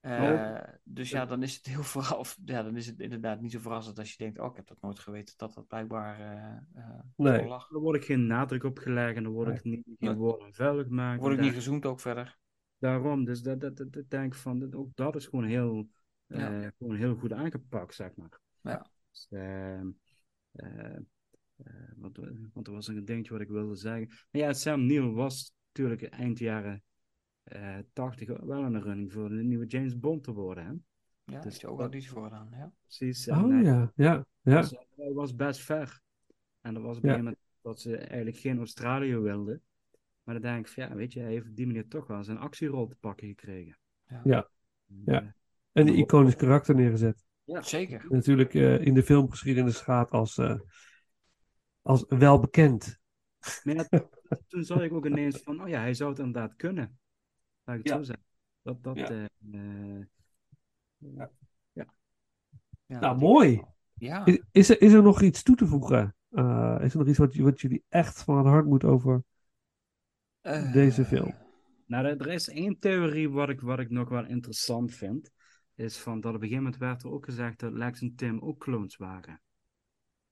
Eh, 0.09 0.75
dus 0.85 1.11
ja, 1.11 1.27
dan 1.27 1.43
is 1.43 1.57
het 1.57 1.67
heel 1.67 1.83
vooral, 1.93 2.19
of, 2.19 2.39
ja, 2.45 2.63
dan 2.63 2.77
is 2.77 2.87
het 2.87 3.01
inderdaad 3.01 3.41
niet 3.41 3.53
zo 3.53 3.59
verrassend 3.59 3.99
als 3.99 4.11
je 4.11 4.17
denkt, 4.17 4.39
oh, 4.39 4.51
ik 4.51 4.57
heb 4.57 4.67
dat 4.67 4.81
nooit 4.81 4.99
geweten 4.99 5.35
dat 5.37 5.55
dat 5.55 5.67
blijkbaar 5.67 6.21
eh 6.21 6.83
eh, 6.83 7.01
Nee. 7.17 7.47
lag. 7.47 7.71
Er 7.71 7.81
wordt 7.81 8.05
geen 8.05 8.27
nadruk 8.27 8.65
op 8.65 8.79
gelegd 8.79 9.17
en 9.17 9.25
er 9.25 9.31
wordt 9.31 9.51
ook 9.51 9.65
niet, 9.65 9.87
geen 9.99 10.17
woorden 10.17 10.55
vuil 10.55 10.85
gemaakt. 10.85 11.21
Word 11.21 11.33
ik 11.33 11.41
niet 11.41 11.53
gezoomd 11.53 11.87
ook 11.87 12.01
verder. 12.01 12.39
Daarom, 12.79 13.25
dus 13.25 13.43
dat, 13.43 13.61
dat, 13.61 13.77
dat, 13.77 13.93
dat 13.93 14.11
denk 14.11 14.33
ik 14.33 14.39
van, 14.39 14.59
dat, 14.59 14.75
ook 14.75 14.97
dat 14.97 15.17
is 15.17 15.27
gewoon 15.27 15.45
heel, 15.45 15.89
eh, 16.27 16.67
gewoon 16.79 16.97
heel 16.97 17.15
goed 17.15 17.33
aangepakt, 17.33 17.95
zeg 17.95 18.17
maar. 18.17 18.41
Ja. 18.61 18.91
Dus, 19.11 19.27
ehm, 19.31 19.89
eh, 20.53 20.97
eh, 21.57 21.93
wat, 21.97 22.19
want 22.53 22.67
er 22.67 22.73
was 22.73 22.89
een 22.89 23.05
dingetje 23.05 23.33
wat 23.33 23.43
ik 23.43 23.49
wilde 23.49 23.77
zeggen. 23.77 24.09
Nou 24.31 24.45
ja, 24.45 24.53
Sam 24.53 24.87
Neill 24.87 25.11
was 25.11 25.55
natuurlijk 25.67 26.03
eind 26.03 26.39
jaren 26.39 26.83
80 27.93 28.29
wel 28.41 28.65
in 28.65 28.73
de 28.73 28.79
running 28.81 29.13
voor 29.13 29.29
de 29.29 29.35
nieuwe 29.35 29.67
James 29.67 29.99
Bond 29.99 30.25
te 30.25 30.33
worden. 30.33 30.65
Hè? 30.67 30.73
Ja, 31.35 31.41
Dus 31.41 31.61
je 31.61 31.67
ook 31.67 31.73
dat- 31.79 31.81
auditie 31.87 32.11
voor 32.11 32.23
gedaan, 32.25 32.49
ja. 32.53 32.73
Precies. 32.83 33.27
en 33.27 33.45
Oh 33.45 33.49
hij 33.51 33.63
ja, 33.63 33.93
ja, 33.95 34.27
ja. 34.43 34.55
was, 34.55 34.75
hij 34.97 35.13
was 35.13 35.35
best 35.35 35.61
ver. 35.61 36.01
En 36.61 36.75
er 36.75 36.81
was 36.83 36.97
op 36.97 37.03
een 37.05 37.11
gegeven 37.11 37.25
moment 37.25 37.43
dat 37.63 37.81
ze 37.81 37.97
eigenlijk 37.97 38.37
geen 38.37 38.59
Australië 38.59 39.17
wilden. 39.17 39.63
Maar 40.23 40.35
dan 40.41 40.43
denk 40.53 40.67
ik 40.67 40.73
van 40.73 40.83
ja, 40.89 40.95
weet 40.95 41.13
je, 41.13 41.21
hij 41.21 41.31
heeft 41.31 41.49
op 41.49 41.57
die 41.57 41.67
manier 41.67 41.89
toch 41.89 42.07
wel 42.07 42.25
zijn 42.25 42.39
actierol 42.39 42.87
te 42.87 42.97
pakken 42.97 43.27
gekregen. 43.29 43.79
Ja. 44.09 44.21
Ja. 44.25 44.49
En, 44.89 45.03
Ja. 45.05 45.21
eh, 45.23 45.27
En 45.73 45.89
een 45.89 45.99
iconisch 45.99 46.37
karakter 46.37 46.75
neergezet. 46.75 47.25
ja. 47.45 47.63
Zeker. 47.63 48.07
Natuurlijk 48.09 48.55
eh, 48.55 48.81
in 48.87 48.95
de 48.95 49.03
filmgeschiedenis 49.03 49.81
gaat 49.81 50.11
als, 50.11 50.39
eh, 50.39 50.61
als 51.83 52.05
welbekend. 52.09 52.99
Maar 53.63 53.75
ja, 53.75 53.87
toen 54.49 54.65
zag 54.65 54.83
ik 54.83 54.93
ook 54.93 55.07
ineens 55.07 55.39
van, 55.39 55.63
oh 55.63 55.69
ja, 55.69 55.81
hij 55.81 55.95
zou 55.95 56.11
het 56.11 56.19
inderdaad 56.19 56.57
kunnen. 56.57 56.99
Laat 57.69 57.79
ik 57.79 57.83
het 57.83 57.93
Ja. 57.93 57.99
zo 57.99 58.03
zeggen. 58.03 58.25
Dat, 58.63 58.83
dat, 58.83 58.97
Ja. 58.99 59.09
eh, 59.09 59.25
eh, 59.53 60.07
Ja, 61.73 61.87
Nou, 62.87 63.01
dat- 63.01 63.21
mooi. 63.21 63.63
Ja. 63.95 64.25
Is, 64.27 64.39
is, 64.51 64.69
er, 64.71 64.81
is 64.83 64.93
er 64.93 65.03
nog 65.03 65.23
iets 65.23 65.43
toe 65.43 65.57
te 65.57 65.67
voegen? 65.67 66.17
Eh, 66.29 66.79
is 66.81 66.93
er 66.93 66.99
nog 66.99 67.09
iets 67.09 67.19
wat, 67.19 67.35
wat 67.35 67.61
jullie 67.61 67.85
echt 67.89 68.23
van 68.23 68.37
het 68.37 68.47
hart 68.47 68.67
moet 68.67 68.85
over 68.85 69.25
Eh, 70.41 70.73
deze 70.73 71.05
film? 71.05 71.35
Nou, 71.87 72.07
er, 72.07 72.21
er 72.21 72.27
is 72.33 72.49
één 72.49 72.79
theorie 72.79 73.31
wat 73.31 73.49
ik, 73.49 73.61
wat 73.61 73.79
ik 73.79 73.91
nog 73.91 74.09
wel 74.09 74.27
interessant 74.27 74.95
vind. 74.95 75.31
Is 75.75 75.99
van 75.99 76.21
dat 76.21 76.35
op 76.35 76.35
een 76.35 76.49
gegeven 76.49 76.63
moment 76.63 76.81
werd 76.81 77.03
er 77.03 77.11
ook 77.11 77.25
gezegd 77.25 77.61
dat 77.61 77.73
Lex 77.73 78.01
en 78.01 78.15
Tim 78.15 78.39
ook 78.41 78.59
clones 78.61 78.97
waren. 78.97 79.41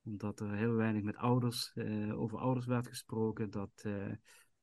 Omdat 0.05 0.41
er 0.41 0.55
heel 0.55 0.75
weinig 0.75 1.03
met 1.03 1.17
ouders, 1.17 1.73
eh, 1.75 2.21
over 2.21 2.39
ouders 2.39 2.67
werd 2.67 2.87
gesproken. 2.89 3.51
Dat, 3.51 3.71
eh, 3.83 4.13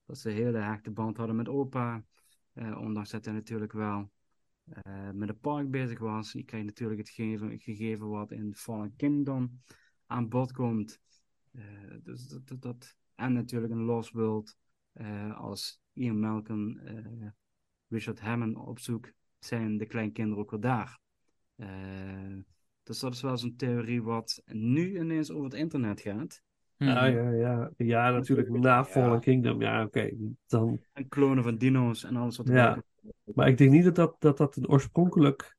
dat 0.05 0.17
ze 0.17 0.29
een 0.29 0.35
hele 0.35 0.57
hechte 0.57 0.91
band 0.91 1.17
hadden 1.17 1.35
met 1.35 1.47
opa. 1.49 2.03
Eh, 2.53 2.77
ondanks 2.79 3.09
dat 3.09 3.25
hij 3.25 3.33
natuurlijk 3.33 3.71
wel 3.71 4.11
eh, 4.63 5.09
met 5.11 5.29
een 5.29 5.39
park 5.39 5.71
bezig 5.71 5.99
was. 5.99 6.31
Je 6.31 6.43
krijgt 6.43 6.65
natuurlijk 6.65 6.99
het 6.99 7.09
gegeven, 7.63 8.09
wat 8.09 8.31
in 8.31 8.55
Fallen 8.55 8.95
Kingdom 8.95 9.61
aan 10.05 10.29
bod 10.29 10.51
komt. 10.51 10.99
Eh, 11.51 11.63
dus 12.03 12.27
dat, 12.27 12.47
dat, 12.47 12.61
dat- 12.61 12.97
En 13.15 13.33
natuurlijk 13.33 13.73
een 13.73 13.83
Lost 13.83 14.11
World. 14.11 14.57
als 15.35 15.81
Ian 15.93 16.19
Malcolm 16.19 16.79
Richard 17.87 18.19
Hammond 18.19 18.57
opzoekt, 18.57 19.13
zijn 19.39 19.77
de 19.77 19.85
kleinkinderen 19.85 20.43
ook 20.43 20.51
weer 20.51 20.59
daar. 20.59 20.99
Dus 22.83 22.99
dat 22.99 23.13
is 23.13 23.21
wel 23.21 23.37
zo'n 23.37 23.55
theorie 23.55 24.03
wat 24.03 24.41
nu 24.45 24.99
ineens 24.99 25.31
over 25.31 25.43
het 25.43 25.53
internet 25.53 26.01
gaat. 26.01 26.43
Mhm. 26.83 26.91
Ja, 26.91 27.05
ja, 27.05 27.29
ja. 27.29 27.71
ja, 27.77 28.09
natuurlijk 28.11 28.49
na 28.49 28.85
Fallen 28.85 29.19
Kingdom. 29.19 29.61
Ja, 29.61 29.83
oké. 29.83 30.11
Dan... 30.47 30.79
En 30.93 31.07
klonen 31.07 31.43
van 31.43 31.57
dino's 31.57 32.03
en 32.03 32.15
alles 32.15 32.37
wat 32.37 32.47
Ja. 32.47 32.73
komt. 32.73 33.35
Maar 33.35 33.47
ik 33.47 33.57
denk 33.57 33.71
niet 33.71 33.83
dat 33.83 33.95
dat, 33.95 34.15
dat, 34.19 34.37
dat 34.37 34.55
een 34.55 34.69
oorspronkelijk... 34.69 35.55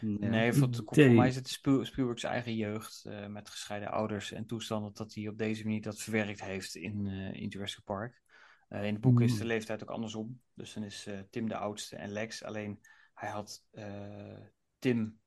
Nee. 0.00 0.30
Nee, 0.30 0.52
voor, 0.52 0.68
voor 0.84 1.10
mij 1.10 1.28
is 1.28 1.36
het 1.36 1.48
Spiel- 1.48 1.84
Spielberg 1.84 2.20
zijn 2.20 2.32
eigen 2.32 2.56
jeugd 2.56 3.04
eh, 3.04 3.26
met 3.26 3.50
gescheiden 3.50 3.90
ouders 3.90 4.32
en 4.32 4.46
toestanden 4.46 4.92
dat 4.94 5.14
hij 5.14 5.28
op 5.28 5.38
deze 5.38 5.64
manier 5.64 5.82
dat 5.82 6.00
verwerkt 6.00 6.44
heeft 6.44 6.74
in, 6.74 7.06
eh, 7.06 7.42
in 7.42 7.48
Jurassic 7.48 7.84
Park. 7.84 8.22
Eh, 8.68 8.84
in 8.84 8.92
het 8.92 9.00
boek 9.02 9.20
is 9.20 9.34
de 9.36 9.42
Mm. 9.42 9.46
leeftijd 9.48 9.82
ook 9.82 9.90
andersom. 9.90 10.40
Dus 10.54 10.72
dan 10.74 10.82
is 10.82 11.06
eh, 11.06 11.18
Tim 11.30 11.48
de 11.48 11.56
oudste 11.56 11.96
en 11.96 12.10
Lex. 12.10 12.44
Alleen 12.44 12.80
hij 13.14 13.28
had 13.30 13.64
eh, 13.70 14.38
Tim 14.78 15.18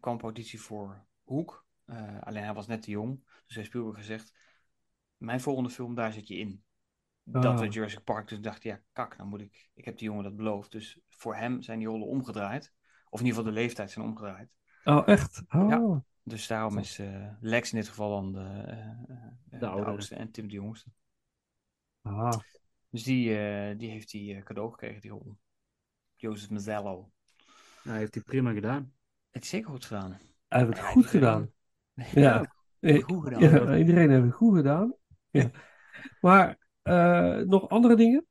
kwam 0.00 0.20
auditie 0.20 0.60
voor 0.60 1.04
Hoek. 1.22 1.66
Eh, 1.84 2.20
alleen 2.22 2.44
hij 2.44 2.54
was 2.54 2.66
net 2.66 2.82
te 2.82 2.90
jong. 2.90 3.20
Dus 3.46 3.56
heeft 3.56 3.68
Spielberg 3.68 3.96
gezegd: 3.96 4.32
Mijn 5.22 5.40
volgende 5.40 5.70
film, 5.70 5.94
daar 5.94 6.12
zit 6.12 6.28
je 6.28 6.36
in. 6.36 6.62
Dat 7.22 7.44
Ah. 7.44 7.58
werd 7.58 7.74
Jurassic 7.74 8.04
Park. 8.04 8.28
Dus 8.28 8.40
dacht 8.40 8.62
ja, 8.62 8.80
kak, 8.92 9.16
dan 9.16 9.28
moet 9.28 9.40
ik. 9.40 9.70
Ik 9.74 9.84
heb 9.84 9.98
die 9.98 10.08
jongen 10.08 10.24
dat 10.24 10.36
beloofd. 10.36 10.72
Dus 10.72 10.98
voor 11.08 11.36
hem 11.36 11.62
zijn 11.62 11.78
die 11.78 11.88
rollen 11.88 12.06
omgedraaid. 12.06 12.72
Of 13.08 13.20
in 13.20 13.26
ieder 13.26 13.38
geval 13.38 13.54
de 13.54 13.60
leeftijd 13.60 13.90
zijn 13.90 14.04
omgedraaid. 14.06 14.54
Oh, 14.84 15.08
echt? 15.08 15.42
Oh. 15.48 15.68
Ja. 15.68 16.04
Dus 16.22 16.46
daarom 16.46 16.78
is 16.78 16.98
eh, 16.98 17.28
Lex 17.40 17.72
in 17.72 17.78
dit 17.78 17.88
geval 17.88 18.10
dan 18.10 18.32
de, 18.32 18.62
eh, 18.66 18.88
eh, 18.88 19.60
de, 19.60 19.66
oudste 19.66 20.14
en 20.14 20.30
Tim 20.30 20.48
de 20.48 20.54
jongste. 20.54 20.90
Ah. 22.02 22.32
Dus 22.90 23.02
die, 23.02 23.38
eh, 23.38 23.78
die 23.78 23.90
heeft 23.90 24.12
hij 24.12 24.36
eh, 24.36 24.42
cadeau 24.42 24.70
gekregen, 24.70 25.00
die 25.00 25.10
rol. 25.10 25.36
Jozef 26.14 26.50
Mazzello. 26.50 27.10
Hij 27.82 27.98
heeft 27.98 28.14
hij 28.14 28.22
prima 28.22 28.52
gedaan. 28.52 28.92
Het 29.30 29.42
is 29.42 29.48
zeker 29.48 29.70
goed 29.70 29.84
gedaan. 29.84 30.18
Hij 30.48 30.64
heeft 30.64 30.76
het 30.78 30.86
goed 30.86 31.06
gedaan. 31.06 31.50
Ja. 32.14 32.54
Goed 32.80 33.22
gedaan. 33.24 33.40
Ja, 33.40 33.76
iedereen 33.76 34.10
heeft 34.10 34.24
het 34.24 34.34
goed 34.34 34.56
gedaan. 34.56 34.94
Ja. 35.32 35.50
Maar 36.20 36.58
eh, 36.82 37.36
nog 37.36 37.68
andere 37.68 37.96
dingen? 37.96 38.26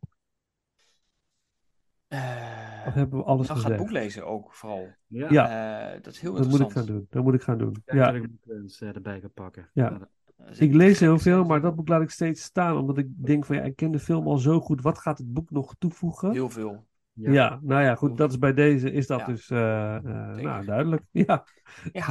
Eh, 2.07 2.83
Of 2.87 2.93
hebben 2.93 3.19
we 3.19 3.25
alles 3.25 3.47
dan 3.47 3.55
gaat 3.55 3.65
gezegd? 3.65 3.81
boek 3.81 3.91
lezen 3.91 4.25
ook 4.25 4.53
vooral. 4.53 4.87
Ja, 5.07 5.27
Ja. 5.29 5.91
Eh, 5.93 6.01
dat 6.01 6.13
is 6.13 6.19
heel 6.19 6.33
Dat 6.33 6.43
moet 6.47 6.53
ik 6.53 6.59
interessant. 6.59 6.87
gaan 6.87 6.95
doen. 6.97 7.07
Dat 7.09 7.23
moet 7.23 7.33
ik 7.33 7.41
gaan 7.41 7.57
doen. 7.57 7.83
Ja. 7.85 8.05
dat 8.05 8.15
ik 8.15 8.21
moet 8.21 8.49
eens 8.49 8.81
erbij 8.81 9.19
gaan 9.19 9.33
pakken. 9.33 9.69
Ja. 9.73 10.09
Ik 10.57 10.73
lees 10.73 10.99
heel 10.99 11.19
veel, 11.19 11.43
maar 11.43 11.61
dat 11.61 11.75
boek 11.75 11.87
laat 11.87 12.01
ik 12.01 12.09
steeds 12.09 12.43
staan. 12.43 12.77
Omdat 12.77 12.97
ik 12.97 13.07
denk 13.25 13.45
van 13.45 13.55
ja, 13.55 13.61
ik 13.61 13.75
ken 13.75 13.91
de 13.91 13.99
film 13.99 14.27
al 14.27 14.37
zo 14.37 14.59
goed. 14.59 14.81
Wat 14.81 14.97
gaat 14.97 15.17
het 15.17 15.33
boek 15.33 15.51
nog 15.51 15.75
toevoegen? 15.79 16.31
Heel 16.31 16.49
veel. 16.49 16.85
Ja. 17.21 17.31
Ja, 17.31 17.59
nou 17.61 17.83
ja, 17.83 17.95
goed. 17.95 18.17
Dat 18.17 18.31
is 18.31 18.37
bij 18.37 18.53
deze 18.53 18.91
is 18.91 19.07
dat 19.07 19.19
Ja. 19.19 19.25
dus 19.25 19.49
eh, 19.49 19.95
eh, 19.95 20.03
nou, 20.35 20.65
duidelijk. 20.65 21.03
Ja, 21.11 21.45
Ja, 21.91 22.05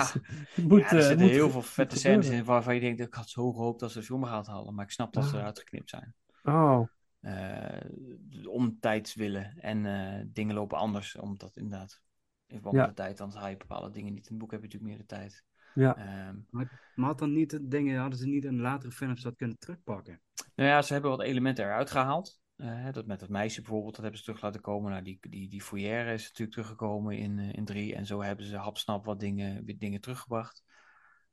het 0.55 0.69
moet, 0.69 0.81
ja 0.81 0.91
er 0.91 0.97
eh, 0.99 1.03
zitten 1.07 1.21
moet 1.27 1.31
heel 1.31 1.51
veel 1.51 1.61
moet 1.61 1.69
vette 1.69 1.97
scènes 1.97 2.29
in 2.29 2.45
waarvan 2.45 2.75
je 2.75 2.81
denkt, 2.81 3.01
ik 3.01 3.15
had 3.15 3.29
zo 3.29 3.53
gehoopt 3.53 3.81
dat 3.81 3.91
ze 3.93 3.99
de 3.99 4.05
film 4.05 4.25
gaat 4.25 4.47
halen. 4.47 4.75
Maar 4.75 4.85
ik 4.85 4.91
snap 4.91 5.13
dat 5.13 5.25
ze 5.25 5.33
Ah. 5.35 5.39
eruit 5.39 5.59
geknipt 5.59 5.91
zijn. 5.91 6.15
Oh, 6.43 6.89
eh, 7.21 8.49
om 8.49 8.77
tijd 8.81 9.15
willen. 9.15 9.55
En 9.59 9.87
eh, 9.87 10.25
dingen 10.27 10.55
lopen 10.55 10.79
anders, 10.79 11.17
omdat 11.17 11.57
inderdaad 11.57 12.01
in 12.47 12.61
verband 12.61 12.89
de 12.89 12.95
tijd, 12.95 13.17
dan 13.17 13.33
haal 13.35 13.49
je 13.49 13.57
bepaalde 13.57 13.91
dingen 13.91 14.13
niet. 14.13 14.25
In 14.27 14.31
het 14.31 14.39
boek 14.39 14.51
heb 14.51 14.61
je 14.61 14.67
natuurlijk 14.67 14.93
meer 14.93 15.01
de 15.07 15.15
tijd. 15.15 15.45
Ja. 15.75 15.97
Ehm, 15.97 16.37
Maar 16.51 16.81
had 16.95 17.19
dan 17.19 17.33
niet 17.33 17.51
de 17.51 17.69
dingen, 17.69 18.01
hadden 18.01 18.19
ze 18.19 18.27
niet 18.27 18.45
in 18.45 18.61
latere 18.61 18.93
films 18.93 19.23
dat 19.23 19.37
kunnen 19.37 19.59
terugpakken? 19.59 20.21
nou 20.55 20.69
ja, 20.69 20.83
ze 20.83 20.93
hebben 20.93 21.11
wat 21.11 21.23
elementen 21.23 21.65
eruit 21.65 21.91
gehaald. 21.91 22.40
Eh, 22.61 22.93
dat 22.93 23.07
met 23.07 23.21
dat 23.21 23.29
meisje 23.29 23.61
bijvoorbeeld, 23.61 23.95
dat 23.95 24.03
hebben 24.03 24.19
ze 24.21 24.27
terug 24.27 24.43
laten 24.43 24.61
komen. 24.61 24.91
Nou, 24.91 25.03
die, 25.03 25.19
die, 25.21 25.49
die 25.49 25.63
foyer 25.63 26.07
is 26.07 26.23
natuurlijk 26.23 26.51
teruggekomen 26.51 27.19
in, 27.19 27.39
eh, 27.39 27.53
in 27.53 27.65
drie. 27.65 27.95
En 27.95 28.07
zo 28.07 28.23
hebben 28.23 28.47
ze 28.47 28.57
hapsnap 28.57 29.05
wat 29.05 29.21
dingen, 29.21 29.65
weer 29.65 29.79
dingen 29.79 30.01
teruggebracht. 30.01 30.65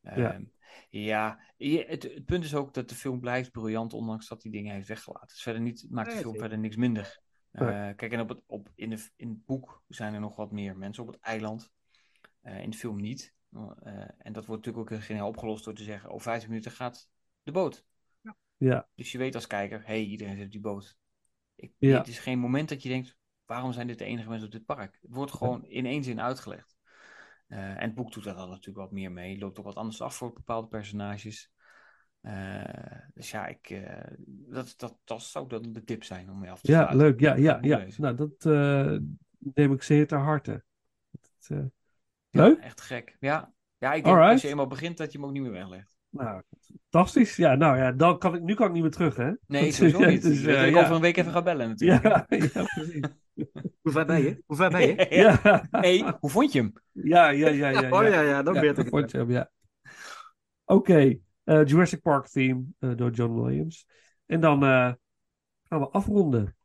Ja. 0.02 0.34
Ehm, 0.34 0.44
ja, 0.90 1.40
het, 1.58 2.04
het 2.04 2.26
punt 2.26 2.44
is 2.44 2.56
ook 2.56 2.74
dat 2.74 2.90
de 2.90 2.96
film 2.96 3.20
blijft 3.20 3.52
briljant, 3.52 3.94
ondanks 3.94 4.28
dat 4.28 4.42
die 4.42 4.52
dingen 4.52 4.74
heeft 4.74 4.88
weggelaten. 4.88 5.28
Dus 5.28 5.42
verder 5.42 5.62
niet, 5.62 5.86
maakt 5.90 6.12
de 6.12 6.18
film 6.18 6.38
verder 6.38 6.58
niks 6.58 6.76
minder. 6.76 7.20
Eh, 7.52 7.68
kijk, 7.96 8.12
en 8.12 8.20
op 8.20 8.30
het, 8.30 8.42
op, 8.46 8.70
in, 8.76 8.90
de, 8.90 9.10
in 9.16 9.30
het 9.30 9.46
boek 9.46 9.84
zijn 9.88 10.14
er 10.14 10.20
nog 10.20 10.36
wat 10.36 10.52
meer 10.52 10.78
mensen 10.78 11.04
op 11.04 11.10
het 11.10 11.22
eiland. 11.22 11.72
In 12.42 12.70
de 12.70 12.78
film 12.78 13.02
niet. 13.02 13.36
En 14.18 14.34
dat 14.34 14.46
wordt 14.46 14.66
natuurlijk 14.66 14.94
ook 14.94 15.04
geniaal 15.04 15.28
opgelost 15.28 15.66
door 15.66 15.74
te 15.74 15.84
zeggen: 15.84 16.10
over 16.10 16.22
15 16.22 16.50
minuten 16.50 16.72
gaat 16.72 17.10
de 17.44 17.52
boot. 17.52 17.86
ja. 18.58 18.88
Dus 18.96 19.12
je 19.12 19.18
weet 19.18 19.36
als 19.36 19.48
kijker: 19.48 19.80
hé, 19.80 19.86
hey, 19.86 20.04
iedereen 20.04 20.36
zit 20.36 20.46
op 20.46 20.52
die 20.52 20.62
boot. 20.62 20.98
Ik, 21.58 21.72
Ja. 21.78 21.98
Het 21.98 22.08
is 22.08 22.20
geen 22.20 22.40
moment 22.40 22.70
dat 22.70 22.84
je 22.84 22.90
denkt: 22.90 23.18
waarom 23.46 23.74
zijn 23.74 23.88
dit 23.88 23.98
de 23.98 24.06
enige 24.06 24.30
mensen 24.30 24.46
op 24.48 24.54
dit 24.54 24.66
park? 24.66 24.98
Het 25.02 25.12
wordt 25.14 25.32
gewoon 25.32 25.66
in 25.66 25.86
één 25.86 26.04
zin 26.04 26.22
uitgelegd. 26.22 26.76
Eh, 27.48 27.70
en 27.70 27.80
het 27.82 27.96
boek 27.96 28.14
doet 28.14 28.24
daar 28.24 28.36
dan 28.36 28.50
natuurlijk 28.50 28.78
wat 28.78 28.92
meer 28.92 29.12
mee. 29.12 29.40
Loopt 29.40 29.60
ook 29.60 29.66
wat 29.66 29.76
anders 29.76 30.02
af 30.02 30.16
voor 30.16 30.34
bepaalde 30.34 30.68
personages. 30.68 31.52
Eh, 32.22 32.64
dus 33.14 33.32
ja, 33.32 33.48
ik, 33.48 33.70
eh, 33.70 34.12
dat, 34.28 34.74
dat, 34.78 34.98
dat 35.04 35.22
zou 35.24 35.48
dan 35.48 35.74
de 35.74 35.84
tip 35.84 36.04
zijn 36.04 36.30
om 36.30 36.40
mee 36.40 36.52
af 36.52 36.62
te 36.62 36.72
ja 36.72 36.78
sluiten. 36.78 36.98
leuk. 36.98 37.20
Ja, 37.20 37.36
ja, 37.36 37.58
ja. 37.62 37.78
lezen. 37.78 38.02
Nou, 38.02 38.16
dat 38.16 38.44
neem 39.38 39.74
ik 39.74 39.84
zeer 39.84 40.08
ter 40.08 40.20
harte. 40.20 40.64
Dat, 41.10 41.48
Ja, 42.30 42.44
leuk? 42.44 42.60
echt 42.60 42.82
gek. 42.82 43.18
Ja, 43.20 43.54
ja 43.78 43.94
ik 43.94 44.04
denk 44.04 44.16
Alright. 44.16 44.32
als 44.34 44.42
je 44.42 44.48
eenmaal 44.48 44.68
begint 44.68 44.98
dat 44.98 45.12
je 45.12 45.18
hem 45.18 45.28
ook 45.28 45.34
niet 45.34 45.42
meer 45.42 45.52
weglegt. 45.52 45.97
Nou, 46.18 46.42
fantastisch. 46.90 47.36
Ja, 47.36 47.56
nou 47.56 47.78
ja, 47.78 47.92
dan 47.92 48.18
kan 48.20 48.36
ik, 48.36 48.42
nu 48.42 48.54
kan 48.54 48.68
ik 48.68 48.74
niet 48.74 48.82
meer 48.82 48.92
terug, 48.92 49.16
hè? 49.16 49.32
Nee, 49.48 49.72
sowieso 49.74 50.06
niet. 50.06 50.22
dus, 50.22 50.40
Ik 50.42 50.48
eh, 50.48 50.54
dat 50.56 50.66
ik 50.66 50.74
ja. 50.74 50.82
over 50.82 50.96
een 50.96 51.02
week 51.02 51.18
even 51.18 51.32
ga 51.32 51.42
bellen 51.42 51.68
natuurlijk. 51.68 52.04
Ja, 52.04 52.26
ja, 52.54 52.64
precies. 52.74 53.02
Hoe 53.82 53.92
ver 53.92 54.06
ben 54.06 54.22
je? 54.22 54.44
Hoe 54.46 54.56
ver 54.58 54.70
ben 54.70 54.82
je? 54.82 55.08
Ja. 55.16 55.40
Ja, 55.44 55.68
Hey, 55.72 56.14
hoe 56.20 56.30
vond 56.30 56.52
je 56.52 56.60
hem? 56.60 56.74
ja, 56.92 57.30
ja, 57.30 57.50
ja. 57.50 57.70
ja, 57.70 57.90
Oh 57.90 58.04
ja, 58.04 58.22
ja, 58.22 58.44
dan 58.44 58.54
Ja, 58.54 58.62
weet 58.62 58.70
ik 58.70 58.76
dat 58.76 58.88
vond 58.88 59.12
je 59.12 59.18
hem, 59.18 59.32
ja. 59.32 59.50
Oké, 60.66 61.20
eh, 61.44 61.66
Jurassic 61.66 62.02
Park 62.02 62.28
theme 62.28 62.64
eh, 62.80 62.92
door 62.96 63.12
John 63.12 63.42
Williams. 63.42 63.88
En 64.26 64.40
dan 64.40 64.64
eh, 64.64 64.94
gaan 65.64 65.80
we 65.80 65.90
afronden. 65.90 66.57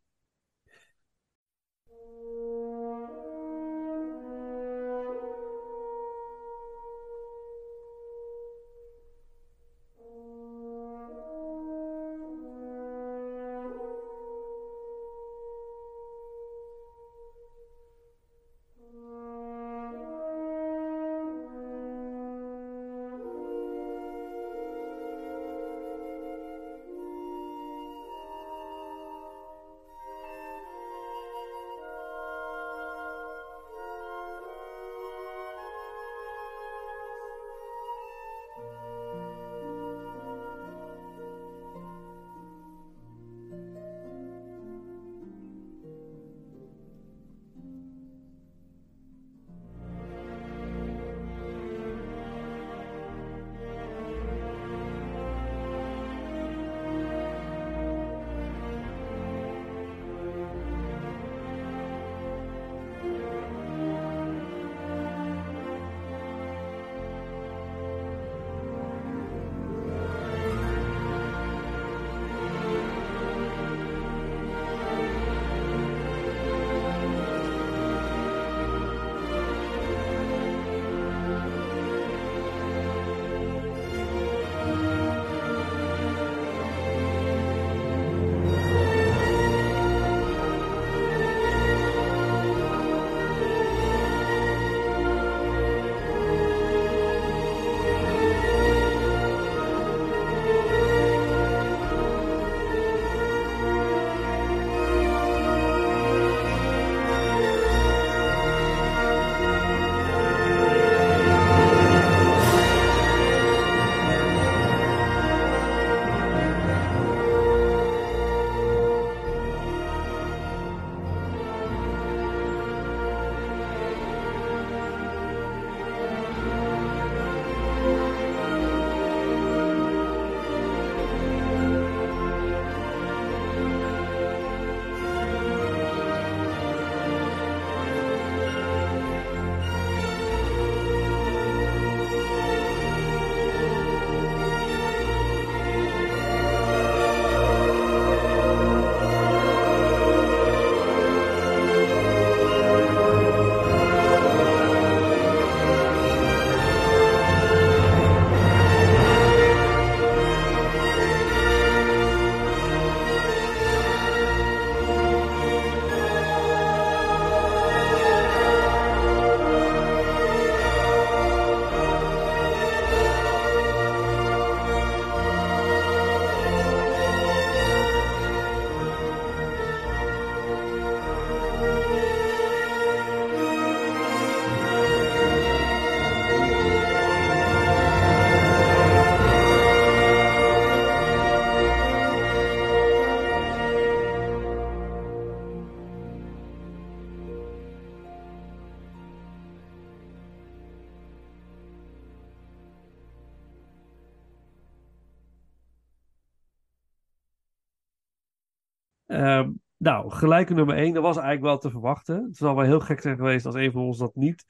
Gelijke 210.12 210.54
nummer 210.54 210.76
1, 210.76 210.94
dat 210.94 211.02
was 211.02 211.16
eigenlijk 211.16 211.44
wel 211.46 211.58
te 211.58 211.70
verwachten. 211.70 212.24
Het 212.24 212.36
zou 212.36 212.54
wel 212.56 212.64
heel 212.64 212.80
gek 212.80 213.00
zijn 213.00 213.16
geweest 213.16 213.46
als 213.46 213.54
een 213.54 213.72
van 213.72 213.82
ons 213.82 213.98
dat 213.98 214.14
niet 214.14 214.44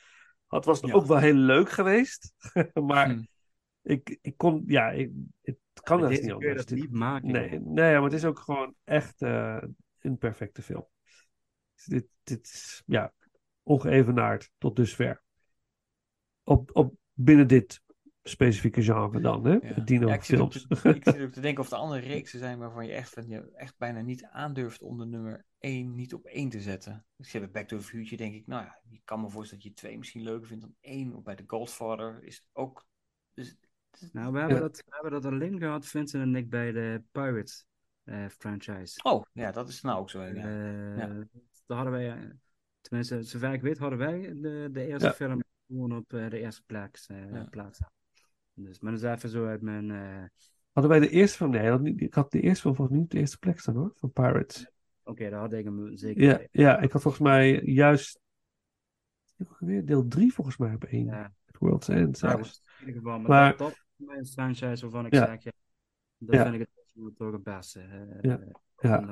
had. 0.46 0.64
Was 0.64 0.80
het 0.80 0.90
Ja. 0.90 0.96
ook 0.96 1.06
wel 1.06 1.18
heel 1.18 1.34
leuk 1.34 1.70
geweest. 1.70 2.32
maar 2.86 3.10
Hm. 3.10 3.22
ik, 3.82 4.18
ik 4.20 4.36
kon, 4.36 4.62
ja, 4.66 4.90
ik, 4.90 5.10
het 5.42 5.56
kan 5.82 6.00
deze 6.00 6.22
niet 6.22 6.32
anders. 6.32 6.66
dat 6.66 6.78
niet 6.78 6.92
maken. 6.92 7.32
Nee, 7.32 7.50
joh. 7.50 7.60
nee, 7.66 7.92
maar 7.94 8.02
het 8.02 8.12
is 8.12 8.24
ook 8.24 8.38
gewoon 8.38 8.74
echt 8.84 9.22
eh, 9.22 9.62
een 10.00 10.18
perfecte 10.18 10.62
film. 10.62 10.86
Dus 11.74 11.84
Dit, 11.84 12.06
dit 12.22 12.44
is 12.46 12.82
ja, 12.86 13.12
ongeëvenaard 13.62 14.50
tot 14.58 14.76
dusver. 14.76 15.22
Op, 16.42 16.70
op 16.76 16.94
binnen 17.12 17.46
dit 17.48 17.82
specifieke 18.22 18.82
genre 18.82 19.20
dan, 19.20 19.44
hè? 19.46 19.52
Ja. 19.62 19.80
Dino 19.84 20.08
Ja, 20.08 20.14
ik, 20.14 20.22
zit 20.24 20.40
ook 20.40 20.52
films. 20.52 20.82
te, 20.82 20.88
ik 20.94 21.04
zit 21.04 21.20
ook 21.20 21.32
te 21.32 21.40
denken 21.40 21.62
of 21.62 21.70
er 21.70 21.76
andere 21.76 22.00
reeksen 22.00 22.38
zijn 22.38 22.58
waarvan 22.58 22.86
je 22.86 22.92
echt, 22.92 23.10
van, 23.10 23.28
je 23.28 23.50
echt 23.54 23.78
bijna 23.78 24.00
niet 24.00 24.24
aandurft 24.24 24.82
om 24.82 24.98
de 24.98 25.06
nummer 25.06 25.44
1 25.58 25.94
niet 25.94 26.14
op 26.14 26.24
1 26.24 26.48
te 26.48 26.60
zetten. 26.60 27.04
Dus 27.16 27.32
je 27.32 27.38
hebt 27.38 27.52
Back 27.52 27.68
to 27.68 27.76
the 27.76 27.82
Future, 27.82 28.16
denk 28.16 28.34
ik, 28.34 28.46
nou 28.46 28.64
ja, 28.64 28.78
je 28.88 29.00
kan 29.04 29.20
me 29.20 29.30
voorstellen 29.30 29.64
dat 29.64 29.72
je 29.72 29.78
2 29.78 29.98
misschien 29.98 30.22
leuker 30.22 30.46
vindt 30.46 30.62
dan 30.62 30.74
1. 30.80 31.14
Of 31.14 31.22
bij 31.22 31.34
The 31.34 31.44
Godfather 31.46 32.24
is 32.24 32.34
het 32.36 32.48
ook. 32.52 32.86
Dus, 33.34 33.56
Nou, 34.12 34.32
we 34.32 34.38
hebben, 34.38 34.56
Ja. 34.56 34.62
dat, 34.62 34.76
we 34.76 34.84
hebben 34.94 35.10
dat 35.22 35.24
alleen 35.32 35.58
gehad, 35.58 35.86
Vincent 35.86 36.22
en 36.22 36.36
ik, 36.36 36.50
bij 36.50 36.72
de 36.72 37.02
Pirates 37.12 37.66
eh, 38.04 38.26
franchise. 38.28 39.00
oh, 39.02 39.22
ja, 39.32 39.50
dat 39.52 39.68
is 39.68 39.80
nou 39.80 40.00
ook 40.00 40.10
zo. 40.10 40.22
Ja. 40.22 40.30
Eh, 40.34 40.96
Ja. 40.98 41.26
Daar 41.66 41.76
hadden 41.76 41.92
wij, 41.92 42.32
tenminste, 42.80 43.22
zover 43.22 43.52
ik 43.52 43.60
weet, 43.62 43.78
hadden 43.78 43.98
wij 43.98 44.20
de, 44.40 44.68
de 44.72 44.86
eerste 44.86 45.06
Ja. 45.06 45.12
film 45.12 45.42
gewoon 45.66 45.96
op 45.96 46.12
eh, 46.12 46.30
de 46.30 46.38
eerste 46.38 46.62
plaats, 46.66 47.06
eh 47.06 47.32
Ja. 47.32 47.44
plaats. 47.50 47.80
Dus, 48.54 48.80
maar 48.80 48.92
dat 48.92 49.02
is 49.02 49.08
even 49.08 49.28
zo 49.28 49.46
uit 49.46 49.62
mijn... 49.62 49.90
eh, 49.90 50.24
Hadden 50.72 50.90
wij 50.92 51.00
de 51.00 51.08
eerste 51.14 51.36
van, 51.38 51.50
nee, 51.50 51.78
niet, 51.78 52.00
ik 52.00 52.14
had 52.14 52.30
de 52.30 52.40
eerste 52.40 52.62
van 52.62 52.74
volgens 52.74 52.88
mij 52.90 52.96
niet 52.98 53.06
op 53.06 53.10
de 53.10 53.18
eerste 53.18 53.38
plek 53.38 53.60
staan 53.60 53.74
hoor, 53.76 53.92
van 53.96 54.12
Pirates. 54.12 54.70
Oké, 55.04 55.30
daar 55.30 55.40
had 55.40 55.52
ik 55.52 55.64
hem 55.64 55.96
zeker 55.96 56.22
Ja, 56.22 56.36
bij. 56.36 56.48
ja, 56.52 56.78
ik 56.80 56.92
had 56.92 57.02
volgens 57.02 57.22
mij 57.22 57.62
juist 57.62 58.20
weer 59.58 59.84
deel 59.86 60.06
3 60.08 60.32
volgens 60.32 60.56
mij 60.56 60.74
op 60.74 60.84
één. 60.84 61.04
Ja. 61.06 61.32
World's 61.58 61.88
End 61.88 62.18
zelfs. 62.18 62.62
in 62.80 62.86
ieder 62.86 63.02
geval, 63.02 63.18
maar, 63.18 63.28
Maar- 63.28 63.56
dat, 63.56 63.80
Mijn 63.96 64.26
franchise 64.26 64.82
waarvan 64.82 65.06
ik 65.06 65.14
Ja. 65.14 65.26
zeg, 65.26 65.42
ja, 65.42 65.52
dat 66.18 66.34
Ja. 66.34 66.42
vind 66.42 66.54
ik 66.54 66.60
het 66.60 67.16
toch 67.16 67.32
het 67.32 67.42
beste. 67.42 67.80
eh, 67.80 68.20
Ja. 68.20 68.40
Ja. 68.76 69.08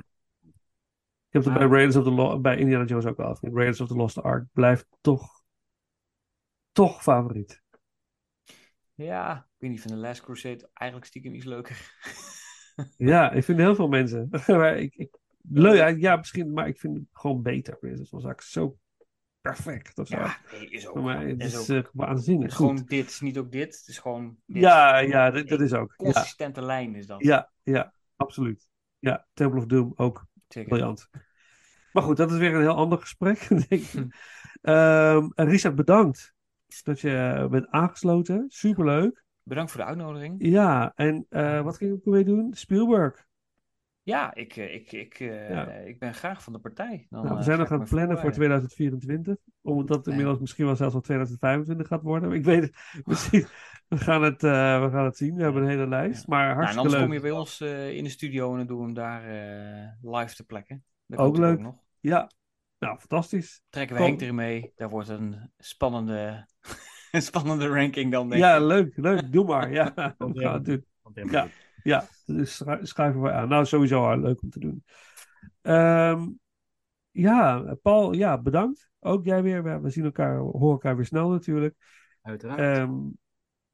Ik 1.26 1.36
heb 1.36 1.44
het 1.44 1.54
bij 1.54 1.66
Raiders 1.66 1.96
of 1.96 2.04
the 2.04 2.10
Lost, 2.10 2.42
bij 2.42 2.56
Indiana 2.58 2.84
Jones 2.84 3.06
ook 3.06 3.18
al. 3.18 3.38
Raiders 3.40 3.80
of 3.80 3.88
the 3.88 3.94
Lost 3.96 4.22
Ark 4.22 4.46
blijft 4.52 4.86
toch, 5.00 5.42
toch 6.72 7.02
favoriet. 7.02 7.62
Ja, 9.04 9.36
ik 9.36 9.56
weet 9.58 9.70
niet, 9.70 9.80
van 9.80 9.90
The 9.90 9.96
Last 9.96 10.20
Crusade 10.20 10.68
eigenlijk 10.72 11.10
stiekem 11.10 11.34
iets 11.34 11.44
leuker. 11.44 11.76
Ja, 12.96 13.30
ik 13.30 13.44
vind 13.44 13.58
heel 13.58 13.74
veel 13.74 13.88
mensen. 13.88 14.28
maar 14.46 14.78
ik, 14.78 14.94
ik, 14.94 15.18
leuk, 15.48 15.76
ja, 15.76 15.86
ja, 15.86 16.16
misschien, 16.16 16.52
maar 16.52 16.68
ik 16.68 16.78
vind 16.78 16.96
het 16.96 17.04
gewoon 17.12 17.42
beter. 17.42 17.78
Lost 17.80 18.24
Ark 18.24 18.40
is 18.40 18.50
zo 18.50 18.78
perfect 19.40 19.98
of 19.98 20.06
zo. 20.06 20.16
Ja, 20.16 20.36
nee, 20.52 20.68
is 20.70 20.86
ook. 20.86 21.08
Het 21.08 21.40
is 21.40 21.68
is 21.68 21.70
ook. 21.70 21.84
eh, 21.84 21.90
waanzinnig 21.92 22.46
is 22.48 22.54
goed. 22.54 22.68
gewoon 22.68 22.86
dit, 22.86 23.10
is 23.10 23.20
niet 23.20 23.38
ook 23.38 23.52
dit. 23.52 23.78
Het 23.78 23.88
is 23.88 23.98
gewoon 23.98 24.36
dit. 24.46 24.62
Ja, 24.62 24.98
ja, 24.98 25.30
dat, 25.30 25.48
dat 25.48 25.60
is 25.60 25.72
ook. 25.72 25.94
Ja, 25.96 26.04
Consistente 26.04 26.62
lijn 26.62 26.94
is 26.94 27.06
dat. 27.06 27.24
ja, 27.24 27.50
ja, 27.62 27.94
absoluut. 28.16 28.68
Ja, 28.98 29.26
Temple 29.32 29.58
of 29.58 29.66
Doom 29.66 29.92
ook 29.94 30.26
Zeker. 30.48 30.68
briljant. 30.68 31.08
Maar 31.92 32.02
goed, 32.02 32.16
dat 32.16 32.30
is 32.30 32.38
weer 32.38 32.54
een 32.54 32.60
heel 32.60 32.76
ander 32.76 32.98
gesprek. 32.98 33.48
denk 33.48 33.68
ik. 33.68 33.82
Hm. 33.82 34.06
Ehm, 34.62 35.28
Richard, 35.34 35.74
bedankt 35.74 36.34
dat 36.82 37.00
je 37.00 37.46
bent 37.50 37.68
aangesloten. 37.70 38.44
Superleuk. 38.48 39.24
Bedankt 39.42 39.70
voor 39.70 39.80
de 39.80 39.86
uitnodiging. 39.86 40.34
Ja, 40.38 40.92
en 40.94 41.26
eh, 41.28 41.62
wat 41.62 41.76
ging 41.76 41.90
ik 41.90 41.96
ook 41.96 42.14
weer 42.14 42.24
doen? 42.24 42.54
Spielberg. 42.54 43.28
Ja, 44.02 44.34
ik, 44.34 44.56
eh, 44.56 44.74
ik, 44.74 44.92
ik, 44.92 45.14
eh, 45.20 45.50
Ja. 45.50 45.66
ik 45.70 45.98
ben 45.98 46.14
graag 46.14 46.42
van 46.42 46.52
de 46.52 46.58
partij. 46.58 47.06
Dan, 47.10 47.24
Nou, 47.24 47.36
we 47.36 47.42
zijn 47.42 47.58
nog 47.58 47.70
aan 47.70 47.80
het 47.80 47.88
plannen 47.88 48.18
voor 48.18 48.32
voorbereiden. 48.32 48.68
2024. 48.68 49.36
Omdat 49.62 49.96
het 49.96 50.04
Nee. 50.06 50.14
inmiddels 50.14 50.40
misschien 50.40 50.64
wel 50.66 50.76
zelfs 50.76 50.94
al 50.94 51.00
2025 51.00 51.86
gaat 51.86 52.02
worden. 52.02 52.32
Ik 52.32 52.44
weet 52.44 52.62
het. 52.62 52.72
Misschien. 53.04 53.46
We 53.88 53.96
gaan 53.98 54.22
het, 54.22 54.42
we 54.42 54.88
gaan 54.92 55.04
het 55.04 55.16
zien. 55.16 55.34
We 55.34 55.42
hebben 55.42 55.62
een 55.62 55.68
hele 55.68 55.88
lijst. 55.88 56.26
Maar 56.26 56.38
Nou, 56.38 56.50
en 56.50 56.56
hartstikke 56.56 56.78
anders 56.80 56.94
leuk. 56.94 57.04
kom 57.04 57.14
je 57.14 57.20
bij 57.20 57.38
ons 57.38 57.60
in 57.96 58.04
de 58.04 58.10
studio 58.10 58.50
en 58.50 58.56
dan 58.58 58.66
doen 58.66 58.78
we 58.78 58.84
hem 58.84 58.94
daar 58.94 59.22
live 60.02 60.34
te 60.34 60.44
plekken. 60.44 60.84
Dat 61.06 61.18
Ook 61.18 61.36
leuk. 61.36 61.60
nog. 61.60 61.74
Ja, 62.00 62.30
nou, 62.80 62.98
fantastisch. 62.98 63.62
Trekken 63.68 63.96
we 63.96 64.02
Kom. 64.02 64.10
Henk 64.10 64.20
erin 64.22 64.34
mee. 64.34 64.72
Daar 64.76 64.88
wordt 64.88 65.08
een 65.08 65.50
spannende, 65.58 66.46
een 67.12 67.22
spannende 67.22 67.68
ranking 67.68 68.12
dan, 68.12 68.28
denk 68.28 68.42
Ja, 68.42 68.54
ik. 68.56 68.62
leuk, 68.62 68.96
leuk. 68.96 69.32
Doe 69.32 69.44
maar. 69.44 69.72
Ja. 69.72 69.90
Komt 70.18 70.38
helemaal 70.38 70.62
Ja, 71.30 71.48
ja, 71.82 72.04
dus 72.26 72.62
schuiven 72.82 73.22
we 73.22 73.32
aan. 73.32 73.48
Nou, 73.48 73.64
sowieso 73.66 74.20
leuk 74.20 74.42
om 74.42 74.50
te 74.50 74.58
doen. 74.58 74.84
Ehm, 75.62 76.28
ja, 77.10 77.74
Paul, 77.82 78.12
ja, 78.12 78.38
bedankt. 78.38 78.90
Ook 79.00 79.24
jij 79.24 79.42
weer. 79.42 79.82
We, 79.82 79.90
zien 79.90 80.04
elkaar, 80.04 80.38
horen 80.38 80.70
elkaar 80.70 80.96
weer 80.96 81.06
snel 81.06 81.28
natuurlijk. 81.30 81.74
Uiteraard. 82.22 82.58
Ehm, 82.58 82.94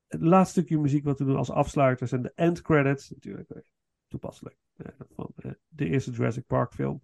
het 0.06 0.20
laatste 0.20 0.60
stukje 0.60 0.78
muziek 0.78 1.04
wat 1.04 1.18
we 1.18 1.24
doen 1.24 1.36
als 1.36 1.50
afsluiter 1.50 2.08
zijn 2.08 2.22
de 2.22 2.32
end 2.34 2.62
credits. 2.62 3.10
Natuurlijk 3.10 3.50
eh, 3.50 3.60
toepasselijk. 4.08 4.56
eh, 4.76 4.86
van 5.14 5.32
eh, 5.36 5.50
de 5.68 5.88
eerste 5.88 6.10
Jurassic 6.10 6.46
Park 6.46 6.72
film. 6.72 7.02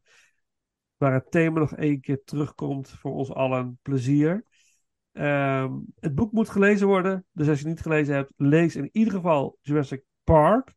Waar 1.02 1.12
het 1.12 1.30
thema 1.30 1.58
nog 1.58 1.74
één 1.74 2.00
keer 2.00 2.24
terugkomt 2.24 2.88
voor 2.88 3.12
ons 3.12 3.32
allen. 3.32 3.78
Plezier. 3.82 4.44
Ehm, 5.12 5.78
het 6.00 6.14
boek 6.14 6.32
moet 6.32 6.48
gelezen 6.48 6.86
worden. 6.86 7.26
Dus 7.32 7.48
als 7.48 7.58
je 7.58 7.64
het 7.64 7.74
niet 7.74 7.82
gelezen 7.82 8.14
hebt, 8.14 8.32
lees 8.36 8.76
in 8.76 8.88
ieder 8.92 9.12
geval 9.12 9.58
Jurassic 9.60 10.04
Park. 10.24 10.74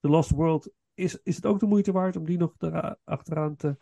The 0.00 0.08
Lost 0.08 0.30
World. 0.30 0.70
Is, 0.94 1.18
is 1.22 1.36
het 1.36 1.46
ook 1.46 1.60
de 1.60 1.66
moeite 1.66 1.92
waard 1.92 2.16
om 2.16 2.24
die 2.24 2.38
nog 2.38 2.54
era- 2.58 2.98
achteraan 3.04 3.56
te 3.56 3.76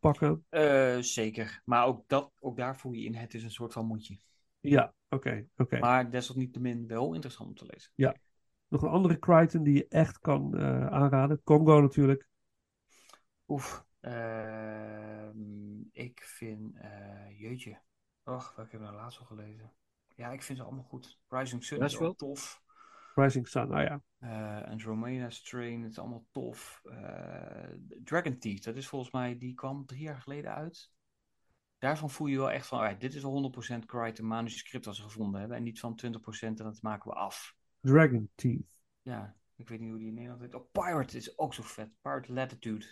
pakken? 0.00 0.44
Eh, 0.48 0.98
zeker. 0.98 1.62
Maar 1.64 1.86
ook, 1.86 2.04
dat, 2.06 2.32
ook 2.40 2.56
daar 2.56 2.76
voel 2.76 2.92
je 2.92 3.04
in, 3.04 3.14
het 3.14 3.34
is 3.34 3.42
een 3.42 3.50
soort 3.50 3.72
van 3.72 3.86
moedje. 3.86 4.18
Ja, 4.60 4.94
oké. 5.08 5.46
oké. 5.56 5.78
Maar 5.78 6.10
desalniettemin 6.10 6.86
wel 6.86 7.14
interessant 7.14 7.48
om 7.48 7.54
te 7.54 7.66
lezen. 7.72 7.90
Ja. 7.94 8.16
Nog 8.68 8.82
een 8.82 8.88
andere 8.88 9.18
Crichton 9.18 9.62
die 9.62 9.74
je 9.74 9.86
echt 9.88 10.18
kan 10.18 10.56
eh, 10.58 10.86
aanraden. 10.86 11.40
Congo 11.44 11.80
natuurlijk. 11.80 12.28
Oef. 13.46 13.86
Ehm, 14.00 15.80
ik 15.92 16.22
vind, 16.22 16.76
eh, 16.76 17.40
jeetje. 17.40 17.80
Och, 18.24 18.54
welke 18.54 18.70
heb 18.70 18.80
ik 18.80 18.86
nou 18.86 18.94
laatst 18.94 19.18
al 19.18 19.26
gelezen? 19.26 19.72
Ja, 20.14 20.30
ik 20.30 20.42
vind 20.42 20.58
ze 20.58 20.64
allemaal 20.64 20.84
goed. 20.84 21.20
Rising 21.28 21.64
Sun 21.64 21.82
is 21.82 21.98
wel 21.98 22.14
tof. 22.14 22.62
Rising 23.14 23.48
Sun, 23.48 23.68
nou 23.68 23.82
ja. 23.82 24.02
Eh 24.18 24.70
Andromeda 24.70 25.30
Strain, 25.30 25.82
het 25.82 25.90
is 25.90 25.98
allemaal 25.98 26.26
tof. 26.30 26.80
Eh, 26.84 27.70
Dragon 28.04 28.38
Teeth, 28.38 28.64
dat 28.64 28.76
is 28.76 28.88
volgens 28.88 29.12
mij, 29.12 29.38
die 29.38 29.54
kwam 29.54 29.86
drie 29.86 30.02
jaar 30.02 30.20
geleden 30.20 30.54
uit. 30.54 30.90
Daarvan 31.78 32.10
voel 32.10 32.26
je 32.26 32.36
wel 32.36 32.50
echt 32.50 32.66
van, 32.66 32.78
alright, 32.78 33.00
dit 33.00 33.14
is 33.14 33.22
wel 33.22 33.32
100% 33.32 33.86
Crichton 33.86 34.26
manuscript 34.26 34.86
als 34.86 34.96
ze 34.96 35.02
gevonden 35.02 35.40
hebben. 35.40 35.56
En 35.56 35.62
niet 35.62 35.80
van 35.80 35.96
20% 35.96 36.58
en 36.58 36.64
dat 36.64 36.82
maken 36.82 37.10
we 37.10 37.16
af. 37.16 37.56
Dragon 37.80 38.30
Teeth. 38.34 38.82
Ja, 39.02 39.36
ik 39.56 39.68
weet 39.68 39.80
niet 39.80 39.90
hoe 39.90 39.98
die 39.98 40.08
in 40.08 40.14
Nederland 40.14 40.40
heet. 40.40 40.54
Oh, 40.54 40.70
Pirate 40.72 41.16
is 41.16 41.38
ook 41.38 41.54
zo 41.54 41.62
vet. 41.62 41.90
Pirate 42.00 42.32
Latitude. 42.32 42.86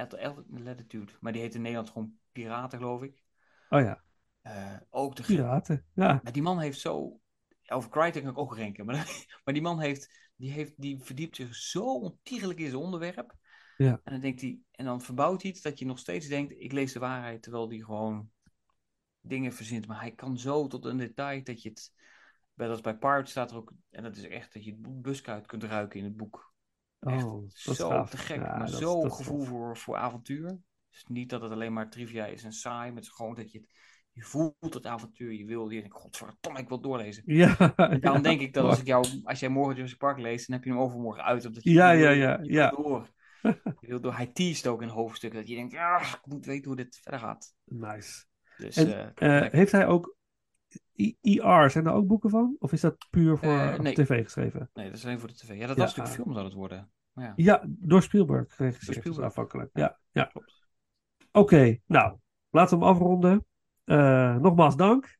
At- 0.00 0.18
at- 0.18 0.44
Latitude. 0.48 1.12
Maar 1.20 1.32
die 1.32 1.42
heet 1.42 1.54
in 1.54 1.60
Nederland 1.60 1.90
gewoon 1.90 2.12
Piraten, 2.32 2.78
geloof 2.78 3.02
ik. 3.02 3.22
Oh 3.68 3.80
ja, 3.80 4.02
Eh, 4.40 4.76
ook 4.90 5.16
de 5.16 5.22
piraten. 5.22 5.86
Ja, 5.94 6.20
Maar 6.22 6.32
die 6.32 6.42
man 6.42 6.58
heeft 6.60 6.80
zo. 6.80 7.20
Over 7.66 7.90
Crichton 7.90 8.22
kan 8.22 8.30
ik 8.30 8.38
ook 8.38 8.56
renken. 8.56 8.86
Maar, 8.86 8.96
maar 9.44 9.54
die 9.54 9.62
man 9.62 9.80
heeft 9.80 10.30
die, 10.36 10.50
heeft. 10.50 10.72
die 10.76 10.98
verdiept 10.98 11.36
zich 11.36 11.54
zo 11.54 11.84
ontiegelijk 11.84 12.58
in 12.58 12.70
zijn 12.70 12.82
onderwerp. 12.82 13.34
Ja. 13.76 14.00
En 14.04 14.12
dan 14.12 14.20
denkt 14.20 14.40
hij. 14.40 14.58
En 14.70 14.84
dan 14.84 15.00
verbouwt 15.02 15.42
hij 15.42 15.50
iets 15.50 15.62
dat 15.62 15.78
je 15.78 15.86
nog 15.86 15.98
steeds 15.98 16.28
denkt. 16.28 16.52
Ik 16.58 16.72
lees 16.72 16.92
de 16.92 16.98
waarheid. 16.98 17.42
Terwijl 17.42 17.68
hij 17.68 17.78
gewoon 17.78 18.30
dingen 19.20 19.52
verzint. 19.52 19.86
Maar 19.86 20.00
hij 20.00 20.12
kan 20.12 20.38
zo 20.38 20.66
tot 20.66 20.84
een 20.84 20.96
detail 20.96 21.42
dat 21.44 21.62
je 21.62 21.68
het. 21.68 21.92
Bij, 22.54 22.66
dat 22.66 22.76
is 22.76 22.82
bij 22.82 22.96
Pirate 22.96 23.30
staat 23.30 23.50
er 23.50 23.56
ook. 23.56 23.72
En 23.90 24.02
dat 24.02 24.16
is 24.16 24.28
echt 24.28 24.52
dat 24.52 24.64
je 24.64 24.70
het 24.70 25.02
buskuit 25.02 25.46
kunt 25.46 25.64
ruiken 25.64 25.98
in 25.98 26.04
het 26.04 26.16
boek. 26.16 26.49
Oh, 27.00 27.48
dat 27.64 27.76
zo 27.76 27.88
gaaf. 27.88 28.10
te 28.10 28.16
gek. 28.16 28.36
Ja, 28.36 28.56
maar 28.58 28.68
zo 28.68 29.02
dat 29.02 29.12
gevoel 29.12 29.42
voor, 29.42 29.76
voor 29.76 29.96
avontuur. 29.96 30.58
Dus 30.90 31.04
niet 31.08 31.30
dat 31.30 31.42
het 31.42 31.52
alleen 31.52 31.72
maar 31.72 31.90
trivia 31.90 32.26
is 32.26 32.44
en 32.44 32.52
saai. 32.52 32.86
Maar 32.88 32.96
het 32.96 33.04
is 33.04 33.10
gewoon 33.10 33.34
dat 33.34 33.52
je 33.52 33.58
het. 33.58 33.68
Je 34.12 34.22
voelt 34.22 34.74
het 34.74 34.86
avontuur, 34.86 35.32
je 35.32 35.44
wil, 35.44 35.68
je 35.70 35.80
denkt, 35.80 35.96
godverdomme, 35.96 36.58
ik 36.58 36.68
wil 36.68 36.80
doorlezen. 36.80 37.22
Ja, 37.26 37.56
En 37.76 38.00
daarom 38.00 38.22
ja. 38.22 38.28
denk 38.28 38.40
ik 38.40 38.54
dat 38.54 38.64
als 38.64 38.80
ik 38.80 38.86
jou, 38.86 39.20
als 39.24 39.40
jij 39.40 39.48
morgen 39.48 39.74
Jurassic 39.74 39.98
Park 39.98 40.18
leest, 40.18 40.46
dan 40.46 40.56
heb 40.56 40.64
je 40.64 40.70
hem 40.70 40.80
overmorgen 40.80 41.24
uit. 41.24 41.46
Omdat 41.46 41.64
je, 41.64 41.70
Ja, 41.70 41.90
wil- 41.90 42.00
ja, 42.00 42.10
ja, 42.10 42.38
je 42.42 42.52
ja. 42.52 42.70
door. 42.70 43.08
Je 43.80 43.86
wil 43.86 44.00
door. 44.00 44.14
Hij 44.14 44.26
teest 44.26 44.66
ook 44.66 44.82
in 44.82 44.88
hoofdstukken 44.88 45.38
dat 45.40 45.48
je 45.48 45.54
denkt, 45.54 45.72
ja, 45.72 46.00
ik 46.00 46.20
moet 46.24 46.46
weten 46.46 46.66
hoe 46.66 46.76
dit 46.76 46.98
verder 47.02 47.20
gaat. 47.20 47.54
Nice. 47.64 48.24
Dus, 48.56 48.76
En 48.76 49.14
eh, 49.14 49.44
eh, 49.44 49.52
heeft 49.52 49.72
hij 49.72 49.86
ook 49.86 50.16
IR? 51.20 51.70
Zijn 51.70 51.86
er 51.86 51.92
ook 51.92 52.06
boeken 52.06 52.30
van? 52.30 52.56
Of 52.58 52.72
is 52.72 52.80
dat 52.80 53.06
puur 53.10 53.38
voor 53.38 53.48
Eh, 53.48 53.78
nee. 53.78 53.94
tv 53.94 54.22
geschreven? 54.22 54.70
nee, 54.74 54.86
dat 54.86 54.96
is 54.96 55.04
alleen 55.04 55.18
voor 55.18 55.28
de 55.28 55.34
tv. 55.34 55.58
Ja, 55.58 55.66
dat 55.66 55.76
was 55.76 55.96
natuurlijk 55.96 56.08
ah. 56.08 56.14
film 56.14 56.32
zou 56.32 56.44
het 56.44 56.54
worden. 56.54 56.90
Ja. 57.14 57.32
Ja, 57.36 57.62
door 57.66 58.02
Spielberg 58.02 58.54
geregisseerd. 58.54 58.96
Spielberg. 58.96 59.16
dus 59.16 59.26
afhankelijk. 59.26 59.70
Ja, 59.72 59.98
ja. 60.10 60.32
Oké, 61.32 61.78
nou, 61.86 62.16
laten 62.50 62.78
we 62.78 62.84
hem 62.84 62.94
afronden. 62.94 63.44
Eh, 63.84 64.36
nogmaals 64.36 64.76
dank. 64.76 65.18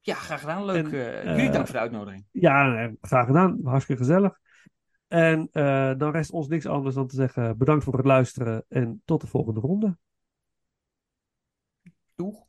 ja, 0.00 0.14
graag 0.14 0.40
gedaan. 0.40 0.64
Leuk. 0.64 0.92
En, 0.92 1.22
eh, 1.22 1.36
jullie 1.36 1.50
dank 1.50 1.66
voor 1.66 1.74
de 1.74 1.80
uitnodiging. 1.80 2.26
Ja, 2.30 2.90
graag 3.00 3.26
gedaan. 3.26 3.60
Hartstikke 3.64 4.02
gezellig. 4.02 4.40
En 5.08 5.48
dan 5.98 6.10
rest 6.10 6.30
ons 6.30 6.48
niks 6.48 6.66
anders 6.66 6.94
dan 6.94 7.06
te 7.06 7.14
zeggen 7.14 7.58
bedankt 7.58 7.84
voor 7.84 7.96
het 7.96 8.06
luisteren 8.06 8.64
en 8.68 9.02
tot 9.04 9.20
de 9.20 9.26
volgende 9.26 9.60
ronde. 9.60 9.96
Doeg. 12.14 12.46